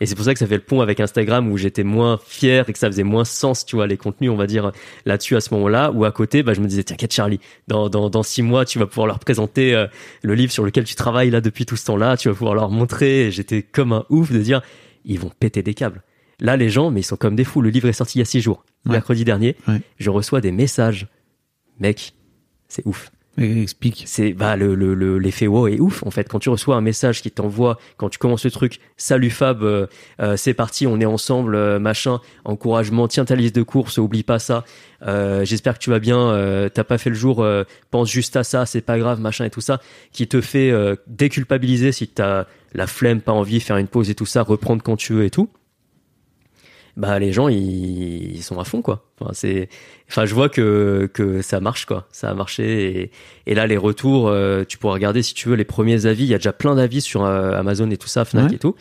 Et 0.01 0.05
c'est 0.05 0.15
pour 0.15 0.25
ça 0.25 0.33
que 0.33 0.39
ça 0.39 0.45
fait 0.45 0.57
le 0.57 0.61
pont 0.61 0.81
avec 0.81 0.99
Instagram 0.99 1.49
où 1.49 1.57
j'étais 1.57 1.83
moins 1.83 2.19
fier 2.25 2.67
et 2.67 2.73
que 2.73 2.79
ça 2.79 2.87
faisait 2.87 3.03
moins 3.03 3.23
sens, 3.23 3.65
tu 3.65 3.77
vois, 3.77 3.87
les 3.87 3.95
contenus, 3.95 4.29
on 4.29 4.35
va 4.35 4.45
dire, 4.45 4.73
là-dessus 5.05 5.37
à 5.37 5.41
ce 5.41 5.53
moment-là. 5.53 5.91
Ou 5.91 6.03
à 6.03 6.11
côté, 6.11 6.43
bah, 6.43 6.53
je 6.53 6.59
me 6.59 6.67
disais, 6.67 6.83
t'inquiète 6.83 7.13
Charlie, 7.13 7.39
dans, 7.69 7.87
dans, 7.87 8.09
dans 8.09 8.21
six 8.21 8.41
mois, 8.41 8.65
tu 8.65 8.77
vas 8.77 8.87
pouvoir 8.87 9.07
leur 9.07 9.19
présenter 9.19 9.73
euh, 9.73 9.87
le 10.21 10.35
livre 10.35 10.51
sur 10.51 10.65
lequel 10.65 10.83
tu 10.83 10.95
travailles 10.95 11.29
là 11.29 11.39
depuis 11.39 11.65
tout 11.65 11.77
ce 11.77 11.85
temps-là, 11.85 12.17
tu 12.17 12.27
vas 12.27 12.33
pouvoir 12.33 12.55
leur 12.55 12.69
montrer. 12.71 13.27
Et 13.27 13.31
j'étais 13.31 13.63
comme 13.63 13.93
un 13.93 14.05
ouf 14.09 14.33
de 14.33 14.39
dire, 14.39 14.61
ils 15.05 15.19
vont 15.19 15.31
péter 15.39 15.63
des 15.63 15.73
câbles. 15.73 16.03
Là, 16.41 16.57
les 16.57 16.67
gens, 16.69 16.91
mais 16.91 16.99
ils 16.99 17.03
sont 17.03 17.15
comme 17.15 17.35
des 17.37 17.45
fous. 17.45 17.61
Le 17.61 17.69
livre 17.69 17.87
est 17.87 17.93
sorti 17.93 18.17
il 18.17 18.19
y 18.19 18.21
a 18.21 18.25
six 18.25 18.41
jours. 18.41 18.65
Ouais. 18.85 18.91
Mercredi 18.93 19.23
dernier, 19.23 19.55
Ouais. 19.67 19.81
je 19.97 20.09
reçois 20.09 20.41
des 20.41 20.51
messages. 20.51 21.07
Mec, 21.79 22.13
c'est 22.67 22.85
ouf 22.85 23.11
Explique. 23.37 24.03
c'est 24.07 24.31
bah 24.31 24.55
le 24.55 24.75
le 24.75 24.93
le- 24.93 25.17
l'effet 25.19 25.45
wow 25.45 25.67
est 25.67 25.81
ouf 25.81 26.03
en 26.03 26.09
fait 26.09 26.29
quand 26.29 26.39
tu 26.39 26.47
reçois 26.47 26.77
un 26.77 26.81
message 26.81 27.21
qui 27.21 27.29
t'envoie 27.31 27.77
quand 27.97 28.07
tu 28.07 28.17
commences 28.17 28.45
le 28.45 28.51
truc 28.51 28.79
salut 28.95 29.29
Fab 29.29 29.61
euh, 29.61 29.87
euh, 30.21 30.37
c'est 30.37 30.53
parti 30.53 30.87
on 30.87 31.01
est 31.01 31.05
ensemble 31.05 31.55
euh, 31.55 31.77
machin 31.77 32.21
encouragement 32.45 33.09
tiens 33.09 33.25
ta 33.25 33.35
liste 33.35 33.53
de 33.53 33.61
courses 33.61 33.97
oublie 33.97 34.23
pas 34.23 34.39
ça 34.39 34.63
j'espère 35.43 35.73
que 35.73 35.83
tu 35.83 35.89
vas 35.89 35.99
bien 35.99 36.69
t'as 36.73 36.85
pas 36.85 36.97
fait 36.97 37.09
le 37.09 37.15
jour 37.17 37.45
pense 37.91 38.09
juste 38.09 38.37
à 38.37 38.45
ça 38.45 38.65
c'est 38.65 38.79
pas 38.79 38.97
grave 38.97 39.19
machin 39.19 39.43
et 39.43 39.49
tout 39.49 39.59
ça 39.59 39.81
qui 40.13 40.27
te 40.29 40.39
fait 40.39 40.71
déculpabiliser 41.07 41.91
si 41.91 42.07
t'as 42.07 42.45
la 42.75 42.87
flemme 42.87 43.21
pas 43.21 43.31
envie 43.31 43.59
faire 43.59 43.77
une 43.77 43.87
pause 43.87 44.09
et 44.09 44.15
tout 44.15 44.25
ça 44.27 44.43
reprendre 44.43 44.83
quand 44.83 44.95
tu 44.97 45.13
veux 45.13 45.23
et 45.25 45.29
tout 45.31 45.49
bah 46.97 47.19
les 47.19 47.33
gens 47.33 47.49
ils, 47.49 48.35
ils 48.37 48.41
sont 48.43 48.57
à 48.57 48.63
fond 48.63 48.81
quoi. 48.81 49.05
Enfin 49.19 49.31
c'est 49.33 49.67
enfin 50.09 50.25
je 50.25 50.33
vois 50.33 50.47
que 50.47 51.09
que 51.13 51.41
ça 51.41 51.59
marche 51.59 51.85
quoi. 51.85 52.07
Ça 52.13 52.29
a 52.29 52.33
marché 52.33 53.01
et, 53.01 53.11
et 53.47 53.53
là 53.53 53.67
les 53.67 53.75
retours 53.75 54.29
euh, 54.29 54.63
tu 54.63 54.77
pourras 54.77 54.93
regarder 54.93 55.21
si 55.21 55.33
tu 55.33 55.49
veux 55.49 55.55
les 55.55 55.65
premiers 55.65 56.05
avis. 56.05 56.23
Il 56.23 56.29
y 56.29 56.33
a 56.33 56.37
déjà 56.37 56.53
plein 56.53 56.75
d'avis 56.75 57.01
sur 57.01 57.25
euh, 57.25 57.51
Amazon 57.51 57.89
et 57.91 57.97
tout 57.97 58.07
ça 58.07 58.23
Fnac 58.23 58.49
Ouais. 58.49 58.55
et 58.55 58.59
tout. 58.59 58.75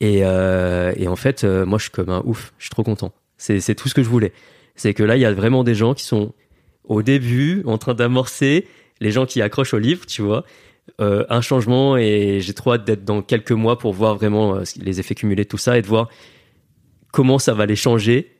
Et 0.00 0.20
euh, 0.24 0.92
et 0.96 1.08
en 1.08 1.16
fait 1.16 1.42
moi 1.42 1.78
je 1.78 1.84
suis 1.84 1.90
comme 1.90 2.10
un 2.10 2.22
ouf. 2.24 2.52
Je 2.58 2.64
suis 2.66 2.70
trop 2.70 2.84
content. 2.84 3.12
C'est 3.36 3.58
c'est 3.58 3.74
tout 3.74 3.88
ce 3.88 3.94
que 3.94 4.04
je 4.04 4.08
voulais. 4.08 4.32
C'est 4.76 4.94
que 4.94 5.02
là 5.02 5.16
il 5.16 5.20
y 5.20 5.24
a 5.26 5.32
vraiment 5.32 5.64
des 5.64 5.74
gens 5.74 5.94
qui 5.94 6.04
sont 6.04 6.32
au 6.84 7.02
début 7.02 7.62
en 7.66 7.78
train 7.78 7.94
d'amorcer 7.94 8.68
les 9.00 9.10
gens 9.10 9.26
qui 9.26 9.42
accrochent 9.42 9.74
au 9.74 9.78
livre 9.80 10.06
tu 10.06 10.22
vois 10.22 10.44
euh, 11.00 11.24
un 11.28 11.40
changement 11.40 11.96
et 11.96 12.40
j'ai 12.40 12.52
trop 12.54 12.72
hâte 12.74 12.84
d'être 12.84 13.04
dans 13.04 13.22
quelques 13.22 13.52
mois 13.52 13.78
pour 13.78 13.92
voir 13.92 14.16
vraiment 14.16 14.56
euh, 14.56 14.62
les 14.76 15.00
effets 15.00 15.14
cumulés 15.14 15.44
de 15.44 15.48
tout 15.48 15.58
ça 15.58 15.78
et 15.78 15.82
de 15.82 15.86
voir 15.86 16.08
comment 17.12 17.38
ça 17.38 17.54
va 17.54 17.66
les 17.66 17.76
changer 17.76 18.30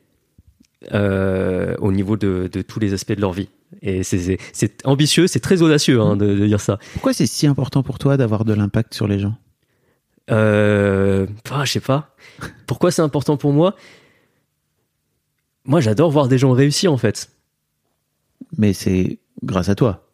euh, 0.92 1.74
au 1.78 1.90
niveau 1.92 2.16
de, 2.16 2.48
de 2.52 2.62
tous 2.62 2.78
les 2.80 2.92
aspects 2.92 3.12
de 3.12 3.20
leur 3.20 3.32
vie. 3.32 3.48
Et 3.82 4.02
c'est- 4.02 4.38
ambitieux, 4.84 5.26
c'est 5.26 5.40
très 5.40 5.62
audacieux 5.62 6.00
hein, 6.00 6.16
de, 6.16 6.26
de 6.26 6.46
dire 6.46 6.60
ça. 6.60 6.78
Pourquoi 6.92 7.12
c'est 7.12 7.26
si 7.26 7.46
important 7.46 7.82
pour 7.82 7.98
toi 7.98 8.16
d'avoir 8.16 8.44
de 8.44 8.52
l'impact 8.52 8.94
sur 8.94 9.08
les 9.08 9.18
gens? 9.18 9.36
Euh, 10.30 11.26
ah, 11.50 11.64
je 11.64 11.72
sais 11.72 11.80
pas. 11.80 12.14
Pourquoi 12.66 12.90
c'est 12.90 13.02
important 13.02 13.36
pour 13.36 13.52
moi? 13.52 13.74
Moi, 15.64 15.80
j'adore 15.80 16.10
voir 16.10 16.28
des 16.28 16.38
gens 16.38 16.52
réussir 16.52 16.92
en 16.92 16.98
fait. 16.98 17.30
mais 18.58 18.72
c'est 18.72 19.18
grâce 19.42 19.68
à 19.68 19.74
toi. 19.74 20.06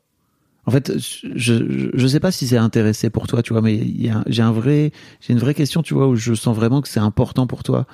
En 0.71 0.73
fait, 0.73 0.93
je, 0.97 1.91
je, 1.95 2.07
sais 2.07 2.21
pas 2.21 2.31
si 2.31 2.47
c'est 2.47 2.57
intéressé 2.57 3.11
pour 3.11 3.27
toi, 3.27 3.43
tu 3.43 3.53
vois, 3.53 3.61
mais 3.61 3.75
il 3.75 4.07
y 4.07 4.09
a, 4.09 4.23
j'ai 4.29 4.43
un 4.43 4.53
vrai, 4.53 4.93
j'ai 5.21 5.33
une 5.33 5.41
vraie 5.41 5.53
question, 5.53 5.83
tu 5.83 5.95
vois, 5.95 6.07
où 6.07 6.14
je 6.14 6.33
sens 6.33 6.55
vraiment 6.55 6.81
que 6.81 6.87
c'est 6.87 7.01
important 7.01 7.49
pour 7.49 7.64
toi 7.64 7.89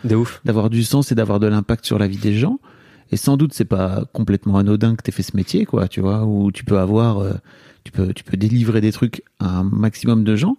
d'avoir 0.44 0.68
du 0.68 0.84
sens 0.84 1.10
et 1.10 1.14
d'avoir 1.14 1.40
de 1.40 1.46
l'impact 1.46 1.86
sur 1.86 1.98
la 1.98 2.06
vie 2.06 2.18
des 2.18 2.34
gens. 2.34 2.60
Et 3.12 3.16
sans 3.16 3.38
doute, 3.38 3.54
c'est 3.54 3.64
pas 3.64 4.04
complètement 4.12 4.58
anodin 4.58 4.94
que 4.94 5.02
t'aies 5.02 5.10
fait 5.10 5.22
ce 5.22 5.34
métier, 5.38 5.64
quoi, 5.64 5.88
tu 5.88 6.02
vois, 6.02 6.26
où 6.26 6.52
tu 6.52 6.64
peux 6.66 6.78
avoir, 6.78 7.20
euh, 7.20 7.32
tu 7.84 7.92
peux, 7.92 8.12
tu 8.12 8.24
peux 8.24 8.36
délivrer 8.36 8.82
des 8.82 8.92
trucs 8.92 9.22
à 9.40 9.60
un 9.60 9.62
maximum 9.62 10.22
de 10.22 10.36
gens. 10.36 10.58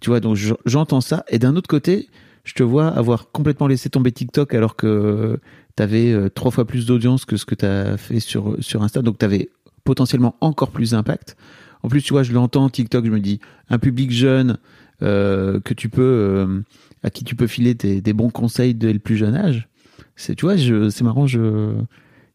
Tu 0.00 0.10
vois, 0.10 0.20
donc 0.20 0.36
je- 0.36 0.54
j'entends 0.66 1.00
ça. 1.00 1.24
Et 1.30 1.40
d'un 1.40 1.56
autre 1.56 1.68
côté, 1.68 2.08
je 2.44 2.54
te 2.54 2.62
vois 2.62 2.86
avoir 2.86 3.32
complètement 3.32 3.66
laissé 3.66 3.90
tomber 3.90 4.12
TikTok 4.12 4.54
alors 4.54 4.76
que 4.76 5.40
t'avais 5.74 6.12
euh, 6.12 6.28
trois 6.30 6.52
fois 6.52 6.64
plus 6.64 6.86
d'audience 6.86 7.24
que 7.24 7.36
ce 7.36 7.44
que 7.44 7.56
t'as 7.56 7.96
fait 7.96 8.20
sur, 8.20 8.54
sur 8.60 8.84
Insta. 8.84 9.02
Donc 9.02 9.18
t'avais 9.18 9.48
potentiellement 9.86 10.36
encore 10.42 10.70
plus 10.70 10.90
d'impact. 10.90 11.36
En 11.82 11.88
plus, 11.88 12.02
tu 12.02 12.12
vois, 12.12 12.22
je 12.22 12.32
l'entends 12.32 12.68
TikTok, 12.68 13.06
je 13.06 13.10
me 13.10 13.20
dis 13.20 13.40
un 13.70 13.78
public 13.78 14.10
jeune 14.10 14.58
euh, 15.02 15.60
que 15.60 15.72
tu 15.72 15.88
peux, 15.88 16.02
euh, 16.02 16.60
à 17.02 17.10
qui 17.10 17.24
tu 17.24 17.34
peux 17.36 17.46
filer 17.46 17.72
des, 17.74 18.00
des 18.02 18.12
bons 18.12 18.30
conseils 18.30 18.74
dès 18.74 18.92
le 18.92 18.98
plus 18.98 19.16
jeune 19.16 19.34
âge. 19.34 19.68
C'est, 20.16 20.34
tu 20.34 20.44
vois, 20.44 20.56
je, 20.56 20.90
c'est 20.90 21.04
marrant, 21.04 21.26
je, 21.26 21.72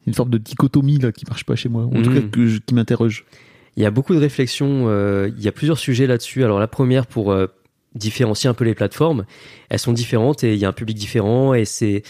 une 0.08 0.14
forme 0.14 0.30
de 0.30 0.38
dichotomie 0.38 0.98
là 0.98 1.12
qui 1.12 1.26
marche 1.28 1.44
pas 1.46 1.56
chez 1.56 1.70
moi, 1.70 1.84
en 1.84 2.02
tout 2.02 2.12
cas 2.14 2.22
que 2.22 2.48
je- 2.48 2.60
qui 2.60 2.74
m'interroge. 2.74 3.26
Il 3.78 3.84
y 3.84 3.86
a 3.86 3.92
beaucoup 3.92 4.14
de 4.14 4.20
réflexions, 4.20 4.86
euh, 4.88 5.30
il 5.38 5.44
y 5.44 5.48
a 5.48 5.52
plusieurs 5.52 5.78
sujets 5.80 6.08
là-dessus. 6.08 6.44
Alors 6.44 6.60
la 6.60 6.68
première 6.68 7.06
pour 7.08 7.36
différencier 7.96 8.50
un 8.50 8.54
peu 8.54 8.64
les 8.64 8.74
plateformes, 8.76 9.26
elles 9.70 9.80
sont 9.80 9.94
différentes 9.94 10.44
et 10.44 10.54
il 10.54 10.60
y 10.60 10.66
a 10.66 10.70
un 10.70 10.74
public 10.74 10.98
différent 10.98 11.54
et 11.54 11.66
c'est 11.66 12.04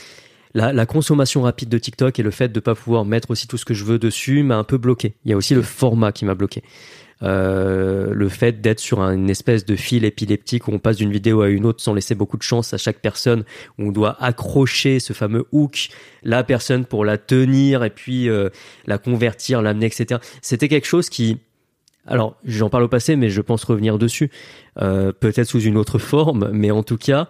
la, 0.53 0.73
la 0.73 0.85
consommation 0.85 1.41
rapide 1.43 1.69
de 1.69 1.77
TikTok 1.77 2.19
et 2.19 2.23
le 2.23 2.31
fait 2.31 2.49
de 2.51 2.59
pas 2.59 2.75
pouvoir 2.75 3.05
mettre 3.05 3.31
aussi 3.31 3.47
tout 3.47 3.57
ce 3.57 3.65
que 3.65 3.73
je 3.73 3.83
veux 3.85 3.99
dessus 3.99 4.43
m'a 4.43 4.57
un 4.57 4.63
peu 4.63 4.77
bloqué. 4.77 5.13
Il 5.25 5.31
y 5.31 5.33
a 5.33 5.37
aussi 5.37 5.53
le 5.55 5.61
format 5.61 6.11
qui 6.11 6.25
m'a 6.25 6.35
bloqué. 6.35 6.63
Euh, 7.23 8.13
le 8.15 8.29
fait 8.29 8.61
d'être 8.61 8.79
sur 8.79 8.99
un- 8.99 9.13
une 9.13 9.29
espèce 9.29 9.63
de 9.63 9.75
fil 9.75 10.05
épileptique 10.05 10.67
où 10.67 10.71
on 10.71 10.79
passe 10.79 10.97
d'une 10.97 11.11
vidéo 11.11 11.41
à 11.41 11.49
une 11.49 11.65
autre 11.67 11.79
sans 11.79 11.93
laisser 11.93 12.15
beaucoup 12.15 12.35
de 12.37 12.41
chance 12.41 12.73
à 12.73 12.77
chaque 12.77 12.99
personne, 12.99 13.43
où 13.77 13.89
on 13.89 13.91
doit 13.91 14.17
accrocher 14.23 14.99
ce 14.99 15.13
fameux 15.13 15.45
hook, 15.51 15.89
la 16.23 16.43
personne 16.43 16.83
pour 16.85 17.05
la 17.05 17.19
tenir 17.19 17.83
et 17.83 17.91
puis 17.91 18.27
euh, 18.27 18.49
la 18.87 18.97
convertir, 18.97 19.61
l'amener, 19.61 19.85
etc. 19.85 20.19
C'était 20.41 20.67
quelque 20.67 20.87
chose 20.87 21.09
qui, 21.09 21.37
alors 22.07 22.37
j'en 22.43 22.71
parle 22.71 22.85
au 22.85 22.87
passé, 22.89 23.15
mais 23.15 23.29
je 23.29 23.41
pense 23.41 23.63
revenir 23.65 23.99
dessus, 23.99 24.31
euh, 24.81 25.11
peut-être 25.11 25.47
sous 25.47 25.61
une 25.61 25.77
autre 25.77 25.99
forme, 25.99 26.49
mais 26.51 26.71
en 26.71 26.81
tout 26.81 26.97
cas, 26.97 27.29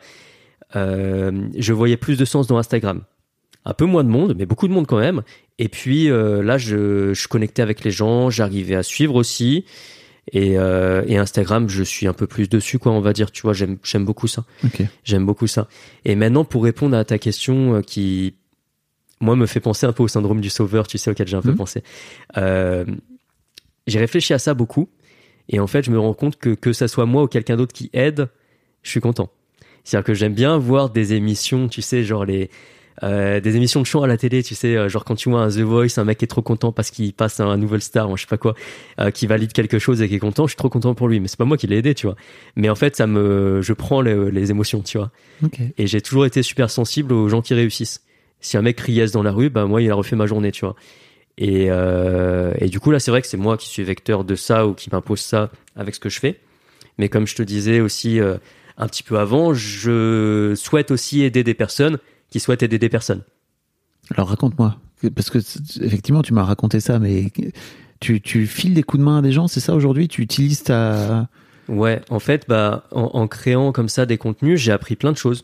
je 0.74 1.74
voyais 1.74 1.98
plus 1.98 2.18
de 2.18 2.26
sens 2.26 2.48
dans 2.48 2.58
Instagram. 2.58 3.02
Un 3.64 3.74
peu 3.74 3.86
moins 3.86 4.04
de 4.04 4.10
monde, 4.10 4.36
mais 4.38 4.46
beaucoup 4.48 4.68
de 4.68 4.74
monde 4.74 4.88
quand 4.88 5.00
même. 5.00 5.22
Et 5.60 5.68
puis 5.68 6.10
euh, 6.10 6.42
là, 6.42 6.58
je, 6.58 7.14
je 7.14 7.28
connectais 7.28 7.62
avec 7.62 7.84
les 7.84 7.92
gens, 7.92 8.32
j'arrivais 8.32 8.76
à 8.76 8.82
suivre 8.84 9.14
aussi. 9.16 9.66
Et, 10.32 10.58
euh, 10.58 11.04
et 11.08 11.18
Instagram, 11.18 11.68
je 11.70 11.84
suis 11.84 12.08
un 12.08 12.14
peu 12.14 12.26
plus 12.28 12.48
dessus, 12.50 12.80
quoi, 12.80 12.92
on 12.92 13.02
va 13.02 13.12
dire. 13.14 13.32
Tu 13.32 13.42
vois, 13.44 13.54
j'aime 13.54 13.78
beaucoup 14.06 14.28
ça. 14.28 14.46
J'aime 15.04 15.26
beaucoup 15.26 15.48
ça. 15.48 15.68
Et 16.06 16.16
maintenant, 16.16 16.44
pour 16.46 16.64
répondre 16.64 16.96
à 16.98 17.04
ta 17.06 17.18
question 17.20 17.76
euh, 17.76 17.82
qui, 17.82 18.36
moi, 19.20 19.36
me 19.36 19.46
fait 19.46 19.60
penser 19.60 19.86
un 19.86 19.94
peu 19.94 20.04
au 20.04 20.08
syndrome 20.08 20.40
du 20.42 20.50
sauveur, 20.50 20.88
tu 20.88 20.98
sais, 20.98 21.12
auquel 21.12 21.28
j'ai 21.28 21.38
un 21.38 21.42
peu 21.42 21.52
Mhm. 21.52 21.58
pensé. 21.58 21.84
Euh, 22.38 22.86
j'ai 23.88 24.00
réfléchi 24.00 24.34
à 24.34 24.40
ça 24.40 24.54
beaucoup. 24.54 24.90
Et 25.50 25.60
en 25.60 25.68
fait, 25.68 25.84
je 25.84 25.92
me 25.92 26.00
rends 26.00 26.14
compte 26.14 26.38
que 26.38 26.52
que 26.52 26.72
ça 26.72 26.88
soit 26.88 27.06
moi 27.06 27.24
ou 27.24 27.28
quelqu'un 27.28 27.58
d'autre 27.58 27.74
qui 27.74 27.90
aide, 27.94 28.30
je 28.84 28.90
suis 28.92 29.02
content. 29.02 29.30
C'est-à-dire 29.84 30.06
que 30.06 30.14
j'aime 30.14 30.34
bien 30.34 30.58
voir 30.58 30.90
des 30.90 31.14
émissions, 31.14 31.68
tu 31.68 31.82
sais, 31.82 32.04
genre 32.04 32.26
les 32.26 32.50
euh, 33.04 33.40
des 33.40 33.56
émissions 33.56 33.82
de 33.82 33.86
chant 33.86 34.04
à 34.04 34.08
la 34.08 34.18
télé, 34.18 34.44
tu 34.44 34.54
sais, 34.54 34.76
euh, 34.76 34.88
genre 34.88 35.06
quand 35.06 35.16
tu 35.16 35.30
vois 35.30 35.42
un 35.42 35.50
The 35.50 35.60
Voice, 35.62 35.98
un 35.98 36.04
mec 36.04 36.20
qui 36.20 36.26
est 36.26 36.28
trop 36.28 36.44
content 36.44 36.72
parce 36.72 36.92
qu'il 36.92 37.14
passe 37.14 37.40
un 37.40 37.58
nouvel 37.58 37.82
star, 37.82 38.10
ou 38.12 38.18
je 38.18 38.24
sais 38.24 38.28
pas 38.28 38.38
quoi, 38.38 38.54
euh, 39.00 39.10
qui 39.10 39.26
valide 39.26 39.54
quelque 39.54 39.80
chose 39.80 40.02
et 40.02 40.10
qui 40.10 40.16
est 40.16 40.20
content, 40.20 40.46
je 40.46 40.52
suis 40.52 40.58
trop 40.58 40.70
content 40.70 40.94
pour 40.94 41.08
lui. 41.08 41.20
Mais 41.20 41.28
c'est 41.28 41.38
pas 41.38 41.46
moi 41.46 41.58
qui 41.58 41.66
l'ai 41.66 41.78
aidé, 41.78 41.96
tu 41.96 42.06
vois. 42.06 42.16
Mais 42.56 42.70
en 42.70 42.76
fait, 42.76 42.96
ça 42.96 43.08
me, 43.08 43.62
je 43.64 43.74
prends 43.74 44.02
les, 44.02 44.30
les 44.32 44.52
émotions, 44.52 44.82
tu 44.82 44.98
vois. 45.00 45.12
Et 45.78 45.88
j'ai 45.88 46.02
toujours 46.02 46.26
été 46.26 46.44
super 46.44 46.70
sensible 46.70 47.14
aux 47.14 47.28
gens 47.28 47.42
qui 47.42 47.54
réussissent. 47.56 48.04
Si 48.40 48.58
un 48.58 48.62
mec 48.62 48.76
criasse 48.76 49.12
dans 49.12 49.24
la 49.24 49.32
rue, 49.32 49.50
bah 49.50 49.66
moi, 49.66 49.82
il 49.82 49.90
a 49.90 49.96
refait 49.96 50.16
ma 50.16 50.28
journée, 50.28 50.52
tu 50.52 50.66
vois. 50.66 50.76
Et, 51.38 51.68
et 51.68 52.70
du 52.70 52.80
coup, 52.80 52.92
là, 52.92 53.00
c'est 53.00 53.10
vrai 53.10 53.22
que 53.22 53.28
c'est 53.28 53.38
moi 53.38 53.58
qui 53.58 53.68
suis 53.68 53.84
vecteur 53.84 54.24
de 54.24 54.36
ça 54.36 54.68
ou 54.68 54.74
qui 54.74 54.90
m'impose 54.92 55.22
ça 55.22 55.50
avec 55.76 55.96
ce 55.96 56.00
que 56.00 56.10
je 56.10 56.20
fais. 56.20 56.40
Mais 56.98 57.10
comme 57.10 57.26
je 57.26 57.36
te 57.36 57.44
disais 57.44 57.80
aussi 57.80 58.20
un 58.78 58.88
petit 58.88 59.04
peu 59.04 59.20
avant, 59.20 59.54
je 59.54 60.54
souhaite 60.56 60.92
aussi 60.92 61.22
aider 61.24 61.44
des 61.44 61.54
personnes 61.54 61.98
qui 62.30 62.40
souhaitent 62.40 62.64
aider 62.64 62.80
des 62.80 62.90
personnes. 62.90 63.24
Alors 64.16 64.30
raconte-moi, 64.30 64.78
parce 65.16 65.30
que 65.30 65.40
effectivement 65.84 66.22
tu 66.22 66.34
m'as 66.34 66.44
raconté 66.44 66.80
ça, 66.80 67.00
mais 67.00 67.32
tu, 68.00 68.22
tu 68.22 68.48
files 68.48 68.74
des 68.74 68.84
coups 68.84 69.00
de 69.00 69.06
main 69.06 69.20
à 69.20 69.22
des 69.22 69.32
gens, 69.32 69.48
c'est 69.48 69.60
ça 69.60 69.76
aujourd'hui? 69.76 70.08
Tu 70.08 70.22
utilises 70.22 70.64
ta... 70.64 71.30
Ouais, 71.70 72.02
en 72.10 72.20
fait, 72.20 72.46
bah, 72.48 72.86
en, 72.92 73.12
en 73.14 73.28
créant 73.28 73.72
comme 73.72 73.88
ça 73.88 74.06
des 74.06 74.18
contenus, 74.18 74.60
j'ai 74.60 74.72
appris 74.72 74.96
plein 74.96 75.12
de 75.12 75.18
choses. 75.18 75.44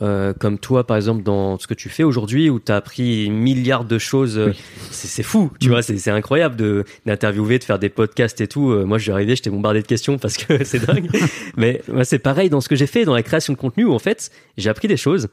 Euh, 0.00 0.32
comme 0.32 0.58
toi, 0.58 0.86
par 0.86 0.96
exemple, 0.96 1.22
dans 1.22 1.58
ce 1.58 1.66
que 1.66 1.74
tu 1.74 1.90
fais 1.90 2.02
aujourd'hui, 2.02 2.48
où 2.48 2.58
tu 2.58 2.72
as 2.72 2.76
appris 2.76 3.28
milliards 3.28 3.84
de 3.84 3.98
choses. 3.98 4.38
euh, 4.38 4.46
Oui. 4.48 4.56
C'est 4.90 5.22
fou, 5.22 5.50
tu 5.60 5.68
Mm. 5.68 5.70
vois, 5.70 5.82
c'est 5.82 5.98
c'est 5.98 6.10
incroyable 6.10 6.56
de 6.56 6.84
d'interviewer, 7.04 7.58
de 7.58 7.64
faire 7.64 7.78
des 7.78 7.90
podcasts 7.90 8.40
et 8.40 8.48
tout. 8.48 8.70
Euh, 8.70 8.84
moi, 8.86 8.96
je 8.96 9.02
suis 9.02 9.12
arrivé, 9.12 9.36
j'étais 9.36 9.50
bombardé 9.50 9.82
de 9.82 9.86
questions 9.86 10.16
parce 10.16 10.38
que 10.38 10.64
c'est 10.64 10.86
dingue. 10.86 11.08
Mais 11.58 11.82
c'est 12.04 12.18
pareil 12.20 12.48
dans 12.48 12.62
ce 12.62 12.70
que 12.70 12.74
j'ai 12.76 12.86
fait, 12.86 13.04
dans 13.04 13.12
la 13.14 13.22
création 13.22 13.52
de 13.52 13.58
contenu, 13.58 13.84
où 13.84 13.92
en 13.92 13.98
fait, 13.98 14.30
j'ai 14.56 14.70
appris 14.70 14.88
des 14.88 14.96
choses. 14.96 15.28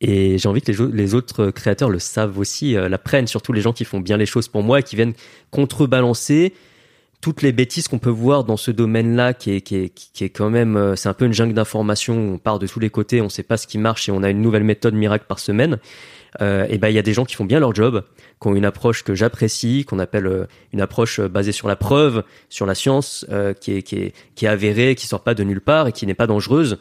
Et 0.00 0.38
j'ai 0.38 0.48
envie 0.48 0.60
que 0.60 0.72
les, 0.72 0.92
les 0.92 1.14
autres 1.14 1.50
créateurs 1.52 1.88
le 1.88 2.00
savent 2.00 2.36
aussi, 2.38 2.76
euh, 2.76 2.88
l'apprennent, 2.88 3.28
surtout 3.28 3.52
les 3.52 3.60
gens 3.60 3.72
qui 3.72 3.84
font 3.84 4.00
bien 4.00 4.16
les 4.16 4.26
choses 4.26 4.48
pour 4.48 4.64
moi 4.64 4.80
et 4.80 4.82
qui 4.82 4.96
viennent 4.96 5.14
contrebalancer 5.52 6.52
toutes 7.24 7.40
les 7.40 7.52
bêtises 7.52 7.88
qu'on 7.88 7.98
peut 7.98 8.10
voir 8.10 8.44
dans 8.44 8.58
ce 8.58 8.70
domaine-là, 8.70 9.32
qui 9.32 9.52
est, 9.52 9.62
qui 9.62 9.76
est, 9.76 9.88
qui 9.88 10.24
est 10.24 10.28
quand 10.28 10.50
même, 10.50 10.76
euh, 10.76 10.94
c'est 10.94 11.08
un 11.08 11.14
peu 11.14 11.24
une 11.24 11.32
jungle 11.32 11.54
d'informations, 11.54 12.34
on 12.34 12.36
part 12.36 12.58
de 12.58 12.66
tous 12.66 12.80
les 12.80 12.90
côtés, 12.90 13.22
on 13.22 13.30
sait 13.30 13.42
pas 13.42 13.56
ce 13.56 13.66
qui 13.66 13.78
marche 13.78 14.10
et 14.10 14.12
on 14.12 14.22
a 14.22 14.28
une 14.28 14.42
nouvelle 14.42 14.62
méthode 14.62 14.92
miracle 14.92 15.24
par 15.26 15.38
semaine. 15.38 15.78
Euh, 16.42 16.66
et 16.68 16.76
ben 16.76 16.90
il 16.90 16.94
y 16.94 16.98
a 16.98 17.02
des 17.02 17.14
gens 17.14 17.24
qui 17.24 17.34
font 17.34 17.46
bien 17.46 17.60
leur 17.60 17.74
job, 17.74 18.04
qui 18.42 18.48
ont 18.48 18.54
une 18.54 18.66
approche 18.66 19.04
que 19.04 19.14
j'apprécie, 19.14 19.86
qu'on 19.86 20.00
appelle 20.00 20.26
euh, 20.26 20.44
une 20.74 20.82
approche 20.82 21.18
euh, 21.18 21.28
basée 21.28 21.52
sur 21.52 21.66
la 21.66 21.76
preuve, 21.76 22.24
sur 22.50 22.66
la 22.66 22.74
science, 22.74 23.24
euh, 23.30 23.54
qui 23.54 23.72
est 23.72 23.80
qui 23.82 23.96
est 23.96 24.12
qui 24.34 24.44
est 24.44 24.48
avérée, 24.48 24.94
qui 24.94 25.06
sort 25.06 25.22
pas 25.22 25.32
de 25.32 25.44
nulle 25.44 25.62
part 25.62 25.88
et 25.88 25.92
qui 25.92 26.06
n'est 26.06 26.12
pas 26.12 26.26
dangereuse. 26.26 26.76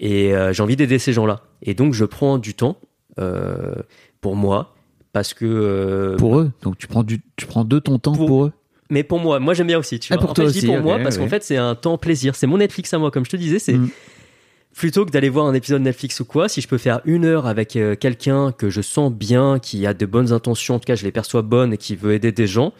Et 0.00 0.34
euh, 0.34 0.52
j'ai 0.52 0.64
envie 0.64 0.74
d'aider 0.74 0.98
ces 0.98 1.12
gens-là. 1.12 1.42
Et 1.62 1.74
donc 1.74 1.94
je 1.94 2.04
prends 2.04 2.38
du 2.38 2.54
temps 2.54 2.76
pour 4.20 4.34
moi 4.34 4.74
parce 5.12 5.32
que 5.32 6.16
Pour 6.18 6.40
eux 6.40 6.50
Donc 6.62 6.76
tu 6.76 6.88
prends, 6.88 7.04
du, 7.04 7.22
tu 7.36 7.46
prends 7.46 7.64
de 7.64 7.78
ton 7.78 8.00
temps 8.00 8.16
pour, 8.16 8.26
Pour- 8.26 8.44
eux 8.46 8.52
mais 8.90 9.02
pour 9.02 9.18
moi, 9.18 9.38
moi 9.40 9.54
j'aime 9.54 9.66
bien 9.66 9.78
aussi. 9.78 9.98
Tu 10.00 10.12
Ah, 10.12 10.16
vois. 10.16 10.22
pour 10.22 10.30
en 10.30 10.34
toi 10.34 10.44
fait, 10.44 10.48
je 10.48 10.52
dis 10.54 10.66
aussi, 10.66 10.66
pour 10.74 10.80
moi 10.84 10.98
parce 11.02 11.18
qu'en 11.18 11.28
fait 11.28 11.42
c'est 11.42 11.56
un 11.56 11.74
temps 11.74 11.98
plaisir. 11.98 12.34
C'est 12.36 12.46
mon 12.46 12.58
Netflix 12.58 12.92
à 12.94 12.98
moi, 12.98 13.10
comme 13.10 13.24
je 13.24 13.30
te 13.30 13.36
disais. 13.36 13.58
C'est 13.58 13.74
Mm. 13.74 13.90
plutôt 14.74 15.06
que 15.06 15.10
d'aller 15.10 15.28
voir 15.30 15.46
un 15.46 15.54
épisode 15.54 15.82
Netflix 15.82 16.20
ou 16.20 16.24
quoi. 16.24 16.48
Si 16.48 16.60
je 16.60 16.68
peux 16.68 16.78
faire 16.78 17.00
une 17.06 17.24
heure 17.24 17.46
avec 17.46 17.76
euh, 17.76 17.94
quelqu'un 17.96 18.52
que 18.52 18.68
je 18.70 18.82
sens 18.82 19.10
bien, 19.12 19.58
qui 19.58 19.86
a 19.86 19.94
de 19.94 20.04
bonnes 20.06 20.32
intentions, 20.32 20.74
en 20.74 20.78
tout 20.78 20.84
cas 20.86 20.94
je 20.96 21.04
les 21.04 21.12
perçois 21.12 21.42
bonnes 21.42 21.72
et 21.72 21.78
qui 21.78 21.96
veut 21.96 22.12
aider 22.14 22.30
des 22.32 22.46
gens. 22.46 22.72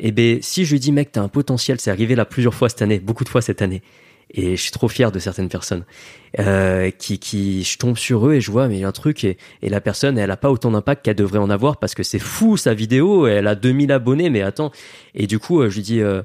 Et 0.00 0.12
ben 0.12 0.38
si 0.42 0.64
je 0.64 0.72
lui 0.72 0.80
dis 0.80 0.92
mec 0.92 1.10
t'as 1.12 1.22
un 1.22 1.28
potentiel, 1.28 1.80
c'est 1.80 1.90
arrivé 1.90 2.14
là 2.14 2.24
plusieurs 2.24 2.54
fois 2.54 2.68
cette 2.68 2.82
année, 2.82 2.98
beaucoup 3.00 3.24
de 3.24 3.28
fois 3.28 3.42
cette 3.42 3.62
année. 3.62 3.82
Et 4.30 4.56
je 4.56 4.62
suis 4.62 4.70
trop 4.70 4.88
fier 4.88 5.10
de 5.10 5.18
certaines 5.18 5.48
personnes 5.48 5.84
euh, 6.38 6.90
qui, 6.90 7.18
qui, 7.18 7.64
je 7.64 7.78
tombe 7.78 7.96
sur 7.96 8.28
eux 8.28 8.34
et 8.34 8.40
je 8.42 8.50
vois 8.50 8.68
mais 8.68 8.76
il 8.76 8.80
y 8.80 8.84
a 8.84 8.88
un 8.88 8.92
truc 8.92 9.24
et, 9.24 9.38
la 9.62 9.80
personne 9.80 10.18
elle 10.18 10.30
a 10.30 10.36
pas 10.36 10.50
autant 10.50 10.70
d'impact 10.70 11.04
qu'elle 11.04 11.16
devrait 11.16 11.38
en 11.38 11.48
avoir 11.48 11.78
parce 11.78 11.94
que 11.94 12.02
c'est 12.02 12.18
fou 12.18 12.58
sa 12.58 12.74
vidéo, 12.74 13.26
elle 13.26 13.46
a 13.46 13.54
2000 13.54 13.90
abonnés 13.90 14.28
mais 14.28 14.42
attends. 14.42 14.70
Et 15.14 15.26
du 15.26 15.38
coup 15.38 15.62
euh, 15.62 15.70
je 15.70 15.76
lui 15.76 15.82
dis 15.82 16.00
euh, 16.00 16.22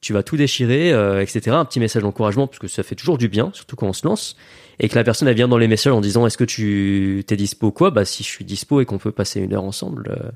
tu 0.00 0.12
vas 0.12 0.22
tout 0.24 0.36
déchirer 0.36 0.90
etc 1.20 1.56
un 1.56 1.64
petit 1.64 1.80
message 1.80 2.02
d'encouragement 2.02 2.46
parce 2.46 2.58
que 2.58 2.68
ça 2.68 2.82
fait 2.82 2.94
toujours 2.94 3.18
du 3.18 3.28
bien 3.28 3.50
surtout 3.52 3.76
quand 3.76 3.86
on 3.86 3.92
se 3.92 4.06
lance. 4.06 4.36
Et 4.80 4.88
que 4.88 4.94
la 4.94 5.04
personne 5.04 5.28
elle 5.28 5.36
vient 5.36 5.48
dans 5.48 5.58
les 5.58 5.68
messages 5.68 5.92
en 5.92 6.00
disant 6.00 6.26
est-ce 6.26 6.38
que 6.38 6.44
tu 6.44 7.24
t'es 7.26 7.36
dispo 7.36 7.70
quoi? 7.70 7.90
Bah 7.90 8.04
si 8.04 8.22
je 8.24 8.28
suis 8.28 8.44
dispo 8.44 8.80
et 8.80 8.84
qu'on 8.84 8.98
peut 8.98 9.12
passer 9.12 9.40
une 9.40 9.54
heure 9.54 9.64
ensemble 9.64 10.34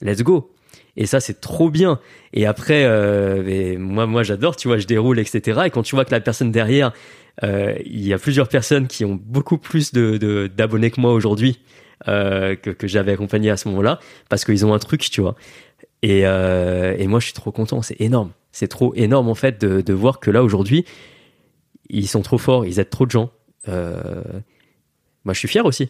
let's 0.00 0.22
go 0.22 0.54
et 0.96 1.06
ça 1.06 1.20
c'est 1.20 1.40
trop 1.40 1.70
bien. 1.70 2.00
Et 2.32 2.46
après 2.46 2.84
euh, 2.84 3.42
mais 3.44 3.76
moi 3.76 4.06
moi 4.06 4.22
j'adore 4.22 4.56
tu 4.56 4.68
vois 4.68 4.78
je 4.78 4.86
déroule 4.86 5.18
etc 5.18 5.62
et 5.66 5.70
quand 5.70 5.82
tu 5.82 5.94
vois 5.94 6.04
que 6.04 6.12
la 6.12 6.20
personne 6.20 6.50
derrière 6.50 6.92
euh, 7.42 7.74
il 7.84 8.06
y 8.06 8.12
a 8.12 8.18
plusieurs 8.18 8.48
personnes 8.48 8.86
qui 8.86 9.04
ont 9.04 9.18
beaucoup 9.20 9.58
plus 9.58 9.92
de 9.92 10.46
d'abonnés 10.54 10.90
que 10.90 11.00
moi 11.00 11.12
aujourd'hui 11.12 11.60
euh, 12.06 12.54
que, 12.54 12.70
que 12.70 12.86
j'avais 12.86 13.12
accompagné 13.12 13.50
à 13.50 13.56
ce 13.56 13.68
moment-là 13.68 13.98
parce 14.28 14.44
qu'ils 14.44 14.66
ont 14.66 14.74
un 14.74 14.78
truc 14.78 15.00
tu 15.10 15.20
vois. 15.20 15.36
Et, 16.02 16.26
euh, 16.26 16.94
et 16.98 17.06
moi 17.06 17.18
je 17.18 17.26
suis 17.26 17.34
trop 17.34 17.50
content. 17.50 17.80
C'est 17.80 17.98
énorme. 18.00 18.32
C'est 18.52 18.68
trop 18.68 18.94
énorme 18.94 19.28
en 19.28 19.34
fait 19.34 19.58
de, 19.60 19.80
de 19.80 19.92
voir 19.94 20.20
que 20.20 20.30
là 20.30 20.42
aujourd'hui 20.42 20.84
ils 21.88 22.08
sont 22.08 22.22
trop 22.22 22.36
forts 22.38 22.66
ils 22.66 22.78
aident 22.78 22.90
trop 22.90 23.06
de 23.06 23.10
gens. 23.10 23.30
Euh, 23.68 24.22
moi 25.24 25.32
je 25.32 25.38
suis 25.38 25.48
fier 25.48 25.64
aussi. 25.64 25.88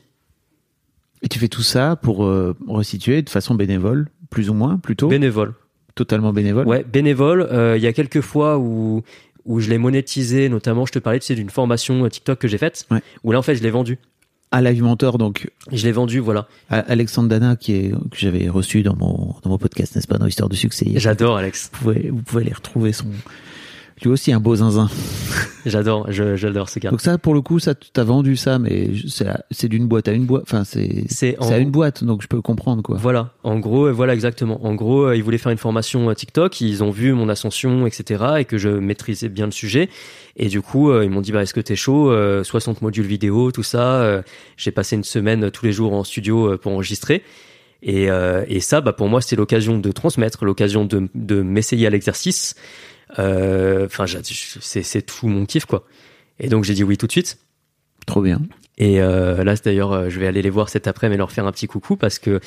Et 1.23 1.29
tu 1.29 1.39
fais 1.39 1.49
tout 1.49 1.63
ça 1.63 1.97
pour 1.97 2.25
euh, 2.27 2.55
resituer 2.69 3.23
de 3.23 3.31
façon 3.31 3.55
bénévole, 3.55 4.11
plus 4.35 4.51
ou 4.51 4.55
moins, 4.55 4.77
plutôt 4.79 5.07
bénévole 5.09 5.55
Totalement 5.95 6.33
bénévole 6.33 6.67
Ouais, 6.67 6.85
bénévole. 6.93 7.47
Euh, 7.53 7.77
Il 7.79 7.83
y 7.83 7.87
a 7.87 7.93
quelques 7.93 8.21
fois 8.21 8.59
où 8.59 9.03
où 9.47 9.61
je 9.61 9.69
l'ai 9.71 9.77
monétisé, 9.79 10.49
notamment, 10.49 10.87
je 10.87 10.93
te 10.93 10.99
parlais, 10.99 11.21
tu 11.21 11.27
sais, 11.27 11.35
d'une 11.35 11.51
formation 11.51 12.05
euh, 12.05 12.09
TikTok 12.09 12.39
que 12.39 12.49
j'ai 12.49 12.57
faite, 12.59 12.87
Ouais. 12.91 13.03
où 13.25 13.31
là, 13.31 13.39
en 13.39 13.43
fait, 13.43 13.55
je 13.57 13.63
l'ai 13.63 13.71
vendu. 13.71 13.99
À 14.51 14.63
Live 14.63 14.83
Mentor, 14.83 15.19
donc 15.19 15.51
Je 15.71 15.85
l'ai 15.85 15.93
vendu, 15.93 16.19
voilà. 16.19 16.49
à 16.71 16.79
Alexandre 16.79 17.29
Dana, 17.29 17.55
qui 17.55 17.73
est, 17.75 17.91
que 17.91 18.17
j'avais 18.17 18.49
reçu 18.49 18.83
dans 18.83 18.97
mon, 18.97 19.35
dans 19.43 19.51
mon 19.51 19.59
podcast, 19.59 19.95
n'est-ce 19.95 20.09
pas, 20.09 20.17
dans 20.19 20.27
Histoire 20.27 20.49
de 20.49 20.57
succès. 20.57 20.87
J'adore, 20.97 21.37
Alex. 21.37 21.71
Vous 21.73 21.79
pouvez, 21.79 22.11
vous 22.11 22.23
pouvez 22.23 22.43
aller 22.45 22.53
retrouver 22.55 22.93
son. 22.93 23.07
Lui 24.03 24.11
aussi, 24.11 24.33
un 24.33 24.41
beau 24.41 24.57
zinzin. 24.57 24.89
J'adore, 25.67 26.11
j'adore 26.11 26.69
ce 26.69 26.79
gars. 26.79 26.91
Donc 26.91 27.01
ça, 27.01 27.17
pour 27.17 27.33
le 27.33 27.41
coup, 27.41 27.59
ça, 27.59 27.75
t'as 27.75 28.05
vendu 28.05 28.37
ça, 28.37 28.59
mais 28.59 28.91
c'est 29.51 29.69
d'une 29.69 29.87
boîte 29.87 30.09
à 30.09 30.13
une 30.13 30.27
boîte. 30.27 30.43
Enfin, 30.43 30.63
c'est 30.65 31.05
C'est 31.09 31.41
à 31.41 31.57
une 31.57 31.71
boîte, 31.71 32.05
donc 32.05 32.21
je 32.21 32.29
peux 32.29 32.43
comprendre 32.43 32.83
quoi. 32.83 32.99
Voilà, 32.99 33.31
en 33.45 33.59
gros, 33.59 33.87
euh, 33.87 33.91
voilà 33.91 34.13
exactement. 34.13 34.65
En 34.67 34.75
gros, 34.75 35.05
euh, 35.07 35.17
ils 35.17 35.23
voulaient 35.23 35.39
faire 35.39 35.53
une 35.53 35.59
formation 35.59 36.11
euh, 36.11 36.15
TikTok, 36.15 36.61
ils 36.61 36.85
ont 36.85 36.91
vu 36.91 37.15
mon 37.15 37.31
ascension, 37.31 37.87
etc., 37.87 38.25
et 38.41 38.45
que 38.45 38.59
je 38.59 38.69
maîtrisais 38.69 39.31
bien 39.31 39.47
le 39.47 39.53
sujet. 39.53 39.89
Et 40.37 40.49
du 40.49 40.61
coup, 40.61 40.93
ils 41.01 41.09
m'ont 41.09 41.23
dit, 41.23 41.33
bah, 41.33 41.43
est-ce 41.43 41.55
que 41.55 41.61
t'es 41.61 41.77
chaud 41.77 42.11
Euh, 42.11 42.45
60 42.45 42.83
modules 42.83 43.07
vidéo, 43.07 43.51
tout 43.51 43.63
ça. 43.63 44.23
J'ai 44.59 44.73
passé 44.73 44.97
une 44.97 45.05
semaine 45.05 45.51
tous 45.51 45.65
les 45.65 45.73
jours 45.73 45.95
en 45.95 46.05
studio 46.05 46.59
pour 46.59 46.73
enregistrer. 46.73 47.23
Et, 47.85 48.11
euh, 48.11 48.45
et 48.49 48.61
ça, 48.61 48.81
bah, 48.81 48.95
pour 48.95 49.09
moi, 49.09 49.21
c'était 49.21 49.37
l'occasion 49.37 49.79
de 49.79 49.93
transmettre, 49.93 50.45
l'occasion 50.45 50.87
de, 50.87 51.09
de 51.15 51.43
m'essayer 51.43 51.87
à 51.87 51.91
l'exercice. 51.91 52.57
Euh, 53.19 53.87
Enfin, 53.87 54.07
c'est 54.07 55.03
tout 55.03 55.29
mon 55.29 55.47
kiff, 55.47 55.65
quoi. 55.67 55.85
Et 56.41 56.49
donc, 56.49 56.65
j'ai 56.65 56.75
dit 56.75 56.85
oui 56.85 56.97
tout 56.97 57.07
de 57.07 57.13
suite. 57.13 57.39
Trop 58.07 58.21
bien. 58.23 58.41
Et 58.77 59.01
euh, 59.01 59.45
là, 59.45 59.55
d'ailleurs, 59.65 59.93
euh, 59.93 60.09
je 60.11 60.19
vais 60.19 60.27
aller 60.27 60.43
les 60.43 60.51
voir 60.51 60.69
cet 60.69 60.89
après-midi 60.89 61.15
et 61.15 61.19
leur 61.19 61.31
faire 61.31 61.47
un 61.47 61.53
petit 61.53 61.67
coucou 61.67 61.97
parce 61.97 62.19
que 62.19 62.41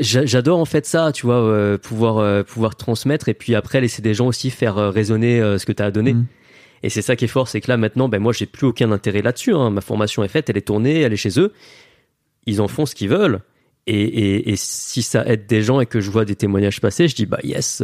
j'adore 0.00 0.58
en 0.58 0.64
fait 0.64 0.86
ça, 0.86 1.12
tu 1.12 1.26
vois, 1.26 1.40
euh, 1.42 1.78
pouvoir, 1.78 2.18
euh, 2.18 2.42
pouvoir 2.42 2.76
transmettre 2.76 3.28
et 3.28 3.34
puis 3.34 3.54
après 3.54 3.80
laisser 3.80 4.00
des 4.02 4.14
gens 4.14 4.26
aussi 4.26 4.50
faire 4.50 4.78
euh, 4.78 4.90
résonner 4.90 5.38
ce 5.58 5.64
que 5.66 5.72
tu 5.72 5.82
as 5.82 5.86
à 5.86 5.90
donner. 5.90 6.14
Mm. 6.14 6.26
Et 6.82 6.88
c'est 6.90 7.02
ça 7.02 7.14
qui 7.14 7.26
est 7.26 7.28
fort, 7.28 7.48
c'est 7.48 7.60
que 7.60 7.70
là 7.70 7.76
maintenant, 7.76 8.08
ben 8.08 8.20
moi, 8.20 8.32
j'ai 8.32 8.46
plus 8.46 8.66
aucun 8.66 8.90
intérêt 8.90 9.22
là-dessus. 9.22 9.54
hein. 9.54 9.70
Ma 9.70 9.80
formation 9.80 10.24
est 10.24 10.28
faite, 10.28 10.50
elle 10.50 10.56
est 10.56 10.66
tournée, 10.66 11.00
elle 11.00 11.12
est 11.12 11.16
chez 11.18 11.38
eux. 11.38 11.52
Ils 12.46 12.60
en 12.60 12.68
font 12.68 12.84
ce 12.86 12.94
qu'ils 12.94 13.08
veulent. 13.08 13.40
Et, 13.86 14.02
et, 14.02 14.50
et 14.50 14.56
si 14.56 15.02
ça 15.02 15.24
aide 15.26 15.46
des 15.46 15.62
gens 15.62 15.80
et 15.80 15.86
que 15.86 16.00
je 16.00 16.10
vois 16.10 16.24
des 16.24 16.36
témoignages 16.36 16.80
passer, 16.80 17.06
je 17.06 17.14
dis 17.14 17.26
bah 17.26 17.38
yes, 17.42 17.82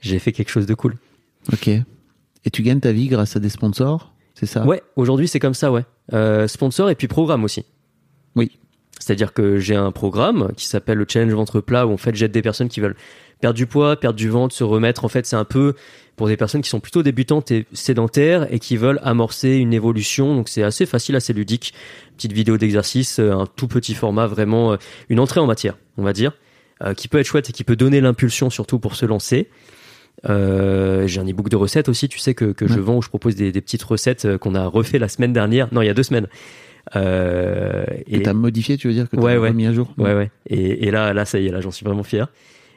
j'ai 0.00 0.18
fait 0.18 0.32
quelque 0.32 0.50
chose 0.50 0.66
de 0.66 0.74
cool. 0.74 0.96
Ok. 1.52 1.68
Et 1.68 2.50
tu 2.52 2.62
gagnes 2.62 2.80
ta 2.80 2.92
vie 2.92 3.08
grâce 3.08 3.36
à 3.36 3.40
des 3.40 3.48
sponsors, 3.48 4.12
c'est 4.34 4.46
ça? 4.46 4.64
Ouais, 4.64 4.82
aujourd'hui 4.96 5.28
c'est 5.28 5.40
comme 5.40 5.54
ça, 5.54 5.72
ouais. 5.72 5.84
Euh, 6.12 6.46
sponsor 6.46 6.90
et 6.90 6.94
puis 6.94 7.08
programme 7.08 7.42
aussi. 7.42 7.64
Oui. 8.36 8.58
C'est-à-dire 8.98 9.32
que 9.32 9.58
j'ai 9.58 9.74
un 9.74 9.92
programme 9.92 10.52
qui 10.56 10.66
s'appelle 10.66 10.98
le 10.98 11.06
Challenge 11.08 11.32
Ventre 11.32 11.60
Plat 11.60 11.86
où 11.86 11.92
en 11.92 11.96
fait 11.96 12.14
j'aide 12.14 12.32
des 12.32 12.42
personnes 12.42 12.68
qui 12.68 12.80
veulent 12.80 12.96
perdre 13.40 13.56
du 13.56 13.66
poids, 13.66 13.96
perdre 13.96 14.16
du 14.16 14.28
ventre, 14.28 14.54
se 14.54 14.64
remettre. 14.64 15.04
En 15.04 15.08
fait, 15.08 15.26
c'est 15.26 15.36
un 15.36 15.44
peu 15.44 15.74
pour 16.16 16.28
des 16.28 16.36
personnes 16.38 16.62
qui 16.62 16.70
sont 16.70 16.80
plutôt 16.80 17.02
débutantes 17.02 17.50
et 17.50 17.66
sédentaires 17.72 18.50
et 18.50 18.58
qui 18.58 18.78
veulent 18.78 19.00
amorcer 19.02 19.56
une 19.56 19.74
évolution. 19.74 20.34
Donc 20.34 20.48
c'est 20.48 20.62
assez 20.62 20.86
facile, 20.86 21.16
assez 21.16 21.32
ludique. 21.32 21.74
Petite 22.16 22.32
vidéo 22.32 22.56
d'exercice, 22.56 23.18
euh, 23.18 23.32
un 23.32 23.46
tout 23.46 23.68
petit 23.68 23.94
format, 23.94 24.26
vraiment 24.26 24.72
euh, 24.72 24.76
une 25.08 25.20
entrée 25.20 25.40
en 25.40 25.46
matière, 25.46 25.76
on 25.98 26.02
va 26.02 26.12
dire, 26.12 26.32
qui 26.96 27.08
peut 27.08 27.18
être 27.18 27.26
chouette 27.26 27.50
et 27.50 27.52
qui 27.52 27.64
peut 27.64 27.76
donner 27.76 28.00
l'impulsion 28.00 28.50
surtout 28.50 28.78
pour 28.78 28.96
se 28.96 29.06
lancer. 29.06 29.48
Euh, 30.28 31.06
j'ai 31.06 31.20
un 31.20 31.28
e-book 31.28 31.48
de 31.48 31.56
recettes 31.56 31.88
aussi, 31.88 32.08
tu 32.08 32.18
sais, 32.18 32.34
que, 32.34 32.46
que 32.46 32.66
je 32.66 32.80
vends 32.80 32.96
où 32.96 33.02
je 33.02 33.08
propose 33.08 33.36
des, 33.36 33.52
des 33.52 33.60
petites 33.60 33.82
recettes 33.82 34.24
euh, 34.24 34.38
qu'on 34.38 34.54
a 34.54 34.66
refait 34.66 34.98
la 34.98 35.08
semaine 35.08 35.32
dernière. 35.32 35.68
Non, 35.72 35.82
il 35.82 35.86
y 35.86 35.90
a 35.90 35.94
deux 35.94 36.02
semaines. 36.02 36.26
Euh, 36.94 37.84
Que 38.10 38.18
t'as 38.18 38.32
modifié, 38.32 38.76
tu 38.76 38.88
veux 38.88 38.94
dire 38.94 39.08
que 39.08 39.16
t'as 39.16 39.22
Ouais, 39.22 39.36
ouais. 39.36 39.48
remis 39.48 39.66
à 39.66 39.72
jour 39.72 39.92
Ouais, 39.98 40.14
ouais. 40.14 40.30
Et, 40.48 40.86
et 40.86 40.90
là, 40.90 41.12
là, 41.12 41.24
ça 41.24 41.38
y 41.38 41.46
est, 41.46 41.50
là, 41.50 41.60
j'en 41.60 41.70
suis 41.70 41.84
vraiment 41.84 42.02
fier. 42.04 42.28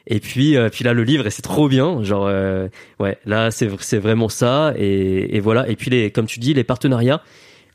Et 0.06 0.18
puis, 0.20 0.56
euh, 0.56 0.68
puis 0.70 0.84
là, 0.84 0.92
le 0.92 1.04
livre, 1.04 1.26
et 1.26 1.30
c'est 1.30 1.42
trop 1.42 1.68
bien. 1.68 2.02
Genre, 2.02 2.26
euh, 2.26 2.68
ouais, 2.98 3.18
là, 3.26 3.50
c'est, 3.50 3.68
c'est 3.80 3.98
vraiment 3.98 4.28
ça. 4.28 4.72
Et, 4.76 5.36
et 5.36 5.40
voilà. 5.40 5.68
Et 5.68 5.76
puis, 5.76 5.90
les, 5.90 6.10
comme 6.10 6.26
tu 6.26 6.40
dis, 6.40 6.54
les 6.54 6.64
partenariats, 6.64 7.22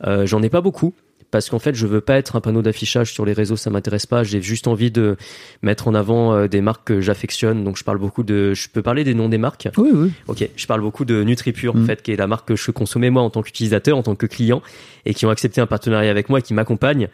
euh, 0.06 0.26
j'en 0.26 0.42
ai 0.44 0.50
pas 0.50 0.62
beaucoup. 0.62 0.94
Parce 1.36 1.50
qu'en 1.50 1.60
fait, 1.60 1.76
je 1.76 1.86
veux 1.86 2.00
pas 2.00 2.16
être 2.18 2.38
un 2.38 2.40
panneau 2.40 2.62
d'affichage 2.62 3.12
sur 3.12 3.26
les 3.26 3.34
réseaux, 3.34 3.58
ça 3.58 3.70
m'intéresse 3.70 4.06
pas. 4.06 4.24
J'ai 4.24 4.42
juste 4.42 4.68
envie 4.68 4.90
de 4.90 5.18
mettre 5.64 5.90
en 5.90 5.94
avant 5.94 6.34
euh, 6.34 6.48
des 6.48 6.62
marques 6.62 6.88
que 6.88 7.02
j'affectionne. 7.02 7.66
Donc, 7.66 7.76
je 7.76 7.84
parle 7.84 7.98
beaucoup 7.98 8.24
de. 8.24 8.54
Je 8.54 8.70
peux 8.70 8.82
parler 8.82 9.04
des 9.04 9.14
noms 9.14 9.28
des 9.28 9.38
marques? 9.38 9.68
Oui, 9.76 9.90
oui. 9.94 10.14
Ok, 10.30 10.48
je 10.56 10.66
parle 10.66 10.80
beaucoup 10.80 11.04
de 11.04 11.24
NutriPure, 11.24 11.76
en 11.76 11.80
Mm. 11.80 11.88
fait, 11.88 12.02
qui 12.02 12.14
est 12.14 12.16
la 12.16 12.28
marque 12.28 12.48
que 12.48 12.56
je 12.56 12.72
consommais 12.72 13.10
moi 13.10 13.22
en 13.22 13.30
tant 13.30 13.42
qu'utilisateur, 13.42 13.98
en 13.98 14.04
tant 14.04 14.16
que 14.16 14.28
client, 14.28 14.62
et 15.06 15.14
qui 15.14 15.26
ont 15.26 15.30
accepté 15.30 15.60
un 15.60 15.68
partenariat 15.68 16.10
avec 16.10 16.30
moi, 16.30 16.40
et 16.40 16.42
qui 16.42 16.54
m'accompagnent, 16.54 17.10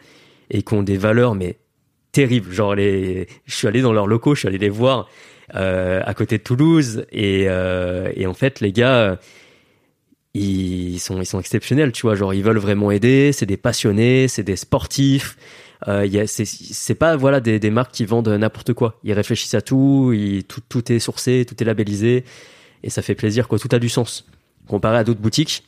et 0.50 0.62
qui 0.62 0.72
ont 0.72 0.84
des 0.84 0.98
valeurs, 0.98 1.34
mais 1.34 1.56
terribles. 2.12 2.52
Genre, 2.52 2.76
les... 2.76 3.26
je 3.46 3.56
suis 3.56 3.66
allé 3.66 3.80
dans 3.82 3.92
leurs 3.92 4.06
locaux, 4.06 4.36
je 4.36 4.38
suis 4.38 4.48
allé 4.48 4.58
les 4.58 4.68
voir 4.68 5.08
euh, 5.56 6.00
à 6.04 6.14
côté 6.14 6.38
de 6.38 6.44
Toulouse, 6.44 7.06
et, 7.10 7.46
euh, 7.48 8.12
et 8.14 8.28
en 8.28 8.34
fait, 8.34 8.60
les 8.60 8.70
gars, 8.70 9.18
ils 10.34 10.98
sont, 10.98 11.20
ils 11.20 11.26
sont 11.26 11.40
exceptionnels, 11.40 11.92
tu 11.92 12.02
vois. 12.02 12.14
Genre, 12.14 12.32
ils 12.32 12.42
veulent 12.42 12.58
vraiment 12.58 12.90
aider, 12.90 13.32
c'est 13.32 13.46
des 13.46 13.56
passionnés, 13.56 14.28
c'est 14.28 14.42
des 14.42 14.56
sportifs. 14.56 15.36
Euh, 15.88 16.26
c'est 16.26 16.94
pas 16.94 17.16
voilà 17.16 17.40
des, 17.40 17.58
des 17.58 17.70
marques 17.70 17.92
qui 17.92 18.04
vendent 18.04 18.28
n'importe 18.28 18.72
quoi. 18.72 18.98
Ils 19.04 19.12
réfléchissent 19.12 19.54
à 19.54 19.62
tout, 19.62 20.12
ils, 20.14 20.44
tout, 20.44 20.60
tout 20.68 20.92
est 20.92 21.00
sourcé, 21.00 21.44
tout 21.46 21.60
est 21.60 21.66
labellisé 21.66 22.24
et 22.82 22.90
ça 22.90 23.02
fait 23.02 23.14
plaisir 23.14 23.48
quoi. 23.48 23.58
Tout 23.58 23.68
a 23.72 23.78
du 23.78 23.88
sens 23.88 24.26
comparé 24.68 24.98
à 24.98 25.04
d'autres 25.04 25.20
boutiques 25.20 25.64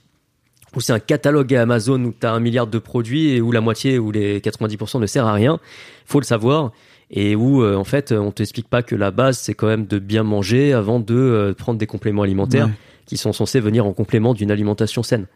où 0.76 0.80
c'est 0.80 0.92
un 0.92 1.00
catalogue 1.00 1.54
à 1.54 1.62
Amazon 1.62 2.02
où 2.04 2.14
tu 2.18 2.26
as 2.26 2.32
un 2.32 2.40
milliard 2.40 2.66
de 2.66 2.78
produits 2.78 3.30
et 3.30 3.40
où 3.40 3.52
la 3.52 3.60
moitié 3.60 3.98
ou 3.98 4.12
les 4.12 4.40
90% 4.40 5.00
ne 5.00 5.06
sert 5.06 5.26
à 5.26 5.32
rien. 5.32 5.58
Faut 6.06 6.20
le 6.20 6.24
savoir 6.24 6.72
et 7.10 7.34
où 7.34 7.62
euh, 7.62 7.74
en 7.74 7.84
fait 7.84 8.12
on 8.12 8.30
t'explique 8.30 8.68
pas 8.68 8.82
que 8.82 8.94
la 8.94 9.10
base 9.10 9.38
c'est 9.38 9.54
quand 9.54 9.66
même 9.66 9.86
de 9.86 9.98
bien 9.98 10.22
manger 10.22 10.72
avant 10.72 11.00
de 11.00 11.14
euh, 11.14 11.54
prendre 11.54 11.78
des 11.78 11.86
compléments 11.86 12.22
alimentaires. 12.22 12.70
Qui 13.06 13.16
sont 13.16 13.32
censés 13.32 13.60
venir 13.60 13.86
en 13.86 13.92
complément 13.92 14.34
d'une 14.34 14.50
alimentation 14.50 15.02
saine. 15.02 15.26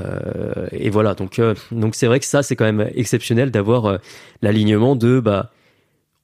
Euh, 0.00 0.66
et 0.72 0.90
voilà, 0.90 1.14
donc 1.14 1.38
euh, 1.38 1.54
donc 1.70 1.94
c'est 1.94 2.06
vrai 2.06 2.18
que 2.18 2.26
ça 2.26 2.42
c'est 2.42 2.56
quand 2.56 2.64
même 2.64 2.90
exceptionnel 2.94 3.50
d'avoir 3.50 3.86
euh, 3.86 3.98
l'alignement 4.42 4.96
de 4.96 5.20
bah 5.20 5.52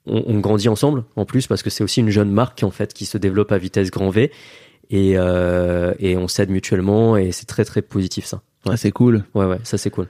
on, 0.07 0.25
on 0.27 0.41
grandit 0.41 0.69
ensemble 0.69 1.05
en 1.15 1.25
plus 1.25 1.47
parce 1.47 1.63
que 1.63 1.71
c'est 1.71 1.85
aussi 1.85 2.01
une 2.01 2.11
jeune 2.11 2.33
marque 2.33 2.65
en 2.65 2.71
fait 2.71 2.93
qui 2.93 3.07
se 3.07 3.17
développe 3.17 3.53
à 3.53 3.59
vitesse 3.59 3.91
grand 3.91 4.11
V 4.11 4.33
et 4.91 5.11
et 5.13 6.17
on 6.17 6.27
s'aide 6.27 6.51
mutuellement 6.51 7.17
et 7.17 7.31
c'est 7.31 7.47
très 7.47 7.65
très 7.65 7.81
positif 7.83 8.25
ça. 8.25 8.43
Ouais. 8.67 8.73
Ah, 8.75 8.77
c'est 8.77 8.91
cool. 8.91 9.25
Ouais 9.35 9.47
ouais, 9.47 9.59
ça 9.63 9.79
c'est 9.79 9.91
cool. 9.91 10.09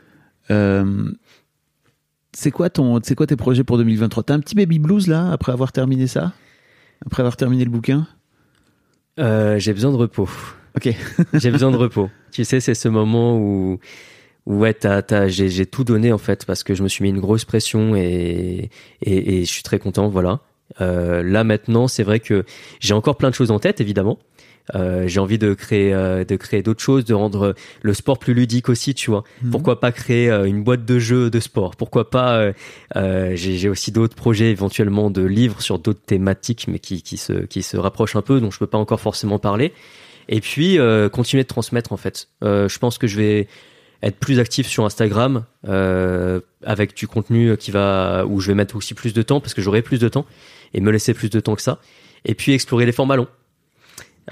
C'est 2.33 2.51
quoi 2.53 2.71
ton, 2.71 3.01
c'est 3.03 3.15
quoi 3.15 3.27
tes 3.27 3.37
projets 3.37 3.65
pour 3.65 3.77
2023 3.77 4.23
T'as 4.23 4.35
un 4.35 4.41
petit 4.41 4.55
baby 4.55 4.79
blues 4.79 5.07
là 5.07 5.31
après 5.33 5.53
avoir 5.53 5.73
terminé 5.73 6.07
ça, 6.07 6.33
après 7.05 7.21
avoir 7.21 7.37
terminé 7.37 7.65
le 7.65 7.71
bouquin? 7.71 8.07
Euh, 9.21 9.59
j'ai 9.59 9.73
besoin 9.73 9.93
de 9.93 9.97
repos. 9.97 10.29
Ok. 10.77 10.95
j'ai 11.35 11.51
besoin 11.51 11.71
de 11.71 11.77
repos. 11.77 12.11
Tu 12.33 12.45
sais, 12.45 12.61
c'est 12.61 12.75
ce 12.75 12.89
moment 12.89 13.37
où, 13.37 13.79
où 14.47 14.59
ouais, 14.59 14.75
t'as, 14.75 15.03
t'as, 15.03 15.29
j'ai, 15.29 15.49
j'ai 15.49 15.67
tout 15.67 15.85
donné 15.85 16.13
en 16.13 16.19
fait 16.19 16.45
parce 16.45 16.63
que 16.63 16.75
je 16.75 16.83
me 16.83 16.89
suis 16.89 17.03
mis 17.03 17.11
une 17.11 17.21
grosse 17.21 17.45
pression 17.45 17.95
et, 17.97 18.71
et, 19.03 19.41
et 19.41 19.45
je 19.45 19.51
suis 19.51 19.63
très 19.63 19.79
content. 19.79 20.09
Voilà. 20.09 20.41
Euh, 20.81 21.23
là 21.23 21.45
maintenant, 21.45 21.89
c'est 21.89 22.03
vrai 22.03 22.21
que 22.21 22.45
j'ai 22.79 22.95
encore 22.95 23.17
plein 23.17 23.31
de 23.31 23.35
choses 23.35 23.51
en 23.51 23.59
tête, 23.59 23.81
évidemment. 23.81 24.19
Euh, 24.75 25.09
j'ai 25.09 25.21
envie 25.21 25.39
de 25.39 25.55
créer, 25.55 25.93
euh, 25.93 26.25
de 26.25 26.37
créer 26.37 26.63
d'autres 26.63 26.83
choses, 26.83 27.05
de 27.05 27.15
rendre 27.15 27.55
le 27.83 27.95
sport 27.95 28.19
plus 28.19 28.35
ludique 28.35 28.69
aussi, 28.69 28.95
tu 28.95 29.11
vois. 29.11 29.25
Mhm. 29.43 29.51
Pourquoi 29.51 29.81
pas 29.81 29.93
créer 29.93 30.31
euh, 30.31 30.45
une 30.45 30.63
boîte 30.63 30.85
de 30.85 30.99
jeux 30.99 31.31
de 31.31 31.41
sport? 31.41 31.77
Pourquoi 31.77 32.11
pas 32.11 32.53
j'ai, 32.95 33.69
aussi 33.69 33.93
d'autres 33.93 34.15
projets 34.15 34.51
éventuellement 34.51 35.11
de 35.11 35.23
livres 35.23 35.61
sur 35.61 35.79
d'autres 35.79 36.03
thématiques, 36.05 36.67
mais 36.69 36.79
qui, 36.79 37.03
qui 37.03 37.17
se, 37.17 37.33
qui 37.33 37.63
se 37.63 37.77
rapprochent 37.77 38.17
un 38.17 38.23
peu, 38.23 38.41
dont 38.41 38.51
je 38.51 38.59
peux 38.59 38.67
pas 38.67 38.79
encore 38.79 39.01
forcément 39.01 39.39
parler. 39.39 39.73
Et 40.29 40.41
puis 40.41 40.79
continuer 41.13 41.43
de 41.43 41.49
transmettre 41.49 41.93
en 41.93 41.97
fait. 41.97 42.29
Je 42.43 42.79
pense 42.79 42.99
que 42.99 43.07
je 43.07 43.17
vais 43.17 43.49
être 44.03 44.17
plus 44.17 44.39
actif 44.39 44.67
sur 44.67 44.85
Instagram 44.85 45.45
avec 46.65 46.95
du 46.95 47.07
contenu 47.07 47.57
qui 47.57 47.71
va 47.71 48.25
où 48.27 48.41
je 48.41 48.49
vais 48.49 48.55
mettre 48.55 48.77
aussi 48.77 48.95
plus 48.95 49.13
de 49.13 49.23
temps 49.23 49.41
parce 49.41 49.55
que 49.55 49.63
j'aurai 49.63 49.83
plus 49.83 49.99
de 49.99 50.09
temps 50.09 50.27
et 50.75 50.81
me 50.81 50.91
laisser 50.91 51.15
plus 51.15 51.31
de 51.31 51.41
temps 51.41 51.57
que 51.57 51.63
ça. 51.63 51.81
Et 52.25 52.35
puis 52.35 52.53
explorer 52.53 52.87
les 52.87 52.93
formats 52.93 53.17
longs. 53.17 53.29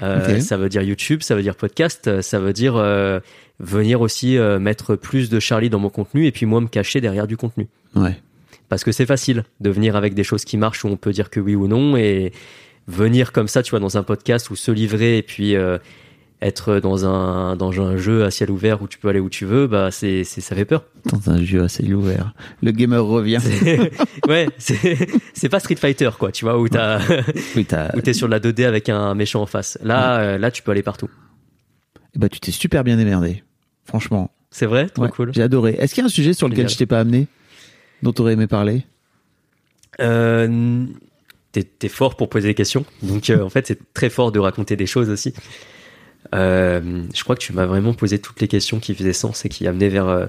Euh. 0.01 0.39
Ça 0.39 0.55
veut 0.57 0.69
dire 0.69 0.81
YouTube, 0.81 1.21
ça 1.23 1.35
veut 1.35 1.41
dire 1.41 1.55
podcast, 1.55 2.07
euh, 2.07 2.21
ça 2.21 2.39
veut 2.39 2.53
dire 2.53 2.75
euh, 2.77 3.19
venir 3.59 4.01
aussi 4.01 4.37
euh, 4.37 4.59
mettre 4.59 4.95
plus 4.95 5.29
de 5.29 5.39
Charlie 5.39 5.69
dans 5.69 5.79
mon 5.79 5.89
contenu 5.89 6.25
et 6.25 6.31
puis 6.31 6.45
moi 6.45 6.61
me 6.61 6.67
cacher 6.67 7.01
derrière 7.01 7.27
du 7.27 7.35
contenu 7.37 7.67
Ouais. 7.95 8.15
parce 8.69 8.83
que 8.83 8.91
c'est 8.91 9.05
facile 9.05 9.43
de 9.59 9.69
venir 9.69 9.95
avec 9.95 10.13
des 10.13 10.23
choses 10.23 10.45
qui 10.45 10.57
marchent 10.57 10.85
où 10.85 10.87
on 10.87 10.95
peut 10.97 11.11
dire 11.11 11.29
que 11.29 11.39
oui 11.39 11.55
ou 11.55 11.67
non 11.67 11.97
et 11.97 12.31
venir 12.87 13.31
comme 13.33 13.47
ça 13.47 13.61
tu 13.63 13.71
vois 13.71 13.79
dans 13.79 13.97
un 13.97 14.03
podcast 14.03 14.49
ou 14.51 14.55
se 14.55 14.71
livrer 14.71 15.17
et 15.17 15.23
puis 15.23 15.55
être 16.41 16.79
dans 16.79 17.05
un 17.05 17.55
dans 17.57 17.81
un 17.81 17.97
jeu 17.97 18.23
à 18.23 18.31
ciel 18.31 18.49
ouvert 18.49 18.81
où 18.81 18.87
tu 18.87 18.97
peux 18.97 19.09
aller 19.09 19.19
où 19.19 19.29
tu 19.29 19.45
veux 19.45 19.67
bah 19.67 19.91
c'est 19.91 20.23
c'est 20.23 20.39
ça 20.39 20.55
fait 20.55 20.63
peur 20.65 20.85
Dans 21.11 21.29
un 21.29 21.43
jeu 21.43 21.63
assez 21.63 21.91
ouvert. 21.93 22.33
Le 22.63 22.71
gamer 22.71 23.03
revient. 23.03 23.39
ouais 24.27 24.47
c'est 24.57 25.49
pas 25.49 25.59
Street 25.59 25.75
Fighter 25.75 26.09
quoi 26.17 26.31
tu 26.31 26.45
vois 26.45 26.57
où 26.57 26.69
t'as 26.69 26.99
Oui, 27.57 27.67
où 27.95 28.01
t'es 28.01 28.13
sur 28.13 28.27
de 28.27 28.31
la 28.31 28.39
2D 28.39 28.65
avec 28.65 28.87
un 28.89 29.15
méchant 29.15 29.41
en 29.41 29.45
face 29.45 29.77
là 29.83 30.19
euh, 30.21 30.37
là 30.37 30.49
tu 30.49 30.63
peux 30.63 30.71
aller 30.71 30.83
partout 30.83 31.09
Eh 32.15 32.19
ben, 32.19 32.29
tu 32.29 32.39
t'es 32.39 32.51
super 32.51 32.83
bien 32.85 32.95
démerdé. 32.97 33.43
Franchement. 33.85 34.31
c'est 34.51 34.65
vrai? 34.65 34.87
Trop 34.87 35.03
Ouais, 35.03 35.09
cool 35.09 35.31
J'ai 35.33 35.41
adoré. 35.41 35.75
Est-ce 35.79 35.93
qu'il 35.93 36.01
y 36.01 36.03
a 36.03 36.05
un 36.05 36.09
sujet 36.09 36.33
sur 36.33 36.47
lequel 36.47 36.69
je 36.69 36.77
t'ai 36.77 36.85
pas 36.85 36.99
amené, 36.99 37.27
dont 38.03 38.13
t'aurais 38.13 38.33
aimé 38.33 38.45
parler? 38.47 38.85
Euh, 39.99 40.85
t'es 41.51 41.89
fort 41.89 42.15
pour 42.15 42.29
poser 42.29 42.47
des 42.47 42.53
questions. 42.53 42.85
Donc, 43.01 43.29
euh, 43.29 43.41
en 43.43 43.49
fait, 43.49 43.67
c'est 43.67 43.93
très 43.93 44.09
fort 44.09 44.31
de 44.31 44.39
raconter 44.39 44.75
des 44.75 44.85
choses 44.85 45.09
aussi. 45.09 45.33
Euh, 46.35 47.03
je 47.15 47.23
crois 47.23 47.35
que 47.35 47.41
tu 47.41 47.53
m'as 47.53 47.65
vraiment 47.65 47.93
posé 47.93 48.19
toutes 48.19 48.39
les 48.41 48.47
questions 48.47 48.79
qui 48.79 48.93
faisaient 48.93 49.13
sens 49.13 49.45
et 49.45 49.49
qui 49.49 49.67
amenaient 49.67 49.89
vers. 49.89 50.07
euh, 50.07 50.25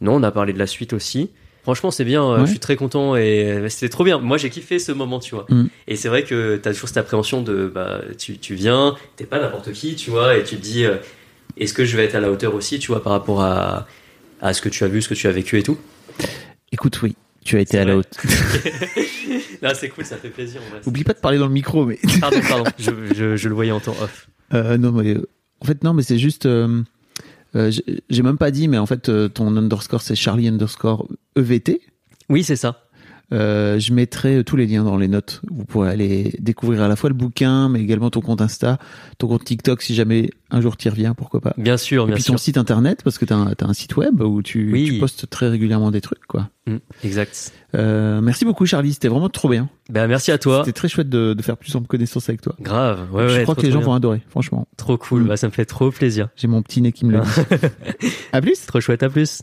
Non, 0.00 0.16
on 0.16 0.22
a 0.22 0.30
parlé 0.30 0.52
de 0.52 0.58
la 0.58 0.66
suite 0.66 0.92
aussi. 0.92 1.30
Franchement, 1.62 1.90
c'est 1.90 2.04
bien. 2.04 2.22
euh, 2.24 2.34
Ouais. 2.40 2.46
Je 2.46 2.50
suis 2.50 2.58
très 2.58 2.76
content 2.76 3.16
et 3.16 3.64
c'était 3.70 3.88
trop 3.88 4.04
bien. 4.04 4.18
Moi, 4.18 4.36
j'ai 4.36 4.50
kiffé 4.50 4.78
ce 4.78 4.92
moment, 4.92 5.18
tu 5.18 5.34
vois. 5.34 5.46
Mm. 5.48 5.64
Et 5.88 5.96
c'est 5.96 6.08
vrai 6.08 6.24
que 6.24 6.56
t'as 6.56 6.72
toujours 6.72 6.88
cette 6.88 6.98
appréhension 6.98 7.42
de, 7.42 7.66
bah, 7.72 8.02
tu, 8.18 8.36
tu 8.38 8.54
viens, 8.54 8.96
t'es 9.16 9.24
pas 9.24 9.40
n'importe 9.40 9.72
qui, 9.72 9.94
tu 9.94 10.10
vois, 10.10 10.36
et 10.36 10.42
tu 10.44 10.56
te 10.56 10.60
dis, 10.62 10.84
est-ce 11.56 11.72
que 11.72 11.84
je 11.84 11.96
vais 11.96 12.04
être 12.04 12.16
à 12.16 12.20
la 12.20 12.30
hauteur 12.30 12.54
aussi, 12.54 12.78
tu 12.80 12.88
vois, 12.88 13.02
par 13.02 13.12
rapport 13.12 13.40
à, 13.42 13.86
à 14.42 14.52
ce 14.52 14.60
que 14.60 14.68
tu 14.68 14.84
as 14.84 14.88
vu, 14.88 15.00
ce 15.00 15.08
que 15.08 15.14
tu 15.14 15.26
as 15.26 15.32
vécu 15.32 15.58
et 15.58 15.62
tout? 15.62 15.78
Écoute, 16.72 17.00
oui. 17.02 17.16
Tu 17.44 17.56
as 17.56 17.60
été 17.60 17.78
à 17.78 17.84
la 17.84 17.94
vrai. 17.96 18.04
Là, 19.64 19.74
c'est 19.74 19.88
cool, 19.88 20.04
ça 20.04 20.16
fait 20.18 20.28
plaisir. 20.28 20.60
En 20.64 20.70
vrai. 20.70 20.80
Oublie 20.86 21.02
pas 21.04 21.14
de 21.14 21.18
parler 21.18 21.38
dans 21.38 21.46
le 21.46 21.52
micro, 21.52 21.86
mais. 21.86 21.98
Pardon, 22.20 22.36
pardon, 22.48 22.70
je, 22.78 22.90
je, 23.14 23.36
je 23.36 23.48
le 23.48 23.54
voyais 23.54 23.72
en 23.72 23.80
temps 23.80 23.96
off. 24.00 24.28
Euh, 24.52 24.76
non, 24.76 24.92
mais 24.92 25.16
euh, 25.16 25.26
en 25.60 25.64
fait, 25.64 25.82
non, 25.82 25.94
mais 25.94 26.02
c'est 26.02 26.18
juste. 26.18 26.44
euh, 26.46 26.82
euh, 27.56 27.72
j'ai- 28.10 28.22
même 28.22 28.36
pas 28.38 28.50
dit, 28.50 28.68
mais 28.68 28.76
en 28.78 28.84
fait, 28.86 29.10
ton 29.32 29.56
underscore, 29.56 30.02
c'est 30.02 30.14
Charlie 30.16 30.48
underscore 30.48 31.08
EVT. 31.36 31.80
Oui, 32.28 32.44
c'est 32.44 32.56
ça. 32.56 32.83
Euh, 33.34 33.78
je 33.78 33.92
mettrai 33.92 34.44
tous 34.44 34.56
les 34.56 34.66
liens 34.66 34.84
dans 34.84 34.96
les 34.96 35.08
notes. 35.08 35.42
Vous 35.50 35.64
pourrez 35.64 35.90
aller 35.90 36.34
découvrir 36.38 36.82
à 36.82 36.88
la 36.88 36.96
fois 36.96 37.10
le 37.10 37.14
bouquin, 37.14 37.68
mais 37.68 37.80
également 37.80 38.08
ton 38.10 38.20
compte 38.20 38.40
Insta, 38.40 38.78
ton 39.18 39.26
compte 39.28 39.44
TikTok 39.44 39.82
si 39.82 39.94
jamais 39.94 40.30
un 40.50 40.60
jour 40.60 40.76
tu 40.76 40.86
y 40.86 40.90
reviens, 40.90 41.14
pourquoi 41.14 41.40
pas. 41.40 41.52
Bien 41.58 41.76
sûr, 41.76 42.04
Et 42.04 42.06
bien 42.06 42.14
puis 42.14 42.22
sûr. 42.22 42.34
ton 42.34 42.38
site 42.38 42.56
internet, 42.58 43.00
parce 43.02 43.18
que 43.18 43.24
tu 43.24 43.32
as, 43.32 43.36
un 43.60 43.72
site 43.72 43.96
web 43.96 44.20
où 44.20 44.40
tu, 44.40 44.70
Oui. 44.72 44.84
tu 44.84 44.98
postes 45.00 45.28
très 45.28 45.48
régulièrement 45.48 45.90
des 45.90 46.00
trucs. 46.00 46.24
quoi. 46.26 46.48
Mm, 46.66 46.76
exact. 47.02 47.52
Euh, 47.74 48.20
merci 48.22 48.44
beaucoup 48.44 48.64
Charlie, 48.66 48.92
c'était 48.92 49.08
vraiment 49.08 49.28
trop 49.28 49.48
bien. 49.48 49.68
Ben 49.90 50.06
merci 50.06 50.30
à 50.30 50.38
toi. 50.38 50.60
C'était 50.64 50.72
très 50.72 50.88
chouette 50.88 51.08
de, 51.10 51.34
de 51.34 51.42
faire 51.42 51.56
plus 51.56 51.74
en 51.74 51.82
connaissance 51.82 52.28
avec 52.28 52.40
toi. 52.40 52.54
Grave. 52.60 53.12
Ouais, 53.12 53.28
je 53.28 53.34
ouais, 53.36 53.42
crois 53.42 53.54
trop, 53.54 53.60
que 53.62 53.66
les 53.66 53.72
gens 53.72 53.80
bien. 53.80 53.86
vont 53.88 53.94
adorer, 53.94 54.22
franchement. 54.28 54.68
Trop 54.76 54.96
cool. 54.96 55.22
Mm. 55.24 55.26
Bah, 55.26 55.36
ça 55.36 55.48
me 55.48 55.52
fait 55.52 55.64
trop 55.66 55.90
plaisir. 55.90 56.28
J'ai 56.36 56.46
mon 56.46 56.62
petit 56.62 56.80
nez 56.80 56.92
qui 56.92 57.04
me 57.04 57.12
le 57.12 57.20
dit. 57.20 57.66
à 58.32 58.40
plus 58.40 58.64
Trop 58.66 58.80
chouette. 58.80 59.02
À 59.02 59.08
plus. 59.10 59.42